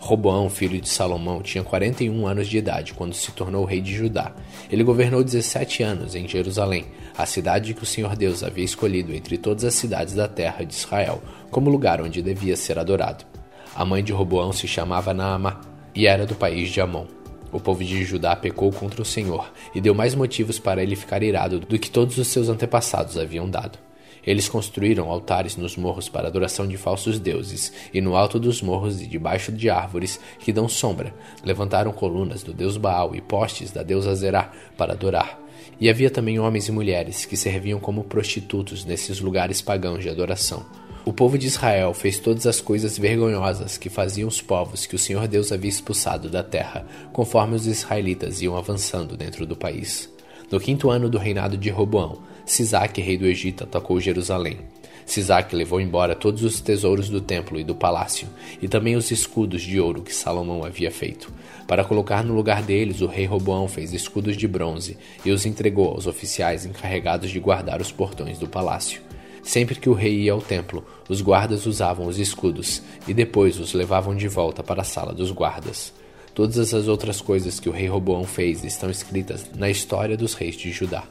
Roboão, 0.01 0.49
filho 0.49 0.81
de 0.81 0.89
Salomão, 0.89 1.43
tinha 1.43 1.63
41 1.63 2.27
anos 2.27 2.49
de 2.49 2.57
idade 2.57 2.95
quando 2.95 3.13
se 3.13 3.31
tornou 3.33 3.67
rei 3.67 3.83
de 3.83 3.95
Judá. 3.95 4.33
Ele 4.71 4.83
governou 4.83 5.23
17 5.23 5.83
anos 5.83 6.15
em 6.15 6.27
Jerusalém, 6.27 6.87
a 7.17 7.27
cidade 7.27 7.75
que 7.75 7.83
o 7.83 7.87
Senhor 7.87 8.17
Deus 8.17 8.43
havia 8.43 8.65
escolhido 8.65 9.15
entre 9.15 9.37
todas 9.37 9.63
as 9.63 9.75
cidades 9.75 10.15
da 10.15 10.27
terra 10.27 10.65
de 10.65 10.73
Israel, 10.73 11.23
como 11.51 11.71
lugar 11.71 12.01
onde 12.01 12.23
devia 12.23 12.57
ser 12.57 12.79
adorado. 12.79 13.27
A 13.75 13.85
mãe 13.85 14.03
de 14.03 14.11
Roboão 14.11 14.53
se 14.53 14.67
chamava 14.67 15.13
Naamá 15.13 15.61
e 15.95 16.07
era 16.07 16.25
do 16.25 16.35
país 16.35 16.71
de 16.71 16.81
Amon. 16.81 17.07
O 17.53 17.61
povo 17.61 17.85
de 17.85 18.03
Judá 18.03 18.35
pecou 18.35 18.73
contra 18.73 19.03
o 19.03 19.05
Senhor 19.05 19.53
e 19.75 19.83
deu 19.83 19.95
mais 19.95 20.15
motivos 20.15 20.59
para 20.59 20.83
ele 20.83 20.97
ficar 20.97 21.23
irado 21.23 21.61
do 21.61 21.79
que 21.79 21.91
todos 21.91 22.17
os 22.17 22.29
seus 22.29 22.49
antepassados 22.49 23.19
haviam 23.19 23.51
dado. 23.51 23.79
Eles 24.27 24.49
construíram 24.49 25.11
altares 25.11 25.57
nos 25.57 25.77
morros 25.77 26.09
para 26.09 26.29
adoração 26.29 26.67
de 26.67 26.77
falsos 26.77 27.19
deuses, 27.19 27.73
e 27.93 28.01
no 28.01 28.17
alto 28.17 28.39
dos 28.39 28.61
morros 28.61 29.01
e 29.01 29.07
debaixo 29.07 29.51
de 29.51 29.71
árvores 29.71 30.21
que 30.39 30.53
dão 30.53 30.69
sombra, 30.69 31.15
levantaram 31.45 31.93
colunas 31.93 32.43
do 32.43 32.53
deus 32.53 32.77
Baal 32.77 33.15
e 33.15 33.21
postes 33.21 33.71
da 33.71 33.83
deusa 33.83 34.15
Zerá 34.15 34.53
para 34.77 34.93
adorar. 34.93 35.39
E 35.81 35.89
havia 35.89 36.11
também 36.11 36.39
homens 36.39 36.69
e 36.69 36.73
mulheres 36.73 37.25
que 37.25 37.37
serviam 37.37 37.81
como 37.81 38.05
prostitutos 38.05 38.85
nesses 38.85 39.21
lugares 39.21 39.63
pagãos 39.63 40.03
de 40.03 40.11
adoração. 40.11 40.65
O 41.03 41.15
povo 41.15 41.39
de 41.39 41.47
Israel 41.47 41.95
fez 41.95 42.19
todas 42.19 42.47
as 42.47 42.61
coisas 42.61 42.99
vergonhosas 42.99 43.79
que 43.79 43.89
faziam 43.89 44.29
os 44.29 44.43
povos 44.43 44.85
que 44.85 44.95
o 44.95 44.99
Senhor 44.99 45.27
Deus 45.27 45.51
havia 45.51 45.71
expulsado 45.71 46.29
da 46.29 46.43
terra, 46.43 46.87
conforme 47.11 47.57
os 47.57 47.67
israelitas 47.67 48.43
iam 48.43 48.55
avançando 48.55 49.17
dentro 49.17 49.47
do 49.47 49.57
país. 49.57 50.11
No 50.51 50.61
quinto 50.61 50.91
ano 50.91 51.09
do 51.09 51.17
reinado 51.17 51.57
de 51.57 51.71
Roboão, 51.71 52.19
Sisaque, 52.51 53.01
rei 53.01 53.17
do 53.17 53.27
Egito, 53.27 53.63
atacou 53.63 54.01
Jerusalém. 54.01 54.59
Sisaque 55.07 55.55
levou 55.55 55.81
embora 55.81 56.17
todos 56.17 56.43
os 56.43 56.61
tesouros 56.61 57.09
do 57.09 57.21
templo 57.21 57.61
e 57.61 57.63
do 57.63 57.77
palácio, 57.77 58.27
e 58.61 58.67
também 58.67 58.97
os 58.97 59.13
escudos 59.13 59.63
de 59.63 59.79
ouro 59.79 60.03
que 60.03 60.13
Salomão 60.13 60.65
havia 60.65 60.91
feito. 60.91 61.33
Para 61.69 61.85
colocar 61.85 62.25
no 62.25 62.35
lugar 62.35 62.61
deles, 62.61 63.03
o 63.03 63.07
rei 63.07 63.25
Roboão 63.25 63.69
fez 63.69 63.93
escudos 63.93 64.37
de 64.37 64.49
bronze 64.49 64.99
e 65.25 65.31
os 65.31 65.47
entregou 65.47 65.91
aos 65.91 66.09
oficiais 66.09 66.67
encarregados 66.67 67.31
de 67.31 67.39
guardar 67.39 67.81
os 67.81 67.93
portões 67.93 68.37
do 68.37 68.49
palácio. 68.49 69.01
Sempre 69.45 69.77
que 69.77 69.89
o 69.89 69.95
rei 69.95 70.23
ia 70.23 70.33
ao 70.33 70.43
templo, 70.43 70.85
os 71.09 71.23
guardas 71.23 71.67
usavam 71.67 72.09
os 72.09 72.19
escudos 72.19 72.83
e 73.07 73.15
depois 73.15 73.61
os 73.61 73.75
levavam 73.75 74.17
de 74.17 74.27
volta 74.27 74.61
para 74.61 74.81
a 74.83 74.85
sala 74.85 75.15
dos 75.15 75.31
guardas. 75.31 75.93
Todas 76.35 76.75
as 76.75 76.89
outras 76.89 77.21
coisas 77.21 77.61
que 77.61 77.69
o 77.69 77.73
rei 77.73 77.87
Roboão 77.87 78.25
fez 78.25 78.65
estão 78.65 78.91
escritas 78.91 79.47
na 79.55 79.71
história 79.71 80.17
dos 80.17 80.35
reis 80.35 80.57
de 80.57 80.73
Judá. 80.73 81.05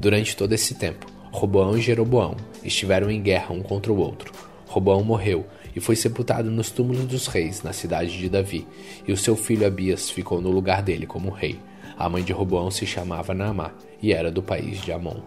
Durante 0.00 0.36
todo 0.36 0.52
esse 0.52 0.76
tempo, 0.76 1.06
Roboão 1.32 1.76
e 1.76 1.80
Jeroboão 1.80 2.36
estiveram 2.62 3.10
em 3.10 3.20
guerra 3.20 3.52
um 3.52 3.62
contra 3.62 3.92
o 3.92 3.98
outro. 3.98 4.32
Roboão 4.68 5.02
morreu 5.02 5.44
e 5.74 5.80
foi 5.80 5.96
sepultado 5.96 6.50
nos 6.52 6.70
túmulos 6.70 7.04
dos 7.04 7.26
reis 7.26 7.64
na 7.64 7.72
cidade 7.72 8.16
de 8.16 8.28
Davi, 8.28 8.64
e 9.06 9.12
o 9.12 9.16
seu 9.16 9.34
filho 9.34 9.66
Abias 9.66 10.08
ficou 10.08 10.40
no 10.40 10.50
lugar 10.50 10.82
dele 10.82 11.04
como 11.04 11.30
rei. 11.30 11.58
A 11.96 12.08
mãe 12.08 12.22
de 12.22 12.32
Roboão 12.32 12.70
se 12.70 12.86
chamava 12.86 13.34
Naamá 13.34 13.72
e 14.00 14.12
era 14.12 14.30
do 14.30 14.40
país 14.40 14.80
de 14.80 14.92
Amon. 14.92 15.20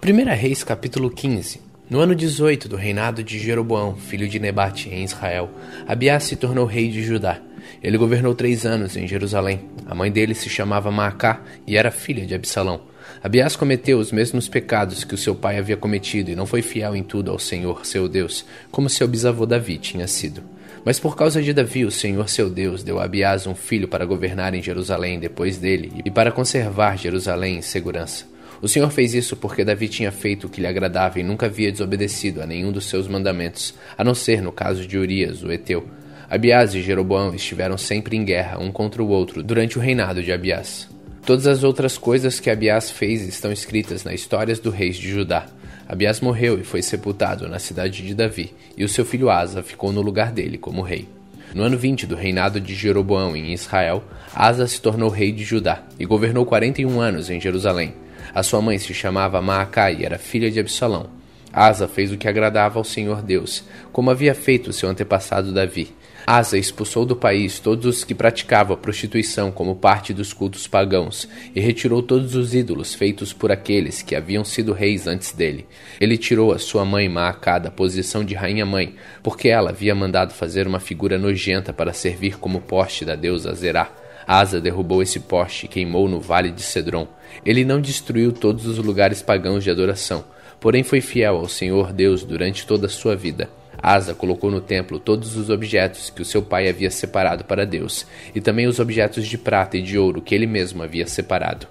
Primeira 0.00 0.34
Reis 0.34 0.64
capítulo 0.64 1.10
15 1.10 1.73
no 1.94 2.00
ano 2.00 2.12
18 2.12 2.68
do 2.68 2.74
reinado 2.74 3.22
de 3.22 3.38
Jeroboão, 3.38 3.94
filho 3.94 4.28
de 4.28 4.40
Nebate, 4.40 4.88
em 4.88 5.04
Israel, 5.04 5.48
Abiás 5.86 6.24
se 6.24 6.34
tornou 6.34 6.66
rei 6.66 6.88
de 6.88 7.04
Judá. 7.04 7.38
Ele 7.80 7.96
governou 7.96 8.34
três 8.34 8.66
anos 8.66 8.96
em 8.96 9.06
Jerusalém. 9.06 9.68
A 9.86 9.94
mãe 9.94 10.10
dele 10.10 10.34
se 10.34 10.50
chamava 10.50 10.90
Maacá 10.90 11.40
e 11.64 11.76
era 11.76 11.92
filha 11.92 12.26
de 12.26 12.34
Absalão. 12.34 12.80
Abiás 13.22 13.54
cometeu 13.54 14.00
os 14.00 14.10
mesmos 14.10 14.48
pecados 14.48 15.04
que 15.04 15.14
o 15.14 15.16
seu 15.16 15.36
pai 15.36 15.56
havia 15.56 15.76
cometido 15.76 16.32
e 16.32 16.34
não 16.34 16.46
foi 16.46 16.62
fiel 16.62 16.96
em 16.96 17.02
tudo 17.04 17.30
ao 17.30 17.38
Senhor, 17.38 17.86
seu 17.86 18.08
Deus, 18.08 18.44
como 18.72 18.90
seu 18.90 19.06
bisavô 19.06 19.46
Davi 19.46 19.78
tinha 19.78 20.08
sido. 20.08 20.42
Mas 20.84 20.98
por 20.98 21.14
causa 21.14 21.40
de 21.40 21.52
Davi, 21.52 21.84
o 21.84 21.92
Senhor 21.92 22.28
seu 22.28 22.50
Deus 22.50 22.82
deu 22.82 22.98
a 22.98 23.04
Abiás 23.04 23.46
um 23.46 23.54
filho 23.54 23.86
para 23.86 24.04
governar 24.04 24.52
em 24.52 24.60
Jerusalém 24.60 25.20
depois 25.20 25.58
dele 25.58 26.02
e 26.04 26.10
para 26.10 26.32
conservar 26.32 26.98
Jerusalém 26.98 27.58
em 27.58 27.62
segurança. 27.62 28.33
O 28.62 28.68
Senhor 28.68 28.90
fez 28.90 29.14
isso 29.14 29.36
porque 29.36 29.64
Davi 29.64 29.88
tinha 29.88 30.10
feito 30.10 30.46
o 30.46 30.50
que 30.50 30.60
lhe 30.60 30.66
agradava 30.66 31.20
e 31.20 31.22
nunca 31.22 31.46
havia 31.46 31.70
desobedecido 31.70 32.42
a 32.42 32.46
nenhum 32.46 32.72
dos 32.72 32.86
seus 32.86 33.08
mandamentos, 33.08 33.74
a 33.96 34.04
não 34.04 34.14
ser 34.14 34.40
no 34.40 34.52
caso 34.52 34.86
de 34.86 34.96
Urias, 34.96 35.42
o 35.42 35.52
Eteu. 35.52 35.86
Abiás 36.28 36.74
e 36.74 36.82
Jeroboão 36.82 37.34
estiveram 37.34 37.76
sempre 37.76 38.16
em 38.16 38.24
guerra 38.24 38.58
um 38.58 38.72
contra 38.72 39.02
o 39.02 39.08
outro 39.08 39.42
durante 39.42 39.78
o 39.78 39.80
reinado 39.80 40.22
de 40.22 40.32
Abiás. 40.32 40.88
Todas 41.24 41.46
as 41.46 41.62
outras 41.64 41.96
coisas 41.96 42.40
que 42.40 42.50
Abiás 42.50 42.90
fez 42.90 43.22
estão 43.22 43.52
escritas 43.52 44.04
nas 44.04 44.14
histórias 44.14 44.58
dos 44.58 44.74
reis 44.74 44.96
de 44.96 45.08
Judá. 45.08 45.46
Abiás 45.88 46.20
morreu 46.20 46.58
e 46.58 46.64
foi 46.64 46.82
sepultado 46.82 47.48
na 47.48 47.58
cidade 47.58 48.02
de 48.02 48.14
Davi, 48.14 48.52
e 48.76 48.84
o 48.84 48.88
seu 48.88 49.04
filho 49.04 49.30
Asa 49.30 49.62
ficou 49.62 49.92
no 49.92 50.02
lugar 50.02 50.32
dele 50.32 50.58
como 50.58 50.82
rei. 50.82 51.08
No 51.54 51.62
ano 51.62 51.78
20 51.78 52.06
do 52.06 52.16
reinado 52.16 52.60
de 52.60 52.74
Jeroboão 52.74 53.36
em 53.36 53.52
Israel, 53.52 54.02
Asa 54.34 54.66
se 54.66 54.80
tornou 54.80 55.08
rei 55.08 55.30
de 55.30 55.44
Judá 55.44 55.84
e 55.98 56.04
governou 56.04 56.44
41 56.44 57.00
anos 57.00 57.30
em 57.30 57.40
Jerusalém. 57.40 57.94
A 58.34 58.42
sua 58.42 58.60
mãe 58.60 58.78
se 58.78 58.92
chamava 58.92 59.40
Maacai 59.40 59.98
e 60.00 60.04
era 60.04 60.18
filha 60.18 60.50
de 60.50 60.58
Absalão. 60.58 61.08
Asa 61.52 61.86
fez 61.86 62.10
o 62.10 62.18
que 62.18 62.26
agradava 62.26 62.80
ao 62.80 62.84
Senhor 62.84 63.22
Deus, 63.22 63.62
como 63.92 64.10
havia 64.10 64.34
feito 64.34 64.72
seu 64.72 64.88
antepassado 64.88 65.52
Davi. 65.52 65.94
Asa 66.26 66.58
expulsou 66.58 67.06
do 67.06 67.14
país 67.14 67.60
todos 67.60 67.84
os 67.84 68.02
que 68.02 68.12
praticavam 68.12 68.74
a 68.74 68.78
prostituição 68.78 69.52
como 69.52 69.76
parte 69.76 70.12
dos 70.12 70.32
cultos 70.32 70.66
pagãos 70.66 71.28
e 71.54 71.60
retirou 71.60 72.02
todos 72.02 72.34
os 72.34 72.54
ídolos 72.54 72.92
feitos 72.92 73.32
por 73.32 73.52
aqueles 73.52 74.02
que 74.02 74.16
haviam 74.16 74.44
sido 74.44 74.72
reis 74.72 75.06
antes 75.06 75.32
dele. 75.32 75.64
Ele 76.00 76.16
tirou 76.16 76.50
a 76.50 76.58
sua 76.58 76.84
mãe 76.84 77.08
Maacá 77.08 77.60
da 77.60 77.70
posição 77.70 78.24
de 78.24 78.34
rainha-mãe, 78.34 78.96
porque 79.22 79.48
ela 79.48 79.70
havia 79.70 79.94
mandado 79.94 80.32
fazer 80.32 80.66
uma 80.66 80.80
figura 80.80 81.18
nojenta 81.18 81.72
para 81.72 81.92
servir 81.92 82.36
como 82.38 82.60
poste 82.60 83.04
da 83.04 83.14
deusa 83.14 83.54
Zerá. 83.54 83.92
Asa 84.26 84.60
derrubou 84.60 85.02
esse 85.02 85.20
poste 85.20 85.66
e 85.66 85.68
queimou 85.68 86.08
no 86.08 86.20
vale 86.20 86.50
de 86.50 86.62
Cedron. 86.62 87.06
Ele 87.44 87.64
não 87.64 87.80
destruiu 87.80 88.32
todos 88.32 88.66
os 88.66 88.78
lugares 88.78 89.22
pagãos 89.22 89.62
de 89.62 89.70
adoração, 89.70 90.24
porém 90.60 90.82
foi 90.82 91.00
fiel 91.00 91.36
ao 91.36 91.48
Senhor 91.48 91.92
Deus 91.92 92.24
durante 92.24 92.66
toda 92.66 92.86
a 92.86 92.90
sua 92.90 93.14
vida. 93.14 93.48
Asa 93.82 94.14
colocou 94.14 94.50
no 94.50 94.60
templo 94.60 94.98
todos 94.98 95.36
os 95.36 95.50
objetos 95.50 96.08
que 96.08 96.22
o 96.22 96.24
seu 96.24 96.40
pai 96.40 96.68
havia 96.68 96.90
separado 96.90 97.44
para 97.44 97.66
Deus, 97.66 98.06
e 98.34 98.40
também 98.40 98.66
os 98.66 98.78
objetos 98.78 99.26
de 99.26 99.36
prata 99.36 99.76
e 99.76 99.82
de 99.82 99.98
ouro 99.98 100.22
que 100.22 100.34
ele 100.34 100.46
mesmo 100.46 100.82
havia 100.82 101.06
separado. 101.06 101.66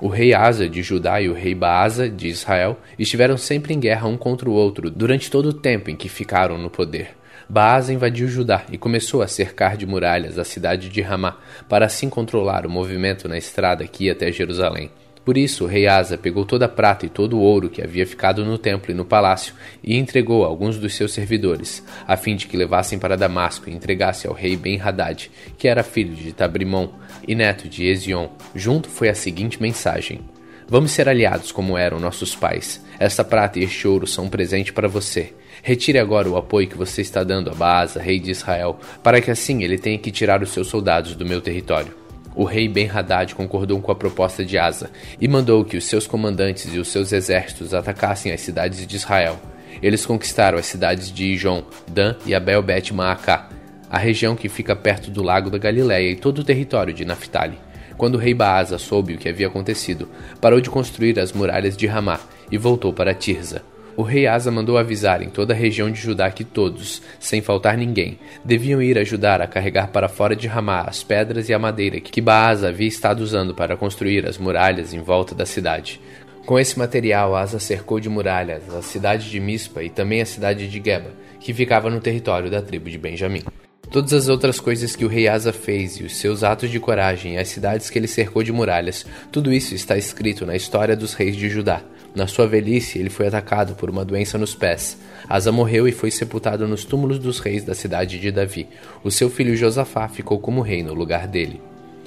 O 0.00 0.08
rei 0.08 0.34
Asa 0.34 0.68
de 0.68 0.82
Judá 0.82 1.20
e 1.20 1.28
o 1.28 1.32
rei 1.32 1.54
Baasa 1.54 2.08
de 2.08 2.28
Israel 2.28 2.78
estiveram 2.98 3.36
sempre 3.36 3.72
em 3.72 3.80
guerra 3.80 4.06
um 4.06 4.16
contra 4.16 4.48
o 4.48 4.52
outro 4.52 4.90
durante 4.90 5.30
todo 5.30 5.46
o 5.46 5.54
tempo 5.54 5.90
em 5.90 5.96
que 5.96 6.08
ficaram 6.08 6.58
no 6.58 6.68
poder. 6.68 7.16
Baasa 7.48 7.92
invadiu 7.92 8.26
Judá 8.26 8.64
e 8.72 8.76
começou 8.76 9.22
a 9.22 9.28
cercar 9.28 9.76
de 9.76 9.86
muralhas 9.86 10.36
a 10.36 10.44
cidade 10.44 10.88
de 10.88 11.00
Ramá, 11.00 11.38
para 11.68 11.86
assim 11.86 12.10
controlar 12.10 12.66
o 12.66 12.70
movimento 12.70 13.28
na 13.28 13.38
estrada 13.38 13.86
que 13.86 14.06
ia 14.06 14.12
até 14.12 14.32
Jerusalém. 14.32 14.90
Por 15.24 15.36
isso, 15.36 15.64
o 15.64 15.66
rei 15.66 15.88
Asa 15.88 16.16
pegou 16.16 16.44
toda 16.44 16.66
a 16.66 16.68
prata 16.68 17.06
e 17.06 17.08
todo 17.08 17.36
o 17.36 17.40
ouro 17.40 17.68
que 17.68 17.82
havia 17.82 18.06
ficado 18.06 18.44
no 18.44 18.58
templo 18.58 18.90
e 18.92 18.94
no 18.94 19.04
palácio 19.04 19.54
e 19.82 19.96
entregou 19.96 20.44
a 20.44 20.46
alguns 20.46 20.78
dos 20.78 20.94
seus 20.94 21.12
servidores, 21.12 21.84
a 22.06 22.16
fim 22.16 22.36
de 22.36 22.46
que 22.46 22.56
levassem 22.56 22.98
para 22.98 23.16
Damasco 23.16 23.68
e 23.68 23.72
entregasse 23.72 24.26
ao 24.26 24.34
rei 24.34 24.56
Ben-Hadad, 24.56 25.30
que 25.58 25.66
era 25.66 25.82
filho 25.82 26.14
de 26.14 26.32
Tabrimon 26.32 26.90
e 27.26 27.34
neto 27.34 27.68
de 27.68 27.86
Ezion. 27.86 28.28
Junto 28.54 28.88
foi 28.88 29.08
a 29.08 29.14
seguinte 29.14 29.60
mensagem: 29.60 30.20
Vamos 30.68 30.92
ser 30.92 31.08
aliados 31.08 31.50
como 31.50 31.78
eram 31.78 32.00
nossos 32.00 32.34
pais. 32.34 32.84
Esta 32.98 33.24
prata 33.24 33.58
e 33.58 33.64
este 33.64 33.86
ouro 33.86 34.06
são 34.06 34.24
um 34.26 34.28
presente 34.28 34.72
para 34.72 34.88
você. 34.88 35.32
Retire 35.66 35.98
agora 35.98 36.28
o 36.28 36.36
apoio 36.36 36.68
que 36.68 36.78
você 36.78 37.00
está 37.02 37.24
dando 37.24 37.50
a 37.50 37.52
Baasa, 37.52 38.00
rei 38.00 38.20
de 38.20 38.30
Israel, 38.30 38.78
para 39.02 39.20
que 39.20 39.32
assim 39.32 39.64
ele 39.64 39.76
tenha 39.76 39.98
que 39.98 40.12
tirar 40.12 40.40
os 40.40 40.50
seus 40.50 40.68
soldados 40.68 41.16
do 41.16 41.26
meu 41.26 41.40
território. 41.40 41.92
O 42.36 42.44
rei 42.44 42.68
Ben-Hadad 42.68 43.34
concordou 43.34 43.80
com 43.80 43.90
a 43.90 43.96
proposta 43.96 44.44
de 44.44 44.56
Asa 44.56 44.92
e 45.20 45.26
mandou 45.26 45.64
que 45.64 45.76
os 45.76 45.84
seus 45.84 46.06
comandantes 46.06 46.72
e 46.72 46.78
os 46.78 46.86
seus 46.86 47.10
exércitos 47.10 47.74
atacassem 47.74 48.30
as 48.30 48.42
cidades 48.42 48.86
de 48.86 48.94
Israel. 48.94 49.40
Eles 49.82 50.06
conquistaram 50.06 50.56
as 50.56 50.66
cidades 50.66 51.10
de 51.10 51.24
Ijon, 51.24 51.64
Dan 51.88 52.14
e 52.24 52.32
Abel 52.32 52.62
Bet 52.62 52.94
Maacá, 52.94 53.48
a 53.90 53.98
região 53.98 54.36
que 54.36 54.48
fica 54.48 54.76
perto 54.76 55.10
do 55.10 55.20
lago 55.20 55.50
da 55.50 55.58
Galileia 55.58 56.12
e 56.12 56.14
todo 56.14 56.38
o 56.38 56.44
território 56.44 56.94
de 56.94 57.04
Naphtali. 57.04 57.58
Quando 57.96 58.14
o 58.14 58.18
rei 58.18 58.34
Baasa 58.34 58.78
soube 58.78 59.14
o 59.14 59.18
que 59.18 59.28
havia 59.28 59.48
acontecido, 59.48 60.08
parou 60.40 60.60
de 60.60 60.70
construir 60.70 61.18
as 61.18 61.32
muralhas 61.32 61.76
de 61.76 61.88
Ramá 61.88 62.20
e 62.52 62.56
voltou 62.56 62.92
para 62.92 63.12
Tirza. 63.12 63.62
O 63.96 64.02
rei 64.02 64.26
Asa 64.26 64.50
mandou 64.50 64.76
avisar 64.76 65.22
em 65.22 65.30
toda 65.30 65.54
a 65.54 65.56
região 65.56 65.90
de 65.90 65.98
Judá 65.98 66.30
que 66.30 66.44
todos, 66.44 67.00
sem 67.18 67.40
faltar 67.40 67.78
ninguém, 67.78 68.18
deviam 68.44 68.82
ir 68.82 68.98
ajudar 68.98 69.40
a 69.40 69.46
carregar 69.46 69.88
para 69.88 70.06
fora 70.06 70.36
de 70.36 70.46
Ramá 70.46 70.82
as 70.82 71.02
pedras 71.02 71.48
e 71.48 71.54
a 71.54 71.58
madeira 71.58 71.98
que 71.98 72.20
Baasa 72.20 72.68
havia 72.68 72.86
estado 72.86 73.20
usando 73.20 73.54
para 73.54 73.74
construir 73.74 74.26
as 74.26 74.36
muralhas 74.36 74.92
em 74.92 75.00
volta 75.00 75.34
da 75.34 75.46
cidade. 75.46 75.98
Com 76.44 76.58
esse 76.58 76.78
material, 76.78 77.34
Asa 77.34 77.58
cercou 77.58 77.98
de 77.98 78.10
muralhas 78.10 78.68
a 78.74 78.82
cidade 78.82 79.30
de 79.30 79.40
Mispa 79.40 79.82
e 79.82 79.88
também 79.88 80.20
a 80.20 80.26
cidade 80.26 80.68
de 80.68 80.82
Geba, 80.84 81.12
que 81.40 81.54
ficava 81.54 81.88
no 81.88 81.98
território 81.98 82.50
da 82.50 82.60
tribo 82.60 82.90
de 82.90 82.98
Benjamim. 82.98 83.44
Todas 83.90 84.12
as 84.12 84.28
outras 84.28 84.60
coisas 84.60 84.94
que 84.94 85.06
o 85.06 85.08
rei 85.08 85.26
Asa 85.26 85.54
fez 85.54 85.94
e 85.96 86.04
os 86.04 86.16
seus 86.16 86.44
atos 86.44 86.70
de 86.70 86.78
coragem 86.78 87.34
e 87.34 87.38
as 87.38 87.48
cidades 87.48 87.88
que 87.88 87.98
ele 87.98 88.06
cercou 88.06 88.42
de 88.42 88.52
muralhas, 88.52 89.06
tudo 89.32 89.50
isso 89.50 89.74
está 89.74 89.96
escrito 89.96 90.44
na 90.44 90.54
história 90.54 90.94
dos 90.94 91.14
reis 91.14 91.34
de 91.34 91.48
Judá. 91.48 91.82
Na 92.16 92.26
sua 92.26 92.46
velhice, 92.46 92.98
ele 92.98 93.10
foi 93.10 93.26
atacado 93.26 93.74
por 93.74 93.90
uma 93.90 94.02
doença 94.02 94.38
nos 94.38 94.54
pés. 94.54 94.96
Asa 95.28 95.52
morreu 95.52 95.86
e 95.86 95.92
foi 95.92 96.10
sepultado 96.10 96.66
nos 96.66 96.82
túmulos 96.82 97.18
dos 97.18 97.40
reis 97.40 97.62
da 97.62 97.74
cidade 97.74 98.18
de 98.18 98.32
Davi. 98.32 98.66
O 99.04 99.10
seu 99.10 99.28
filho 99.28 99.54
Josafá 99.54 100.08
ficou 100.08 100.38
como 100.38 100.62
rei 100.62 100.82
no 100.82 100.94
lugar 100.94 101.28
dele. 101.28 101.60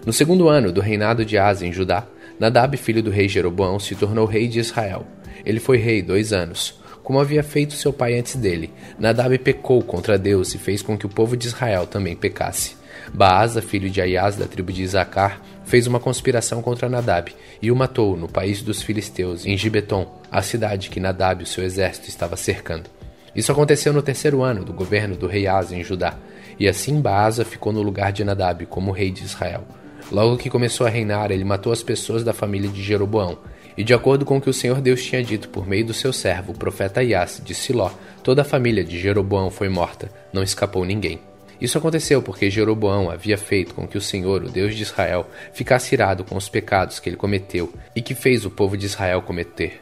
No 0.04 0.12
segundo 0.12 0.50
ano 0.50 0.72
do 0.72 0.82
reinado 0.82 1.24
de 1.24 1.38
Asa 1.38 1.64
em 1.64 1.72
Judá, 1.72 2.08
Nadab, 2.40 2.76
filho 2.76 3.04
do 3.04 3.12
rei 3.12 3.30
Jeroboão, 3.30 3.80
se 3.80 3.94
tornou 3.94 4.26
rei 4.26 4.48
de 4.48 4.58
Israel. 4.58 5.06
Ele 5.46 5.60
foi 5.60 5.78
rei 5.78 6.02
dois 6.02 6.34
anos. 6.34 6.80
Como 7.04 7.20
havia 7.20 7.44
feito 7.44 7.76
seu 7.76 7.94
pai 7.94 8.18
antes 8.18 8.36
dele, 8.36 8.74
Nadab 8.98 9.38
pecou 9.38 9.84
contra 9.84 10.18
Deus 10.18 10.56
e 10.56 10.58
fez 10.58 10.82
com 10.82 10.98
que 10.98 11.06
o 11.06 11.10
povo 11.10 11.38
de 11.38 11.46
Israel 11.46 11.86
também 11.86 12.16
pecasse. 12.16 12.79
Baasa, 13.14 13.62
filho 13.62 13.90
de 13.90 14.02
Aias, 14.02 14.36
da 14.36 14.46
tribo 14.46 14.72
de 14.72 14.84
Isacar, 14.84 15.42
fez 15.66 15.88
uma 15.88 16.00
conspiração 16.00 16.62
contra 16.62 16.90
Nadab 16.90 17.34
e 17.62 17.72
o 17.72 17.76
matou 17.76 18.16
no 18.18 18.28
país 18.28 18.62
dos 18.62 18.82
filisteus, 18.82 19.46
em 19.46 19.58
Gibeton, 19.58 20.22
a 20.32 20.42
cidade 20.42 20.90
que 20.90 21.00
Nadab 21.00 21.44
e 21.44 21.46
seu 21.46 21.64
exército 21.64 22.10
estava 22.10 22.36
cercando. 22.36 22.90
Isso 23.36 23.52
aconteceu 23.52 23.94
no 23.94 24.02
terceiro 24.02 24.42
ano 24.42 24.66
do 24.66 24.74
governo 24.74 25.16
do 25.16 25.28
rei 25.28 25.48
Asa 25.48 25.76
em 25.76 25.84
Judá, 25.84 26.16
e 26.60 26.68
assim 26.68 27.00
Baasa 27.00 27.46
ficou 27.46 27.72
no 27.72 27.82
lugar 27.82 28.12
de 28.12 28.24
Nadab 28.24 28.66
como 28.66 28.92
rei 28.92 29.12
de 29.12 29.24
Israel. 29.24 29.64
Logo 30.12 30.38
que 30.38 30.50
começou 30.50 30.88
a 30.88 30.90
reinar, 30.90 31.32
ele 31.32 31.44
matou 31.44 31.72
as 31.72 31.84
pessoas 31.84 32.24
da 32.24 32.34
família 32.34 32.70
de 32.70 32.82
Jeroboão, 32.82 33.38
e 33.78 33.84
de 33.84 33.94
acordo 33.94 34.26
com 34.26 34.38
o 34.38 34.42
que 34.42 34.50
o 34.50 34.54
Senhor 34.54 34.82
Deus 34.82 35.04
tinha 35.04 35.24
dito 35.24 35.50
por 35.50 35.68
meio 35.68 35.86
do 35.86 35.94
seu 35.94 36.12
servo, 36.12 36.52
o 36.52 36.58
profeta 36.58 37.04
Iás, 37.04 37.42
de 37.44 37.54
Siló, 37.54 37.92
toda 38.24 38.42
a 38.42 38.46
família 38.46 38.84
de 38.84 39.00
Jeroboão 39.00 39.50
foi 39.50 39.70
morta, 39.70 40.12
não 40.34 40.44
escapou 40.44 40.84
ninguém. 40.84 41.29
Isso 41.62 41.78
aconteceu 41.78 42.22
porque 42.22 42.50
Jeroboão 42.50 43.10
havia 43.10 43.38
feito 43.38 43.74
com 43.74 43.88
que 43.88 43.98
o 43.98 44.02
Senhor, 44.02 44.44
o 44.44 44.50
Deus 44.50 44.76
de 44.76 44.84
Israel, 44.84 45.30
ficasse 45.54 45.94
irado 45.94 46.24
com 46.24 46.38
os 46.38 46.48
pecados 46.48 47.00
que 47.00 47.10
ele 47.10 47.18
cometeu 47.18 47.74
e 47.96 48.02
que 48.02 48.16
fez 48.16 48.46
o 48.46 48.50
povo 48.50 48.78
de 48.78 48.86
Israel 48.86 49.22
cometer. 49.22 49.82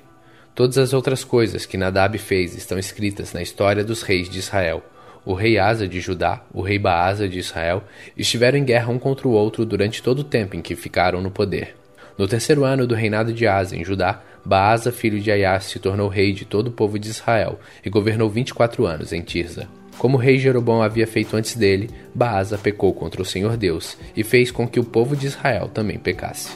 Todas 0.56 0.80
as 0.80 0.92
outras 0.92 1.24
coisas 1.24 1.68
que 1.68 1.78
Nadab 1.78 2.18
fez 2.18 2.56
estão 2.56 2.80
escritas 2.80 3.32
na 3.32 3.44
história 3.44 3.84
dos 3.84 4.02
reis 4.02 4.28
de 4.28 4.40
Israel. 4.40 4.84
O 5.24 5.36
rei 5.36 5.60
Asa 5.60 5.88
de 5.88 6.00
Judá, 6.00 6.42
o 6.52 6.62
rei 6.62 6.80
Baasa 6.80 7.30
de 7.30 7.38
Israel, 7.38 7.84
estiveram 8.18 8.58
em 8.58 8.64
guerra 8.64 8.92
um 8.92 8.98
contra 8.98 9.28
o 9.28 9.32
outro 9.32 9.64
durante 9.64 10.02
todo 10.02 10.20
o 10.20 10.24
tempo 10.24 10.56
em 10.56 10.62
que 10.62 10.76
ficaram 10.76 11.22
no 11.22 11.30
poder. 11.30 11.76
No 12.18 12.28
terceiro 12.28 12.64
ano 12.64 12.88
do 12.88 12.96
reinado 12.96 13.32
de 13.32 13.46
Asa 13.46 13.76
em 13.76 13.86
Judá, 13.86 14.24
Baasa, 14.44 14.92
filho 14.92 15.20
de 15.20 15.30
Aias, 15.30 15.66
se 15.66 15.78
tornou 15.78 16.08
rei 16.08 16.34
de 16.34 16.46
todo 16.46 16.70
o 16.70 16.72
povo 16.72 16.98
de 16.98 17.10
Israel 17.10 17.60
e 17.86 17.90
governou 17.90 18.28
24 18.28 18.86
anos 18.86 19.14
em 19.14 19.22
Tirza. 19.22 19.68
Como 19.98 20.16
o 20.16 20.20
rei 20.20 20.38
Jeroboão 20.38 20.84
havia 20.84 21.08
feito 21.08 21.36
antes 21.36 21.56
dele, 21.56 21.90
Baasa 22.14 22.58
pecou 22.58 22.94
contra 22.94 23.22
o 23.22 23.26
Senhor 23.26 23.58
Deus 23.58 23.98
e 24.16 24.24
fez 24.24 24.52
com 24.52 24.68
que 24.68 24.80
o 24.80 24.84
povo 24.84 25.16
de 25.16 25.26
Israel 25.26 25.68
também 25.68 25.98
pecasse. 25.98 26.50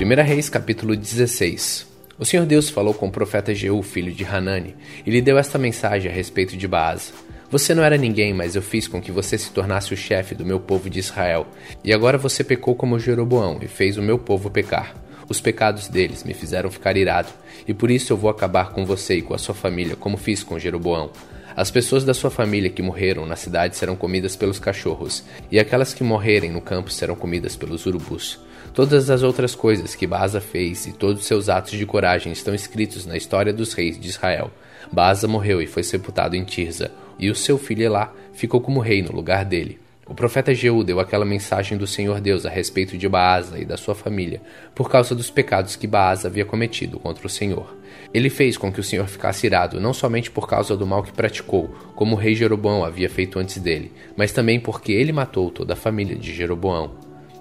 1 0.00 0.22
Reis 0.24 0.48
capítulo 0.48 0.96
16 0.96 1.86
O 2.18 2.24
Senhor 2.24 2.46
Deus 2.46 2.68
falou 2.68 2.94
com 2.94 3.06
o 3.06 3.12
profeta 3.12 3.54
Jeú, 3.54 3.80
filho 3.82 4.12
de 4.12 4.24
Hanani, 4.24 4.74
e 5.06 5.10
lhe 5.10 5.22
deu 5.22 5.38
esta 5.38 5.56
mensagem 5.56 6.10
a 6.10 6.14
respeito 6.14 6.56
de 6.56 6.66
Baasa. 6.66 7.12
Você 7.50 7.74
não 7.74 7.84
era 7.84 7.96
ninguém, 7.96 8.34
mas 8.34 8.56
eu 8.56 8.62
fiz 8.62 8.88
com 8.88 9.00
que 9.00 9.12
você 9.12 9.38
se 9.38 9.50
tornasse 9.52 9.94
o 9.94 9.96
chefe 9.96 10.34
do 10.34 10.44
meu 10.44 10.58
povo 10.58 10.90
de 10.90 10.98
Israel. 10.98 11.46
E 11.82 11.92
agora 11.92 12.18
você 12.18 12.42
pecou 12.42 12.74
como 12.74 12.98
Jeroboão 12.98 13.58
e 13.62 13.68
fez 13.68 13.96
o 13.96 14.02
meu 14.02 14.18
povo 14.18 14.50
pecar. 14.50 14.94
Os 15.28 15.40
pecados 15.40 15.88
deles 15.88 16.24
me 16.24 16.32
fizeram 16.32 16.70
ficar 16.70 16.96
irado, 16.96 17.28
e 17.68 17.74
por 17.74 17.90
isso 17.90 18.14
eu 18.14 18.16
vou 18.16 18.30
acabar 18.30 18.70
com 18.70 18.86
você 18.86 19.16
e 19.16 19.22
com 19.22 19.34
a 19.34 19.38
sua 19.38 19.54
família, 19.54 19.94
como 19.94 20.16
fiz 20.16 20.42
com 20.42 20.58
Jeroboão. 20.58 21.10
As 21.54 21.70
pessoas 21.70 22.02
da 22.02 22.14
sua 22.14 22.30
família 22.30 22.70
que 22.70 22.80
morreram 22.80 23.26
na 23.26 23.36
cidade 23.36 23.76
serão 23.76 23.94
comidas 23.94 24.34
pelos 24.34 24.58
cachorros, 24.58 25.22
e 25.50 25.58
aquelas 25.58 25.92
que 25.92 26.02
morrerem 26.02 26.50
no 26.50 26.62
campo 26.62 26.90
serão 26.90 27.14
comidas 27.14 27.56
pelos 27.56 27.84
urubus. 27.84 28.40
Todas 28.72 29.10
as 29.10 29.22
outras 29.22 29.54
coisas 29.54 29.94
que 29.94 30.06
Baasa 30.06 30.40
fez 30.40 30.86
e 30.86 30.92
todos 30.92 31.20
os 31.20 31.26
seus 31.26 31.48
atos 31.48 31.72
de 31.72 31.84
coragem 31.84 32.32
estão 32.32 32.54
escritos 32.54 33.04
na 33.04 33.16
história 33.16 33.52
dos 33.52 33.74
reis 33.74 34.00
de 34.00 34.08
Israel. 34.08 34.50
Baasa 34.90 35.28
morreu 35.28 35.60
e 35.60 35.66
foi 35.66 35.82
sepultado 35.82 36.36
em 36.36 36.44
Tirza, 36.44 36.90
e 37.18 37.28
o 37.28 37.34
seu 37.34 37.58
filho 37.58 37.82
Elá 37.82 38.12
ficou 38.32 38.60
como 38.60 38.80
rei 38.80 39.02
no 39.02 39.12
lugar 39.12 39.44
dele. 39.44 39.78
O 40.08 40.14
profeta 40.14 40.54
Jeú 40.54 40.82
deu 40.82 40.98
aquela 41.00 41.26
mensagem 41.26 41.76
do 41.76 41.86
Senhor 41.86 42.18
Deus 42.18 42.46
a 42.46 42.48
respeito 42.48 42.96
de 42.96 43.06
Baasa 43.06 43.58
e 43.58 43.64
da 43.66 43.76
sua 43.76 43.94
família, 43.94 44.40
por 44.74 44.88
causa 44.88 45.14
dos 45.14 45.30
pecados 45.30 45.76
que 45.76 45.86
Baasa 45.86 46.28
havia 46.28 46.46
cometido 46.46 46.98
contra 46.98 47.26
o 47.26 47.30
Senhor. 47.30 47.76
Ele 48.12 48.30
fez 48.30 48.56
com 48.56 48.72
que 48.72 48.80
o 48.80 48.82
Senhor 48.82 49.06
ficasse 49.06 49.46
irado, 49.46 49.78
não 49.78 49.92
somente 49.92 50.30
por 50.30 50.48
causa 50.48 50.74
do 50.74 50.86
mal 50.86 51.02
que 51.02 51.12
praticou, 51.12 51.68
como 51.94 52.16
o 52.16 52.18
rei 52.18 52.34
Jeroboão 52.34 52.86
havia 52.86 53.10
feito 53.10 53.38
antes 53.38 53.58
dele, 53.58 53.92
mas 54.16 54.32
também 54.32 54.58
porque 54.58 54.92
ele 54.92 55.12
matou 55.12 55.50
toda 55.50 55.74
a 55.74 55.76
família 55.76 56.16
de 56.16 56.32
Jeroboão. 56.32 56.92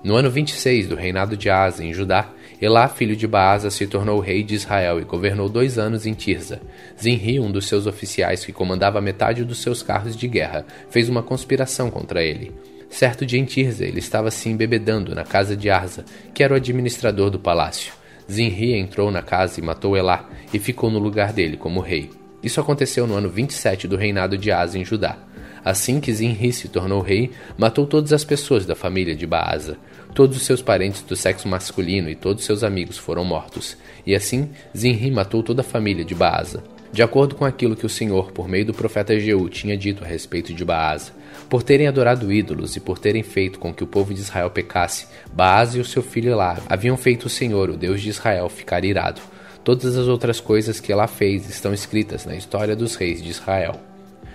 No 0.04 0.16
ano 0.16 0.30
26 0.30 0.90
do 0.90 0.96
reinado 0.96 1.38
de 1.38 1.50
Asa 1.50 1.86
em 1.86 1.94
Judá, 1.94 2.30
Elá, 2.60 2.88
filho 2.88 3.16
de 3.16 3.28
Baasa, 3.28 3.70
se 3.70 3.86
tornou 3.86 4.20
rei 4.20 4.42
de 4.42 4.56
Israel 4.56 5.00
e 5.00 5.04
governou 5.04 5.48
dois 5.48 5.78
anos 5.78 6.08
em 6.08 6.14
Tirza. 6.14 6.60
Zinri, 7.00 7.40
um 7.40 7.52
dos 7.52 7.68
seus 7.68 7.86
oficiais 7.86 8.44
que 8.44 8.52
comandava 8.52 9.00
metade 9.00 9.44
dos 9.44 9.60
seus 9.60 9.84
carros 9.84 10.18
de 10.18 10.28
guerra, 10.28 10.66
fez 10.90 11.08
uma 11.08 11.22
conspiração 11.22 11.92
contra 11.92 12.24
ele. 12.24 12.52
Certo 12.90 13.28
dia 13.28 13.40
em 13.40 13.46
Tirza, 13.46 13.86
ele 13.86 14.00
estava 14.00 14.32
se 14.32 14.50
embebedando 14.50 15.14
na 15.14 15.24
casa 15.24 15.56
de 15.56 15.70
Arza, 15.70 16.04
que 16.34 16.42
era 16.42 16.52
o 16.54 16.58
administrador 16.58 17.30
do 17.30 17.38
palácio. 17.38 17.94
Zinri 18.30 18.74
entrou 18.74 19.12
na 19.12 19.22
casa 19.22 19.60
e 19.60 19.64
matou 19.64 19.96
Elá, 19.96 20.28
e 20.52 20.58
ficou 20.58 20.90
no 20.90 20.98
lugar 20.98 21.32
dele 21.32 21.58
como 21.58 21.80
rei. 21.80 22.10
Isso 22.42 22.60
aconteceu 22.60 23.06
no 23.06 23.14
ano 23.14 23.30
27 23.30 23.88
do 23.88 23.96
reinado 23.96 24.36
de 24.36 24.52
Asa 24.52 24.80
em 24.80 24.86
Judá. 24.86 25.18
Assim 25.64 26.00
que 26.00 26.14
Zinri 26.14 26.54
se 26.54 26.70
tornou 26.70 27.02
rei, 27.02 27.30
matou 27.58 27.86
todas 27.86 28.14
as 28.14 28.24
pessoas 28.24 28.66
da 28.66 28.74
família 28.74 29.16
de 29.16 29.28
Baasa. 29.28 29.78
Todos 30.18 30.36
os 30.38 30.48
seus 30.48 30.64
parentes 30.64 31.04
do 31.04 31.16
sexo 31.16 31.48
masculino 31.48 32.10
e 32.10 32.16
todos 32.16 32.44
seus 32.44 32.64
amigos 32.64 32.98
foram 32.98 33.24
mortos. 33.24 33.78
E 34.04 34.16
assim, 34.16 34.50
Zinri 34.76 35.12
matou 35.12 35.44
toda 35.44 35.62
a 35.62 35.64
família 35.64 36.04
de 36.04 36.16
Baasa. 36.16 36.64
De 36.92 37.04
acordo 37.04 37.36
com 37.36 37.46
aquilo 37.46 37.76
que 37.76 37.86
o 37.86 37.90
Senhor, 37.90 38.32
por 38.32 38.48
meio 38.48 38.66
do 38.66 38.74
profeta 38.74 39.20
Jeú, 39.20 39.48
tinha 39.48 39.78
dito 39.78 40.04
a 40.04 40.08
respeito 40.08 40.56
de 40.56 40.66
Baasa, 40.66 41.12
por 41.48 41.62
terem 41.62 41.86
adorado 41.86 42.34
ídolos 42.34 42.76
e 42.76 42.80
por 42.80 42.98
terem 42.98 43.22
feito 43.22 43.60
com 43.60 43.72
que 43.72 43.84
o 43.84 43.88
povo 43.88 44.12
de 44.12 44.22
Israel 44.22 44.50
pecasse, 44.50 45.06
Baasa 45.32 45.78
e 45.78 45.82
o 45.82 45.86
seu 45.86 46.02
filho 46.02 46.32
Elá 46.32 46.58
haviam 46.68 46.98
feito 46.98 47.26
o 47.26 47.30
Senhor, 47.30 47.70
o 47.70 47.78
Deus 47.78 48.02
de 48.02 48.10
Israel, 48.10 48.50
ficar 48.50 48.84
irado. 48.84 49.22
Todas 49.64 49.96
as 49.96 50.08
outras 50.08 50.40
coisas 50.40 50.80
que 50.80 50.92
Elá 50.92 51.06
fez 51.06 51.48
estão 51.48 51.76
escritas 51.76 52.26
na 52.26 52.36
história 52.36 52.76
dos 52.76 52.96
reis 52.96 53.22
de 53.22 53.30
Israel. 53.30 53.87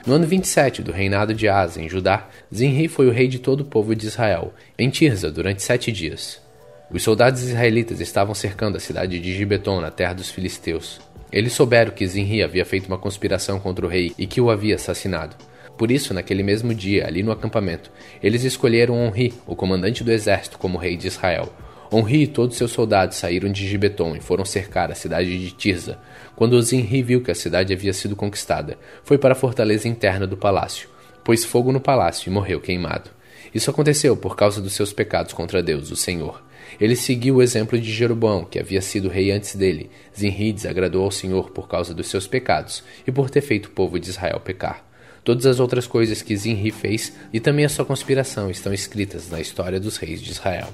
No 0.04 0.14
ano 0.14 0.26
27 0.26 0.82
do 0.82 0.90
reinado 0.90 1.32
de 1.32 1.48
Asa 1.48 1.80
em 1.80 1.88
Judá, 1.88 2.28
Zinri 2.52 2.88
foi 2.88 3.06
o 3.06 3.12
rei 3.12 3.28
de 3.28 3.38
todo 3.38 3.60
o 3.60 3.64
povo 3.64 3.94
de 3.94 4.08
Israel, 4.08 4.52
em 4.76 4.90
Tirza, 4.90 5.30
durante 5.30 5.62
sete 5.62 5.92
dias. 5.92 6.42
Os 6.90 7.04
soldados 7.04 7.40
israelitas 7.42 8.00
estavam 8.00 8.34
cercando 8.34 8.76
a 8.76 8.80
cidade 8.80 9.20
de 9.20 9.32
Gibeton, 9.32 9.80
na 9.80 9.92
terra 9.92 10.14
dos 10.14 10.28
filisteus. 10.28 11.00
Eles 11.30 11.52
souberam 11.52 11.92
que 11.92 12.04
Zinri 12.04 12.42
havia 12.42 12.64
feito 12.64 12.88
uma 12.88 12.98
conspiração 12.98 13.60
contra 13.60 13.86
o 13.86 13.88
rei 13.88 14.12
e 14.18 14.26
que 14.26 14.40
o 14.40 14.50
havia 14.50 14.74
assassinado. 14.74 15.36
Por 15.78 15.92
isso, 15.92 16.12
naquele 16.12 16.42
mesmo 16.42 16.74
dia, 16.74 17.06
ali 17.06 17.22
no 17.22 17.30
acampamento, 17.30 17.88
eles 18.20 18.42
escolheram 18.42 18.94
Onri, 18.94 19.32
o 19.46 19.54
comandante 19.54 20.02
do 20.02 20.10
exército, 20.10 20.58
como 20.58 20.78
rei 20.78 20.96
de 20.96 21.06
Israel. 21.06 21.48
Onri 21.92 22.22
e 22.22 22.26
todos 22.26 22.56
seus 22.56 22.70
soldados 22.72 23.18
saíram 23.18 23.52
de 23.52 23.68
Gibeton 23.68 24.16
e 24.16 24.20
foram 24.20 24.46
cercar 24.46 24.90
a 24.90 24.94
cidade 24.94 25.38
de 25.38 25.50
Tirza. 25.50 25.98
Quando 26.34 26.60
Zinri 26.62 27.02
viu 27.02 27.22
que 27.22 27.30
a 27.30 27.34
cidade 27.34 27.70
havia 27.70 27.92
sido 27.92 28.16
conquistada, 28.16 28.78
foi 29.04 29.18
para 29.18 29.32
a 29.32 29.36
fortaleza 29.36 29.86
interna 29.86 30.26
do 30.26 30.34
palácio, 30.34 30.88
pôs 31.22 31.44
fogo 31.44 31.70
no 31.70 31.82
palácio 31.82 32.30
e 32.30 32.32
morreu 32.32 32.62
queimado. 32.62 33.10
Isso 33.54 33.70
aconteceu 33.70 34.16
por 34.16 34.34
causa 34.34 34.62
dos 34.62 34.72
seus 34.72 34.90
pecados 34.90 35.34
contra 35.34 35.62
Deus, 35.62 35.90
o 35.90 35.96
Senhor. 35.96 36.42
Ele 36.80 36.96
seguiu 36.96 37.36
o 37.36 37.42
exemplo 37.42 37.78
de 37.78 37.92
Jeroboão, 37.92 38.46
que 38.46 38.58
havia 38.58 38.80
sido 38.80 39.10
rei 39.10 39.30
antes 39.30 39.54
dele. 39.54 39.90
Zinri 40.18 40.54
desagradou 40.54 41.04
ao 41.04 41.10
Senhor 41.10 41.50
por 41.50 41.68
causa 41.68 41.92
dos 41.92 42.06
seus 42.06 42.26
pecados 42.26 42.82
e 43.06 43.12
por 43.12 43.28
ter 43.28 43.42
feito 43.42 43.66
o 43.66 43.72
povo 43.72 44.00
de 44.00 44.08
Israel 44.08 44.40
pecar. 44.40 44.82
Todas 45.22 45.44
as 45.44 45.60
outras 45.60 45.86
coisas 45.86 46.22
que 46.22 46.34
Zinri 46.34 46.70
fez 46.70 47.12
e 47.34 47.38
também 47.38 47.66
a 47.66 47.68
sua 47.68 47.84
conspiração 47.84 48.50
estão 48.50 48.72
escritas 48.72 49.28
na 49.28 49.42
história 49.42 49.78
dos 49.78 49.98
reis 49.98 50.22
de 50.22 50.30
Israel. 50.30 50.72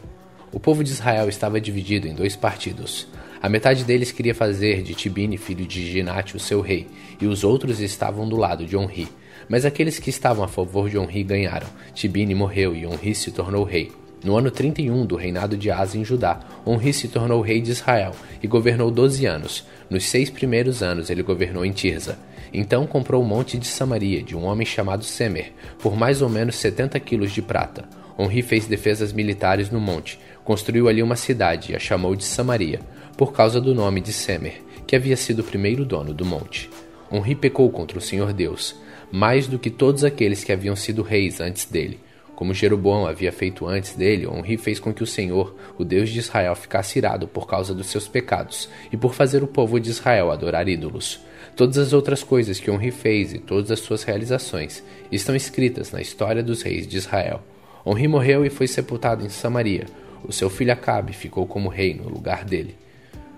O 0.50 0.58
povo 0.58 0.82
de 0.82 0.90
Israel 0.90 1.28
estava 1.28 1.60
dividido 1.60 2.08
em 2.08 2.14
dois 2.14 2.34
partidos. 2.34 3.06
A 3.40 3.50
metade 3.50 3.84
deles 3.84 4.10
queria 4.10 4.34
fazer 4.34 4.82
de 4.82 4.94
Tibine, 4.94 5.36
filho 5.36 5.66
de 5.66 5.90
Ginate, 5.90 6.36
o 6.36 6.40
seu 6.40 6.62
rei, 6.62 6.86
e 7.20 7.26
os 7.26 7.44
outros 7.44 7.80
estavam 7.80 8.26
do 8.26 8.36
lado 8.36 8.64
de 8.64 8.74
Onri. 8.74 9.08
Mas 9.46 9.66
aqueles 9.66 9.98
que 9.98 10.08
estavam 10.08 10.42
a 10.42 10.48
favor 10.48 10.88
de 10.88 10.96
Onri 10.96 11.22
ganharam. 11.22 11.66
Tibine 11.94 12.34
morreu 12.34 12.74
e 12.74 12.86
Onri 12.86 13.14
se 13.14 13.30
tornou 13.30 13.62
rei. 13.62 13.92
No 14.24 14.36
ano 14.36 14.50
31 14.50 15.04
do 15.04 15.16
reinado 15.16 15.54
de 15.54 15.70
Asa 15.70 15.98
em 15.98 16.04
Judá, 16.04 16.40
Onri 16.66 16.94
se 16.94 17.08
tornou 17.08 17.42
rei 17.42 17.60
de 17.60 17.70
Israel 17.70 18.12
e 18.42 18.46
governou 18.46 18.90
doze 18.90 19.26
anos. 19.26 19.66
Nos 19.90 20.06
seis 20.06 20.30
primeiros 20.30 20.82
anos 20.82 21.10
ele 21.10 21.22
governou 21.22 21.64
em 21.64 21.72
Tirza. 21.72 22.18
Então 22.52 22.86
comprou 22.86 23.22
o 23.22 23.26
monte 23.26 23.58
de 23.58 23.66
Samaria 23.66 24.22
de 24.22 24.34
um 24.34 24.44
homem 24.44 24.66
chamado 24.66 25.04
Semer, 25.04 25.52
por 25.78 25.94
mais 25.94 26.22
ou 26.22 26.28
menos 26.30 26.56
70 26.56 26.98
quilos 27.00 27.32
de 27.32 27.42
prata. 27.42 27.84
Onri 28.18 28.42
fez 28.42 28.66
defesas 28.66 29.12
militares 29.12 29.70
no 29.70 29.80
monte, 29.80 30.18
construiu 30.48 30.88
ali 30.88 31.02
uma 31.02 31.14
cidade 31.14 31.72
e 31.72 31.76
a 31.76 31.78
chamou 31.78 32.16
de 32.16 32.24
Samaria, 32.24 32.80
por 33.18 33.34
causa 33.34 33.60
do 33.60 33.74
nome 33.74 34.00
de 34.00 34.14
Semer, 34.14 34.62
que 34.86 34.96
havia 34.96 35.14
sido 35.14 35.40
o 35.40 35.44
primeiro 35.44 35.84
dono 35.84 36.14
do 36.14 36.24
monte. 36.24 36.70
Onri 37.12 37.34
pecou 37.34 37.70
contra 37.70 37.98
o 37.98 38.00
Senhor 38.00 38.32
Deus, 38.32 38.74
mais 39.12 39.46
do 39.46 39.58
que 39.58 39.68
todos 39.68 40.04
aqueles 40.04 40.42
que 40.42 40.50
haviam 40.50 40.74
sido 40.74 41.02
reis 41.02 41.38
antes 41.38 41.66
dele. 41.66 42.00
Como 42.34 42.54
Jeroboão 42.54 43.06
havia 43.06 43.30
feito 43.30 43.66
antes 43.66 43.94
dele, 43.94 44.26
Onri 44.26 44.56
fez 44.56 44.80
com 44.80 44.90
que 44.90 45.02
o 45.02 45.06
Senhor, 45.06 45.54
o 45.76 45.84
Deus 45.84 46.08
de 46.08 46.18
Israel, 46.18 46.54
ficasse 46.54 46.98
irado 46.98 47.28
por 47.28 47.46
causa 47.46 47.74
dos 47.74 47.88
seus 47.88 48.08
pecados 48.08 48.70
e 48.90 48.96
por 48.96 49.12
fazer 49.12 49.42
o 49.42 49.46
povo 49.46 49.78
de 49.78 49.90
Israel 49.90 50.30
adorar 50.30 50.66
ídolos. 50.66 51.20
Todas 51.56 51.76
as 51.76 51.92
outras 51.92 52.22
coisas 52.22 52.58
que 52.58 52.70
Onri 52.70 52.90
fez 52.90 53.34
e 53.34 53.38
todas 53.38 53.70
as 53.70 53.80
suas 53.80 54.02
realizações 54.02 54.82
estão 55.12 55.36
escritas 55.36 55.92
na 55.92 56.00
história 56.00 56.42
dos 56.42 56.62
reis 56.62 56.86
de 56.86 56.96
Israel. 56.96 57.42
Onri 57.84 58.08
morreu 58.08 58.46
e 58.46 58.48
foi 58.48 58.66
sepultado 58.66 59.26
em 59.26 59.28
Samaria. 59.28 59.84
O 60.24 60.32
seu 60.32 60.50
filho 60.50 60.72
Acabe 60.72 61.12
ficou 61.12 61.46
como 61.46 61.68
rei 61.68 61.94
no 61.94 62.08
lugar 62.08 62.44
dele. 62.44 62.76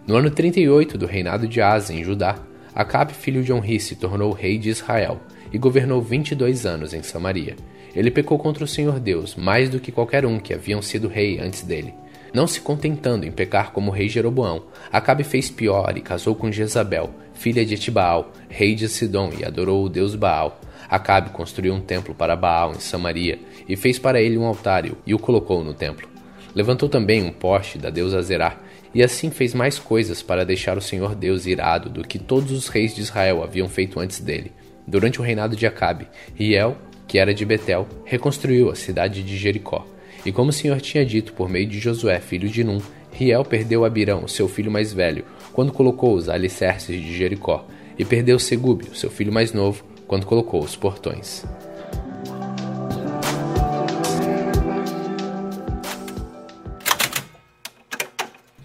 No 0.07 0.17
ano 0.17 0.31
38 0.31 0.97
do 0.97 1.07
reinado 1.07 1.47
de 1.47 1.61
Asa 1.61 1.93
em 1.93 2.03
Judá, 2.03 2.39
Acabe, 2.75 3.13
filho 3.13 3.43
de 3.43 3.53
Onri, 3.53 3.81
se 3.81 3.97
tornou 3.97 4.33
rei 4.33 4.57
de 4.57 4.69
Israel 4.69 5.21
e 5.53 5.59
governou 5.59 6.01
22 6.01 6.65
anos 6.65 6.95
em 6.95 7.03
Samaria. 7.03 7.57
Ele 7.95 8.11
pecou 8.11 8.39
contra 8.39 8.65
o 8.65 8.69
Senhor 8.69 9.01
Deus 9.01 9.35
mais 9.35 9.69
do 9.69 9.81
que 9.81 9.91
qualquer 9.91 10.25
um 10.25 10.39
que 10.39 10.55
haviam 10.55 10.81
sido 10.81 11.09
rei 11.09 11.41
antes 11.41 11.63
dele. 11.63 11.93
Não 12.33 12.47
se 12.47 12.61
contentando 12.61 13.27
em 13.27 13.33
pecar 13.33 13.73
como 13.73 13.91
rei 13.91 14.09
Jeroboão, 14.09 14.63
Acabe 14.93 15.25
fez 15.25 15.51
pior 15.51 15.97
e 15.97 16.01
casou 16.01 16.37
com 16.37 16.53
Jezabel, 16.53 17.11
filha 17.35 17.67
de 17.67 17.75
Etibaal, 17.75 18.31
rei 18.49 18.77
de 18.77 18.89
Sidom, 18.89 19.31
e 19.37 19.45
adorou 19.45 19.85
o 19.85 19.89
deus 19.89 20.15
Baal. 20.15 20.61
Acabe 20.89 21.31
construiu 21.31 21.75
um 21.75 21.81
templo 21.81 22.15
para 22.15 22.37
Baal 22.37 22.73
em 22.73 22.81
Samaria 22.81 23.39
e 23.69 23.77
fez 23.77 23.99
para 23.99 24.21
ele 24.21 24.39
um 24.39 24.45
altar 24.45 24.85
e 25.07 25.15
o 25.15 25.19
colocou 25.19 25.65
no 25.65 25.75
templo. 25.75 26.10
Levantou 26.55 26.89
também 26.89 27.23
um 27.23 27.31
poste 27.31 27.79
da 27.79 27.91
deusa 27.91 28.23
Zerá, 28.23 28.59
e 28.95 29.03
assim 29.03 29.31
fez 29.31 29.55
mais 29.55 29.79
coisas 29.79 30.23
para 30.23 30.45
deixar 30.45 30.77
o 30.77 30.83
Senhor 30.83 31.15
Deus 31.15 31.47
irado 31.47 31.89
do 31.89 32.03
que 32.03 32.19
todos 32.19 32.51
os 32.51 32.69
reis 32.69 32.95
de 32.95 33.01
Israel 33.01 33.43
haviam 33.43 33.69
feito 33.69 34.01
antes 34.01 34.21
dele. 34.21 34.53
Durante 34.87 35.21
o 35.21 35.25
reinado 35.25 35.55
de 35.55 35.67
Acabe, 35.67 36.09
Riel, 36.35 36.77
que 37.07 37.19
era 37.19 37.33
de 37.33 37.45
Betel, 37.45 37.87
reconstruiu 38.05 38.71
a 38.71 38.75
cidade 38.75 39.23
de 39.23 39.37
Jericó. 39.37 39.87
E 40.25 40.33
como 40.33 40.51
o 40.51 40.53
Senhor 40.53 40.81
tinha 40.81 41.05
dito 41.05 41.33
por 41.33 41.49
meio 41.49 41.67
de 41.67 41.79
Josué, 41.79 42.19
filho 42.21 42.49
de 42.49 42.65
Num, 42.65 42.81
Riel 43.13 43.45
perdeu 43.45 43.85
Abirão, 43.85 44.27
seu 44.29 44.49
filho 44.49 44.71
mais 44.71 44.93
velho, 44.93 45.25
quando 45.53 45.73
colocou 45.73 46.15
os 46.15 46.29
alicerces 46.29 47.01
de 47.01 47.17
Jericó, 47.17 47.67
e 47.99 48.05
perdeu 48.05 48.39
Segube, 48.39 48.87
seu 48.95 49.11
filho 49.11 49.33
mais 49.33 49.53
novo, 49.53 49.85
quando 50.07 50.27
colocou 50.27 50.63
os 50.63 50.75
portões. 50.75 51.45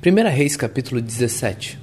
1 0.08 0.30
Reis 0.30 0.56
capítulo 0.56 1.02
17 1.02 1.80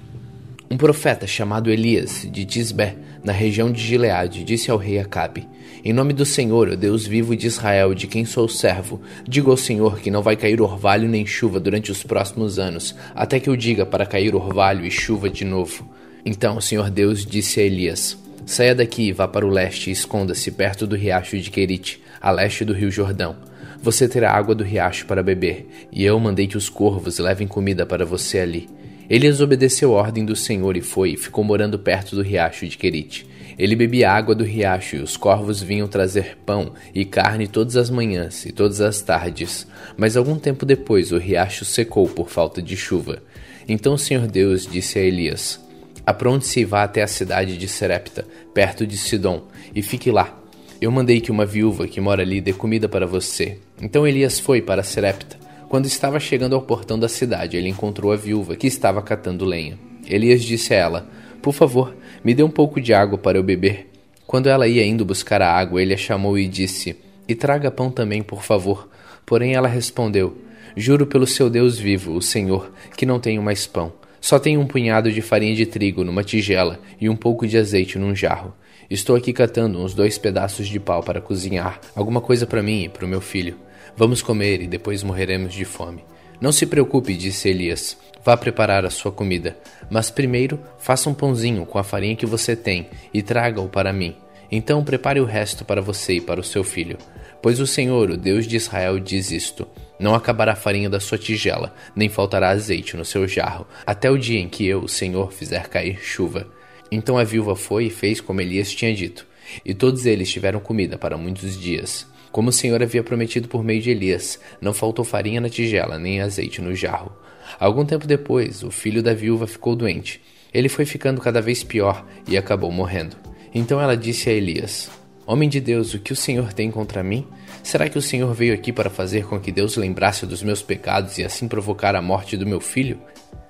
Um 0.70 0.76
profeta 0.76 1.26
chamado 1.26 1.68
Elias, 1.68 2.24
de 2.30 2.44
Tisbé, 2.44 2.94
na 3.24 3.32
região 3.32 3.68
de 3.72 3.82
Gileade, 3.82 4.44
disse 4.44 4.70
ao 4.70 4.78
rei 4.78 5.00
Acabe: 5.00 5.48
Em 5.84 5.92
nome 5.92 6.12
do 6.12 6.24
Senhor, 6.24 6.68
o 6.68 6.76
Deus 6.76 7.04
vivo 7.04 7.34
de 7.34 7.48
Israel, 7.48 7.92
de 7.94 8.06
quem 8.06 8.24
sou 8.24 8.48
servo, 8.48 9.02
digo 9.26 9.50
ao 9.50 9.56
Senhor 9.56 9.98
que 9.98 10.08
não 10.08 10.22
vai 10.22 10.36
cair 10.36 10.60
orvalho 10.60 11.08
nem 11.08 11.26
chuva 11.26 11.58
durante 11.58 11.90
os 11.90 12.04
próximos 12.04 12.60
anos, 12.60 12.94
até 13.12 13.40
que 13.40 13.50
eu 13.50 13.56
diga 13.56 13.84
para 13.84 14.06
cair 14.06 14.36
orvalho 14.36 14.86
e 14.86 14.90
chuva 14.92 15.28
de 15.28 15.44
novo. 15.44 15.90
Então 16.24 16.58
o 16.58 16.62
Senhor 16.62 16.90
Deus 16.90 17.26
disse 17.26 17.58
a 17.58 17.64
Elias: 17.64 18.16
Saia 18.46 18.72
daqui 18.72 19.08
e 19.08 19.12
vá 19.12 19.26
para 19.26 19.44
o 19.44 19.50
leste 19.50 19.90
e 19.90 19.92
esconda-se 19.92 20.52
perto 20.52 20.86
do 20.86 20.94
riacho 20.94 21.36
de 21.40 21.50
Querite, 21.50 22.00
a 22.20 22.30
leste 22.30 22.64
do 22.64 22.72
rio 22.72 22.88
Jordão. 22.88 23.34
Você 23.82 24.06
terá 24.08 24.30
água 24.30 24.54
do 24.54 24.62
riacho 24.62 25.06
para 25.06 25.24
beber, 25.24 25.66
e 25.90 26.04
eu 26.04 26.16
mandei 26.20 26.46
que 26.46 26.56
os 26.56 26.68
corvos 26.68 27.18
levem 27.18 27.48
comida 27.48 27.84
para 27.84 28.06
você 28.06 28.38
ali. 28.38 28.70
Elias 29.10 29.40
obedeceu 29.40 29.92
a 29.92 30.00
ordem 30.00 30.24
do 30.24 30.36
Senhor 30.36 30.76
e 30.76 30.80
foi, 30.80 31.14
e 31.14 31.16
ficou 31.16 31.42
morando 31.42 31.76
perto 31.80 32.14
do 32.14 32.22
riacho 32.22 32.64
de 32.68 32.78
Querite. 32.78 33.26
Ele 33.58 33.74
bebia 33.74 34.12
água 34.12 34.36
do 34.36 34.44
riacho, 34.44 34.94
e 34.94 35.00
os 35.00 35.16
corvos 35.16 35.60
vinham 35.60 35.88
trazer 35.88 36.38
pão 36.46 36.74
e 36.94 37.04
carne 37.04 37.48
todas 37.48 37.76
as 37.76 37.90
manhãs 37.90 38.46
e 38.46 38.52
todas 38.52 38.80
as 38.80 39.02
tardes. 39.02 39.66
Mas 39.96 40.16
algum 40.16 40.38
tempo 40.38 40.64
depois 40.64 41.10
o 41.10 41.18
riacho 41.18 41.64
secou 41.64 42.08
por 42.08 42.30
falta 42.30 42.62
de 42.62 42.76
chuva. 42.76 43.20
Então 43.68 43.94
o 43.94 43.98
Senhor 43.98 44.28
Deus 44.28 44.64
disse 44.64 45.00
a 45.00 45.02
Elias: 45.02 45.60
Apronte-se 46.06 46.60
e 46.60 46.64
vá 46.64 46.84
até 46.84 47.02
a 47.02 47.08
cidade 47.08 47.58
de 47.58 47.66
Serepta, 47.66 48.24
perto 48.54 48.86
de 48.86 48.96
Sidom, 48.96 49.42
e 49.74 49.82
fique 49.82 50.08
lá 50.12 50.38
eu 50.82 50.90
mandei 50.90 51.20
que 51.20 51.30
uma 51.30 51.46
viúva 51.46 51.86
que 51.86 52.00
mora 52.00 52.22
ali 52.22 52.40
dê 52.40 52.52
comida 52.52 52.88
para 52.88 53.06
você. 53.06 53.56
Então 53.80 54.04
Elias 54.04 54.40
foi 54.40 54.60
para 54.60 54.82
Serepta. 54.82 55.38
Quando 55.68 55.86
estava 55.86 56.18
chegando 56.18 56.56
ao 56.56 56.62
portão 56.62 56.98
da 56.98 57.08
cidade, 57.08 57.56
ele 57.56 57.68
encontrou 57.68 58.10
a 58.10 58.16
viúva 58.16 58.56
que 58.56 58.66
estava 58.66 59.00
catando 59.00 59.44
lenha. 59.44 59.78
Elias 60.08 60.42
disse 60.42 60.74
a 60.74 60.78
ela: 60.78 61.08
Por 61.40 61.52
favor, 61.52 61.94
me 62.24 62.34
dê 62.34 62.42
um 62.42 62.50
pouco 62.50 62.80
de 62.80 62.92
água 62.92 63.16
para 63.16 63.38
eu 63.38 63.44
beber. 63.44 63.90
Quando 64.26 64.48
ela 64.48 64.66
ia 64.66 64.84
indo 64.84 65.04
buscar 65.04 65.40
a 65.40 65.56
água, 65.56 65.80
ele 65.80 65.94
a 65.94 65.96
chamou 65.96 66.36
e 66.36 66.48
disse: 66.48 66.96
E 67.28 67.34
traga 67.36 67.70
pão 67.70 67.88
também, 67.88 68.20
por 68.20 68.42
favor. 68.42 68.88
Porém 69.24 69.54
ela 69.54 69.68
respondeu: 69.68 70.36
Juro 70.76 71.06
pelo 71.06 71.28
seu 71.28 71.48
Deus 71.48 71.78
vivo, 71.78 72.12
o 72.12 72.20
Senhor, 72.20 72.72
que 72.96 73.06
não 73.06 73.20
tenho 73.20 73.40
mais 73.40 73.68
pão. 73.68 73.92
Só 74.20 74.36
tenho 74.36 74.60
um 74.60 74.66
punhado 74.66 75.12
de 75.12 75.22
farinha 75.22 75.54
de 75.54 75.64
trigo 75.64 76.02
numa 76.02 76.24
tigela 76.24 76.80
e 77.00 77.08
um 77.08 77.14
pouco 77.14 77.46
de 77.46 77.56
azeite 77.56 78.00
num 78.00 78.16
jarro. 78.16 78.52
Estou 78.92 79.16
aqui 79.16 79.32
catando 79.32 79.82
uns 79.82 79.94
dois 79.94 80.18
pedaços 80.18 80.68
de 80.68 80.78
pau 80.78 81.02
para 81.02 81.18
cozinhar 81.18 81.80
alguma 81.96 82.20
coisa 82.20 82.46
para 82.46 82.62
mim 82.62 82.82
e 82.82 82.88
para 82.90 83.06
o 83.06 83.08
meu 83.08 83.22
filho. 83.22 83.56
Vamos 83.96 84.20
comer 84.20 84.60
e 84.60 84.66
depois 84.66 85.02
morreremos 85.02 85.54
de 85.54 85.64
fome. 85.64 86.04
Não 86.38 86.52
se 86.52 86.66
preocupe, 86.66 87.16
disse 87.16 87.48
Elias. 87.48 87.96
Vá 88.22 88.36
preparar 88.36 88.84
a 88.84 88.90
sua 88.90 89.10
comida, 89.10 89.56
mas 89.90 90.10
primeiro 90.10 90.60
faça 90.78 91.08
um 91.08 91.14
pãozinho 91.14 91.64
com 91.64 91.78
a 91.78 91.82
farinha 91.82 92.14
que 92.14 92.26
você 92.26 92.54
tem 92.54 92.90
e 93.14 93.22
traga-o 93.22 93.66
para 93.66 93.94
mim. 93.94 94.14
Então 94.50 94.84
prepare 94.84 95.20
o 95.20 95.24
resto 95.24 95.64
para 95.64 95.80
você 95.80 96.16
e 96.16 96.20
para 96.20 96.40
o 96.40 96.44
seu 96.44 96.62
filho. 96.62 96.98
Pois 97.40 97.60
o 97.60 97.66
Senhor, 97.66 98.10
o 98.10 98.16
Deus 98.18 98.46
de 98.46 98.56
Israel, 98.56 99.00
diz 99.00 99.30
isto: 99.30 99.66
Não 99.98 100.14
acabará 100.14 100.52
a 100.52 100.54
farinha 100.54 100.90
da 100.90 101.00
sua 101.00 101.16
tigela, 101.16 101.74
nem 101.96 102.10
faltará 102.10 102.50
azeite 102.50 102.94
no 102.94 103.06
seu 103.06 103.26
jarro, 103.26 103.66
até 103.86 104.10
o 104.10 104.18
dia 104.18 104.38
em 104.38 104.50
que 104.50 104.66
eu, 104.66 104.80
o 104.80 104.88
Senhor, 104.88 105.32
fizer 105.32 105.66
cair 105.70 105.98
chuva. 105.98 106.46
Então 106.94 107.16
a 107.16 107.24
viúva 107.24 107.56
foi 107.56 107.86
e 107.86 107.90
fez 107.90 108.20
como 108.20 108.42
Elias 108.42 108.70
tinha 108.70 108.94
dito, 108.94 109.26
e 109.64 109.72
todos 109.72 110.04
eles 110.04 110.30
tiveram 110.30 110.60
comida 110.60 110.98
para 110.98 111.16
muitos 111.16 111.58
dias. 111.58 112.06
Como 112.30 112.50
o 112.50 112.52
Senhor 112.52 112.82
havia 112.82 113.02
prometido 113.02 113.48
por 113.48 113.64
meio 113.64 113.80
de 113.80 113.88
Elias, 113.88 114.38
não 114.60 114.74
faltou 114.74 115.02
farinha 115.02 115.40
na 115.40 115.48
tigela, 115.48 115.98
nem 115.98 116.20
azeite 116.20 116.60
no 116.60 116.74
jarro. 116.74 117.10
Algum 117.58 117.82
tempo 117.86 118.06
depois, 118.06 118.62
o 118.62 118.70
filho 118.70 119.02
da 119.02 119.14
viúva 119.14 119.46
ficou 119.46 119.74
doente. 119.74 120.20
Ele 120.52 120.68
foi 120.68 120.84
ficando 120.84 121.18
cada 121.18 121.40
vez 121.40 121.64
pior 121.64 122.06
e 122.28 122.36
acabou 122.36 122.70
morrendo. 122.70 123.16
Então 123.54 123.80
ela 123.80 123.96
disse 123.96 124.28
a 124.28 124.32
Elias: 124.34 124.90
Homem 125.26 125.48
de 125.48 125.60
Deus, 125.60 125.94
o 125.94 125.98
que 125.98 126.12
o 126.12 126.16
Senhor 126.16 126.52
tem 126.52 126.70
contra 126.70 127.02
mim? 127.02 127.26
Será 127.62 127.88
que 127.88 127.96
o 127.96 128.02
Senhor 128.02 128.34
veio 128.34 128.52
aqui 128.52 128.70
para 128.70 128.90
fazer 128.90 129.26
com 129.26 129.40
que 129.40 129.50
Deus 129.50 129.76
lembrasse 129.76 130.26
dos 130.26 130.42
meus 130.42 130.60
pecados 130.60 131.16
e 131.16 131.24
assim 131.24 131.48
provocar 131.48 131.96
a 131.96 132.02
morte 132.02 132.36
do 132.36 132.46
meu 132.46 132.60
filho? 132.60 133.00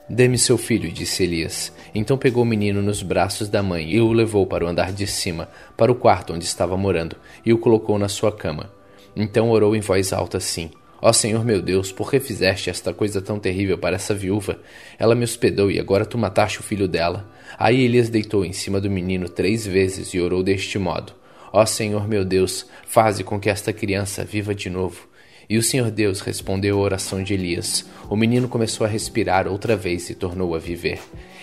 Dê-me 0.09 0.36
seu 0.36 0.59
filho, 0.59 0.93
disse 0.93 1.23
Elias. 1.23 1.73
Então 1.94 2.16
pegou 2.16 2.43
o 2.43 2.47
menino 2.47 2.81
nos 2.81 3.02
braços 3.02 3.48
da 3.48 3.62
mãe 3.62 3.90
e 3.90 4.01
o 4.01 4.12
levou 4.12 4.47
para 4.47 4.64
o 4.64 4.69
andar 4.69 4.93
de 4.93 5.06
cima, 5.06 5.48
para 5.77 5.93
o 5.93 5.94
quarto 5.94 6.32
onde 6.32 6.44
estava 6.44 6.77
morando, 6.77 7.16
e 7.44 7.52
o 7.52 7.59
colocou 7.59 7.98
na 7.98 8.09
sua 8.09 8.32
cama. 8.32 8.73
Então 9.14 9.51
orou 9.51 9.77
em 9.77 9.81
voz 9.81 10.12
alta 10.12 10.39
assim: 10.39 10.70
Ó 11.01 11.10
oh 11.10 11.12
Senhor 11.12 11.44
meu 11.44 11.60
Deus, 11.60 11.93
por 11.93 12.10
que 12.10 12.19
fizeste 12.19 12.70
esta 12.70 12.94
coisa 12.94 13.20
tão 13.20 13.39
terrível 13.39 13.77
para 13.77 13.97
essa 13.97 14.14
viúva? 14.14 14.59
Ela 14.98 15.14
me 15.14 15.24
hospedou 15.24 15.70
e 15.70 15.78
agora 15.78 16.06
tu 16.06 16.16
mataste 16.16 16.60
o 16.60 16.62
filho 16.62 16.89
dela. 16.89 17.28
Aí 17.59 17.82
Elias 17.82 18.09
deitou 18.09 18.44
em 18.44 18.52
cima 18.52 18.81
do 18.81 18.89
menino 18.89 19.28
três 19.28 19.66
vezes 19.66 20.14
e 20.14 20.20
orou 20.20 20.43
deste 20.43 20.78
modo: 20.78 21.12
Ó 21.52 21.60
oh 21.60 21.66
Senhor 21.66 22.09
meu 22.09 22.24
Deus, 22.24 22.66
faze 22.86 23.23
com 23.23 23.39
que 23.39 23.51
esta 23.51 23.73
criança 23.73 24.24
viva 24.24 24.55
de 24.55 24.70
novo. 24.70 25.09
E 25.51 25.59
o 25.59 25.62
Senhor 25.62 25.90
Deus 25.90 26.20
respondeu 26.20 26.78
a 26.78 26.82
oração 26.82 27.23
de 27.23 27.35
Elias. 27.35 27.85
O 28.09 28.16
menino 28.16 28.48
começou 28.48 28.86
a 28.86 28.89
respirar 28.89 29.47
outra 29.47 29.77
vez 29.77 30.09
e 30.09 30.14
tornou 30.14 30.55
a 30.55 30.59
viver. 30.59 30.98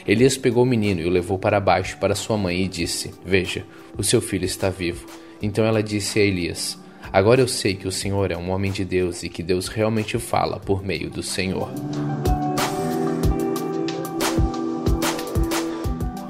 Elias 0.10 0.36
pegou 0.36 0.64
o 0.64 0.66
menino 0.66 1.02
e 1.02 1.06
o 1.06 1.10
levou 1.12 1.38
para 1.38 1.60
baixo 1.60 1.96
para 1.98 2.16
sua 2.16 2.36
mãe 2.36 2.64
e 2.64 2.68
disse: 2.68 3.14
Veja, 3.24 3.64
o 3.96 4.04
seu 4.04 4.20
filho 4.20 4.44
está 4.44 4.68
vivo. 4.68 5.06
Então 5.40 5.64
ela 5.64 5.84
disse 5.84 6.18
a 6.18 6.24
Elias: 6.24 6.80
Agora 7.14 7.42
eu 7.42 7.48
sei 7.48 7.76
que 7.76 7.88
o 7.88 7.92
Senhor 7.92 8.32
é 8.32 8.36
um 8.36 8.50
homem 8.50 8.72
de 8.72 8.84
Deus 8.84 9.22
e 9.22 9.30
que 9.30 9.44
Deus 9.44 9.68
realmente 9.68 10.18
fala 10.18 10.60
por 10.60 10.84
meio 10.84 11.12
do 11.12 11.22
Senhor. 11.22 11.70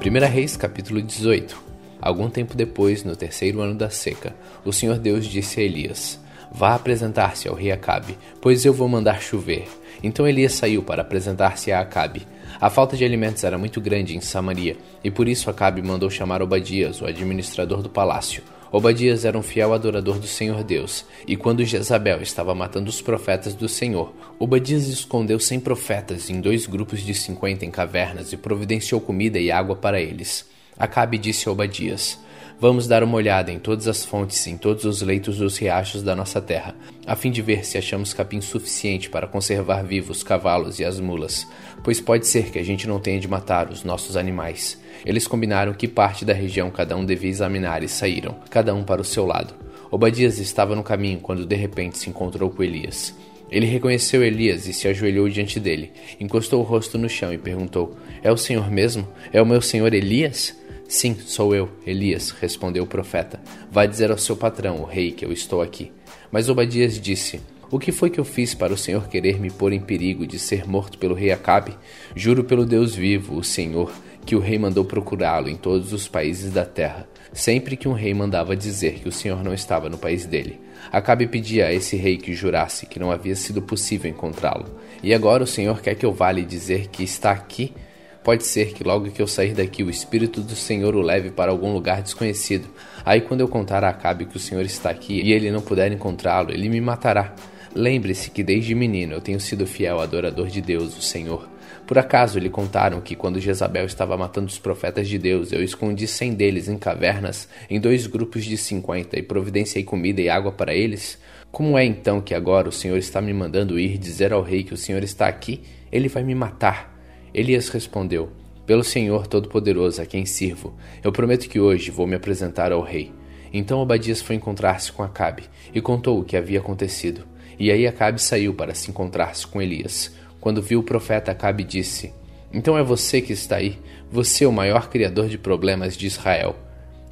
1 0.04 0.30
Reis 0.30 0.58
capítulo 0.58 1.00
18 1.00 1.70
Algum 2.02 2.28
tempo 2.28 2.54
depois, 2.54 3.02
no 3.02 3.16
terceiro 3.16 3.62
ano 3.62 3.74
da 3.74 3.88
seca, 3.88 4.36
o 4.62 4.74
Senhor 4.74 4.98
Deus 4.98 5.24
disse 5.24 5.58
a 5.58 5.62
Elias: 5.62 6.20
Vá 6.52 6.74
apresentar-se 6.74 7.48
ao 7.48 7.54
rei 7.54 7.72
Acabe, 7.72 8.18
pois 8.42 8.62
eu 8.66 8.74
vou 8.74 8.88
mandar 8.88 9.22
chover. 9.22 9.66
Então 10.02 10.28
Elias 10.28 10.52
saiu 10.52 10.82
para 10.82 11.00
apresentar-se 11.00 11.72
a 11.72 11.80
Acabe. 11.80 12.26
A 12.60 12.68
falta 12.68 12.94
de 12.94 13.06
alimentos 13.06 13.42
era 13.42 13.56
muito 13.56 13.80
grande 13.80 14.14
em 14.14 14.20
Samaria, 14.20 14.76
e 15.02 15.10
por 15.10 15.26
isso 15.26 15.48
Acabe 15.48 15.80
mandou 15.80 16.10
chamar 16.10 16.42
Obadias, 16.42 17.00
o 17.00 17.06
administrador 17.06 17.80
do 17.80 17.88
palácio. 17.88 18.42
Obadias 18.70 19.24
era 19.24 19.38
um 19.38 19.42
fiel 19.42 19.72
adorador 19.72 20.18
do 20.18 20.26
Senhor 20.26 20.62
Deus, 20.62 21.06
e 21.26 21.38
quando 21.38 21.64
Jezabel 21.64 22.20
estava 22.20 22.54
matando 22.54 22.90
os 22.90 23.00
profetas 23.00 23.54
do 23.54 23.66
Senhor, 23.66 24.12
Obadias 24.38 24.88
escondeu 24.88 25.40
cem 25.40 25.58
profetas 25.58 26.28
em 26.28 26.38
dois 26.38 26.66
grupos 26.66 27.00
de 27.00 27.14
cinquenta 27.14 27.64
em 27.64 27.70
cavernas 27.70 28.30
e 28.30 28.36
providenciou 28.36 29.00
comida 29.00 29.38
e 29.38 29.50
água 29.50 29.74
para 29.74 29.98
eles. 29.98 30.46
Acabe 30.78 31.16
disse 31.16 31.48
a 31.48 31.52
Obadias: 31.52 32.18
Vamos 32.60 32.86
dar 32.86 33.02
uma 33.02 33.16
olhada 33.16 33.50
em 33.50 33.58
todas 33.58 33.88
as 33.88 34.04
fontes, 34.04 34.46
em 34.46 34.54
todos 34.54 34.84
os 34.84 35.00
leitos 35.00 35.38
dos 35.38 35.56
riachos 35.56 36.02
da 36.02 36.14
nossa 36.14 36.42
terra, 36.42 36.74
a 37.06 37.16
fim 37.16 37.30
de 37.30 37.40
ver 37.40 37.64
se 37.64 37.78
achamos 37.78 38.12
capim 38.12 38.42
suficiente 38.42 39.08
para 39.08 39.26
conservar 39.26 39.82
vivos 39.82 40.18
os 40.18 40.22
cavalos 40.22 40.78
e 40.78 40.84
as 40.84 41.00
mulas, 41.00 41.48
pois 41.82 42.02
pode 42.02 42.26
ser 42.26 42.50
que 42.50 42.58
a 42.58 42.62
gente 42.62 42.86
não 42.86 43.00
tenha 43.00 43.18
de 43.18 43.26
matar 43.26 43.70
os 43.70 43.82
nossos 43.82 44.14
animais. 44.14 44.78
Eles 45.06 45.26
combinaram 45.26 45.72
que 45.72 45.88
parte 45.88 46.22
da 46.22 46.34
região 46.34 46.70
cada 46.70 46.94
um 46.94 47.06
devia 47.06 47.30
examinar 47.30 47.82
e 47.82 47.88
saíram, 47.88 48.36
cada 48.50 48.74
um 48.74 48.84
para 48.84 49.00
o 49.00 49.06
seu 49.06 49.24
lado. 49.24 49.54
Obadias 49.90 50.38
estava 50.38 50.76
no 50.76 50.82
caminho 50.82 51.20
quando 51.20 51.46
de 51.46 51.56
repente 51.56 51.96
se 51.96 52.10
encontrou 52.10 52.50
com 52.50 52.62
Elias. 52.62 53.16
Ele 53.50 53.64
reconheceu 53.64 54.22
Elias 54.22 54.66
e 54.66 54.74
se 54.74 54.86
ajoelhou 54.86 55.30
diante 55.30 55.58
dele, 55.58 55.92
encostou 56.20 56.60
o 56.60 56.64
rosto 56.64 56.98
no 56.98 57.08
chão 57.08 57.32
e 57.32 57.38
perguntou: 57.38 57.96
É 58.22 58.30
o 58.30 58.36
Senhor 58.36 58.70
mesmo? 58.70 59.08
É 59.32 59.40
o 59.40 59.46
meu 59.46 59.62
senhor 59.62 59.94
Elias? 59.94 60.60
Sim, 60.90 61.16
sou 61.24 61.54
eu, 61.54 61.68
Elias, 61.86 62.32
respondeu 62.32 62.82
o 62.82 62.86
profeta. 62.86 63.40
Vai 63.70 63.86
dizer 63.86 64.10
ao 64.10 64.18
seu 64.18 64.36
patrão, 64.36 64.80
o 64.80 64.84
rei, 64.84 65.12
que 65.12 65.24
eu 65.24 65.32
estou 65.32 65.62
aqui. 65.62 65.92
Mas 66.32 66.48
Obadias 66.48 67.00
disse: 67.00 67.40
O 67.70 67.78
que 67.78 67.92
foi 67.92 68.10
que 68.10 68.18
eu 68.18 68.24
fiz 68.24 68.54
para 68.54 68.72
o 68.72 68.76
Senhor 68.76 69.06
querer 69.06 69.38
me 69.38 69.52
pôr 69.52 69.72
em 69.72 69.78
perigo 69.78 70.26
de 70.26 70.36
ser 70.36 70.66
morto 70.66 70.98
pelo 70.98 71.14
rei 71.14 71.30
Acabe? 71.30 71.78
Juro 72.16 72.42
pelo 72.42 72.66
Deus 72.66 72.92
vivo, 72.92 73.36
o 73.36 73.44
Senhor, 73.44 73.92
que 74.26 74.34
o 74.34 74.40
rei 74.40 74.58
mandou 74.58 74.84
procurá-lo 74.84 75.48
em 75.48 75.54
todos 75.54 75.92
os 75.92 76.08
países 76.08 76.52
da 76.52 76.64
terra, 76.64 77.08
sempre 77.32 77.76
que 77.76 77.86
um 77.86 77.92
rei 77.92 78.12
mandava 78.12 78.56
dizer 78.56 78.94
que 78.94 79.08
o 79.08 79.12
Senhor 79.12 79.44
não 79.44 79.54
estava 79.54 79.88
no 79.88 79.96
país 79.96 80.26
dele. 80.26 80.60
Acabe 80.90 81.28
pedia 81.28 81.66
a 81.66 81.72
esse 81.72 81.94
rei 81.94 82.16
que 82.16 82.34
jurasse 82.34 82.84
que 82.86 82.98
não 82.98 83.12
havia 83.12 83.36
sido 83.36 83.62
possível 83.62 84.10
encontrá-lo. 84.10 84.66
E 85.04 85.14
agora 85.14 85.44
o 85.44 85.46
Senhor 85.46 85.80
quer 85.80 85.94
que 85.94 86.04
eu 86.04 86.12
vá 86.12 86.32
lhe 86.32 86.44
dizer 86.44 86.88
que 86.88 87.04
está 87.04 87.30
aqui? 87.30 87.72
Pode 88.22 88.44
ser 88.44 88.74
que 88.74 88.84
logo 88.84 89.10
que 89.10 89.22
eu 89.22 89.26
sair 89.26 89.54
daqui 89.54 89.82
o 89.82 89.88
Espírito 89.88 90.42
do 90.42 90.54
Senhor 90.54 90.94
o 90.94 91.00
leve 91.00 91.30
para 91.30 91.50
algum 91.50 91.72
lugar 91.72 92.02
desconhecido. 92.02 92.68
Aí 93.04 93.22
quando 93.22 93.40
eu 93.40 93.48
contar 93.48 93.82
a 93.82 93.88
Acabe 93.88 94.26
que 94.26 94.36
o 94.36 94.40
Senhor 94.40 94.64
está 94.64 94.90
aqui 94.90 95.22
e 95.22 95.32
ele 95.32 95.50
não 95.50 95.62
puder 95.62 95.90
encontrá-lo, 95.90 96.52
ele 96.52 96.68
me 96.68 96.80
matará. 96.80 97.34
Lembre-se 97.74 98.30
que 98.30 98.42
desde 98.42 98.74
menino 98.74 99.14
eu 99.14 99.20
tenho 99.20 99.40
sido 99.40 99.66
fiel 99.66 100.00
adorador 100.00 100.48
de 100.48 100.60
Deus, 100.60 100.98
o 100.98 101.02
Senhor. 101.02 101.48
Por 101.86 101.98
acaso 101.98 102.38
lhe 102.38 102.50
contaram 102.50 103.00
que 103.00 103.16
quando 103.16 103.40
Jezabel 103.40 103.86
estava 103.86 104.16
matando 104.16 104.48
os 104.48 104.58
profetas 104.58 105.08
de 105.08 105.18
Deus, 105.18 105.50
eu 105.50 105.62
escondi 105.62 106.06
cem 106.06 106.34
deles 106.34 106.68
em 106.68 106.76
cavernas, 106.76 107.48
em 107.68 107.80
dois 107.80 108.06
grupos 108.06 108.44
de 108.44 108.56
cinquenta, 108.56 109.18
e 109.18 109.22
providenciei 109.22 109.82
comida 109.82 110.20
e 110.20 110.28
água 110.28 110.52
para 110.52 110.74
eles? 110.74 111.18
Como 111.50 111.78
é 111.78 111.84
então 111.84 112.20
que 112.20 112.34
agora 112.34 112.68
o 112.68 112.72
Senhor 112.72 112.98
está 112.98 113.20
me 113.20 113.32
mandando 113.32 113.78
ir 113.78 113.98
dizer 113.98 114.32
ao 114.32 114.42
rei 114.42 114.62
que 114.62 114.74
o 114.74 114.76
Senhor 114.76 115.02
está 115.02 115.26
aqui? 115.26 115.62
Ele 115.90 116.08
vai 116.08 116.22
me 116.22 116.34
matar. 116.34 116.89
Elias 117.32 117.68
respondeu: 117.68 118.30
Pelo 118.66 118.82
Senhor 118.82 119.26
Todo-Poderoso 119.26 120.02
a 120.02 120.06
quem 120.06 120.26
sirvo, 120.26 120.74
eu 121.02 121.12
prometo 121.12 121.48
que 121.48 121.60
hoje 121.60 121.90
vou 121.90 122.06
me 122.06 122.16
apresentar 122.16 122.72
ao 122.72 122.82
rei. 122.82 123.12
Então 123.52 123.80
Obadias 123.80 124.20
foi 124.20 124.36
encontrar-se 124.36 124.92
com 124.92 125.02
Acabe 125.02 125.44
e 125.74 125.80
contou 125.80 126.20
o 126.20 126.24
que 126.24 126.36
havia 126.36 126.60
acontecido. 126.60 127.26
E 127.58 127.70
aí 127.70 127.86
Acabe 127.86 128.20
saiu 128.20 128.54
para 128.54 128.74
se 128.74 128.90
encontrar-se 128.90 129.46
com 129.46 129.60
Elias. 129.60 130.14
Quando 130.40 130.62
viu 130.62 130.80
o 130.80 130.84
profeta, 130.84 131.32
Acabe 131.32 131.64
disse: 131.64 132.12
Então 132.52 132.78
é 132.78 132.82
você 132.82 133.20
que 133.20 133.32
está 133.32 133.56
aí, 133.56 133.78
você 134.10 134.46
o 134.46 134.52
maior 134.52 134.88
criador 134.88 135.28
de 135.28 135.38
problemas 135.38 135.96
de 135.96 136.06
Israel. 136.06 136.56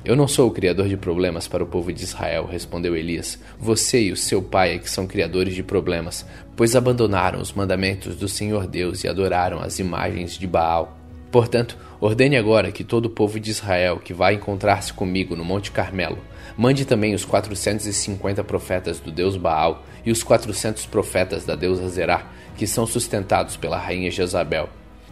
Eu 0.04 0.14
não 0.14 0.28
sou 0.28 0.48
o 0.48 0.52
criador 0.52 0.88
de 0.88 0.96
problemas 0.96 1.48
para 1.48 1.62
o 1.62 1.66
povo 1.66 1.92
de 1.92 2.04
Israel, 2.04 2.46
respondeu 2.46 2.96
Elias. 2.96 3.38
Você 3.58 4.04
e 4.04 4.12
o 4.12 4.16
seu 4.16 4.40
pai 4.40 4.74
é 4.74 4.78
que 4.78 4.88
são 4.88 5.08
criadores 5.08 5.54
de 5.54 5.62
problemas, 5.62 6.24
pois 6.56 6.76
abandonaram 6.76 7.40
os 7.40 7.52
mandamentos 7.52 8.14
do 8.14 8.28
Senhor 8.28 8.66
Deus 8.68 9.02
e 9.02 9.08
adoraram 9.08 9.60
as 9.60 9.80
imagens 9.80 10.38
de 10.38 10.46
Baal. 10.46 10.96
Portanto, 11.32 11.76
ordene 12.00 12.36
agora 12.36 12.70
que 12.70 12.84
todo 12.84 13.06
o 13.06 13.10
povo 13.10 13.40
de 13.40 13.50
Israel 13.50 13.98
que 13.98 14.14
vai 14.14 14.34
encontrar-se 14.34 14.92
comigo 14.92 15.34
no 15.34 15.44
Monte 15.44 15.72
Carmelo, 15.72 16.18
mande 16.56 16.84
também 16.84 17.12
os 17.12 17.24
450 17.24 18.42
profetas 18.44 19.00
do 19.00 19.10
deus 19.10 19.36
Baal 19.36 19.84
e 20.06 20.12
os 20.12 20.22
400 20.22 20.86
profetas 20.86 21.44
da 21.44 21.56
deusa 21.56 21.88
Zerá, 21.88 22.30
que 22.56 22.68
são 22.68 22.86
sustentados 22.86 23.56
pela 23.56 23.76
rainha 23.76 24.10
Jezabel. 24.10 24.68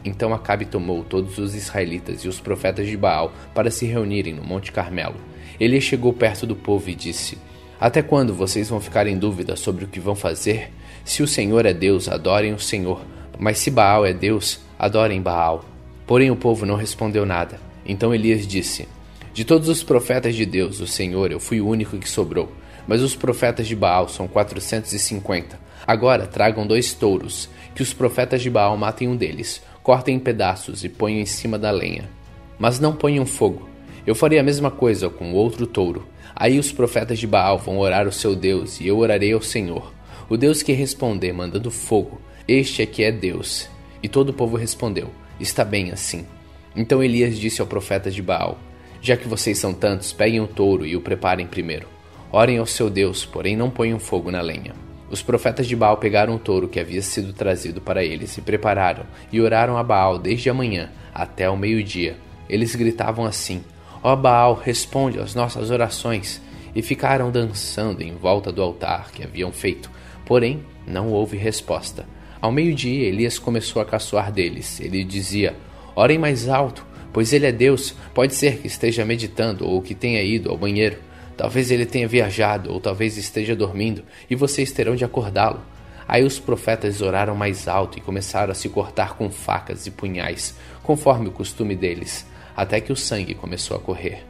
Então 0.07 0.33
Acabe 0.33 0.65
tomou 0.65 1.03
todos 1.03 1.37
os 1.37 1.57
israelitas 1.57 2.21
e 2.21 2.29
os 2.29 2.39
profetas 2.39 2.87
de 2.87 2.97
Baal 2.97 3.33
para 3.53 3.73
se 3.73 3.87
reunirem 3.87 4.33
no 4.33 4.45
Monte 4.45 4.71
Carmelo. 4.71 5.17
Ele 5.59 5.81
chegou 5.81 6.13
perto 6.13 6.47
do 6.47 6.55
povo 6.55 6.89
e 6.89 6.95
disse: 6.95 7.37
Até 7.81 8.03
quando 8.03 8.33
vocês 8.33 8.69
vão 8.69 8.81
ficar 8.81 9.09
em 9.09 9.19
dúvida 9.19 9.57
sobre 9.57 9.85
o 9.85 9.89
que 9.89 9.99
vão 9.99 10.15
fazer? 10.15 10.71
Se 11.05 11.25
o 11.25 11.27
Senhor 11.27 11.67
é 11.67 11.75
Deus, 11.75 12.09
adorem 12.09 12.55
o 12.55 12.59
Senhor. 12.59 13.01
Mas 13.37 13.59
se 13.59 13.69
Baal 13.69 14.07
é 14.07 14.13
Deus, 14.13 14.61
adorem 14.79 15.21
Baal. 15.21 15.65
Porém 16.07 16.31
o 16.31 16.37
povo 16.37 16.65
não 16.65 16.77
respondeu 16.77 17.27
nada. 17.27 17.59
Então 17.85 18.15
Elias 18.15 18.47
disse: 18.47 18.87
De 19.35 19.45
todos 19.45 19.69
os 19.69 19.83
profetas 19.83 20.37
de 20.37 20.47
Deus, 20.47 20.79
o 20.79 20.87
Senhor, 20.87 21.33
eu 21.33 21.41
fui 21.41 21.61
o 21.61 21.67
único 21.67 21.99
que 21.99 22.09
sobrou. 22.09 22.53
Mas 22.87 23.03
os 23.03 23.17
profetas 23.17 23.67
de 23.67 23.75
Baal 23.75 24.09
são 24.09 24.29
quatrocentos 24.29 24.93
e 24.93 25.01
cinquenta. 25.01 25.59
Agora 25.85 26.29
tragam 26.29 26.65
dois 26.65 26.95
touros, 26.95 27.49
que 27.75 27.83
os 27.83 27.93
profetas 27.93 28.41
de 28.41 28.49
Baal 28.49 28.77
matem 28.77 29.09
um 29.09 29.17
deles 29.17 29.63
cortem 29.87 30.17
em 30.17 30.19
pedaços 30.19 30.83
e 30.83 30.89
ponham 30.89 31.21
em 31.21 31.27
cima 31.27 31.57
da 31.57 31.71
lenha. 31.71 32.11
Mas 32.59 32.81
não 32.81 32.93
ponham 32.93 33.25
fogo. 33.25 33.69
Eu 34.05 34.17
farei 34.17 34.37
a 34.37 34.43
mesma 34.43 34.69
coisa 34.69 35.09
com 35.09 35.33
outro 35.33 35.65
touro. 35.65 36.05
Aí 36.35 36.59
os 36.59 36.73
profetas 36.73 37.21
de 37.21 37.27
Baal 37.29 37.57
vão 37.57 37.79
orar 37.79 38.05
ao 38.05 38.11
seu 38.11 38.35
Deus, 38.35 38.81
e 38.81 38.89
eu 38.89 38.99
orarei 38.99 39.33
ao 39.33 39.41
Senhor. 39.41 39.93
O 40.29 40.37
Deus 40.37 40.61
que 40.61 40.73
responder 40.73 41.33
mandando 41.33 41.71
fogo, 41.71 42.21
este 42.49 42.83
é 42.83 42.87
que 42.87 43.05
é 43.05 43.13
Deus. 43.13 43.69
E 44.03 44.09
todo 44.09 44.31
o 44.31 44.35
povo 44.35 44.57
respondeu: 44.57 45.09
Está 45.39 45.65
bem 45.65 45.93
assim. 45.93 46.27
Então 46.75 47.01
Elias 47.01 47.39
disse 47.39 47.61
ao 47.61 47.67
profeta 47.69 48.11
de 48.11 48.21
Baal: 48.21 48.59
Já 49.01 49.17
que 49.17 49.29
vocês 49.29 49.57
são 49.57 49.73
tantos, 49.73 50.13
peguem 50.13 50.41
o 50.41 50.49
touro 50.49 50.85
e 50.85 50.97
o 50.97 51.01
preparem 51.01 51.47
primeiro. 51.47 51.87
Orem 52.33 52.59
ao 52.59 52.67
seu 52.67 52.91
Deus, 52.91 53.25
porém 53.25 53.57
não 53.57 53.71
ponham 53.71 54.01
fogo 54.01 54.33
na 54.33 54.41
lenha. 54.41 54.86
Os 55.09 55.23
profetas 55.23 55.67
de 55.67 55.77
Baal 55.77 55.99
pegaram 55.99 56.35
o 56.35 56.39
touro 56.39 56.69
que 56.69 56.81
havia 56.81 57.01
sido 57.01 57.33
trazido 57.33 57.81
para 57.81 58.05
eles 58.05 58.37
e 58.37 58.41
prepararam 58.41 59.05
e 59.33 59.41
oraram 59.41 59.79
a 59.79 59.83
Baal 59.83 60.19
desde 60.19 60.51
a 60.51 60.55
manhã 60.55 60.91
até 61.15 61.49
o 61.49 61.57
meio-dia. 61.57 62.17
Eles 62.49 62.75
gritavam 62.75 63.25
assim: 63.25 63.63
Ó 64.03 64.13
oh 64.13 64.17
Baal, 64.17 64.55
responde 64.55 65.19
às 65.19 65.35
nossas 65.35 65.71
orações! 65.71 66.43
E 66.75 66.83
ficaram 66.83 67.31
dançando 67.31 68.03
em 68.03 68.15
volta 68.15 68.53
do 68.53 68.61
altar 68.61 69.11
que 69.11 69.25
haviam 69.25 69.51
feito. 69.51 69.91
Porém, 70.27 70.63
não 70.87 71.11
houve 71.11 71.37
resposta. 71.37 72.05
Ao 72.39 72.53
meio-dia, 72.53 73.09
Elias 73.09 73.39
começou 73.39 73.81
a 73.81 73.85
caçoar 73.85 74.31
deles. 74.31 74.79
Ele 74.81 75.03
dizia: 75.03 75.57
Orem 75.95 76.19
mais 76.19 76.49
alto, 76.49 76.85
pois 77.13 77.33
ele 77.33 77.47
é 77.47 77.53
Deus. 77.53 77.95
Pode 78.13 78.35
ser 78.35 78.59
que 78.59 78.67
esteja 78.67 79.05
meditando 79.05 79.67
ou 79.67 79.81
que 79.81 79.95
tenha 79.95 80.23
ido 80.23 80.51
ao 80.51 80.59
banheiro. 80.59 80.99
Talvez 81.37 81.71
ele 81.71 81.85
tenha 81.85 82.09
viajado, 82.09 82.73
ou 82.73 82.81
talvez 82.81 83.17
esteja 83.17 83.55
dormindo, 83.55 84.03
e 84.29 84.35
vocês 84.35 84.73
terão 84.73 84.97
de 84.97 85.05
acordá-lo. 85.05 85.61
Aí 86.09 86.25
os 86.25 86.39
profetas 86.39 87.03
oraram 87.03 87.35
mais 87.35 87.67
alto 87.67 87.99
e 87.99 88.01
começaram 88.01 88.53
a 88.53 88.55
se 88.55 88.69
cortar 88.69 89.17
com 89.17 89.31
facas 89.31 89.87
e 89.87 89.91
punhais, 89.91 90.57
conforme 90.83 91.29
o 91.29 91.33
costume 91.33 91.75
deles, 91.75 92.27
até 92.57 92.81
que 92.81 92.93
o 92.93 92.97
sangue 92.97 93.35
começou 93.35 93.77
a 93.77 93.81
correr. 93.81 94.25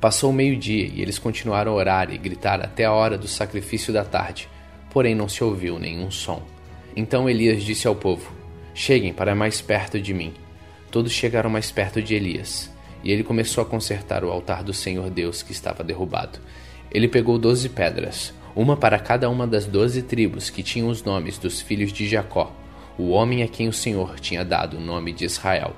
Passou 0.00 0.30
o 0.30 0.34
meio-dia 0.34 0.86
e 0.86 1.00
eles 1.00 1.18
continuaram 1.18 1.72
a 1.72 1.74
orar 1.74 2.12
e 2.12 2.18
gritar 2.18 2.60
até 2.60 2.84
a 2.84 2.92
hora 2.92 3.16
do 3.16 3.28
sacrifício 3.28 3.92
da 3.92 4.04
tarde, 4.04 4.48
porém 4.90 5.14
não 5.14 5.28
se 5.28 5.44
ouviu 5.44 5.78
nenhum 5.78 6.10
som. 6.10 6.42
Então 6.96 7.28
Elias 7.28 7.62
disse 7.62 7.86
ao 7.86 7.94
povo: 7.94 8.32
Cheguem 8.74 9.12
para 9.12 9.34
mais 9.34 9.60
perto 9.60 10.00
de 10.00 10.12
mim. 10.12 10.32
Todos 10.90 11.12
chegaram 11.12 11.48
mais 11.48 11.70
perto 11.70 12.02
de 12.02 12.14
Elias. 12.14 12.69
E 13.02 13.10
ele 13.10 13.24
começou 13.24 13.62
a 13.62 13.66
consertar 13.66 14.24
o 14.24 14.30
altar 14.30 14.62
do 14.62 14.72
Senhor 14.72 15.10
Deus 15.10 15.42
que 15.42 15.52
estava 15.52 15.82
derrubado. 15.82 16.38
Ele 16.90 17.08
pegou 17.08 17.38
doze 17.38 17.68
pedras, 17.68 18.34
uma 18.54 18.76
para 18.76 18.98
cada 18.98 19.30
uma 19.30 19.46
das 19.46 19.66
doze 19.66 20.02
tribos 20.02 20.50
que 20.50 20.62
tinham 20.62 20.88
os 20.88 21.02
nomes 21.02 21.38
dos 21.38 21.60
filhos 21.60 21.92
de 21.92 22.08
Jacó, 22.08 22.54
o 22.98 23.10
homem 23.10 23.42
a 23.42 23.48
quem 23.48 23.68
o 23.68 23.72
Senhor 23.72 24.18
tinha 24.20 24.44
dado 24.44 24.76
o 24.76 24.80
nome 24.80 25.12
de 25.12 25.24
Israel. 25.24 25.74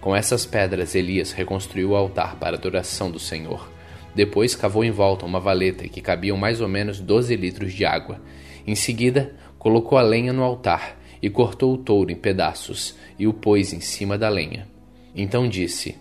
Com 0.00 0.14
essas 0.14 0.44
pedras, 0.44 0.94
Elias 0.94 1.32
reconstruiu 1.32 1.90
o 1.90 1.96
altar 1.96 2.36
para 2.36 2.56
a 2.56 2.58
adoração 2.58 3.10
do 3.10 3.18
Senhor. 3.18 3.70
Depois 4.14 4.54
cavou 4.54 4.84
em 4.84 4.90
volta 4.90 5.26
uma 5.26 5.40
valeta 5.40 5.88
que 5.88 6.00
cabiam 6.00 6.36
mais 6.36 6.60
ou 6.60 6.68
menos 6.68 7.00
doze 7.00 7.34
litros 7.36 7.72
de 7.72 7.84
água. 7.84 8.20
Em 8.66 8.74
seguida, 8.74 9.34
colocou 9.58 9.98
a 9.98 10.02
lenha 10.02 10.32
no 10.32 10.42
altar 10.42 10.98
e 11.22 11.30
cortou 11.30 11.74
o 11.74 11.78
touro 11.78 12.10
em 12.10 12.16
pedaços 12.16 12.94
e 13.18 13.26
o 13.26 13.32
pôs 13.32 13.72
em 13.72 13.80
cima 13.80 14.18
da 14.18 14.28
lenha. 14.28 14.68
Então 15.14 15.48
disse: 15.48 15.96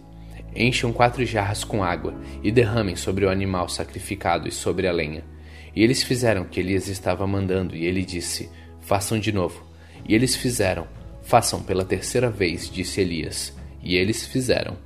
Encham 0.56 0.94
quatro 0.94 1.26
jarras 1.26 1.64
com 1.64 1.84
água 1.84 2.14
e 2.42 2.52
derramem 2.52 2.96
sobre 2.96 3.26
o 3.26 3.30
animal 3.30 3.68
sacrificado 3.68 4.48
e 4.48 4.52
sobre 4.52 4.88
a 4.88 4.92
lenha. 4.92 5.24
E 5.76 5.84
eles 5.84 6.02
fizeram 6.02 6.44
o 6.44 6.46
que 6.46 6.62
Elias 6.62 6.88
estava 6.88 7.28
mandando, 7.28 7.76
e 7.76 7.86
ele 7.86 8.06
disse: 8.06 8.50
Façam 8.80 9.20
de 9.20 9.32
novo. 9.32 9.62
E 10.08 10.16
eles 10.16 10.36
fizeram. 10.36 10.88
Façam 11.24 11.62
pela 11.62 11.84
terceira 11.84 12.30
vez, 12.30 12.70
disse 12.70 13.02
Elias. 13.02 13.54
E 13.84 13.96
eles 13.96 14.26
fizeram. 14.26 14.78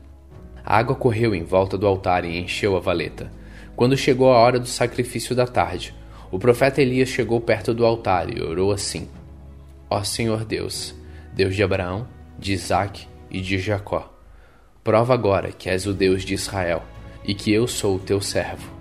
A 0.65 0.77
água 0.77 0.95
correu 0.95 1.35
em 1.35 1.43
volta 1.43 1.77
do 1.77 1.85
altar 1.85 2.25
e 2.25 2.37
encheu 2.37 2.75
a 2.75 2.79
valeta. 2.79 3.31
Quando 3.75 3.95
chegou 3.95 4.31
a 4.31 4.37
hora 4.37 4.59
do 4.59 4.67
sacrifício 4.67 5.35
da 5.35 5.45
tarde, 5.45 5.93
o 6.31 6.39
profeta 6.39 6.81
Elias 6.81 7.09
chegou 7.09 7.39
perto 7.39 7.73
do 7.73 7.85
altar 7.85 8.35
e 8.35 8.41
orou 8.41 8.71
assim: 8.71 9.07
Ó 9.89 10.03
Senhor 10.03 10.45
Deus, 10.45 10.95
Deus 11.33 11.55
de 11.55 11.63
Abraão, 11.63 12.07
de 12.37 12.53
Isaque 12.53 13.07
e 13.29 13.41
de 13.41 13.57
Jacó, 13.59 14.18
prova 14.83 15.13
agora 15.13 15.51
que 15.51 15.69
és 15.69 15.85
o 15.85 15.93
Deus 15.93 16.23
de 16.23 16.33
Israel 16.33 16.83
e 17.25 17.33
que 17.33 17.51
eu 17.51 17.67
sou 17.67 17.95
o 17.95 17.99
teu 17.99 18.21
servo, 18.21 18.71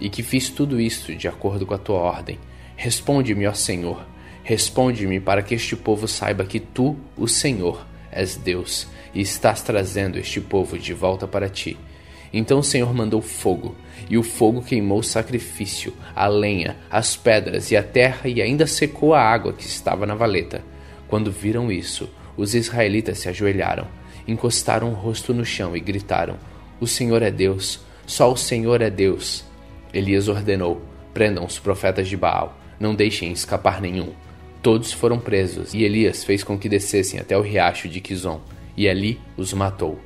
e 0.00 0.08
que 0.08 0.22
fiz 0.22 0.50
tudo 0.50 0.80
isto 0.80 1.14
de 1.14 1.26
acordo 1.26 1.66
com 1.66 1.74
a 1.74 1.78
tua 1.78 1.98
ordem. 1.98 2.38
Responde-me, 2.76 3.46
ó 3.46 3.52
Senhor, 3.52 4.06
responde-me 4.44 5.18
para 5.18 5.42
que 5.42 5.54
este 5.54 5.74
povo 5.74 6.06
saiba 6.06 6.44
que 6.44 6.60
tu, 6.60 6.96
o 7.16 7.26
Senhor, 7.26 7.86
és 8.12 8.36
Deus 8.36 8.86
e 9.14 9.20
estás 9.20 9.62
trazendo 9.62 10.18
este 10.18 10.40
povo 10.40 10.78
de 10.78 10.92
volta 10.92 11.26
para 11.26 11.48
ti. 11.48 11.76
Então 12.32 12.58
o 12.58 12.64
Senhor 12.64 12.92
mandou 12.92 13.22
fogo, 13.22 13.74
e 14.10 14.18
o 14.18 14.22
fogo 14.22 14.62
queimou 14.62 14.98
o 14.98 15.04
sacrifício, 15.04 15.94
a 16.14 16.26
lenha, 16.26 16.76
as 16.90 17.16
pedras 17.16 17.70
e 17.70 17.76
a 17.76 17.82
terra, 17.82 18.28
e 18.28 18.42
ainda 18.42 18.66
secou 18.66 19.14
a 19.14 19.22
água 19.22 19.52
que 19.52 19.64
estava 19.64 20.06
na 20.06 20.14
valeta. 20.14 20.62
Quando 21.08 21.32
viram 21.32 21.72
isso, 21.72 22.08
os 22.36 22.54
israelitas 22.54 23.18
se 23.18 23.28
ajoelharam, 23.28 23.88
encostaram 24.26 24.90
o 24.90 24.94
rosto 24.94 25.32
no 25.32 25.44
chão 25.44 25.76
e 25.76 25.80
gritaram: 25.80 26.36
O 26.80 26.86
Senhor 26.86 27.22
é 27.22 27.30
Deus, 27.30 27.80
só 28.06 28.32
o 28.32 28.36
Senhor 28.36 28.80
é 28.80 28.90
Deus. 28.90 29.44
Elias 29.92 30.28
ordenou: 30.28 30.82
Prendam 31.14 31.44
os 31.44 31.58
profetas 31.58 32.08
de 32.08 32.16
Baal, 32.16 32.58
não 32.78 32.94
deixem 32.94 33.32
escapar 33.32 33.80
nenhum. 33.80 34.12
Todos 34.62 34.92
foram 34.92 35.18
presos, 35.18 35.74
e 35.74 35.84
Elias 35.84 36.24
fez 36.24 36.42
com 36.42 36.58
que 36.58 36.68
descessem 36.68 37.20
até 37.20 37.36
o 37.38 37.42
riacho 37.42 37.88
de 37.88 38.00
Quizon 38.00 38.40
e 38.76 38.88
ali 38.88 39.20
os 39.36 39.52
matou. 39.52 39.98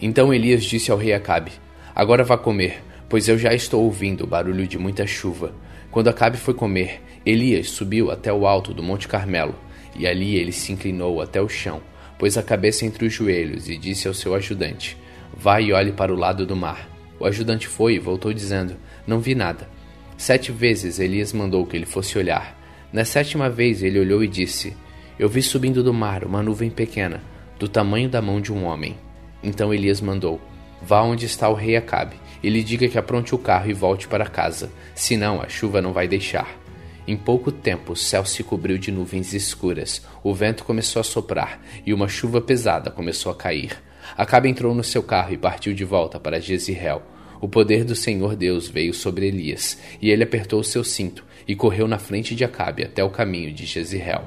Então 0.00 0.32
Elias 0.32 0.64
disse 0.64 0.90
ao 0.90 0.98
rei 0.98 1.12
Acabe: 1.12 1.52
Agora 1.94 2.24
vá 2.24 2.38
comer, 2.38 2.82
pois 3.08 3.28
eu 3.28 3.38
já 3.38 3.52
estou 3.52 3.82
ouvindo 3.82 4.24
o 4.24 4.26
barulho 4.26 4.66
de 4.66 4.78
muita 4.78 5.06
chuva. 5.06 5.54
Quando 5.90 6.08
Acabe 6.08 6.36
foi 6.36 6.54
comer, 6.54 7.02
Elias 7.24 7.70
subiu 7.70 8.10
até 8.10 8.32
o 8.32 8.46
alto 8.46 8.72
do 8.72 8.82
Monte 8.82 9.06
Carmelo, 9.06 9.54
e 9.96 10.06
ali 10.06 10.36
ele 10.36 10.52
se 10.52 10.72
inclinou 10.72 11.20
até 11.20 11.40
o 11.40 11.48
chão, 11.48 11.80
pôs 12.22 12.38
a 12.38 12.42
cabeça 12.44 12.86
entre 12.86 13.04
os 13.04 13.12
joelhos 13.12 13.68
e 13.68 13.76
disse 13.76 14.06
ao 14.06 14.14
seu 14.14 14.32
ajudante: 14.32 14.96
Vá 15.36 15.60
e 15.60 15.72
olhe 15.72 15.90
para 15.90 16.14
o 16.14 16.16
lado 16.16 16.46
do 16.46 16.54
mar. 16.54 16.88
O 17.18 17.26
ajudante 17.26 17.66
foi 17.66 17.94
e 17.94 17.98
voltou 17.98 18.32
dizendo: 18.32 18.76
Não 19.04 19.18
vi 19.18 19.34
nada. 19.34 19.68
Sete 20.16 20.52
vezes 20.52 21.00
Elias 21.00 21.32
mandou 21.32 21.66
que 21.66 21.76
ele 21.76 21.84
fosse 21.84 22.16
olhar. 22.16 22.56
Na 22.92 23.04
sétima 23.04 23.50
vez 23.50 23.82
ele 23.82 23.98
olhou 23.98 24.22
e 24.22 24.28
disse: 24.28 24.72
Eu 25.18 25.28
vi 25.28 25.42
subindo 25.42 25.82
do 25.82 25.92
mar 25.92 26.22
uma 26.22 26.44
nuvem 26.44 26.70
pequena 26.70 27.20
do 27.58 27.66
tamanho 27.66 28.08
da 28.08 28.22
mão 28.22 28.40
de 28.40 28.52
um 28.52 28.66
homem. 28.66 28.96
Então 29.42 29.74
Elias 29.74 30.00
mandou: 30.00 30.40
Vá 30.80 31.02
onde 31.02 31.26
está 31.26 31.48
o 31.48 31.54
rei 31.54 31.74
Acabe, 31.74 32.14
e 32.40 32.48
lhe 32.48 32.62
diga 32.62 32.86
que 32.86 32.98
apronte 32.98 33.34
o 33.34 33.38
carro 33.38 33.68
e 33.68 33.74
volte 33.74 34.06
para 34.06 34.26
casa, 34.26 34.70
senão 34.94 35.42
a 35.42 35.48
chuva 35.48 35.82
não 35.82 35.92
vai 35.92 36.06
deixar. 36.06 36.61
Em 37.06 37.16
pouco 37.16 37.50
tempo 37.50 37.92
o 37.92 37.96
céu 37.96 38.24
se 38.24 38.44
cobriu 38.44 38.78
de 38.78 38.92
nuvens 38.92 39.34
escuras, 39.34 40.06
o 40.22 40.32
vento 40.32 40.64
começou 40.64 41.00
a 41.00 41.04
soprar 41.04 41.60
e 41.84 41.92
uma 41.92 42.06
chuva 42.06 42.40
pesada 42.40 42.90
começou 42.90 43.32
a 43.32 43.34
cair. 43.34 43.76
Acabe 44.16 44.48
entrou 44.48 44.74
no 44.74 44.84
seu 44.84 45.02
carro 45.02 45.32
e 45.32 45.38
partiu 45.38 45.74
de 45.74 45.84
volta 45.84 46.20
para 46.20 46.40
Jezreel. 46.40 47.02
O 47.40 47.48
poder 47.48 47.84
do 47.84 47.96
Senhor 47.96 48.36
Deus 48.36 48.68
veio 48.68 48.94
sobre 48.94 49.26
Elias, 49.26 49.76
e 50.00 50.10
ele 50.10 50.22
apertou 50.22 50.60
o 50.60 50.64
seu 50.64 50.84
cinto 50.84 51.24
e 51.46 51.56
correu 51.56 51.88
na 51.88 51.98
frente 51.98 52.36
de 52.36 52.44
Acabe 52.44 52.84
até 52.84 53.02
o 53.02 53.10
caminho 53.10 53.52
de 53.52 53.66
Jezreel. 53.66 54.22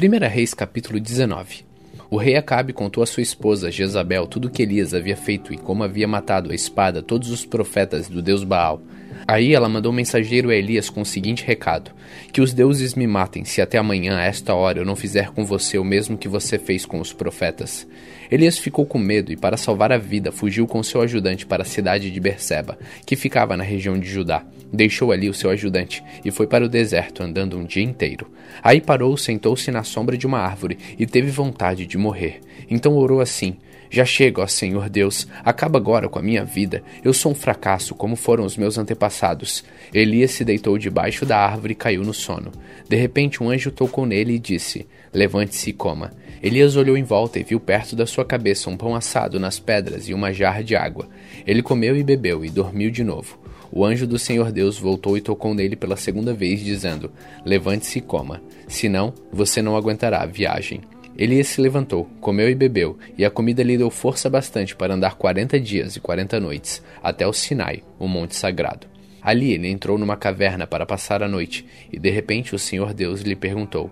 1 0.00 0.28
Reis 0.28 0.54
capítulo 0.54 1.00
19 1.00 1.67
O 2.10 2.16
rei 2.16 2.36
Acabe 2.36 2.72
contou 2.72 3.02
a 3.02 3.06
sua 3.06 3.22
esposa 3.22 3.70
Jezabel 3.70 4.26
tudo 4.26 4.48
o 4.48 4.50
que 4.50 4.62
Elias 4.62 4.94
havia 4.94 5.16
feito 5.16 5.52
e 5.52 5.58
como 5.58 5.84
havia 5.84 6.08
matado 6.08 6.50
a 6.50 6.54
espada 6.54 7.02
todos 7.02 7.30
os 7.30 7.44
profetas 7.44 8.08
do 8.08 8.22
deus 8.22 8.44
Baal. 8.44 8.80
Aí 9.26 9.54
ela 9.54 9.68
mandou 9.68 9.92
um 9.92 9.94
mensageiro 9.94 10.48
a 10.48 10.54
Elias 10.54 10.88
com 10.88 11.02
o 11.02 11.06
seguinte 11.06 11.44
recado: 11.44 11.90
Que 12.32 12.40
os 12.40 12.54
deuses 12.54 12.94
me 12.94 13.06
matem, 13.06 13.44
se 13.44 13.60
até 13.60 13.76
amanhã, 13.76 14.16
a 14.16 14.24
esta 14.24 14.54
hora, 14.54 14.78
eu 14.78 14.86
não 14.86 14.96
fizer 14.96 15.32
com 15.32 15.44
você 15.44 15.76
o 15.76 15.84
mesmo 15.84 16.16
que 16.16 16.28
você 16.28 16.58
fez 16.58 16.86
com 16.86 16.98
os 16.98 17.12
profetas. 17.12 17.86
Elias 18.30 18.58
ficou 18.58 18.84
com 18.84 18.98
medo 18.98 19.32
e, 19.32 19.36
para 19.36 19.56
salvar 19.56 19.90
a 19.90 19.98
vida, 19.98 20.30
fugiu 20.30 20.66
com 20.66 20.82
seu 20.82 21.00
ajudante 21.00 21.46
para 21.46 21.62
a 21.62 21.66
cidade 21.66 22.10
de 22.10 22.20
Berseba, 22.20 22.78
que 23.06 23.16
ficava 23.16 23.56
na 23.56 23.64
região 23.64 23.98
de 23.98 24.08
Judá. 24.08 24.44
Deixou 24.70 25.12
ali 25.12 25.30
o 25.30 25.34
seu 25.34 25.48
ajudante 25.48 26.02
e 26.24 26.30
foi 26.30 26.46
para 26.46 26.64
o 26.64 26.68
deserto, 26.68 27.22
andando 27.22 27.56
um 27.56 27.64
dia 27.64 27.82
inteiro. 27.82 28.30
Aí 28.62 28.80
parou, 28.80 29.16
sentou-se 29.16 29.70
na 29.70 29.82
sombra 29.82 30.16
de 30.16 30.26
uma 30.26 30.40
árvore 30.40 30.78
e 30.98 31.06
teve 31.06 31.30
vontade 31.30 31.86
de 31.86 31.96
morrer. 31.96 32.40
Então 32.68 32.94
orou 32.94 33.22
assim: 33.22 33.56
Já 33.90 34.04
chega, 34.04 34.42
ó 34.42 34.46
Senhor 34.46 34.90
Deus, 34.90 35.26
acaba 35.42 35.78
agora 35.78 36.06
com 36.06 36.18
a 36.18 36.22
minha 36.22 36.44
vida. 36.44 36.82
Eu 37.02 37.14
sou 37.14 37.32
um 37.32 37.34
fracasso, 37.34 37.94
como 37.94 38.14
foram 38.14 38.44
os 38.44 38.58
meus 38.58 38.76
antepassados. 38.76 39.64
Elias 39.92 40.32
se 40.32 40.44
deitou 40.44 40.76
debaixo 40.76 41.24
da 41.24 41.38
árvore 41.38 41.72
e 41.72 41.76
caiu 41.76 42.04
no 42.04 42.12
sono. 42.12 42.52
De 42.86 42.96
repente, 42.96 43.42
um 43.42 43.48
anjo 43.48 43.70
tocou 43.70 44.04
nele 44.04 44.34
e 44.34 44.38
disse: 44.38 44.86
Levante-se 45.14 45.70
e 45.70 45.72
coma. 45.72 46.12
Elias 46.42 46.76
olhou 46.76 46.96
em 46.96 47.02
volta 47.02 47.38
e 47.38 47.42
viu 47.42 47.58
perto 47.58 47.96
da 47.96 48.06
sua 48.06 48.24
cabeça 48.24 48.70
um 48.70 48.76
pão 48.76 48.94
assado 48.94 49.40
nas 49.40 49.58
pedras 49.58 50.08
e 50.08 50.14
uma 50.14 50.32
jarra 50.32 50.62
de 50.62 50.76
água. 50.76 51.08
Ele 51.46 51.62
comeu 51.62 51.96
e 51.96 52.02
bebeu 52.02 52.44
e 52.44 52.50
dormiu 52.50 52.90
de 52.90 53.02
novo. 53.02 53.38
O 53.70 53.84
anjo 53.84 54.06
do 54.06 54.18
Senhor 54.18 54.50
Deus 54.50 54.78
voltou 54.78 55.16
e 55.16 55.20
tocou 55.20 55.54
nele 55.54 55.76
pela 55.76 55.96
segunda 55.96 56.32
vez, 56.32 56.60
dizendo: 56.60 57.10
Levante-se 57.44 57.98
e 57.98 58.02
coma, 58.02 58.40
senão 58.66 59.12
você 59.32 59.60
não 59.60 59.76
aguentará 59.76 60.22
a 60.22 60.26
viagem. 60.26 60.80
Elias 61.16 61.48
se 61.48 61.60
levantou, 61.60 62.08
comeu 62.20 62.48
e 62.48 62.54
bebeu, 62.54 62.96
e 63.18 63.24
a 63.24 63.30
comida 63.30 63.62
lhe 63.62 63.76
deu 63.76 63.90
força 63.90 64.30
bastante 64.30 64.76
para 64.76 64.94
andar 64.94 65.16
quarenta 65.16 65.58
dias 65.58 65.96
e 65.96 66.00
quarenta 66.00 66.38
noites, 66.38 66.80
até 67.02 67.26
o 67.26 67.32
Sinai, 67.32 67.82
o 67.98 68.06
monte 68.06 68.36
sagrado. 68.36 68.86
Ali 69.20 69.52
ele 69.52 69.68
entrou 69.68 69.98
numa 69.98 70.16
caverna 70.16 70.64
para 70.64 70.86
passar 70.86 71.22
a 71.22 71.28
noite, 71.28 71.66
e 71.92 71.98
de 71.98 72.08
repente 72.08 72.54
o 72.54 72.58
Senhor 72.58 72.94
Deus 72.94 73.22
lhe 73.22 73.34
perguntou: 73.34 73.90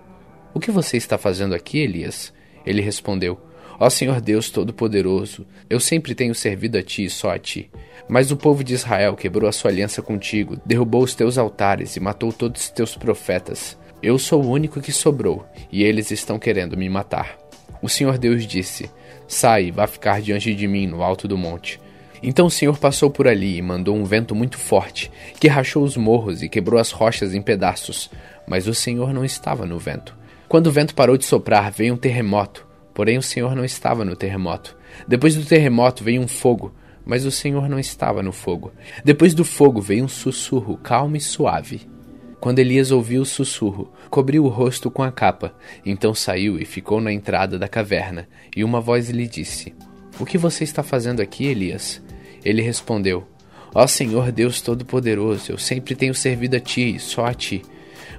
O 0.56 0.58
que 0.58 0.70
você 0.70 0.96
está 0.96 1.18
fazendo 1.18 1.54
aqui, 1.54 1.80
Elias? 1.80 2.32
Ele 2.64 2.80
respondeu: 2.80 3.38
Ó 3.78 3.90
Senhor 3.90 4.22
Deus 4.22 4.48
Todo-Poderoso, 4.48 5.46
eu 5.68 5.78
sempre 5.78 6.14
tenho 6.14 6.34
servido 6.34 6.78
a 6.78 6.82
ti 6.82 7.04
e 7.04 7.10
só 7.10 7.32
a 7.32 7.38
ti. 7.38 7.70
Mas 8.08 8.30
o 8.30 8.38
povo 8.38 8.64
de 8.64 8.72
Israel 8.72 9.14
quebrou 9.16 9.50
a 9.50 9.52
sua 9.52 9.70
aliança 9.70 10.00
contigo, 10.00 10.58
derrubou 10.64 11.02
os 11.02 11.14
teus 11.14 11.36
altares 11.36 11.94
e 11.94 12.00
matou 12.00 12.32
todos 12.32 12.62
os 12.62 12.70
teus 12.70 12.96
profetas. 12.96 13.76
Eu 14.02 14.18
sou 14.18 14.42
o 14.42 14.48
único 14.48 14.80
que 14.80 14.92
sobrou, 14.92 15.44
e 15.70 15.84
eles 15.84 16.10
estão 16.10 16.38
querendo 16.38 16.74
me 16.74 16.88
matar. 16.88 17.36
O 17.82 17.88
Senhor 17.90 18.16
Deus 18.16 18.46
disse: 18.46 18.90
Sai 19.28 19.70
vá 19.70 19.86
ficar 19.86 20.22
diante 20.22 20.54
de 20.54 20.66
mim 20.66 20.86
no 20.86 21.02
alto 21.02 21.28
do 21.28 21.36
monte. 21.36 21.78
Então 22.22 22.46
o 22.46 22.50
Senhor 22.50 22.78
passou 22.78 23.10
por 23.10 23.28
ali 23.28 23.58
e 23.58 23.62
mandou 23.62 23.94
um 23.94 24.04
vento 24.04 24.34
muito 24.34 24.56
forte, 24.56 25.10
que 25.38 25.48
rachou 25.48 25.84
os 25.84 25.98
morros 25.98 26.42
e 26.42 26.48
quebrou 26.48 26.80
as 26.80 26.90
rochas 26.90 27.34
em 27.34 27.42
pedaços. 27.42 28.10
Mas 28.46 28.66
o 28.66 28.74
Senhor 28.74 29.12
não 29.12 29.24
estava 29.24 29.66
no 29.66 29.78
vento. 29.78 30.16
Quando 30.48 30.68
o 30.68 30.72
vento 30.72 30.94
parou 30.94 31.16
de 31.16 31.24
soprar, 31.24 31.70
veio 31.70 31.94
um 31.94 31.96
terremoto 31.96 32.66
Porém, 32.96 33.18
o 33.18 33.22
Senhor 33.22 33.54
não 33.54 33.62
estava 33.62 34.06
no 34.06 34.16
terremoto. 34.16 34.74
Depois 35.06 35.34
do 35.34 35.44
terremoto 35.44 36.02
veio 36.02 36.22
um 36.22 36.26
fogo, 36.26 36.74
mas 37.04 37.26
o 37.26 37.30
Senhor 37.30 37.68
não 37.68 37.78
estava 37.78 38.22
no 38.22 38.32
fogo. 38.32 38.72
Depois 39.04 39.34
do 39.34 39.44
fogo 39.44 39.82
veio 39.82 40.06
um 40.06 40.08
sussurro 40.08 40.78
calmo 40.78 41.14
e 41.14 41.20
suave. 41.20 41.86
Quando 42.40 42.58
Elias 42.58 42.90
ouviu 42.90 43.20
o 43.20 43.26
sussurro, 43.26 43.92
cobriu 44.08 44.46
o 44.46 44.48
rosto 44.48 44.90
com 44.90 45.02
a 45.02 45.12
capa. 45.12 45.54
Então 45.84 46.14
saiu 46.14 46.58
e 46.58 46.64
ficou 46.64 46.98
na 46.98 47.12
entrada 47.12 47.58
da 47.58 47.68
caverna. 47.68 48.26
E 48.56 48.64
uma 48.64 48.80
voz 48.80 49.10
lhe 49.10 49.28
disse: 49.28 49.74
O 50.18 50.24
que 50.24 50.38
você 50.38 50.64
está 50.64 50.82
fazendo 50.82 51.20
aqui, 51.20 51.44
Elias? 51.44 52.02
Ele 52.42 52.62
respondeu: 52.62 53.28
Ó 53.74 53.86
Senhor 53.86 54.32
Deus 54.32 54.62
Todo-Poderoso, 54.62 55.52
eu 55.52 55.58
sempre 55.58 55.94
tenho 55.94 56.14
servido 56.14 56.56
a 56.56 56.60
ti 56.60 56.96
e 56.96 56.98
só 56.98 57.26
a 57.26 57.34
ti. 57.34 57.60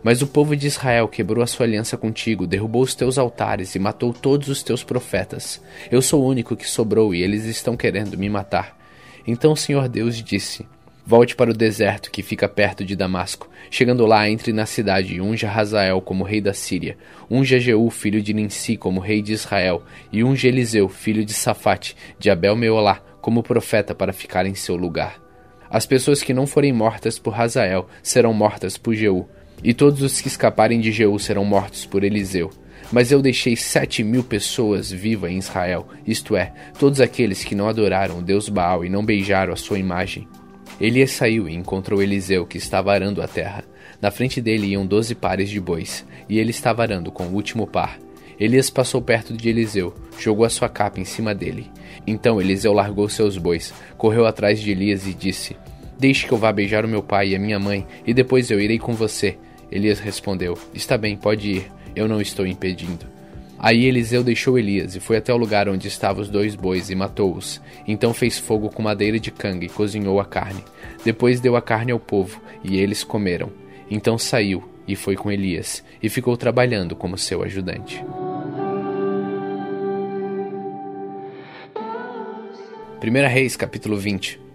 Mas 0.07 0.21
o 0.21 0.27
povo 0.27 0.55
de 0.55 0.67
Israel 0.67 1.05
quebrou 1.09 1.43
a 1.43 1.45
sua 1.47 1.65
aliança 1.65 1.97
contigo, 1.97 2.47
derrubou 2.47 2.81
os 2.81 2.95
teus 2.95 3.17
altares 3.17 3.75
e 3.75 3.79
matou 3.79 4.13
todos 4.13 4.47
os 4.47 4.63
teus 4.63 4.81
profetas. 4.81 5.61
Eu 5.91 6.01
sou 6.01 6.23
o 6.23 6.25
único 6.25 6.55
que 6.55 6.65
sobrou 6.65 7.13
e 7.13 7.21
eles 7.21 7.43
estão 7.43 7.75
querendo 7.75 8.17
me 8.17 8.29
matar. 8.29 8.77
Então 9.27 9.51
o 9.51 9.57
Senhor 9.57 9.89
Deus 9.89 10.23
disse: 10.23 10.65
Volte 11.05 11.35
para 11.35 11.51
o 11.51 11.53
deserto 11.53 12.09
que 12.09 12.23
fica 12.23 12.47
perto 12.47 12.85
de 12.85 12.95
Damasco. 12.95 13.49
Chegando 13.69 14.05
lá, 14.05 14.29
entre 14.29 14.53
na 14.53 14.65
cidade 14.65 15.15
e 15.15 15.19
unja 15.19 15.51
Hazael 15.51 15.99
como 15.99 16.23
rei 16.23 16.39
da 16.39 16.53
Síria, 16.53 16.97
unja 17.29 17.59
Jeú, 17.59 17.89
filho 17.89 18.21
de 18.21 18.34
Ninsi, 18.34 18.77
como 18.77 19.01
rei 19.01 19.21
de 19.21 19.34
Israel, 19.34 19.84
e 20.09 20.23
unja 20.23 20.47
Eliseu, 20.47 20.88
filho 20.88 21.25
de 21.25 21.34
Safate, 21.34 21.97
de 22.17 22.29
Abel 22.29 22.55
Meolá, 22.55 23.01
como 23.19 23.43
profeta 23.43 23.93
para 23.93 24.13
ficar 24.13 24.45
em 24.45 24.55
seu 24.55 24.77
lugar. 24.77 25.21
As 25.69 25.85
pessoas 25.85 26.23
que 26.23 26.34
não 26.34 26.47
forem 26.47 26.71
mortas 26.71 27.19
por 27.19 27.38
Hazael 27.38 27.89
serão 28.01 28.34
mortas 28.34 28.77
por 28.77 28.93
Jeú, 28.93 29.27
E 29.63 29.73
todos 29.73 30.01
os 30.01 30.21
que 30.21 30.27
escaparem 30.27 30.79
de 30.79 30.91
Jeú 30.91 31.17
serão 31.17 31.43
mortos 31.43 31.85
por 31.85 32.03
Eliseu. 32.03 32.51
Mas 32.91 33.11
eu 33.11 33.21
deixei 33.21 33.55
sete 33.55 34.03
mil 34.03 34.23
pessoas 34.23 34.91
vivas 34.91 35.31
em 35.31 35.38
Israel, 35.38 35.88
isto 36.05 36.38
é, 36.38 36.53
todos 36.79 37.01
aqueles 37.01 37.43
que 37.43 37.55
não 37.55 37.67
adoraram 37.67 38.19
o 38.19 38.21
Deus 38.21 38.47
Baal 38.47 38.85
e 38.85 38.89
não 38.89 39.03
beijaram 39.03 39.51
a 39.51 39.57
sua 39.57 39.79
imagem. 39.79 40.27
Elias 40.79 41.11
saiu 41.11 41.49
e 41.49 41.55
encontrou 41.55 42.01
Eliseu, 42.01 42.45
que 42.45 42.57
estava 42.57 42.93
arando 42.93 43.21
a 43.21 43.27
terra. 43.27 43.63
Na 43.99 44.11
frente 44.11 44.39
dele 44.39 44.67
iam 44.67 44.85
doze 44.85 45.15
pares 45.15 45.49
de 45.49 45.59
bois, 45.59 46.05
e 46.29 46.38
ele 46.38 46.51
estava 46.51 46.84
arando 46.84 47.11
com 47.11 47.25
o 47.25 47.34
último 47.34 47.65
par. 47.65 47.97
Elias 48.39 48.69
passou 48.69 49.01
perto 49.01 49.34
de 49.34 49.49
Eliseu, 49.49 49.93
jogou 50.19 50.45
a 50.45 50.49
sua 50.49 50.69
capa 50.69 50.99
em 50.99 51.05
cima 51.05 51.34
dele. 51.34 51.71
Então 52.05 52.39
Eliseu 52.39 52.71
largou 52.71 53.09
seus 53.09 53.38
bois, 53.38 53.73
correu 53.97 54.27
atrás 54.27 54.59
de 54.59 54.69
Elias 54.69 55.07
e 55.07 55.13
disse: 55.13 55.57
Deixe 55.97 56.27
que 56.27 56.31
eu 56.31 56.38
vá 56.38 56.51
beijar 56.51 56.85
o 56.85 56.88
meu 56.88 57.01
pai 57.01 57.29
e 57.29 57.35
a 57.35 57.39
minha 57.39 57.57
mãe, 57.57 57.88
e 58.05 58.13
depois 58.13 58.51
eu 58.51 58.59
irei 58.59 58.77
com 58.77 58.93
você. 58.93 59.35
Elias 59.72 59.99
respondeu: 59.99 60.57
Está 60.73 60.98
bem, 60.98 61.15
pode 61.15 61.49
ir, 61.49 61.72
eu 61.95 62.07
não 62.07 62.22
estou 62.22 62.45
impedindo. 62.45 63.06
Aí 63.60 63.85
Eliseu 63.85 64.23
deixou 64.23 64.57
Elias 64.57 64.95
e 64.95 64.99
foi 64.99 65.18
até 65.18 65.34
o 65.34 65.38
lugar 65.38 65.68
onde 65.68 65.88
estavam 65.88 66.22
os 66.22 66.30
dois 66.30 66.56
bois 66.56 66.89
e 66.91 66.95
matou-os. 66.95 67.60
Então 67.88 68.14
fez 68.14 68.38
fogo 68.38 68.69
com 68.69 68.84
madeira 68.84 69.19
de 69.19 69.31
canga 69.31 69.65
e 69.65 69.69
cozinhou 69.69 70.19
a 70.19 70.26
carne. 70.26 70.64
Depois 71.03 71.39
deu 71.39 71.56
a 71.56 71.61
carne 71.61 71.91
ao 71.91 71.99
povo, 71.99 72.39
e 72.64 72.77
eles 72.77 73.03
comeram. 73.03 73.52
Então 73.89 74.18
saiu 74.18 74.64
e 74.88 74.95
foi 74.95 75.15
com 75.15 75.31
Elias, 75.31 75.84
e 76.02 76.07
ficou 76.07 76.38
trabalhando 76.38 76.95
como 76.95 77.18
seu 77.18 77.44
ajudante. 77.44 78.03
1 83.02 83.27
Reis 83.27 83.56
capítulo 83.56 83.98
20 83.98 84.47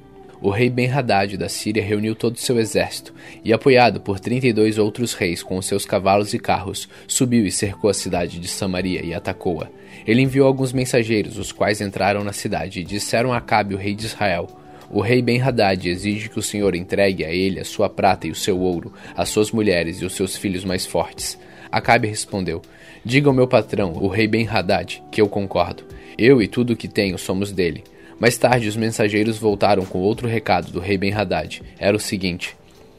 o 0.43 0.51
rei 0.51 0.69
Ben-Hadad 0.69 1.37
da 1.37 1.49
Síria 1.49 1.83
reuniu 1.83 2.17
todo 2.17 2.35
o 2.35 2.41
seu 2.41 2.59
exército 2.59 3.15
e, 3.45 3.53
apoiado 3.53 4.01
por 4.01 4.19
trinta 4.19 4.49
e 4.49 4.53
dois 4.53 4.77
outros 4.77 5.15
reis 5.15 5.41
com 5.41 5.57
os 5.57 5.67
seus 5.67 5.87
cavalos 5.87 6.35
e 6.35 6.39
carros, 6.39 6.89
subiu 7.07 7.47
e 7.47 7.53
cercou 7.53 7.89
a 7.89 7.95
cidade 7.95 8.41
de 8.41 8.49
Samaria 8.49 9.05
e 9.05 9.15
atacou-a. 9.15 9.69
Ele 10.05 10.21
enviou 10.21 10.49
alguns 10.49 10.73
mensageiros, 10.73 11.39
os 11.39 11.53
quais 11.53 11.81
entraram 11.81 12.25
na 12.25 12.33
cidade 12.33 12.81
e 12.81 12.85
disseram 12.85 13.33
a 13.33 13.37
Acabe, 13.37 13.75
o 13.75 13.79
rei 13.79 13.95
de 13.95 14.05
Israel: 14.05 14.49
o 14.91 15.01
rei 15.01 15.23
Ben-Hadad 15.23 15.89
exige 15.89 16.29
que 16.29 16.39
o 16.39 16.43
Senhor 16.43 16.75
entregue 16.75 17.25
a 17.25 17.31
ele 17.31 17.61
a 17.61 17.65
sua 17.65 17.89
prata 17.89 18.27
e 18.27 18.31
o 18.31 18.35
seu 18.35 18.59
ouro, 18.59 18.93
as 19.17 19.29
suas 19.29 19.53
mulheres 19.53 20.03
e 20.03 20.05
os 20.05 20.15
seus 20.15 20.37
filhos 20.37 20.65
mais 20.65 20.85
fortes. 20.85 21.39
Acabe 21.71 22.09
respondeu: 22.09 22.61
Diga 23.05 23.31
ao 23.31 23.35
meu 23.35 23.47
patrão, 23.47 23.93
o 23.93 24.09
rei 24.09 24.27
Ben-Hadad, 24.27 25.03
que 25.11 25.21
eu 25.21 25.29
concordo. 25.29 25.85
Eu 26.19 26.43
e 26.43 26.49
tudo 26.49 26.73
o 26.73 26.77
que 26.77 26.89
tenho 26.89 27.17
somos 27.17 27.53
dele. 27.53 27.85
Mais 28.23 28.39
tarde, 28.39 28.69
os 28.69 28.77
mensageiros 28.77 29.37
voltaram 29.37 29.85
com 29.85 29.99
outro 29.99 30.29
recado 30.29 30.71
do 30.71 30.79
rei 30.79 30.97
Ben-Hadad. 30.97 31.61
Era 31.77 31.97
o 31.97 31.99
seguinte: 31.99 32.55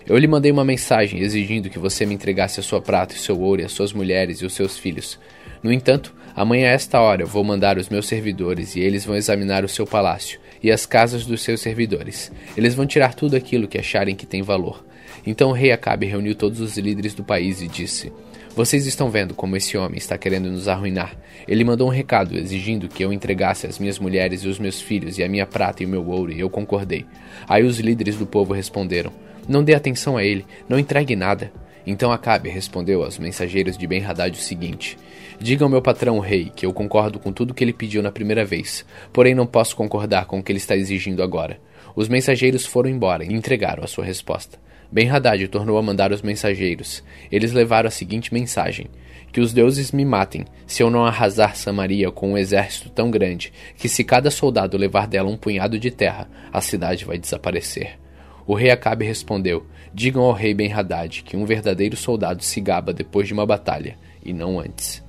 Eu 0.06 0.18
lhe 0.18 0.28
mandei 0.28 0.52
uma 0.52 0.66
mensagem 0.66 1.22
exigindo 1.22 1.70
que 1.70 1.80
você 1.80 2.06
me 2.06 2.14
entregasse 2.14 2.60
a 2.60 2.64
sua 2.64 2.82
prata 2.82 3.16
e 3.16 3.18
seu 3.18 3.40
ouro 3.40 3.62
e 3.62 3.64
as 3.64 3.72
suas 3.72 3.94
mulheres 3.94 4.40
e 4.40 4.46
os 4.46 4.54
seus 4.54 4.78
filhos. 4.78 5.18
No 5.64 5.72
entanto, 5.72 6.14
amanhã 6.36 6.68
a 6.68 6.74
esta 6.74 7.00
hora 7.00 7.22
eu 7.22 7.28
vou 7.28 7.42
mandar 7.42 7.78
os 7.78 7.88
meus 7.88 8.06
servidores 8.06 8.76
e 8.76 8.82
eles 8.82 9.06
vão 9.06 9.16
examinar 9.16 9.64
o 9.64 9.70
seu 9.70 9.88
palácio 9.88 10.42
e 10.62 10.70
as 10.70 10.86
casas 10.86 11.26
dos 11.26 11.42
seus 11.42 11.62
servidores. 11.62 12.30
Eles 12.58 12.76
vão 12.76 12.86
tirar 12.86 13.14
tudo 13.14 13.38
aquilo 13.38 13.66
que 13.66 13.78
acharem 13.78 14.18
que 14.18 14.26
tem 14.26 14.42
valor. 14.42 14.84
Então 15.26 15.52
o 15.52 15.54
rei 15.54 15.72
Acabe 15.72 16.06
reuniu 16.06 16.36
todos 16.36 16.60
os 16.60 16.78
líderes 16.78 17.14
do 17.14 17.24
país 17.24 17.62
e 17.62 17.68
disse: 17.70 18.12
vocês 18.56 18.86
estão 18.86 19.10
vendo 19.10 19.34
como 19.34 19.58
esse 19.58 19.76
homem 19.76 19.98
está 19.98 20.16
querendo 20.16 20.52
nos 20.52 20.68
arruinar. 20.68 21.18
Ele 21.48 21.64
mandou 21.64 21.88
um 21.88 21.92
recado 21.92 22.38
exigindo 22.38 22.88
que 22.88 23.04
eu 23.04 23.12
entregasse 23.12 23.66
as 23.66 23.80
minhas 23.80 23.98
mulheres 23.98 24.44
e 24.44 24.48
os 24.48 24.60
meus 24.60 24.80
filhos 24.80 25.18
e 25.18 25.24
a 25.24 25.30
minha 25.30 25.46
prata 25.46 25.82
e 25.82 25.86
o 25.88 25.90
meu 25.90 26.08
ouro, 26.08 26.32
e 26.32 26.40
eu 26.40 26.50
concordei. 26.50 27.06
Aí 27.48 27.64
os 27.64 27.80
líderes 27.80 28.16
do 28.16 28.28
povo 28.28 28.54
responderam: 28.54 29.12
Não 29.48 29.64
dê 29.64 29.74
atenção 29.74 30.18
a 30.18 30.24
ele, 30.24 30.46
não 30.70 30.78
entregue 30.78 31.16
nada. 31.16 31.52
Então 31.86 32.12
Acabe 32.12 32.48
respondeu 32.48 33.04
aos 33.04 33.18
mensageiros 33.18 33.76
de 33.76 33.88
Ben-Hadad 33.88 34.38
o 34.38 34.42
seguinte: 34.42 34.98
Diga 35.40 35.66
ao 35.66 35.70
meu 35.70 35.82
patrão 35.82 36.18
o 36.18 36.22
rei 36.22 36.52
que 36.56 36.66
eu 36.66 36.72
concordo 36.72 37.20
com 37.20 37.34
tudo 37.34 37.56
que 37.56 37.64
ele 37.64 37.74
pediu 37.74 38.04
na 38.04 38.12
primeira 38.12 38.46
vez, 38.46 38.86
porém 39.12 39.34
não 39.34 39.48
posso 39.48 39.76
concordar 39.76 40.26
com 40.26 40.38
o 40.38 40.44
que 40.44 40.52
ele 40.52 40.60
está 40.60 40.76
exigindo 40.76 41.24
agora. 41.24 41.60
Os 41.96 42.08
mensageiros 42.08 42.66
foram 42.66 42.90
embora 42.90 43.24
e 43.24 43.34
entregaram 43.34 43.84
a 43.84 43.88
sua 43.88 44.06
resposta. 44.06 44.60
Ben-Hadad 44.94 45.48
tornou 45.48 45.80
a 45.80 45.82
mandar 45.82 46.12
os 46.12 46.22
mensageiros. 46.22 47.04
Eles 47.32 47.52
levaram 47.52 47.88
a 47.88 47.92
seguinte 47.92 48.32
mensagem: 48.32 48.86
Que 49.32 49.42
os 49.42 49.52
deuses 49.52 49.92
me 49.92 50.06
matem, 50.06 50.46
se 50.68 50.84
eu 50.84 50.92
não 50.92 51.04
arrasar 51.04 51.56
Samaria 51.56 52.12
com 52.12 52.34
um 52.34 52.38
exército 52.38 52.92
tão 52.92 53.10
grande 53.10 53.52
que, 53.76 53.90
se 53.90 54.04
cada 54.04 54.30
soldado 54.30 54.78
levar 54.78 55.08
dela 55.08 55.32
um 55.32 55.36
punhado 55.36 55.80
de 55.80 55.90
terra, 55.90 56.30
a 56.52 56.62
cidade 56.62 57.06
vai 57.06 57.18
desaparecer. 57.18 57.98
O 58.46 58.54
rei 58.54 58.70
Acabe 58.70 59.04
respondeu: 59.04 59.66
Digam 59.92 60.22
ao 60.22 60.32
rei 60.32 60.54
Ben-Hadad 60.54 61.24
que 61.24 61.36
um 61.36 61.44
verdadeiro 61.44 61.98
soldado 61.98 62.44
se 62.44 62.62
gaba 62.62 62.94
depois 62.94 63.26
de 63.26 63.34
uma 63.34 63.48
batalha, 63.48 63.98
e 64.24 64.32
não 64.32 64.60
antes. 64.60 65.04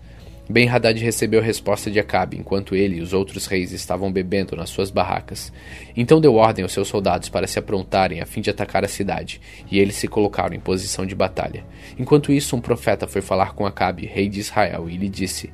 Ben-Hadad 0.49 0.99
recebeu 1.03 1.41
a 1.41 1.43
resposta 1.43 1.91
de 1.91 1.99
Acabe, 1.99 2.37
enquanto 2.37 2.77
ele 2.77 2.97
e 2.97 3.01
os 3.01 3.15
outros 3.15 3.47
reis 3.47 3.73
estavam 3.73 4.13
bebendo 4.13 4.55
nas 4.55 4.69
suas 4.69 4.91
barracas. 4.91 5.51
Então 5.97 6.21
deu 6.21 6.35
ordem 6.35 6.63
aos 6.63 6.73
seus 6.73 6.87
soldados 6.87 7.31
para 7.31 7.47
se 7.47 7.59
aprontarem 7.59 8.21
a 8.21 8.27
fim 8.27 8.43
de 8.43 8.51
atacar 8.51 8.85
a 8.85 8.89
cidade, 8.89 9.41
e 9.71 9.79
eles 9.79 9.97
se 9.97 10.07
colocaram 10.07 10.55
em 10.55 10.61
posição 10.61 11.07
de 11.07 11.15
batalha. 11.15 11.65
Enquanto 11.99 12.31
isso, 12.31 12.55
um 12.55 12.61
profeta 12.61 13.07
foi 13.07 13.23
falar 13.23 13.55
com 13.55 13.65
Acabe, 13.65 14.05
rei 14.05 14.29
de 14.29 14.41
Israel, 14.41 14.87
e 14.91 14.99
lhe 14.99 15.09
disse: 15.09 15.51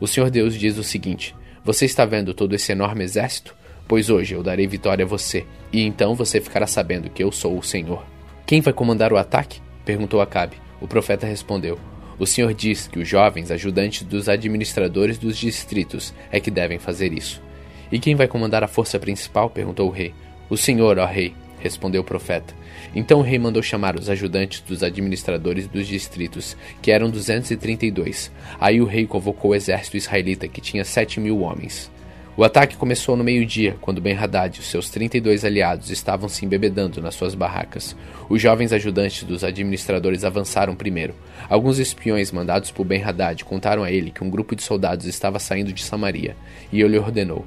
O 0.00 0.06
Senhor 0.06 0.30
Deus 0.30 0.56
diz 0.56 0.78
o 0.78 0.82
seguinte: 0.82 1.32
Você 1.62 1.84
está 1.84 2.04
vendo 2.04 2.34
todo 2.34 2.56
esse 2.56 2.72
enorme 2.72 3.04
exército? 3.04 3.54
Pois 3.86 4.10
hoje 4.10 4.34
eu 4.34 4.42
darei 4.42 4.66
vitória 4.66 5.04
a 5.04 5.08
você, 5.08 5.46
e 5.72 5.82
então 5.82 6.16
você 6.16 6.40
ficará 6.40 6.66
sabendo 6.66 7.08
que 7.08 7.22
eu 7.22 7.30
sou 7.30 7.56
o 7.56 7.62
Senhor. 7.62 8.04
Quem 8.44 8.60
vai 8.60 8.72
comandar 8.72 9.12
o 9.12 9.16
ataque? 9.16 9.60
perguntou 9.84 10.20
Acabe. 10.20 10.56
O 10.80 10.88
profeta 10.88 11.24
respondeu: 11.24 11.78
o 12.18 12.26
senhor 12.26 12.54
diz 12.54 12.86
que 12.86 12.98
os 12.98 13.08
jovens 13.08 13.50
ajudantes 13.50 14.02
dos 14.02 14.28
administradores 14.28 15.18
dos 15.18 15.36
distritos 15.36 16.14
é 16.30 16.38
que 16.38 16.50
devem 16.50 16.78
fazer 16.78 17.12
isso. 17.12 17.42
E 17.90 17.98
quem 17.98 18.14
vai 18.14 18.28
comandar 18.28 18.62
a 18.64 18.68
força 18.68 18.98
principal? 18.98 19.50
perguntou 19.50 19.88
o 19.88 19.92
rei. 19.92 20.14
O 20.48 20.56
senhor, 20.56 20.98
ó 20.98 21.06
rei, 21.06 21.34
respondeu 21.58 22.02
o 22.02 22.04
profeta. 22.04 22.54
Então 22.94 23.20
o 23.20 23.22
rei 23.22 23.38
mandou 23.38 23.62
chamar 23.62 23.96
os 23.96 24.10
ajudantes 24.10 24.60
dos 24.60 24.82
administradores 24.82 25.66
dos 25.66 25.86
distritos, 25.86 26.56
que 26.82 26.90
eram 26.90 27.10
232. 27.10 28.30
Aí 28.60 28.80
o 28.80 28.84
rei 28.84 29.06
convocou 29.06 29.52
o 29.52 29.54
exército 29.54 29.96
israelita, 29.96 30.46
que 30.46 30.60
tinha 30.60 30.84
sete 30.84 31.18
mil 31.18 31.40
homens. 31.40 31.90
O 32.36 32.42
ataque 32.42 32.76
começou 32.76 33.16
no 33.16 33.22
meio-dia, 33.22 33.76
quando 33.80 34.00
Ben-Hadad 34.00 34.56
e 34.56 34.60
os 34.60 34.66
seus 34.66 34.90
32 34.90 35.44
aliados 35.44 35.88
estavam 35.90 36.28
se 36.28 36.44
embebedando 36.44 37.00
nas 37.00 37.14
suas 37.14 37.32
barracas. 37.32 37.94
Os 38.28 38.42
jovens 38.42 38.72
ajudantes 38.72 39.22
dos 39.22 39.44
administradores 39.44 40.24
avançaram 40.24 40.74
primeiro. 40.74 41.14
Alguns 41.48 41.78
espiões 41.78 42.32
mandados 42.32 42.72
por 42.72 42.84
Ben-Hadad 42.84 43.44
contaram 43.44 43.84
a 43.84 43.92
ele 43.92 44.10
que 44.10 44.24
um 44.24 44.30
grupo 44.30 44.56
de 44.56 44.64
soldados 44.64 45.06
estava 45.06 45.38
saindo 45.38 45.72
de 45.72 45.84
Samaria, 45.84 46.36
e 46.72 46.82
ele 46.82 46.98
ordenou: 46.98 47.46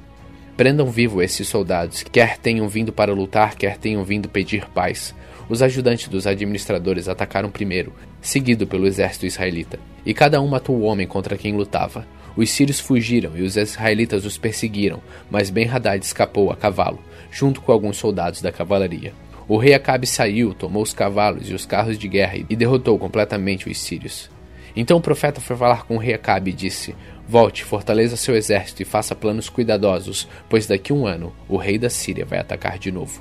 Prendam 0.56 0.90
vivo 0.90 1.20
esses 1.20 1.46
soldados, 1.46 2.02
quer 2.02 2.38
tenham 2.38 2.66
vindo 2.66 2.90
para 2.90 3.12
lutar, 3.12 3.56
quer 3.56 3.76
tenham 3.76 4.02
vindo 4.04 4.26
pedir 4.26 4.70
paz. 4.70 5.14
Os 5.50 5.60
ajudantes 5.60 6.08
dos 6.08 6.26
administradores 6.26 7.08
atacaram 7.08 7.50
primeiro, 7.50 7.92
seguido 8.22 8.66
pelo 8.66 8.86
exército 8.86 9.26
israelita, 9.26 9.78
e 10.06 10.14
cada 10.14 10.40
um 10.40 10.48
matou 10.48 10.76
o 10.76 10.84
homem 10.84 11.06
contra 11.06 11.36
quem 11.36 11.54
lutava. 11.54 12.06
Os 12.38 12.50
sírios 12.50 12.78
fugiram 12.78 13.36
e 13.36 13.42
os 13.42 13.56
israelitas 13.56 14.24
os 14.24 14.38
perseguiram, 14.38 15.02
mas 15.28 15.50
Ben-Hadad 15.50 16.04
escapou 16.04 16.52
a 16.52 16.56
cavalo, 16.56 17.00
junto 17.32 17.60
com 17.60 17.72
alguns 17.72 17.96
soldados 17.96 18.40
da 18.40 18.52
cavalaria. 18.52 19.12
O 19.48 19.56
rei 19.56 19.74
Acabe 19.74 20.06
saiu, 20.06 20.54
tomou 20.54 20.84
os 20.84 20.92
cavalos 20.92 21.50
e 21.50 21.52
os 21.52 21.66
carros 21.66 21.98
de 21.98 22.06
guerra 22.06 22.38
e 22.48 22.54
derrotou 22.54 22.96
completamente 22.96 23.68
os 23.68 23.80
sírios. 23.80 24.30
Então 24.76 24.98
o 24.98 25.00
profeta 25.00 25.40
foi 25.40 25.56
falar 25.56 25.84
com 25.84 25.96
o 25.96 25.98
rei 25.98 26.14
Acabe 26.14 26.52
e 26.52 26.54
disse: 26.54 26.94
Volte, 27.26 27.64
fortaleça 27.64 28.16
seu 28.16 28.36
exército 28.36 28.82
e 28.82 28.84
faça 28.84 29.16
planos 29.16 29.48
cuidadosos, 29.48 30.28
pois 30.48 30.64
daqui 30.64 30.92
a 30.92 30.94
um 30.94 31.08
ano 31.08 31.34
o 31.48 31.56
rei 31.56 31.76
da 31.76 31.90
Síria 31.90 32.24
vai 32.24 32.38
atacar 32.38 32.78
de 32.78 32.92
novo. 32.92 33.20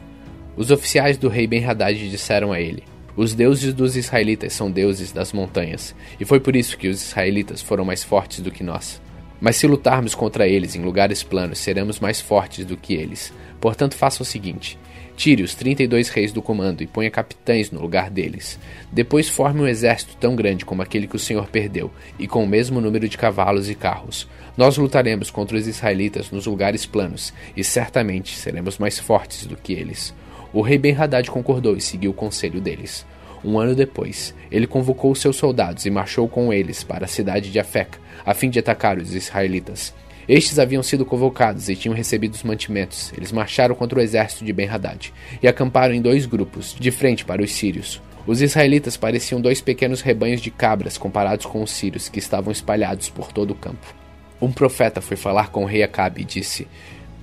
Os 0.56 0.70
oficiais 0.70 1.18
do 1.18 1.28
rei 1.28 1.48
Ben-Hadad 1.48 2.08
disseram 2.08 2.54
a 2.54 2.62
ele: 2.62 2.84
os 3.16 3.34
deuses 3.34 3.74
dos 3.74 3.96
israelitas 3.96 4.54
são 4.54 4.70
deuses 4.70 5.12
das 5.12 5.34
montanhas, 5.34 5.96
e 6.20 6.24
foi 6.24 6.40
por 6.40 6.56
isso 6.56 6.78
que 6.78 6.88
os 6.88 7.02
israelitas 7.02 7.64
foram 7.64 7.84
mais 7.84 8.04
fortes 8.04 8.42
do 8.42 8.52
que 8.52 8.64
nós. 8.64 9.02
Mas 9.40 9.56
se 9.56 9.68
lutarmos 9.68 10.16
contra 10.16 10.48
eles 10.48 10.76
em 10.76 10.82
lugares 10.82 11.22
planos, 11.24 11.60
seremos 11.60 12.00
mais 12.00 12.20
fortes 12.20 12.66
do 12.66 12.76
que 12.76 12.94
eles. 12.94 13.34
Portanto, 13.62 13.96
faça 13.96 14.24
o 14.24 14.26
seguinte: 14.26 14.78
tire 15.16 15.44
os 15.44 15.54
32 15.56 16.10
reis 16.10 16.32
do 16.32 16.42
comando 16.42 16.82
e 16.82 16.88
ponha 16.88 17.12
capitães 17.12 17.72
no 17.72 17.82
lugar 17.82 18.10
deles. 18.10 18.60
Depois 18.92 19.30
forme 19.30 19.62
um 19.62 19.68
exército 19.68 20.16
tão 20.18 20.36
grande 20.36 20.66
como 20.66 20.82
aquele 20.82 21.08
que 21.08 21.16
o 21.16 21.20
Senhor 21.20 21.48
perdeu, 21.48 21.92
e 22.18 22.28
com 22.28 22.44
o 22.44 22.48
mesmo 22.48 22.80
número 22.82 23.08
de 23.08 23.18
cavalos 23.18 23.70
e 23.70 23.76
carros. 23.76 24.28
Nós 24.56 24.78
lutaremos 24.78 25.30
contra 25.30 25.58
os 25.58 25.68
israelitas 25.68 26.32
nos 26.32 26.46
lugares 26.46 26.86
planos, 26.86 27.34
e 27.56 27.64
certamente 27.64 28.36
seremos 28.36 28.78
mais 28.78 28.98
fortes 28.98 29.46
do 29.46 29.56
que 29.56 29.74
eles. 29.74 30.14
O 30.54 30.62
rei 30.62 30.78
Ben-Hadad 30.78 31.30
concordou 31.30 31.76
e 31.76 31.82
seguiu 31.82 32.12
o 32.12 32.14
conselho 32.14 32.62
deles. 32.62 33.06
Um 33.44 33.60
ano 33.60 33.76
depois, 33.76 34.34
ele 34.52 34.68
convocou 34.68 35.14
seus 35.14 35.36
soldados 35.36 35.86
e 35.86 35.90
marchou 35.90 36.28
com 36.28 36.52
eles 36.52 36.84
para 36.84 37.06
a 37.06 37.08
cidade 37.08 37.52
de 37.52 37.60
Afec, 37.60 37.98
a 38.26 38.34
fim 38.34 38.50
de 38.50 38.60
atacar 38.60 38.98
os 38.98 39.14
israelitas. 39.14 39.94
Estes 40.28 40.60
haviam 40.60 40.84
sido 40.84 41.06
convocados 41.06 41.70
e 41.70 41.76
tinham 41.76 41.96
recebido 41.96 42.34
os 42.34 42.44
mantimentos. 42.44 43.14
Eles 43.16 43.32
marcharam 43.32 43.74
contra 43.74 43.98
o 43.98 44.02
exército 44.02 44.44
de 44.44 44.52
Ben-Hadad 44.52 45.14
e 45.42 45.48
acamparam 45.48 45.94
em 45.94 46.02
dois 46.02 46.26
grupos, 46.26 46.76
de 46.78 46.92
frente 46.92 47.24
para 47.24 47.42
os 47.42 47.52
sírios. 47.54 48.02
Os 48.26 48.42
israelitas 48.42 48.98
pareciam 48.98 49.40
dois 49.40 49.62
pequenos 49.62 50.02
rebanhos 50.02 50.42
de 50.42 50.52
cabras 50.52 50.98
comparados 50.98 51.46
com 51.46 51.64
os 51.64 51.72
sírios 51.72 52.10
que 52.10 52.20
estavam 52.20 52.52
espalhados 52.52 53.08
por 53.08 53.32
todo 53.32 53.52
o 53.52 53.56
campo. 53.56 53.96
Um 54.42 54.52
profeta 54.52 55.00
foi 55.00 55.16
falar 55.16 55.50
com 55.50 55.64
o 55.64 55.66
rei 55.66 55.82
Acabe 55.82 56.22
e 56.22 56.26
disse: 56.26 56.68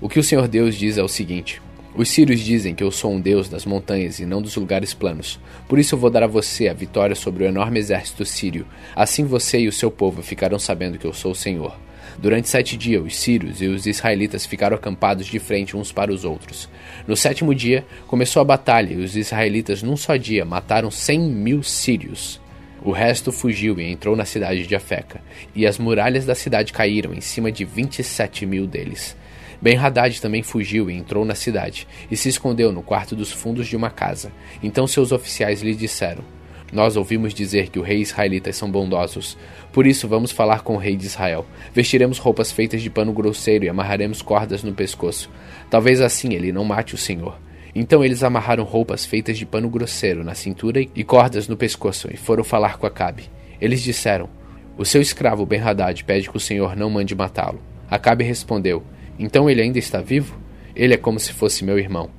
O 0.00 0.08
que 0.08 0.18
o 0.18 0.24
Senhor 0.24 0.48
Deus 0.48 0.74
diz 0.74 0.96
é 0.96 1.02
o 1.02 1.08
seguinte: 1.08 1.60
Os 1.96 2.08
sírios 2.08 2.40
dizem 2.40 2.74
que 2.74 2.82
eu 2.82 2.90
sou 2.90 3.12
um 3.12 3.20
deus 3.20 3.48
das 3.48 3.64
montanhas 3.64 4.18
e 4.18 4.26
não 4.26 4.42
dos 4.42 4.56
lugares 4.56 4.92
planos. 4.92 5.38
Por 5.68 5.78
isso 5.78 5.94
eu 5.94 5.98
vou 5.98 6.10
dar 6.10 6.24
a 6.24 6.26
você 6.26 6.66
a 6.66 6.74
vitória 6.74 7.14
sobre 7.14 7.44
o 7.44 7.46
enorme 7.46 7.78
exército 7.78 8.24
sírio. 8.24 8.66
Assim 8.96 9.24
você 9.24 9.60
e 9.60 9.68
o 9.68 9.72
seu 9.72 9.92
povo 9.92 10.20
ficarão 10.20 10.58
sabendo 10.58 10.98
que 10.98 11.06
eu 11.06 11.12
sou 11.12 11.30
o 11.30 11.36
Senhor. 11.36 11.76
Durante 12.18 12.48
sete 12.48 12.76
dias, 12.76 13.04
os 13.04 13.16
sírios 13.16 13.62
e 13.62 13.66
os 13.66 13.86
israelitas 13.86 14.44
ficaram 14.44 14.76
acampados 14.76 15.26
de 15.26 15.38
frente 15.38 15.76
uns 15.76 15.92
para 15.92 16.12
os 16.12 16.24
outros. 16.24 16.68
No 17.06 17.16
sétimo 17.16 17.54
dia, 17.54 17.86
começou 18.08 18.42
a 18.42 18.44
batalha 18.44 18.94
e 18.94 18.96
os 18.96 19.16
israelitas, 19.16 19.82
num 19.82 19.96
só 19.96 20.16
dia, 20.16 20.44
mataram 20.44 20.90
cem 20.90 21.20
mil 21.20 21.62
sírios. 21.62 22.40
O 22.82 22.90
resto 22.90 23.32
fugiu 23.32 23.80
e 23.80 23.90
entrou 23.90 24.14
na 24.16 24.24
cidade 24.24 24.66
de 24.66 24.76
Afeca, 24.76 25.22
e 25.54 25.66
as 25.66 25.78
muralhas 25.78 26.26
da 26.26 26.34
cidade 26.34 26.72
caíram 26.72 27.14
em 27.14 27.20
cima 27.20 27.50
de 27.50 27.64
vinte 27.64 28.00
e 28.00 28.04
sete 28.04 28.44
mil 28.44 28.66
deles. 28.66 29.16
Ben-Hadad 29.64 30.20
também 30.20 30.42
fugiu 30.42 30.90
e 30.90 30.94
entrou 30.94 31.24
na 31.24 31.34
cidade, 31.34 31.88
e 32.10 32.18
se 32.18 32.28
escondeu 32.28 32.70
no 32.70 32.82
quarto 32.82 33.16
dos 33.16 33.32
fundos 33.32 33.66
de 33.66 33.74
uma 33.74 33.88
casa. 33.88 34.30
Então 34.62 34.86
seus 34.86 35.10
oficiais 35.10 35.62
lhe 35.62 35.74
disseram: 35.74 36.22
nós 36.70 36.96
ouvimos 36.96 37.32
dizer 37.32 37.70
que 37.70 37.78
os 37.78 37.86
reis 37.86 38.10
israelitas 38.10 38.56
são 38.56 38.70
bondosos. 38.70 39.38
Por 39.72 39.86
isso, 39.86 40.06
vamos 40.06 40.32
falar 40.32 40.60
com 40.60 40.74
o 40.74 40.78
rei 40.78 40.96
de 40.96 41.06
Israel. 41.06 41.46
Vestiremos 41.72 42.18
roupas 42.18 42.52
feitas 42.52 42.82
de 42.82 42.90
pano 42.90 43.10
grosseiro 43.10 43.64
e 43.64 43.68
amarraremos 43.70 44.20
cordas 44.20 44.62
no 44.62 44.74
pescoço. 44.74 45.30
Talvez 45.70 45.98
assim 46.02 46.34
ele 46.34 46.52
não 46.52 46.62
mate 46.62 46.94
o 46.94 46.98
Senhor. 46.98 47.40
Então 47.74 48.04
eles 48.04 48.22
amarraram 48.22 48.64
roupas 48.64 49.06
feitas 49.06 49.38
de 49.38 49.46
pano 49.46 49.70
grosseiro 49.70 50.22
na 50.22 50.34
cintura 50.34 50.82
e 50.94 51.02
cordas 51.02 51.48
no 51.48 51.56
pescoço 51.56 52.06
e 52.12 52.18
foram 52.18 52.44
falar 52.44 52.76
com 52.76 52.86
Acabe. 52.86 53.30
Eles 53.58 53.82
disseram: 53.82 54.28
O 54.76 54.84
seu 54.84 55.00
escravo 55.00 55.46
Ben-Hadad 55.46 56.04
pede 56.04 56.28
que 56.28 56.36
o 56.36 56.40
Senhor 56.40 56.76
não 56.76 56.90
mande 56.90 57.14
matá-lo. 57.14 57.62
Acabe 57.90 58.24
respondeu: 58.24 58.82
Então 59.18 59.48
ele 59.48 59.62
ainda 59.62 59.78
está 59.78 60.00
vivo? 60.00 60.36
Ele 60.74 60.94
é 60.94 60.96
como 60.96 61.20
se 61.20 61.32
fosse 61.32 61.64
meu 61.64 61.78
irmão. 61.78 62.10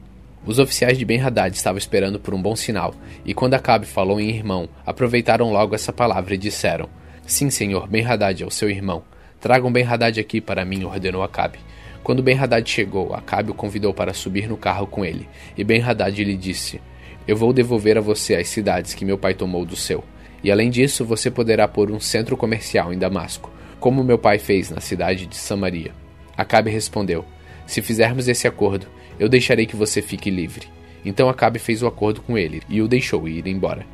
Os 0.45 0.59
oficiais 0.59 0.97
de 0.97 1.03
Ben-Hadad 1.03 1.55
estavam 1.55 1.80
esperando 1.80 2.19
por 2.19 2.34
um 2.35 2.41
bom 2.41 2.55
sinal, 2.55 2.93
e 3.26 3.34
quando 3.34 3.55
Acabe 3.55 3.88
falou 3.88 4.19
em 4.19 4.30
irmão, 4.30 4.69
aproveitaram 4.85 5.51
logo 5.51 5.73
essa 5.73 5.91
palavra 5.91 6.35
e 6.35 6.38
disseram: 6.38 6.88
Sim, 7.26 7.49
senhor, 7.49 7.88
Ben-Hadad 7.88 8.43
é 8.43 8.45
o 8.45 8.51
seu 8.51 8.69
irmão. 8.69 9.03
Tragam 9.41 9.72
Ben-Hadad 9.72 10.19
aqui 10.19 10.39
para 10.39 10.63
mim, 10.63 10.84
ordenou 10.84 11.23
Acabe. 11.23 11.57
Quando 12.03 12.22
Ben-Hadad 12.22 12.69
chegou, 12.69 13.15
Acabe 13.15 13.49
o 13.49 13.55
convidou 13.55 13.91
para 13.91 14.13
subir 14.13 14.47
no 14.47 14.55
carro 14.55 14.85
com 14.85 15.03
ele, 15.03 15.27
e 15.57 15.63
Ben-Hadad 15.63 16.23
lhe 16.23 16.38
disse: 16.38 16.80
Eu 17.27 17.35
vou 17.35 17.51
devolver 17.51 17.97
a 17.97 18.01
você 18.01 18.35
as 18.35 18.47
cidades 18.47 18.93
que 18.93 19.03
meu 19.03 19.17
pai 19.17 19.34
tomou 19.34 19.65
do 19.65 19.76
seu. 19.76 20.03
E 20.43 20.51
além 20.51 20.69
disso, 20.69 21.03
você 21.03 21.31
poderá 21.31 21.67
pôr 21.67 21.89
um 21.89 21.99
centro 21.99 22.38
comercial 22.38 22.93
em 22.93 22.99
Damasco, 22.99 23.51
como 23.80 24.03
meu 24.03 24.19
pai 24.19 24.38
fez 24.38 24.69
na 24.69 24.80
cidade 24.80 25.26
de 25.26 25.35
Samaria. 25.35 26.05
Acabe 26.38 26.70
respondeu: 26.70 27.26
Se 27.66 27.82
fizermos 27.82 28.28
esse 28.28 28.48
acordo, 28.48 28.88
eu 29.20 29.30
deixarei 29.30 29.66
que 29.66 29.76
você 29.76 30.02
fique 30.02 30.30
livre. 30.30 30.68
Então 31.03 31.30
Acabe 31.30 31.60
fez 31.60 31.84
o 31.84 31.88
acordo 31.88 32.22
com 32.22 32.38
ele 32.38 32.62
e 32.68 32.82
o 32.82 32.88
deixou 32.88 33.28
ir 33.28 33.45
embora. 33.48 33.86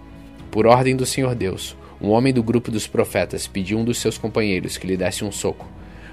Por 0.49 0.65
ordem 0.65 0.95
do 0.95 1.05
Senhor 1.05 1.35
Deus, 1.35 1.75
um 2.01 2.09
homem 2.09 2.33
do 2.33 2.41
grupo 2.41 2.71
dos 2.71 2.87
profetas 2.87 3.47
pediu 3.47 3.77
um 3.77 3.85
dos 3.85 3.99
seus 3.99 4.17
companheiros 4.17 4.77
que 4.77 4.87
lhe 4.87 4.97
desse 4.97 5.23
um 5.23 5.31
soco, 5.31 5.69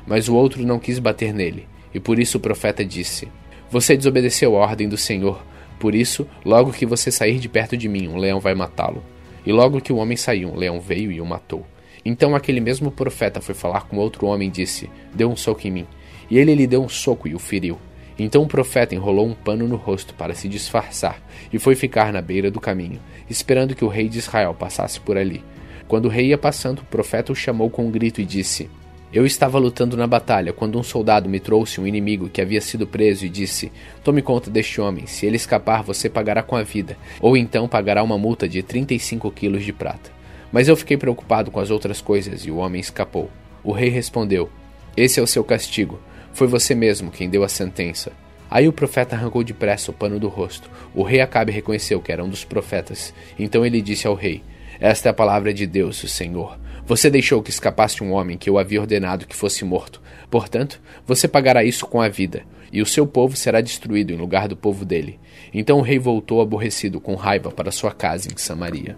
mas 0.06 0.28
o 0.28 0.34
outro 0.34 0.64
não 0.64 0.78
quis 0.78 0.98
bater 0.98 1.32
nele, 1.32 1.66
e 1.94 2.00
por 2.00 2.18
isso 2.18 2.38
o 2.38 2.40
profeta 2.40 2.84
disse: 2.84 3.28
Você 3.70 3.96
desobedeceu 3.96 4.56
a 4.56 4.60
ordem 4.60 4.88
do 4.88 4.96
Senhor, 4.96 5.42
por 5.78 5.94
isso, 5.94 6.26
logo 6.44 6.72
que 6.72 6.84
você 6.84 7.10
sair 7.10 7.38
de 7.38 7.48
perto 7.48 7.76
de 7.76 7.88
mim, 7.88 8.08
um 8.08 8.16
leão 8.16 8.40
vai 8.40 8.54
matá-lo. 8.54 9.02
E 9.46 9.52
logo 9.52 9.80
que 9.80 9.92
o 9.92 9.96
homem 9.96 10.16
saiu, 10.16 10.50
um 10.50 10.56
leão 10.56 10.80
veio 10.80 11.12
e 11.12 11.20
o 11.20 11.26
matou. 11.26 11.64
Então 12.04 12.34
aquele 12.34 12.60
mesmo 12.60 12.90
profeta 12.90 13.40
foi 13.40 13.54
falar 13.54 13.86
com 13.86 13.96
outro 13.96 14.26
homem 14.26 14.48
e 14.48 14.52
disse: 14.52 14.90
Deu 15.14 15.30
um 15.30 15.36
soco 15.36 15.66
em 15.66 15.70
mim. 15.70 15.86
E 16.30 16.38
ele 16.38 16.54
lhe 16.54 16.66
deu 16.66 16.82
um 16.82 16.88
soco 16.88 17.28
e 17.28 17.34
o 17.34 17.38
feriu. 17.38 17.78
Então 18.18 18.42
o 18.42 18.48
profeta 18.48 18.94
enrolou 18.94 19.26
um 19.26 19.34
pano 19.34 19.68
no 19.68 19.76
rosto 19.76 20.12
para 20.14 20.34
se 20.34 20.48
disfarçar 20.48 21.22
e 21.52 21.58
foi 21.58 21.76
ficar 21.76 22.12
na 22.12 22.20
beira 22.20 22.50
do 22.50 22.60
caminho, 22.60 23.00
esperando 23.30 23.76
que 23.76 23.84
o 23.84 23.88
rei 23.88 24.08
de 24.08 24.18
Israel 24.18 24.54
passasse 24.54 24.98
por 24.98 25.16
ali. 25.16 25.44
Quando 25.86 26.06
o 26.06 26.08
rei 26.08 26.26
ia 26.26 26.38
passando, 26.38 26.80
o 26.80 26.84
profeta 26.84 27.32
o 27.32 27.36
chamou 27.36 27.70
com 27.70 27.86
um 27.86 27.90
grito 27.90 28.20
e 28.20 28.24
disse: 28.24 28.68
Eu 29.12 29.24
estava 29.24 29.56
lutando 29.58 29.96
na 29.96 30.06
batalha 30.06 30.52
quando 30.52 30.78
um 30.78 30.82
soldado 30.82 31.28
me 31.28 31.38
trouxe 31.38 31.80
um 31.80 31.86
inimigo 31.86 32.28
que 32.28 32.42
havia 32.42 32.60
sido 32.60 32.86
preso 32.86 33.24
e 33.24 33.28
disse: 33.28 33.70
Tome 34.02 34.20
conta 34.20 34.50
deste 34.50 34.80
homem, 34.80 35.06
se 35.06 35.24
ele 35.24 35.36
escapar, 35.36 35.84
você 35.84 36.10
pagará 36.10 36.42
com 36.42 36.56
a 36.56 36.62
vida, 36.62 36.98
ou 37.20 37.36
então 37.36 37.68
pagará 37.68 38.02
uma 38.02 38.18
multa 38.18 38.48
de 38.48 38.62
35 38.62 39.30
quilos 39.30 39.64
de 39.64 39.72
prata. 39.72 40.10
Mas 40.52 40.66
eu 40.66 40.76
fiquei 40.76 40.96
preocupado 40.96 41.50
com 41.50 41.60
as 41.60 41.70
outras 41.70 42.00
coisas 42.00 42.44
e 42.44 42.50
o 42.50 42.56
homem 42.56 42.80
escapou. 42.80 43.30
O 43.62 43.72
rei 43.72 43.88
respondeu: 43.88 44.50
Esse 44.96 45.20
é 45.20 45.22
o 45.22 45.26
seu 45.26 45.44
castigo. 45.44 46.00
Foi 46.32 46.46
você 46.46 46.74
mesmo 46.74 47.10
quem 47.10 47.28
deu 47.28 47.44
a 47.44 47.48
sentença. 47.48 48.12
Aí 48.50 48.66
o 48.66 48.72
profeta 48.72 49.14
arrancou 49.14 49.44
depressa 49.44 49.90
o 49.90 49.94
pano 49.94 50.18
do 50.18 50.28
rosto. 50.28 50.70
O 50.94 51.02
rei 51.02 51.20
Acabe 51.20 51.52
reconheceu 51.52 52.00
que 52.00 52.10
era 52.10 52.24
um 52.24 52.28
dos 52.28 52.44
profetas. 52.44 53.12
Então 53.38 53.64
ele 53.64 53.82
disse 53.82 54.06
ao 54.06 54.14
rei: 54.14 54.42
Esta 54.80 55.08
é 55.08 55.10
a 55.10 55.14
palavra 55.14 55.52
de 55.52 55.66
Deus, 55.66 56.02
o 56.02 56.08
Senhor. 56.08 56.58
Você 56.86 57.10
deixou 57.10 57.42
que 57.42 57.50
escapasse 57.50 58.02
um 58.02 58.12
homem 58.12 58.38
que 58.38 58.48
eu 58.48 58.58
havia 58.58 58.80
ordenado 58.80 59.26
que 59.26 59.36
fosse 59.36 59.62
morto. 59.64 60.00
Portanto, 60.30 60.80
você 61.06 61.28
pagará 61.28 61.62
isso 61.62 61.86
com 61.86 62.00
a 62.00 62.08
vida, 62.08 62.44
e 62.72 62.80
o 62.80 62.86
seu 62.86 63.06
povo 63.06 63.36
será 63.36 63.60
destruído 63.60 64.10
em 64.10 64.16
lugar 64.16 64.48
do 64.48 64.56
povo 64.56 64.86
dele. 64.86 65.20
Então 65.52 65.78
o 65.78 65.82
rei 65.82 65.98
voltou 65.98 66.40
aborrecido 66.40 66.98
com 66.98 67.14
raiva 67.14 67.50
para 67.50 67.70
sua 67.70 67.92
casa 67.92 68.28
em 68.32 68.36
Samaria. 68.38 68.96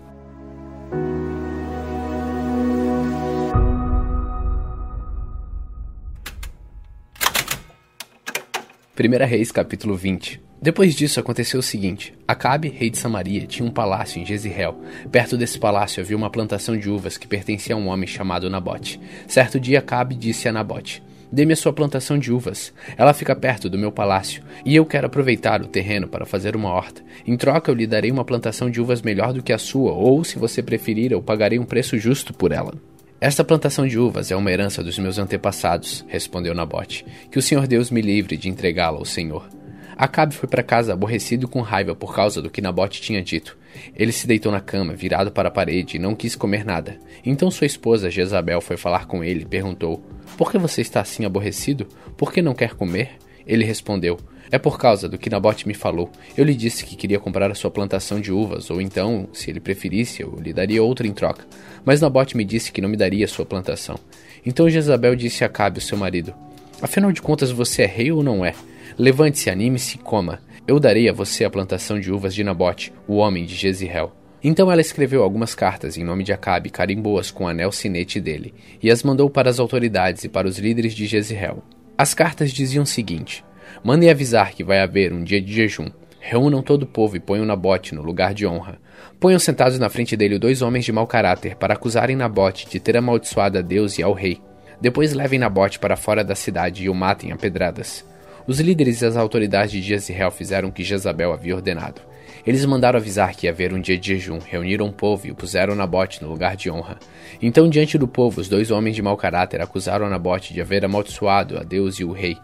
1 9.01 9.27
Reis 9.27 9.51
capítulo 9.51 9.97
20 9.97 10.43
Depois 10.61 10.95
disso 10.95 11.19
aconteceu 11.19 11.61
o 11.61 11.63
seguinte: 11.63 12.13
Acabe, 12.29 12.69
rei 12.69 12.91
de 12.91 12.99
Samaria, 12.99 13.47
tinha 13.47 13.67
um 13.67 13.73
palácio 13.73 14.21
em 14.21 14.27
Jezreel. 14.27 14.79
Perto 15.11 15.39
desse 15.39 15.59
palácio 15.59 16.03
havia 16.03 16.15
uma 16.15 16.29
plantação 16.29 16.77
de 16.77 16.91
uvas 16.91 17.17
que 17.17 17.27
pertencia 17.27 17.75
a 17.75 17.79
um 17.79 17.89
homem 17.89 18.07
chamado 18.07 18.51
Nabote. 18.51 19.01
Certo 19.27 19.59
dia 19.59 19.79
Acabe 19.79 20.15
disse 20.15 20.47
a 20.49 20.53
Nabote: 20.53 21.03
Dê-me 21.33 21.55
a 21.55 21.57
sua 21.57 21.73
plantação 21.73 22.19
de 22.19 22.31
uvas. 22.31 22.75
Ela 22.95 23.15
fica 23.15 23.35
perto 23.35 23.71
do 23.71 23.79
meu 23.79 23.91
palácio, 23.91 24.43
e 24.67 24.77
eu 24.77 24.85
quero 24.85 25.07
aproveitar 25.07 25.63
o 25.63 25.67
terreno 25.67 26.07
para 26.07 26.27
fazer 26.27 26.55
uma 26.55 26.69
horta. 26.69 27.03
Em 27.27 27.39
troca, 27.39 27.71
eu 27.71 27.75
lhe 27.75 27.87
darei 27.87 28.11
uma 28.11 28.25
plantação 28.25 28.69
de 28.69 28.83
uvas 28.83 29.01
melhor 29.01 29.33
do 29.33 29.43
que 29.43 29.55
a 29.55 29.59
sua, 29.59 29.93
ou, 29.93 30.23
se 30.25 30.39
você 30.39 30.63
preferir, 30.63 31.11
eu 31.11 31.23
pagarei 31.23 31.59
um 31.59 31.65
preço 31.65 31.97
justo 31.97 32.35
por 32.35 32.53
ela. 32.53 32.75
Esta 33.21 33.45
plantação 33.45 33.87
de 33.87 33.99
uvas 33.99 34.31
é 34.31 34.37
uma 34.37 34.51
herança 34.51 34.83
dos 34.83 34.99
meus 34.99 35.19
antepassados, 35.19 36.07
respondeu 36.09 36.55
Nabote. 36.55 37.05
Que 37.31 37.39
o 37.39 37.43
Senhor 37.43 37.67
Deus 37.67 37.91
me 37.91 38.01
livre 38.01 38.35
de 38.35 38.49
entregá-la 38.49 38.97
ao 38.97 39.05
Senhor. 39.05 39.47
Acabe 39.95 40.35
foi 40.35 40.49
para 40.49 40.63
casa 40.63 40.95
aborrecido 40.95 41.47
com 41.47 41.61
raiva 41.61 41.95
por 41.95 42.15
causa 42.15 42.41
do 42.41 42.49
que 42.49 42.63
Nabote 42.63 43.03
tinha 43.03 43.21
dito. 43.21 43.59
Ele 43.95 44.11
se 44.11 44.27
deitou 44.27 44.51
na 44.51 44.59
cama, 44.59 44.95
virado 44.95 45.31
para 45.31 45.49
a 45.49 45.53
parede, 45.53 45.97
e 45.97 46.01
não 46.01 46.15
quis 46.15 46.35
comer 46.35 46.65
nada. 46.65 46.99
Então 47.23 47.51
sua 47.51 47.67
esposa 47.67 48.11
Jezabel 48.11 48.63
foi 48.63 48.79
falar 48.79 49.07
com 49.07 49.23
ele 49.23 49.43
e 49.43 49.47
perguntou: 49.47 50.03
Por 50.39 50.51
que 50.51 50.57
você 50.57 50.81
está 50.81 51.03
assim 51.03 51.27
aborrecido? 51.27 51.87
Por 52.17 52.33
que 52.33 52.41
não 52.41 52.55
quer 52.55 52.73
comer? 52.73 53.19
Ele 53.47 53.67
respondeu: 53.67 54.19
é 54.53 54.59
por 54.59 54.79
causa 54.79 55.09
do 55.09 55.17
que 55.17 55.31
Nabote 55.31 55.69
me 55.69 55.75
falou. 55.75 56.11
Eu 56.37 56.45
lhe 56.45 56.55
disse 56.55 56.85
que 56.85 56.97
queria 56.97 57.21
comprar 57.21 57.51
a 57.51 57.55
sua 57.55 57.71
plantação 57.71 58.21
de 58.21 58.33
uvas, 58.33 58.69
ou 58.69 58.81
então, 58.81 59.29
se 59.33 59.49
ele 59.49 59.61
preferisse, 59.61 60.23
eu 60.23 60.37
lhe 60.41 60.53
daria 60.53 60.83
outra 60.83 61.07
em 61.07 61.13
troca. 61.13 61.47
Mas 61.85 62.01
Nabote 62.01 62.37
me 62.37 62.45
disse 62.45 62.73
que 62.73 62.81
não 62.81 62.89
me 62.89 62.97
daria 62.97 63.29
sua 63.29 63.47
plantação. 63.47 63.99
Então 64.45 64.69
Jezabel 64.69 65.15
disse 65.15 65.45
a 65.45 65.47
Acabe, 65.47 65.81
seu 65.81 65.97
marido: 65.99 66.35
Afinal 66.81 67.13
de 67.13 67.21
contas, 67.21 67.51
você 67.51 67.83
é 67.83 67.87
rei 67.87 68.11
ou 68.11 68.23
não 68.23 68.45
é? 68.45 68.55
Levante-se, 68.99 69.51
anime-se 69.51 69.97
e 69.97 69.99
coma. 69.99 70.41
Eu 70.67 70.79
darei 70.79 71.09
a 71.09 71.13
você 71.13 71.45
a 71.45 71.51
plantação 71.51 71.99
de 71.99 72.13
uvas 72.13 72.35
de 72.35 72.45
Nabote, 72.45 72.93
o 73.07 73.17
homem 73.17 73.45
de 73.45 73.55
Jezreel. 73.55 74.13
Então 74.43 74.73
ela 74.73 74.81
escreveu 74.81 75.23
algumas 75.23 75.55
cartas 75.55 75.99
em 75.99 76.05
nome 76.05 76.25
de 76.25 76.33
Acabe, 76.33 76.71
carimbou-as 76.71 77.31
com 77.31 77.45
o 77.45 77.49
anel 77.49 77.71
sinete 77.71 78.21
dele, 78.21 78.55
e 78.83 78.91
as 78.91 79.03
mandou 79.03 79.29
para 79.29 79.51
as 79.51 79.59
autoridades 79.59 80.25
e 80.25 80.29
para 80.29 80.49
os 80.49 80.59
líderes 80.59 80.95
de 80.95 81.07
Jezreel. 81.07 81.63
As 81.97 82.15
cartas 82.15 82.51
diziam 82.51 82.85
o 82.85 82.87
seguinte: 82.87 83.45
Mandem 83.85 84.11
avisar 84.11 84.53
que 84.53 84.65
vai 84.65 84.81
haver 84.81 85.13
um 85.13 85.23
dia 85.23 85.41
de 85.41 85.53
jejum. 85.53 85.91
Reúnam 86.21 86.63
todo 86.63 86.83
o 86.83 86.87
povo 86.87 87.17
e 87.17 87.21
ponham 87.21 87.47
Nabote 87.47 87.95
no 87.95 88.03
lugar 88.03 88.35
de 88.35 88.47
honra. 88.47 88.79
Ponham 89.19 89.39
sentados 89.39 89.79
na 89.79 89.89
frente 89.89 90.17
dele 90.17 90.39
dois 90.39 90.61
homens 90.61 90.85
de 90.85 90.93
mau 90.93 91.07
caráter 91.07 91.57
para 91.57 91.73
acusarem 91.73 92.15
Nabote 92.15 92.69
de 92.69 92.79
ter 92.79 92.97
amaldiçoado 92.97 93.59
a 93.59 93.63
Deus 93.63 93.99
e 93.99 94.03
ao 94.03 94.13
rei. 94.13 94.39
Depois 94.81 95.15
levem 95.15 95.39
Nabote 95.39 95.79
para 95.79 95.97
fora 95.97 96.23
da 96.23 96.35
cidade 96.35 96.85
e 96.85 96.91
o 96.91 96.95
matem 96.95 97.33
a 97.33 97.37
pedradas. 97.37 98.05
Os 98.47 98.61
líderes 98.61 99.01
e 99.01 99.07
as 99.07 99.17
autoridades 99.17 99.73
de 99.73 99.83
Jezreel 99.83 100.31
fizeram 100.31 100.69
o 100.69 100.73
que 100.73 100.85
Jezabel 100.85 101.33
havia 101.33 101.57
ordenado. 101.57 102.03
Eles 102.47 102.65
mandaram 102.65 102.99
avisar 102.99 103.35
que 103.35 103.47
ia 103.47 103.53
haver 103.53 103.73
um 103.73 103.81
dia 103.81 103.99
de 103.99 104.09
jejum, 104.09 104.39
reuniram 104.39 104.87
o 104.87 104.93
povo 104.93 105.27
e 105.27 105.31
o 105.31 105.35
puseram 105.35 105.75
Nabote 105.75 106.23
no 106.23 106.29
lugar 106.29 106.57
de 106.57 106.71
honra. 106.71 106.99
Então, 107.41 107.69
diante 107.69 107.99
do 107.99 108.09
povo, 108.09 108.41
os 108.41 108.49
dois 108.49 108.71
homens 108.71 108.97
de 108.97 109.03
mau 109.03 109.17
caráter 109.17 109.61
acusaram 109.61 110.09
Nabote 110.09 110.55
de 110.55 110.61
haver 110.61 110.85
amaldiçoado 110.85 111.59
a 111.59 111.63
Deus 111.63 112.01
e 112.01 112.05
o 112.05 112.13
rei. 112.13 112.39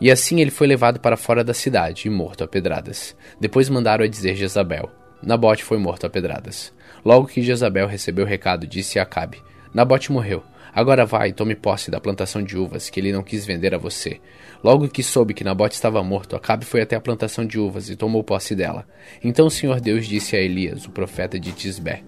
E 0.00 0.10
assim 0.10 0.40
ele 0.40 0.50
foi 0.50 0.66
levado 0.66 1.00
para 1.00 1.16
fora 1.16 1.42
da 1.42 1.54
cidade 1.54 2.06
e 2.06 2.10
morto 2.10 2.44
a 2.44 2.48
pedradas. 2.48 3.16
Depois 3.40 3.68
mandaram 3.68 4.04
a 4.04 4.08
dizer 4.08 4.36
Jezabel: 4.36 4.90
Nabote 5.22 5.64
foi 5.64 5.78
morto 5.78 6.06
a 6.06 6.10
pedradas. 6.10 6.72
Logo 7.04 7.26
que 7.26 7.42
Jezabel 7.42 7.86
recebeu 7.86 8.24
o 8.24 8.28
recado, 8.28 8.66
disse 8.66 8.98
a 8.98 9.02
Acabe: 9.02 9.42
Nabote 9.72 10.12
morreu. 10.12 10.42
Agora 10.74 11.06
vai, 11.06 11.32
tome 11.32 11.54
posse 11.54 11.90
da 11.90 11.98
plantação 11.98 12.42
de 12.42 12.58
uvas 12.58 12.90
que 12.90 13.00
ele 13.00 13.10
não 13.10 13.22
quis 13.22 13.46
vender 13.46 13.74
a 13.74 13.78
você. 13.78 14.20
Logo 14.62 14.86
que 14.88 15.02
soube 15.02 15.32
que 15.32 15.42
Nabote 15.42 15.74
estava 15.74 16.02
morto, 16.02 16.36
Acabe 16.36 16.66
foi 16.66 16.82
até 16.82 16.94
a 16.94 17.00
plantação 17.00 17.46
de 17.46 17.58
uvas 17.58 17.88
e 17.88 17.96
tomou 17.96 18.22
posse 18.22 18.54
dela. 18.54 18.86
Então 19.24 19.46
o 19.46 19.50
Senhor 19.50 19.80
Deus 19.80 20.06
disse 20.06 20.36
a 20.36 20.40
Elias, 20.40 20.84
o 20.84 20.90
profeta 20.90 21.40
de 21.40 21.52
Tisbé: 21.52 22.02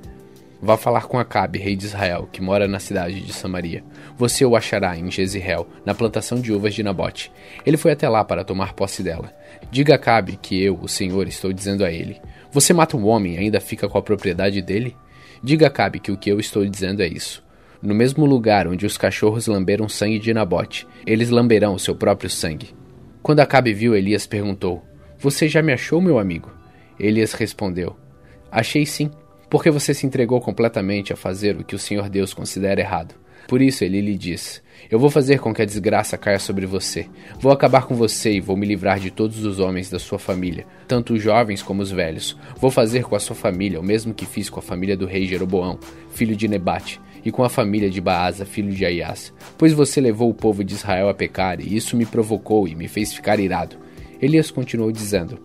Vá 0.61 0.77
falar 0.77 1.03
com 1.03 1.19
Acabe, 1.19 1.59
rei 1.59 1.77
de 1.77 1.85
Israel, 1.85 2.29
que 2.33 2.43
mora 2.43 2.67
na 2.67 2.81
cidade 2.81 3.21
de 3.21 3.33
Samaria. 3.33 3.85
Você 4.17 4.45
o 4.45 4.57
achará 4.57 4.97
em 4.97 5.09
Jezreel, 5.09 5.69
na 5.87 5.95
plantação 5.95 6.41
de 6.41 6.53
uvas 6.53 6.75
de 6.75 6.83
Nabote. 6.83 7.31
Ele 7.65 7.77
foi 7.77 7.93
até 7.93 8.09
lá 8.09 8.25
para 8.25 8.43
tomar 8.43 8.73
posse 8.73 9.01
dela. 9.01 9.33
Diga 9.71 9.95
a 9.95 9.97
Acabe 9.97 10.37
que 10.37 10.61
eu, 10.61 10.77
o 10.83 10.89
Senhor, 10.89 11.29
estou 11.29 11.53
dizendo 11.53 11.85
a 11.85 11.93
ele: 11.93 12.21
Você 12.51 12.73
mata 12.73 12.97
um 12.97 13.07
homem 13.07 13.35
e 13.35 13.39
ainda 13.39 13.61
fica 13.61 13.89
com 13.89 13.99
a 13.99 14.03
propriedade 14.03 14.61
dele? 14.61 14.97
Diga 15.45 15.67
a 15.67 15.69
Acabe 15.69 16.01
que 16.01 16.11
o 16.11 16.17
que 16.17 16.31
eu 16.31 16.41
estou 16.41 16.67
dizendo 16.67 17.03
é 17.03 17.07
isso. 17.07 17.45
No 17.81 17.95
mesmo 17.95 18.27
lugar 18.27 18.67
onde 18.67 18.85
os 18.85 18.99
cachorros 18.99 19.47
lamberam 19.47 19.89
sangue 19.89 20.19
de 20.19 20.35
Nabote, 20.35 20.89
eles 21.07 21.31
lamberão 21.31 21.75
o 21.75 21.79
seu 21.79 21.95
próprio 21.95 22.29
sangue. 22.29 22.75
Quando 23.23 23.39
Acabe 23.39 23.73
viu, 23.73 23.95
Elias 23.95 24.27
perguntou: 24.27 24.85
Você 25.21 25.49
já 25.49 25.63
me 25.63 25.73
achou, 25.73 26.01
meu 26.01 26.19
amigo? 26.19 26.51
Elias 26.99 27.33
respondeu: 27.33 27.95
Achei 28.51 28.85
sim, 28.85 29.09
porque 29.49 29.71
você 29.71 29.95
se 29.95 30.07
entregou 30.07 30.41
completamente 30.41 31.13
a 31.13 31.17
fazer 31.17 31.57
o 31.57 31.65
que 31.65 31.75
o 31.75 31.79
Senhor 31.79 32.09
Deus 32.09 32.35
considera 32.35 32.81
errado. 32.81 33.15
Por 33.49 33.63
isso 33.63 33.83
ele 33.83 34.03
lhe 34.03 34.15
diz: 34.15 34.63
Eu 34.91 34.99
vou 34.99 35.09
fazer 35.09 35.41
com 35.41 35.55
que 35.55 35.63
a 35.63 35.65
desgraça 35.65 36.19
caia 36.19 36.39
sobre 36.39 36.67
você. 36.67 37.07
Vou 37.41 37.51
acabar 37.51 37.87
com 37.87 37.95
você 37.95 38.33
e 38.33 38.41
vou 38.41 38.57
me 38.57 38.67
livrar 38.67 39.01
de 39.01 39.11
todos 39.11 39.43
os 39.43 39.59
homens 39.59 39.89
da 39.89 39.99
sua 39.99 40.19
família, 40.19 40.67
tanto 40.87 41.15
os 41.15 41.23
jovens 41.23 41.63
como 41.63 41.81
os 41.81 41.91
velhos. 41.91 42.37
Vou 42.59 42.71
fazer 42.71 43.05
com 43.05 43.17
a 43.17 43.21
sua 43.21 43.35
família 43.35 43.81
o 43.81 43.83
mesmo 43.83 44.13
que 44.13 44.27
fiz 44.27 44.51
com 44.51 44.61
a 44.61 44.63
família 44.63 44.97
do 44.97 45.07
rei 45.07 45.27
Jeroboão, 45.27 45.79
filho 46.11 46.37
de 46.37 46.47
Nebate, 46.47 47.01
e 47.25 47.33
com 47.33 47.43
a 47.43 47.49
família 47.49 47.89
de 47.89 48.03
Baasa, 48.03 48.45
filho 48.45 48.73
de 48.73 48.85
Aias, 48.85 49.33
pois 49.57 49.73
você 49.73 49.99
levou 49.99 50.29
o 50.29 50.35
povo 50.35 50.63
de 50.63 50.75
Israel 50.75 51.09
a 51.09 51.15
pecar, 51.15 51.59
e 51.59 51.75
isso 51.75 51.97
me 51.97 52.05
provocou 52.05 52.69
e 52.69 52.75
me 52.75 52.87
fez 52.87 53.15
ficar 53.15 53.41
irado. 53.41 53.77
Elias 54.21 54.51
continuou 54.51 54.93
dizendo: 54.93 55.39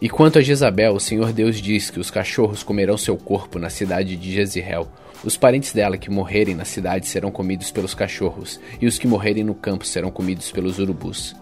E 0.00 0.08
quanto 0.08 0.38
a 0.38 0.42
Jezabel, 0.42 0.94
o 0.94 1.00
Senhor 1.00 1.32
Deus 1.32 1.60
diz 1.60 1.90
que 1.90 1.98
os 1.98 2.08
cachorros 2.08 2.62
comerão 2.62 2.96
seu 2.96 3.16
corpo 3.16 3.58
na 3.58 3.68
cidade 3.68 4.14
de 4.16 4.32
Jezreel. 4.32 4.86
Os 5.24 5.36
parentes 5.36 5.72
dela 5.72 5.98
que 5.98 6.08
morrerem 6.08 6.54
na 6.54 6.64
cidade 6.64 7.08
serão 7.08 7.32
comidos 7.32 7.72
pelos 7.72 7.94
cachorros, 7.94 8.60
e 8.80 8.86
os 8.86 8.96
que 8.96 9.08
morrerem 9.08 9.42
no 9.42 9.56
campo 9.56 9.84
serão 9.84 10.08
comidos 10.08 10.52
pelos 10.52 10.78
urubus. 10.78 11.34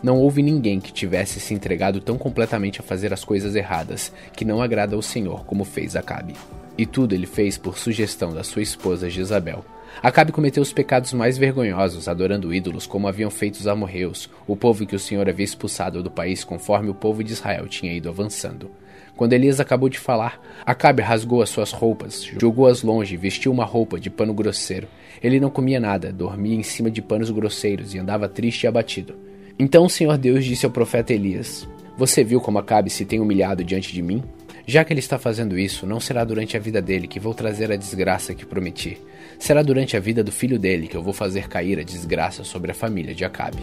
Não 0.00 0.18
houve 0.18 0.42
ninguém 0.42 0.78
que 0.78 0.92
tivesse 0.92 1.40
se 1.40 1.54
entregado 1.54 2.00
tão 2.00 2.16
completamente 2.16 2.78
a 2.78 2.84
fazer 2.84 3.12
as 3.12 3.24
coisas 3.24 3.56
erradas, 3.56 4.12
que 4.36 4.44
não 4.44 4.62
agrada 4.62 4.94
ao 4.94 5.02
Senhor 5.02 5.44
como 5.44 5.64
fez 5.64 5.96
Acabe. 5.96 6.36
E 6.78 6.86
tudo 6.86 7.16
ele 7.16 7.26
fez 7.26 7.58
por 7.58 7.76
sugestão 7.76 8.32
da 8.32 8.44
sua 8.44 8.62
esposa 8.62 9.10
Jezabel. 9.10 9.64
Acabe 10.02 10.32
cometeu 10.32 10.62
os 10.62 10.72
pecados 10.72 11.12
mais 11.12 11.38
vergonhosos, 11.38 12.08
adorando 12.08 12.52
ídolos 12.52 12.86
como 12.86 13.08
haviam 13.08 13.30
feito 13.30 13.54
os 13.56 13.66
amorreus, 13.66 14.28
o 14.46 14.56
povo 14.56 14.86
que 14.86 14.96
o 14.96 14.98
Senhor 14.98 15.28
havia 15.28 15.44
expulsado 15.44 16.02
do 16.02 16.10
país 16.10 16.44
conforme 16.44 16.90
o 16.90 16.94
povo 16.94 17.24
de 17.24 17.32
Israel 17.32 17.66
tinha 17.68 17.92
ido 17.92 18.08
avançando. 18.08 18.70
Quando 19.16 19.32
Elias 19.32 19.60
acabou 19.60 19.88
de 19.88 19.98
falar, 19.98 20.40
Acabe 20.66 21.00
rasgou 21.00 21.40
as 21.40 21.48
suas 21.48 21.70
roupas, 21.70 22.24
jogou-as 22.40 22.82
longe 22.82 23.16
vestiu 23.16 23.52
uma 23.52 23.64
roupa 23.64 23.98
de 23.98 24.10
pano 24.10 24.34
grosseiro. 24.34 24.88
Ele 25.22 25.38
não 25.38 25.50
comia 25.50 25.78
nada, 25.78 26.12
dormia 26.12 26.56
em 26.56 26.64
cima 26.64 26.90
de 26.90 27.00
panos 27.00 27.30
grosseiros 27.30 27.94
e 27.94 27.98
andava 27.98 28.28
triste 28.28 28.64
e 28.64 28.66
abatido. 28.66 29.14
Então 29.56 29.84
o 29.84 29.90
Senhor 29.90 30.18
Deus 30.18 30.44
disse 30.44 30.66
ao 30.66 30.72
profeta 30.72 31.12
Elias: 31.12 31.68
Você 31.96 32.24
viu 32.24 32.40
como 32.40 32.58
Acabe 32.58 32.90
se 32.90 33.04
tem 33.04 33.20
humilhado 33.20 33.62
diante 33.62 33.92
de 33.92 34.02
mim? 34.02 34.22
Já 34.66 34.82
que 34.82 34.92
ele 34.92 35.00
está 35.00 35.18
fazendo 35.18 35.58
isso, 35.58 35.86
não 35.86 36.00
será 36.00 36.24
durante 36.24 36.56
a 36.56 36.60
vida 36.60 36.80
dele 36.80 37.06
que 37.06 37.20
vou 37.20 37.34
trazer 37.34 37.70
a 37.70 37.76
desgraça 37.76 38.34
que 38.34 38.46
prometi. 38.46 38.98
Será 39.38 39.62
durante 39.62 39.96
a 39.96 40.00
vida 40.00 40.22
do 40.22 40.32
filho 40.32 40.58
dele 40.58 40.86
que 40.86 40.96
eu 40.96 41.02
vou 41.02 41.12
fazer 41.12 41.48
cair 41.48 41.78
a 41.78 41.82
desgraça 41.82 42.44
sobre 42.44 42.70
a 42.70 42.74
família 42.74 43.14
de 43.14 43.24
Acabe. 43.24 43.62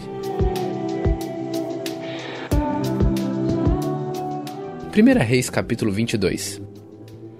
1 4.94 5.24
Reis 5.24 5.48
capítulo 5.48 5.90
22 5.90 6.60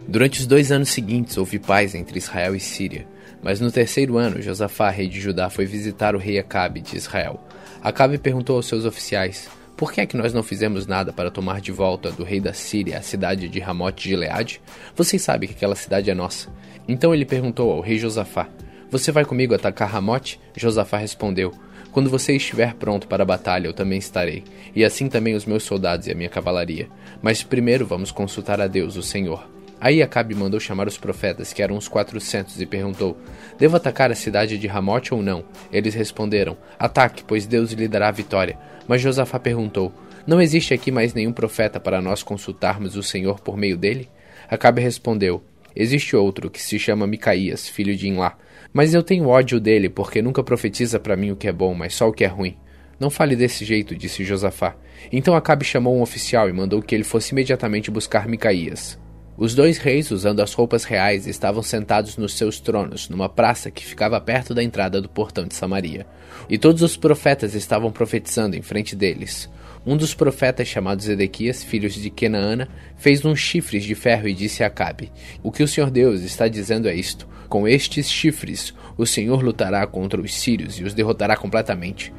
Durante 0.08 0.40
os 0.40 0.46
dois 0.46 0.72
anos 0.72 0.88
seguintes 0.88 1.36
houve 1.36 1.58
paz 1.58 1.94
entre 1.94 2.18
Israel 2.18 2.54
e 2.54 2.60
Síria, 2.60 3.06
mas 3.42 3.60
no 3.60 3.70
terceiro 3.70 4.16
ano 4.16 4.40
Josafá, 4.40 4.90
rei 4.90 5.06
de 5.06 5.20
Judá, 5.20 5.50
foi 5.50 5.66
visitar 5.66 6.14
o 6.14 6.18
rei 6.18 6.38
Acabe 6.38 6.80
de 6.80 6.96
Israel. 6.96 7.40
Acabe 7.82 8.18
perguntou 8.18 8.56
aos 8.56 8.66
seus 8.66 8.84
oficiais: 8.84 9.48
por 9.76 9.92
que 9.92 10.00
é 10.00 10.06
que 10.06 10.16
nós 10.16 10.32
não 10.32 10.42
fizemos 10.42 10.86
nada 10.86 11.12
para 11.12 11.30
tomar 11.30 11.60
de 11.60 11.72
volta 11.72 12.12
do 12.12 12.22
rei 12.22 12.40
da 12.40 12.52
Síria 12.52 12.98
a 12.98 13.02
cidade 13.02 13.48
de 13.48 13.58
Ramote 13.58 14.08
de 14.08 14.14
Leade? 14.14 14.62
Vocês 14.94 15.20
sabem 15.22 15.48
que 15.48 15.54
aquela 15.54 15.74
cidade 15.74 16.08
é 16.08 16.14
nossa. 16.14 16.50
Então 16.86 17.14
ele 17.14 17.24
perguntou 17.24 17.70
ao 17.70 17.80
rei 17.80 17.98
Josafá: 17.98 18.48
Você 18.90 19.12
vai 19.12 19.24
comigo 19.24 19.54
atacar 19.54 19.88
Ramote? 19.88 20.40
Josafá 20.56 20.96
respondeu: 20.98 21.52
Quando 21.90 22.10
você 22.10 22.34
estiver 22.34 22.74
pronto 22.74 23.06
para 23.06 23.22
a 23.22 23.26
batalha, 23.26 23.66
eu 23.66 23.72
também 23.72 23.98
estarei, 23.98 24.44
e 24.74 24.84
assim 24.84 25.08
também 25.08 25.34
os 25.34 25.46
meus 25.46 25.62
soldados 25.62 26.06
e 26.06 26.12
a 26.12 26.14
minha 26.14 26.28
cavalaria. 26.28 26.88
Mas 27.20 27.42
primeiro 27.42 27.86
vamos 27.86 28.10
consultar 28.10 28.60
a 28.60 28.66
Deus, 28.66 28.96
o 28.96 29.02
Senhor. 29.02 29.48
Aí 29.80 30.00
Acabe 30.00 30.32
mandou 30.32 30.60
chamar 30.60 30.86
os 30.86 30.96
profetas, 30.96 31.52
que 31.52 31.60
eram 31.60 31.76
uns 31.76 31.88
quatrocentos, 31.88 32.60
e 32.60 32.66
perguntou: 32.66 33.16
Devo 33.58 33.76
atacar 33.76 34.12
a 34.12 34.14
cidade 34.14 34.56
de 34.56 34.66
Ramote 34.68 35.12
ou 35.12 35.22
não? 35.22 35.44
Eles 35.72 35.94
responderam: 35.94 36.56
Ataque, 36.78 37.24
pois 37.26 37.46
Deus 37.46 37.72
lhe 37.72 37.88
dará 37.88 38.08
a 38.08 38.12
vitória. 38.12 38.56
Mas 38.86 39.00
Josafá 39.00 39.40
perguntou: 39.40 39.92
Não 40.24 40.40
existe 40.40 40.72
aqui 40.72 40.92
mais 40.92 41.14
nenhum 41.14 41.32
profeta 41.32 41.80
para 41.80 42.00
nós 42.00 42.22
consultarmos 42.22 42.94
o 42.96 43.02
Senhor 43.02 43.40
por 43.40 43.56
meio 43.56 43.76
dele? 43.76 44.08
Acabe 44.48 44.80
respondeu: 44.80 45.42
Existe 45.74 46.14
outro 46.16 46.50
que 46.50 46.62
se 46.62 46.78
chama 46.78 47.06
Micaías, 47.06 47.68
filho 47.68 47.96
de 47.96 48.08
Inlá. 48.08 48.36
Mas 48.72 48.94
eu 48.94 49.02
tenho 49.02 49.28
ódio 49.28 49.60
dele, 49.60 49.88
porque 49.88 50.22
nunca 50.22 50.42
profetiza 50.42 50.98
para 50.98 51.16
mim 51.16 51.30
o 51.30 51.36
que 51.36 51.48
é 51.48 51.52
bom, 51.52 51.74
mas 51.74 51.94
só 51.94 52.08
o 52.08 52.12
que 52.12 52.24
é 52.24 52.28
ruim. 52.28 52.56
Não 52.98 53.10
fale 53.10 53.34
desse 53.34 53.64
jeito, 53.64 53.96
disse 53.96 54.24
Josafá. 54.24 54.76
Então 55.10 55.34
Acabe 55.34 55.64
chamou 55.64 55.96
um 55.96 56.02
oficial 56.02 56.48
e 56.48 56.52
mandou 56.52 56.80
que 56.80 56.94
ele 56.94 57.04
fosse 57.04 57.32
imediatamente 57.32 57.90
buscar 57.90 58.28
Micaías. 58.28 58.98
Os 59.36 59.54
dois 59.54 59.78
reis, 59.78 60.10
usando 60.10 60.40
as 60.40 60.52
roupas 60.52 60.84
reais, 60.84 61.26
estavam 61.26 61.62
sentados 61.62 62.16
nos 62.16 62.34
seus 62.36 62.60
tronos, 62.60 63.08
numa 63.08 63.28
praça 63.28 63.70
que 63.70 63.84
ficava 63.84 64.20
perto 64.20 64.54
da 64.54 64.62
entrada 64.62 65.00
do 65.00 65.08
portão 65.08 65.46
de 65.46 65.54
Samaria. 65.54 66.06
E 66.48 66.58
todos 66.58 66.82
os 66.82 66.96
profetas 66.96 67.54
estavam 67.54 67.90
profetizando 67.90 68.54
em 68.54 68.62
frente 68.62 68.94
deles. 68.94 69.50
Um 69.84 69.96
dos 69.96 70.14
profetas, 70.14 70.68
chamado 70.68 71.02
Zedequias, 71.02 71.64
filhos 71.64 71.94
de 71.94 72.08
Kenaana, 72.08 72.68
fez 72.96 73.24
uns 73.24 73.40
chifres 73.40 73.82
de 73.82 73.96
ferro 73.96 74.28
e 74.28 74.34
disse 74.34 74.62
a 74.62 74.68
Acabe: 74.68 75.10
O 75.42 75.50
que 75.50 75.62
o 75.62 75.66
Senhor 75.66 75.90
Deus 75.90 76.20
está 76.22 76.46
dizendo 76.46 76.88
é 76.88 76.94
isto: 76.94 77.26
Com 77.48 77.66
estes 77.66 78.08
chifres, 78.08 78.72
o 78.96 79.04
Senhor 79.04 79.42
lutará 79.42 79.84
contra 79.88 80.20
os 80.20 80.32
sírios 80.34 80.78
e 80.78 80.84
os 80.84 80.94
derrotará 80.94 81.36
completamente. 81.36 82.12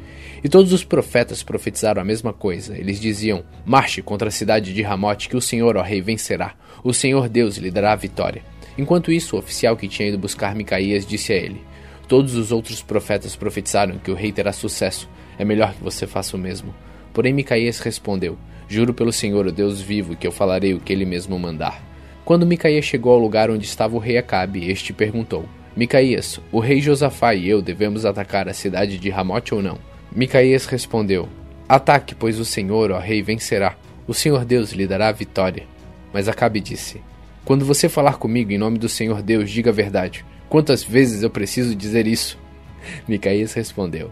E 0.44 0.50
todos 0.50 0.74
os 0.74 0.84
profetas 0.84 1.42
profetizaram 1.42 2.02
a 2.02 2.06
mesma 2.06 2.34
coisa. 2.34 2.78
Eles 2.78 3.00
diziam: 3.00 3.46
Marche 3.66 4.02
contra 4.02 4.28
a 4.28 4.32
cidade 4.32 4.74
de 4.74 4.82
Ramote, 4.82 5.30
que 5.30 5.38
o 5.38 5.42
Senhor, 5.42 5.78
ó 5.78 5.82
rei, 5.82 6.02
vencerá. 6.02 6.56
O 6.84 6.94
Senhor 6.94 7.30
Deus 7.30 7.56
lhe 7.56 7.72
dará 7.72 7.94
a 7.94 7.96
vitória. 7.96 8.44
Enquanto 8.78 9.10
isso, 9.10 9.38
o 9.38 9.40
oficial 9.40 9.78
que 9.78 9.88
tinha 9.88 10.10
ido 10.10 10.18
buscar 10.18 10.54
Micaías 10.54 11.06
disse 11.06 11.32
a 11.32 11.38
ele: 11.38 11.64
Todos 12.10 12.36
os 12.36 12.52
outros 12.52 12.84
profetas 12.84 13.38
profetizaram 13.38 14.00
que 14.00 14.12
o 14.12 14.16
rei 14.16 14.34
terá 14.34 14.52
sucesso. 14.52 15.10
É 15.40 15.46
melhor 15.46 15.74
que 15.74 15.82
você 15.82 16.06
faça 16.06 16.36
o 16.36 16.40
mesmo. 16.40 16.76
Porém, 17.14 17.32
Micaías 17.32 17.80
respondeu: 17.80 18.38
Juro 18.68 18.94
pelo 18.94 19.14
Senhor, 19.14 19.46
o 19.46 19.52
Deus 19.52 19.80
vivo, 19.80 20.16
que 20.16 20.26
eu 20.26 20.32
falarei 20.32 20.74
o 20.74 20.80
que 20.80 20.92
ele 20.92 21.06
mesmo 21.06 21.38
mandar. 21.38 21.82
Quando 22.26 22.46
Micaías 22.46 22.86
chegou 22.86 23.14
ao 23.14 23.20
lugar 23.20 23.52
onde 23.52 23.66
estava 23.66 23.96
o 23.96 24.00
rei 24.00 24.18
Acabe, 24.18 24.70
este 24.70 24.92
perguntou: 24.92 25.46
Micaías, 25.76 26.40
o 26.52 26.60
rei 26.60 26.82
Josafá 26.82 27.36
e 27.36 27.48
eu 27.48 27.62
devemos 27.62 28.06
atacar 28.06 28.48
a 28.48 28.54
cidade 28.54 28.98
de 28.98 29.10
Ramote 29.10 29.54
ou 29.54 29.62
não? 29.62 29.78
Micaías 30.12 30.66
respondeu: 30.66 31.30
Ataque, 31.68 32.16
pois 32.16 32.40
o 32.40 32.46
Senhor, 32.46 32.92
ó 32.92 33.00
rei, 33.00 33.22
vencerá. 33.22 33.76
O 34.08 34.14
Senhor 34.14 34.44
Deus 34.44 34.72
lhe 34.72 34.88
dará 34.88 35.10
a 35.10 35.14
vitória. 35.14 35.64
Mas 36.12 36.28
Acabe 36.28 36.60
disse: 36.60 37.02
Quando 37.46 37.66
você 37.66 37.90
falar 37.90 38.18
comigo 38.18 38.52
em 38.52 38.58
nome 38.58 38.78
do 38.78 38.90
Senhor 38.90 39.22
Deus, 39.22 39.50
diga 39.50 39.70
a 39.70 39.74
verdade. 39.74 40.26
Quantas 40.50 40.84
vezes 40.84 41.24
eu 41.24 41.30
preciso 41.30 41.76
dizer 41.76 42.08
isso? 42.08 42.38
Micaías 43.08 43.54
respondeu: 43.54 44.12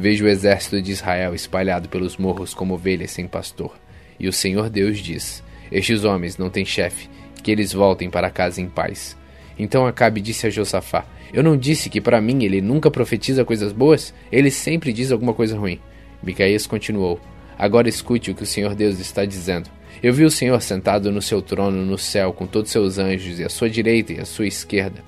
Vejo 0.00 0.26
o 0.26 0.28
exército 0.28 0.80
de 0.80 0.92
Israel 0.92 1.34
espalhado 1.34 1.88
pelos 1.88 2.16
morros 2.16 2.54
como 2.54 2.74
ovelhas 2.74 3.10
sem 3.10 3.26
pastor. 3.26 3.76
E 4.16 4.28
o 4.28 4.32
Senhor 4.32 4.70
Deus 4.70 4.98
diz: 4.98 5.42
Estes 5.72 6.04
homens 6.04 6.38
não 6.38 6.48
têm 6.48 6.64
chefe, 6.64 7.10
que 7.42 7.50
eles 7.50 7.72
voltem 7.72 8.08
para 8.08 8.30
casa 8.30 8.60
em 8.60 8.68
paz. 8.68 9.16
Então 9.58 9.88
Acabe 9.88 10.20
disse 10.20 10.46
a 10.46 10.50
Josafá: 10.50 11.04
Eu 11.32 11.42
não 11.42 11.56
disse 11.56 11.90
que 11.90 12.00
para 12.00 12.20
mim 12.20 12.44
ele 12.44 12.60
nunca 12.60 12.92
profetiza 12.92 13.44
coisas 13.44 13.72
boas? 13.72 14.14
Ele 14.30 14.52
sempre 14.52 14.92
diz 14.92 15.10
alguma 15.10 15.34
coisa 15.34 15.58
ruim. 15.58 15.80
Micaías 16.22 16.64
continuou: 16.64 17.18
Agora 17.58 17.88
escute 17.88 18.30
o 18.30 18.36
que 18.36 18.44
o 18.44 18.46
Senhor 18.46 18.76
Deus 18.76 19.00
está 19.00 19.24
dizendo. 19.24 19.68
Eu 20.00 20.14
vi 20.14 20.24
o 20.24 20.30
Senhor 20.30 20.62
sentado 20.62 21.10
no 21.10 21.20
seu 21.20 21.42
trono 21.42 21.84
no 21.84 21.98
céu 21.98 22.32
com 22.32 22.46
todos 22.46 22.70
seus 22.70 22.98
anjos, 22.98 23.40
e 23.40 23.44
à 23.44 23.48
sua 23.48 23.68
direita 23.68 24.12
e 24.12 24.20
à 24.20 24.24
sua 24.24 24.46
esquerda. 24.46 25.02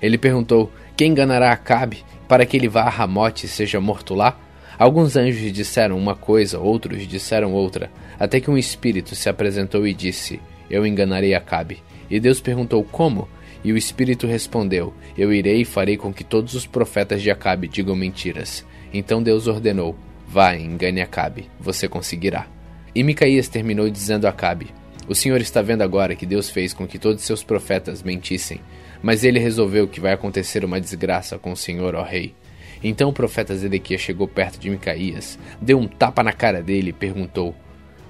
Ele 0.00 0.16
perguntou: 0.16 0.72
Quem 0.96 1.10
enganará 1.10 1.52
Acabe 1.52 2.02
para 2.30 2.46
que 2.46 2.56
ele 2.56 2.68
vá 2.68 2.82
a 2.82 2.88
Ramote 2.88 3.46
e 3.46 3.48
seja 3.48 3.80
morto 3.80 4.14
lá? 4.14 4.38
Alguns 4.78 5.16
anjos 5.16 5.52
disseram 5.52 5.98
uma 5.98 6.14
coisa, 6.14 6.60
outros 6.60 7.04
disseram 7.04 7.52
outra, 7.52 7.90
até 8.20 8.40
que 8.40 8.48
um 8.48 8.56
espírito 8.56 9.16
se 9.16 9.28
apresentou 9.28 9.84
e 9.84 9.92
disse: 9.92 10.40
Eu 10.70 10.86
enganarei 10.86 11.34
Acabe. 11.34 11.82
E 12.08 12.20
Deus 12.20 12.40
perguntou: 12.40 12.84
Como? 12.84 13.28
E 13.64 13.72
o 13.72 13.76
Espírito 13.76 14.28
respondeu: 14.28 14.94
Eu 15.18 15.32
irei 15.32 15.62
e 15.62 15.64
farei 15.64 15.96
com 15.96 16.12
que 16.12 16.22
todos 16.22 16.54
os 16.54 16.64
profetas 16.64 17.20
de 17.20 17.32
Acabe 17.32 17.66
digam 17.66 17.96
mentiras. 17.96 18.64
Então 18.94 19.20
Deus 19.20 19.48
ordenou: 19.48 19.96
Vá, 20.28 20.54
engane 20.54 21.00
Acabe, 21.00 21.50
você 21.58 21.88
conseguirá. 21.88 22.46
E 22.94 23.02
Micaías 23.02 23.48
terminou 23.48 23.90
dizendo 23.90 24.28
a 24.28 24.30
Acabe: 24.30 24.68
O 25.08 25.16
Senhor 25.16 25.40
está 25.40 25.60
vendo 25.62 25.82
agora 25.82 26.14
que 26.14 26.24
Deus 26.24 26.48
fez 26.48 26.72
com 26.72 26.86
que 26.86 26.96
todos 26.96 27.24
seus 27.24 27.42
profetas 27.42 28.04
mentissem, 28.04 28.60
mas 29.02 29.24
ele 29.24 29.38
resolveu 29.38 29.88
que 29.88 30.00
vai 30.00 30.12
acontecer 30.12 30.64
uma 30.64 30.80
desgraça 30.80 31.38
com 31.38 31.52
o 31.52 31.56
Senhor, 31.56 31.94
ó 31.94 32.02
rei. 32.02 32.34
Então 32.82 33.10
o 33.10 33.12
profeta 33.12 33.54
Zedequias 33.54 34.00
chegou 34.00 34.26
perto 34.26 34.58
de 34.58 34.70
Micaías, 34.70 35.38
deu 35.60 35.78
um 35.78 35.86
tapa 35.86 36.22
na 36.22 36.32
cara 36.32 36.62
dele 36.62 36.90
e 36.90 36.94
perguntou: 36.94 37.54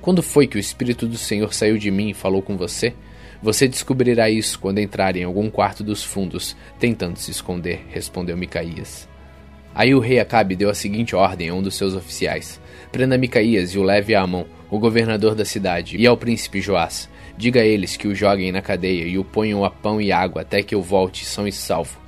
Quando 0.00 0.22
foi 0.22 0.46
que 0.46 0.56
o 0.56 0.60
Espírito 0.60 1.06
do 1.06 1.18
Senhor 1.18 1.52
saiu 1.52 1.76
de 1.76 1.90
mim 1.90 2.10
e 2.10 2.14
falou 2.14 2.40
com 2.42 2.56
você? 2.56 2.94
Você 3.42 3.66
descobrirá 3.66 4.28
isso 4.28 4.58
quando 4.58 4.78
entrar 4.78 5.16
em 5.16 5.24
algum 5.24 5.48
quarto 5.48 5.82
dos 5.82 6.04
fundos, 6.04 6.54
tentando 6.78 7.18
se 7.18 7.30
esconder, 7.30 7.86
respondeu 7.88 8.36
Micaías. 8.36 9.08
Aí 9.74 9.94
o 9.94 10.00
rei 10.00 10.18
Acabe 10.18 10.54
deu 10.54 10.68
a 10.68 10.74
seguinte 10.74 11.16
ordem 11.16 11.48
a 11.48 11.54
um 11.54 11.62
dos 11.62 11.74
seus 11.74 11.94
oficiais: 11.94 12.60
Prenda 12.92 13.16
Micaías 13.16 13.74
e 13.74 13.78
o 13.78 13.82
leve 13.82 14.14
a 14.14 14.22
Amon, 14.22 14.44
o 14.70 14.78
governador 14.78 15.34
da 15.34 15.44
cidade, 15.44 15.96
e 15.96 16.06
ao 16.06 16.16
príncipe 16.16 16.60
Joás. 16.60 17.08
Diga 17.40 17.62
a 17.62 17.64
eles 17.64 17.96
que 17.96 18.06
o 18.06 18.14
joguem 18.14 18.52
na 18.52 18.60
cadeia 18.60 19.04
e 19.04 19.16
o 19.16 19.24
ponham 19.24 19.64
a 19.64 19.70
pão 19.70 19.98
e 19.98 20.12
água 20.12 20.42
até 20.42 20.62
que 20.62 20.74
eu 20.74 20.82
volte 20.82 21.24
são 21.24 21.48
e 21.48 21.52
salvo. 21.52 21.98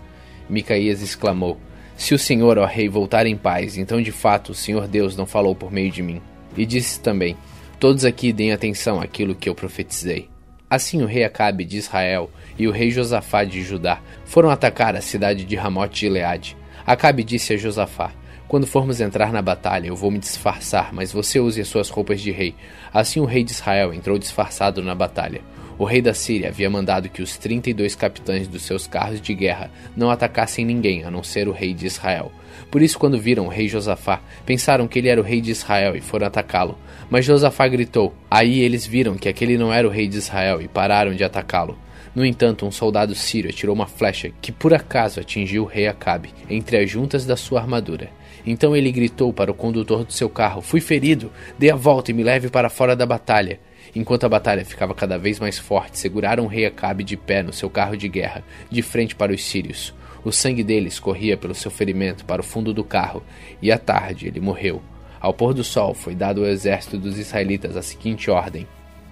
Micaías 0.47 1.01
exclamou: 1.01 1.59
Se 1.97 2.13
o 2.13 2.19
Senhor, 2.19 2.59
ó 2.59 2.67
rei, 2.67 2.87
voltar 2.87 3.25
em 3.25 3.35
paz, 3.35 3.79
então 3.79 4.03
de 4.03 4.13
fato 4.13 4.53
o 4.53 4.55
Senhor 4.55 4.87
Deus 4.87 5.17
não 5.17 5.25
falou 5.25 5.55
por 5.55 5.73
meio 5.73 5.91
de 5.91 6.03
mim. 6.03 6.21
E 6.55 6.67
disse 6.67 7.01
também: 7.01 7.35
Todos 7.81 8.05
aqui 8.05 8.31
deem 8.31 8.53
atenção 8.53 9.01
àquilo 9.01 9.35
que 9.35 9.49
eu 9.49 9.55
profetizei. 9.55 10.29
Assim 10.69 11.01
o 11.01 11.07
rei 11.07 11.25
Acabe 11.25 11.65
de 11.65 11.79
Israel 11.79 12.31
e 12.59 12.69
o 12.69 12.71
rei 12.71 12.91
Josafá 12.91 13.43
de 13.43 13.63
Judá 13.63 14.03
foram 14.27 14.51
atacar 14.51 14.95
a 14.95 15.01
cidade 15.01 15.47
de 15.47 15.57
Ramote 15.57 16.01
de 16.01 16.11
Leade. 16.11 16.59
Acabe 16.87 17.25
disse 17.25 17.55
a 17.55 17.57
Josafá: 17.57 18.13
Quando 18.53 18.67
formos 18.67 19.01
entrar 19.01 19.33
na 19.33 19.41
batalha, 19.41 19.87
eu 19.87 19.97
vou 19.97 20.11
me 20.11 20.19
disfarçar, 20.19 20.93
mas 20.93 21.11
você 21.11 21.41
use 21.41 21.59
as 21.59 21.69
suas 21.69 21.89
roupas 21.89 22.21
de 22.21 22.31
rei. 22.31 22.55
Assim 22.93 23.19
o 23.19 23.25
rei 23.25 23.43
de 23.43 23.53
Israel 23.53 23.95
entrou 23.95 24.19
disfarçado 24.19 24.83
na 24.83 24.95
batalha. 24.95 25.41
O 25.79 25.87
rei 25.87 26.03
da 26.03 26.13
Síria 26.13 26.51
havia 26.51 26.69
mandado 26.69 27.09
que 27.09 27.23
os 27.23 27.39
32 27.39 27.95
capitães 27.95 28.47
dos 28.47 28.61
seus 28.61 28.87
carros 28.87 29.23
de 29.23 29.33
guerra 29.33 29.71
não 29.97 30.11
atacassem 30.11 30.67
ninguém 30.67 31.03
a 31.03 31.11
não 31.11 31.23
ser 31.23 31.49
o 31.49 31.51
rei 31.51 31.73
de 31.73 31.87
Israel. 31.87 32.31
Por 32.71 32.83
isso, 32.83 32.99
quando 32.99 33.19
viram 33.19 33.47
o 33.47 33.49
rei 33.49 33.69
Josafá, 33.69 34.21
pensaram 34.45 34.87
que 34.87 34.99
ele 34.99 35.09
era 35.09 35.23
o 35.23 35.25
rei 35.25 35.41
de 35.41 35.51
Israel 35.51 35.97
e 35.97 36.03
foram 36.03 36.27
atacá-lo. 36.27 36.77
Mas 37.09 37.25
Josafá 37.25 37.67
gritou. 37.67 38.13
Aí 38.31 38.61
eles 38.61 38.87
viram 38.87 39.15
que 39.15 39.31
aquele 39.31 39.57
não 39.57 39.73
era 39.73 39.89
o 39.89 39.91
rei 39.91 40.07
de 40.07 40.19
Israel 40.19 40.61
e 40.61 40.69
pararam 40.69 41.15
de 41.15 41.25
atacá-lo. 41.25 41.79
No 42.15 42.23
entanto, 42.23 42.67
um 42.67 42.71
soldado 42.71 43.15
sírio 43.15 43.49
atirou 43.49 43.75
uma 43.75 43.87
flecha 43.87 44.31
que 44.43 44.53
por 44.53 44.75
acaso 44.75 45.21
atingiu 45.21 45.63
o 45.63 45.67
rei 45.67 45.89
Acabe 45.89 46.29
entre 46.51 46.77
as 46.77 46.91
juntas 46.91 47.25
da 47.25 47.35
sua 47.35 47.59
armadura. 47.59 48.11
Então 48.47 48.75
ele 48.75 48.91
gritou 48.91 49.33
para 49.33 49.51
o 49.51 49.55
condutor 49.55 50.05
do 50.05 50.13
seu 50.13 50.29
carro: 50.29 50.61
Fui 50.61 50.81
ferido, 50.81 51.31
dê 51.59 51.71
a 51.71 51.77
volta 51.77 52.11
e 52.11 52.15
me 52.15 52.23
leve 52.23 52.49
para 52.49 52.71
fora 52.71 52.97
da 52.97 53.07
batalha. 53.07 53.61
Enquanto 53.95 54.25
a 54.25 54.29
batalha 54.29 54.65
ficava 54.65 54.95
cada 54.95 55.19
vez 55.19 55.39
mais 55.39 55.59
forte, 55.59 55.99
seguraram 55.99 56.45
o 56.45 56.49
rei 56.49 56.65
Acabe 56.65 57.05
de 57.05 57.17
pé 57.17 57.43
no 57.43 57.53
seu 57.53 57.69
carro 57.69 57.97
de 57.97 58.09
guerra, 58.09 58.43
de 58.71 58.81
frente 58.81 59.15
para 59.15 59.33
os 59.33 59.45
sírios. 59.45 59.95
O 60.25 60.33
sangue 60.33 60.63
dele 60.63 60.89
escorria 60.89 61.37
pelo 61.37 61.55
seu 61.55 61.71
ferimento 61.71 62.25
para 62.25 62.41
o 62.41 62.45
fundo 62.45 62.73
do 62.73 62.85
carro, 62.85 63.23
e 63.61 63.71
à 63.71 63.79
tarde 63.79 64.29
ele 64.29 64.41
morreu. 64.41 64.81
Ao 65.21 65.33
pôr 65.33 65.53
do 65.53 65.63
sol 65.63 65.95
foi 65.95 66.15
dado 66.15 66.41
ao 66.41 66.49
exército 66.49 66.97
dos 66.97 67.19
israelitas 67.19 67.77
a 67.77 67.83
seguinte 67.83 68.31
ordem: 68.31 68.67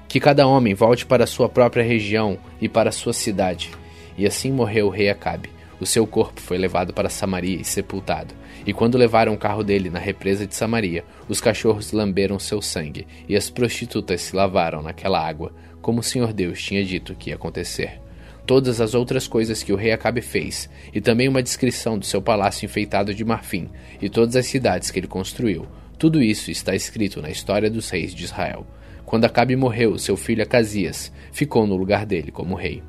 Que 0.09 0.19
cada 0.19 0.47
homem 0.47 0.75
volte 0.75 1.05
para 1.05 1.27
sua 1.27 1.49
própria 1.49 1.85
região 1.85 2.39
e 2.61 2.69
para 2.69 2.93
sua 2.93 3.13
cidade. 3.13 3.71
E 4.17 4.27
assim 4.27 4.51
morreu 4.51 4.87
o 4.87 4.91
rei 4.91 5.09
Acabe. 5.09 5.51
O 5.81 5.87
seu 5.87 6.07
corpo 6.07 6.41
foi 6.41 6.59
levado 6.59 6.93
para 6.93 7.09
Samaria 7.09 7.61
e 7.61 7.65
sepultado. 7.65 8.35
E 8.67 8.73
quando 8.73 8.99
levaram 8.99 9.33
o 9.33 9.39
carro 9.39 9.65
dele 9.65 9.91
na 9.91 9.99
represa 9.99 10.47
de 10.47 10.55
Samaria, 10.55 11.05
os 11.29 11.41
cachorros 11.41 11.93
lamberam 11.93 12.39
seu 12.39 12.61
sangue, 12.61 13.07
e 13.29 13.37
as 13.37 13.49
prostitutas 13.49 14.21
se 14.21 14.37
lavaram 14.37 14.83
naquela 14.83 15.25
água, 15.27 15.53
como 15.81 16.01
o 16.01 16.05
Senhor 16.05 16.33
Deus 16.33 16.63
tinha 16.63 16.85
dito 16.85 17.15
que 17.15 17.31
ia 17.31 17.37
acontecer. 17.37 18.01
Todas 18.47 18.81
as 18.81 18.95
outras 18.95 19.29
coisas 19.29 19.63
que 19.63 19.73
o 19.73 19.77
rei 19.77 19.93
Acabe 19.93 20.21
fez, 20.21 20.69
e 20.93 21.01
também 21.01 21.29
uma 21.29 21.43
descrição 21.43 21.99
do 21.99 22.05
seu 22.05 22.21
palácio 22.21 22.67
enfeitado 22.67 23.15
de 23.15 23.25
marfim, 23.25 23.69
e 24.01 24.09
todas 24.09 24.37
as 24.37 24.47
cidades 24.47 24.91
que 24.91 24.99
ele 24.99 25.07
construiu, 25.07 25.67
tudo 25.99 26.23
isso 26.23 26.51
está 26.51 26.75
escrito 26.75 27.21
na 27.21 27.31
história 27.31 27.71
dos 27.71 27.89
reis 27.91 28.15
de 28.15 28.25
Israel. 28.25 28.67
Quando 29.05 29.25
Acabe 29.25 29.57
morreu, 29.57 29.99
seu 29.99 30.17
filho 30.17 30.43
Acasias 30.43 31.13
ficou 31.33 31.67
no 31.67 31.77
lugar 31.77 32.07
dele 32.07 32.31
como 32.31 32.55
rei. 32.55 32.83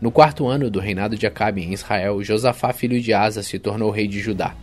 No 0.00 0.10
quarto 0.10 0.46
ano 0.46 0.70
do 0.70 0.80
reinado 0.80 1.16
de 1.16 1.26
Acabe 1.26 1.62
em 1.62 1.72
Israel, 1.72 2.22
Josafá, 2.22 2.72
filho 2.72 3.00
de 3.00 3.12
Asa, 3.14 3.42
se 3.42 3.58
tornou 3.58 3.90
rei 3.90 4.06
de 4.06 4.20
Judá, 4.20 4.54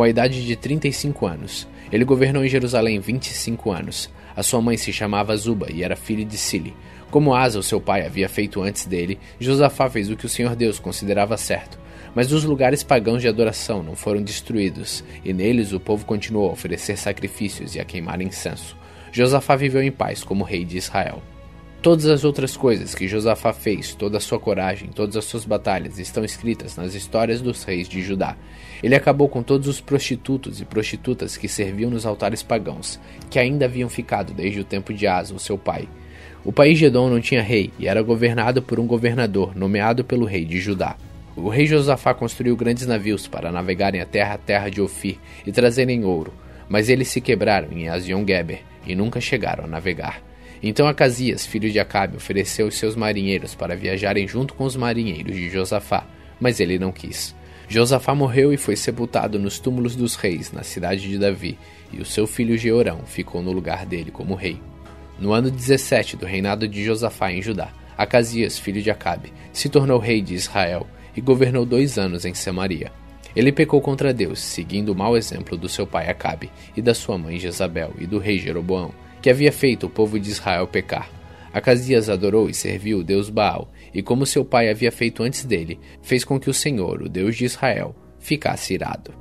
com 0.00 0.04
a 0.04 0.08
idade 0.08 0.46
de 0.46 0.56
35 0.56 1.26
anos. 1.26 1.68
Ele 1.92 2.06
governou 2.06 2.42
em 2.42 2.48
Jerusalém 2.48 2.98
25 2.98 3.70
anos. 3.70 4.08
A 4.34 4.42
sua 4.42 4.58
mãe 4.62 4.74
se 4.78 4.90
chamava 4.94 5.36
Zuba 5.36 5.70
e 5.70 5.82
era 5.82 5.94
filha 5.94 6.24
de 6.24 6.38
Sili. 6.38 6.74
Como 7.10 7.34
Asa, 7.34 7.58
o 7.58 7.62
seu 7.62 7.82
pai, 7.82 8.06
havia 8.06 8.26
feito 8.26 8.62
antes 8.62 8.86
dele, 8.86 9.18
Josafá 9.38 9.90
fez 9.90 10.08
o 10.08 10.16
que 10.16 10.24
o 10.24 10.28
Senhor 10.28 10.56
Deus 10.56 10.78
considerava 10.78 11.36
certo. 11.36 11.78
Mas 12.14 12.32
os 12.32 12.44
lugares 12.44 12.82
pagãos 12.82 13.20
de 13.20 13.28
adoração 13.28 13.82
não 13.82 13.94
foram 13.94 14.22
destruídos, 14.22 15.04
e 15.22 15.34
neles 15.34 15.74
o 15.74 15.78
povo 15.78 16.06
continuou 16.06 16.48
a 16.48 16.52
oferecer 16.54 16.96
sacrifícios 16.96 17.74
e 17.74 17.78
a 17.78 17.84
queimar 17.84 18.22
incenso. 18.22 18.74
Josafá 19.12 19.54
viveu 19.54 19.82
em 19.82 19.92
paz 19.92 20.24
como 20.24 20.44
rei 20.44 20.64
de 20.64 20.78
Israel. 20.78 21.22
Todas 21.82 22.06
as 22.06 22.24
outras 22.24 22.56
coisas 22.56 22.94
que 22.94 23.06
Josafá 23.06 23.52
fez, 23.52 23.94
toda 23.94 24.16
a 24.16 24.20
sua 24.20 24.40
coragem, 24.40 24.88
todas 24.88 25.16
as 25.16 25.26
suas 25.26 25.44
batalhas 25.44 25.98
estão 25.98 26.24
escritas 26.24 26.74
nas 26.76 26.94
histórias 26.94 27.42
dos 27.42 27.64
reis 27.64 27.86
de 27.86 28.02
Judá. 28.02 28.34
Ele 28.82 28.94
acabou 28.94 29.28
com 29.28 29.42
todos 29.42 29.68
os 29.68 29.80
prostitutos 29.80 30.60
e 30.60 30.64
prostitutas 30.64 31.36
que 31.36 31.48
serviam 31.48 31.90
nos 31.90 32.06
altares 32.06 32.42
pagãos, 32.42 32.98
que 33.28 33.38
ainda 33.38 33.66
haviam 33.66 33.88
ficado 33.88 34.32
desde 34.32 34.60
o 34.60 34.64
tempo 34.64 34.92
de 34.92 35.06
Asa, 35.06 35.38
seu 35.38 35.58
pai. 35.58 35.88
O 36.42 36.52
país 36.52 36.78
de 36.78 36.86
Edom 36.86 37.10
não 37.10 37.20
tinha 37.20 37.42
rei 37.42 37.70
e 37.78 37.86
era 37.86 38.00
governado 38.00 38.62
por 38.62 38.80
um 38.80 38.86
governador 38.86 39.54
nomeado 39.54 40.02
pelo 40.02 40.24
rei 40.24 40.44
de 40.44 40.58
Judá. 40.58 40.96
O 41.36 41.48
rei 41.48 41.66
Josafá 41.66 42.14
construiu 42.14 42.56
grandes 42.56 42.86
navios 42.86 43.28
para 43.28 43.52
navegarem 43.52 44.00
a 44.00 44.06
terra 44.06 44.34
a 44.34 44.38
terra 44.38 44.68
de 44.70 44.80
Ofir 44.80 45.18
e 45.46 45.52
trazerem 45.52 46.04
ouro, 46.04 46.32
mas 46.68 46.88
eles 46.88 47.08
se 47.08 47.20
quebraram 47.20 47.68
em 47.72 47.88
Azion-Geber 47.88 48.60
e 48.86 48.94
nunca 48.94 49.20
chegaram 49.20 49.64
a 49.64 49.68
navegar. 49.68 50.22
Então 50.62 50.86
Acasias, 50.86 51.46
filho 51.46 51.70
de 51.70 51.78
Acabe, 51.78 52.16
ofereceu 52.16 52.66
os 52.66 52.76
seus 52.76 52.96
marinheiros 52.96 53.54
para 53.54 53.76
viajarem 53.76 54.26
junto 54.26 54.54
com 54.54 54.64
os 54.64 54.76
marinheiros 54.76 55.34
de 55.34 55.48
Josafá, 55.48 56.06
mas 56.38 56.60
ele 56.60 56.78
não 56.78 56.92
quis. 56.92 57.34
Josafá 57.70 58.16
morreu 58.16 58.52
e 58.52 58.56
foi 58.56 58.74
sepultado 58.74 59.38
nos 59.38 59.60
túmulos 59.60 59.94
dos 59.94 60.16
reis, 60.16 60.50
na 60.50 60.64
cidade 60.64 61.08
de 61.08 61.16
Davi, 61.16 61.56
e 61.92 62.00
o 62.00 62.04
seu 62.04 62.26
filho 62.26 62.58
Jeorão 62.58 63.02
ficou 63.06 63.40
no 63.40 63.52
lugar 63.52 63.86
dele 63.86 64.10
como 64.10 64.34
rei. 64.34 64.60
No 65.20 65.32
ano 65.32 65.52
17 65.52 66.16
do 66.16 66.26
reinado 66.26 66.66
de 66.66 66.82
Josafá 66.84 67.30
em 67.30 67.40
Judá, 67.40 67.72
Acasias, 67.96 68.58
filho 68.58 68.82
de 68.82 68.90
Acabe, 68.90 69.32
se 69.52 69.68
tornou 69.68 70.00
rei 70.00 70.20
de 70.20 70.34
Israel 70.34 70.84
e 71.16 71.20
governou 71.20 71.64
dois 71.64 71.96
anos 71.96 72.24
em 72.24 72.34
Samaria. 72.34 72.90
Ele 73.36 73.52
pecou 73.52 73.80
contra 73.80 74.12
Deus, 74.12 74.40
seguindo 74.40 74.88
o 74.88 74.96
mau 74.96 75.16
exemplo 75.16 75.56
do 75.56 75.68
seu 75.68 75.86
pai 75.86 76.10
Acabe 76.10 76.50
e 76.76 76.82
da 76.82 76.92
sua 76.92 77.16
mãe 77.16 77.38
Jezabel 77.38 77.92
e 78.00 78.04
do 78.04 78.18
rei 78.18 78.40
Jeroboão, 78.40 78.92
que 79.22 79.30
havia 79.30 79.52
feito 79.52 79.86
o 79.86 79.90
povo 79.90 80.18
de 80.18 80.28
Israel 80.28 80.66
pecar. 80.66 81.08
Acasias 81.52 82.08
adorou 82.08 82.48
e 82.48 82.54
serviu 82.54 82.98
o 82.98 83.04
deus 83.04 83.30
Baal, 83.30 83.70
e 83.94 84.02
como 84.02 84.26
seu 84.26 84.44
pai 84.44 84.68
havia 84.68 84.92
feito 84.92 85.22
antes 85.22 85.44
dele, 85.44 85.78
fez 86.02 86.24
com 86.24 86.38
que 86.38 86.50
o 86.50 86.54
Senhor, 86.54 87.02
o 87.02 87.08
Deus 87.08 87.36
de 87.36 87.44
Israel, 87.44 87.94
ficasse 88.18 88.74
irado. 88.74 89.12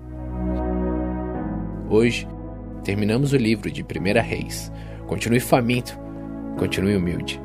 Hoje, 1.90 2.28
terminamos 2.84 3.34
o 3.34 3.38
livro 3.38 3.72
de 3.72 3.82
1 3.82 3.86
Reis. 4.22 4.72
Continue 5.08 5.40
faminto, 5.40 5.98
continue 6.58 6.96
humilde. 6.96 7.42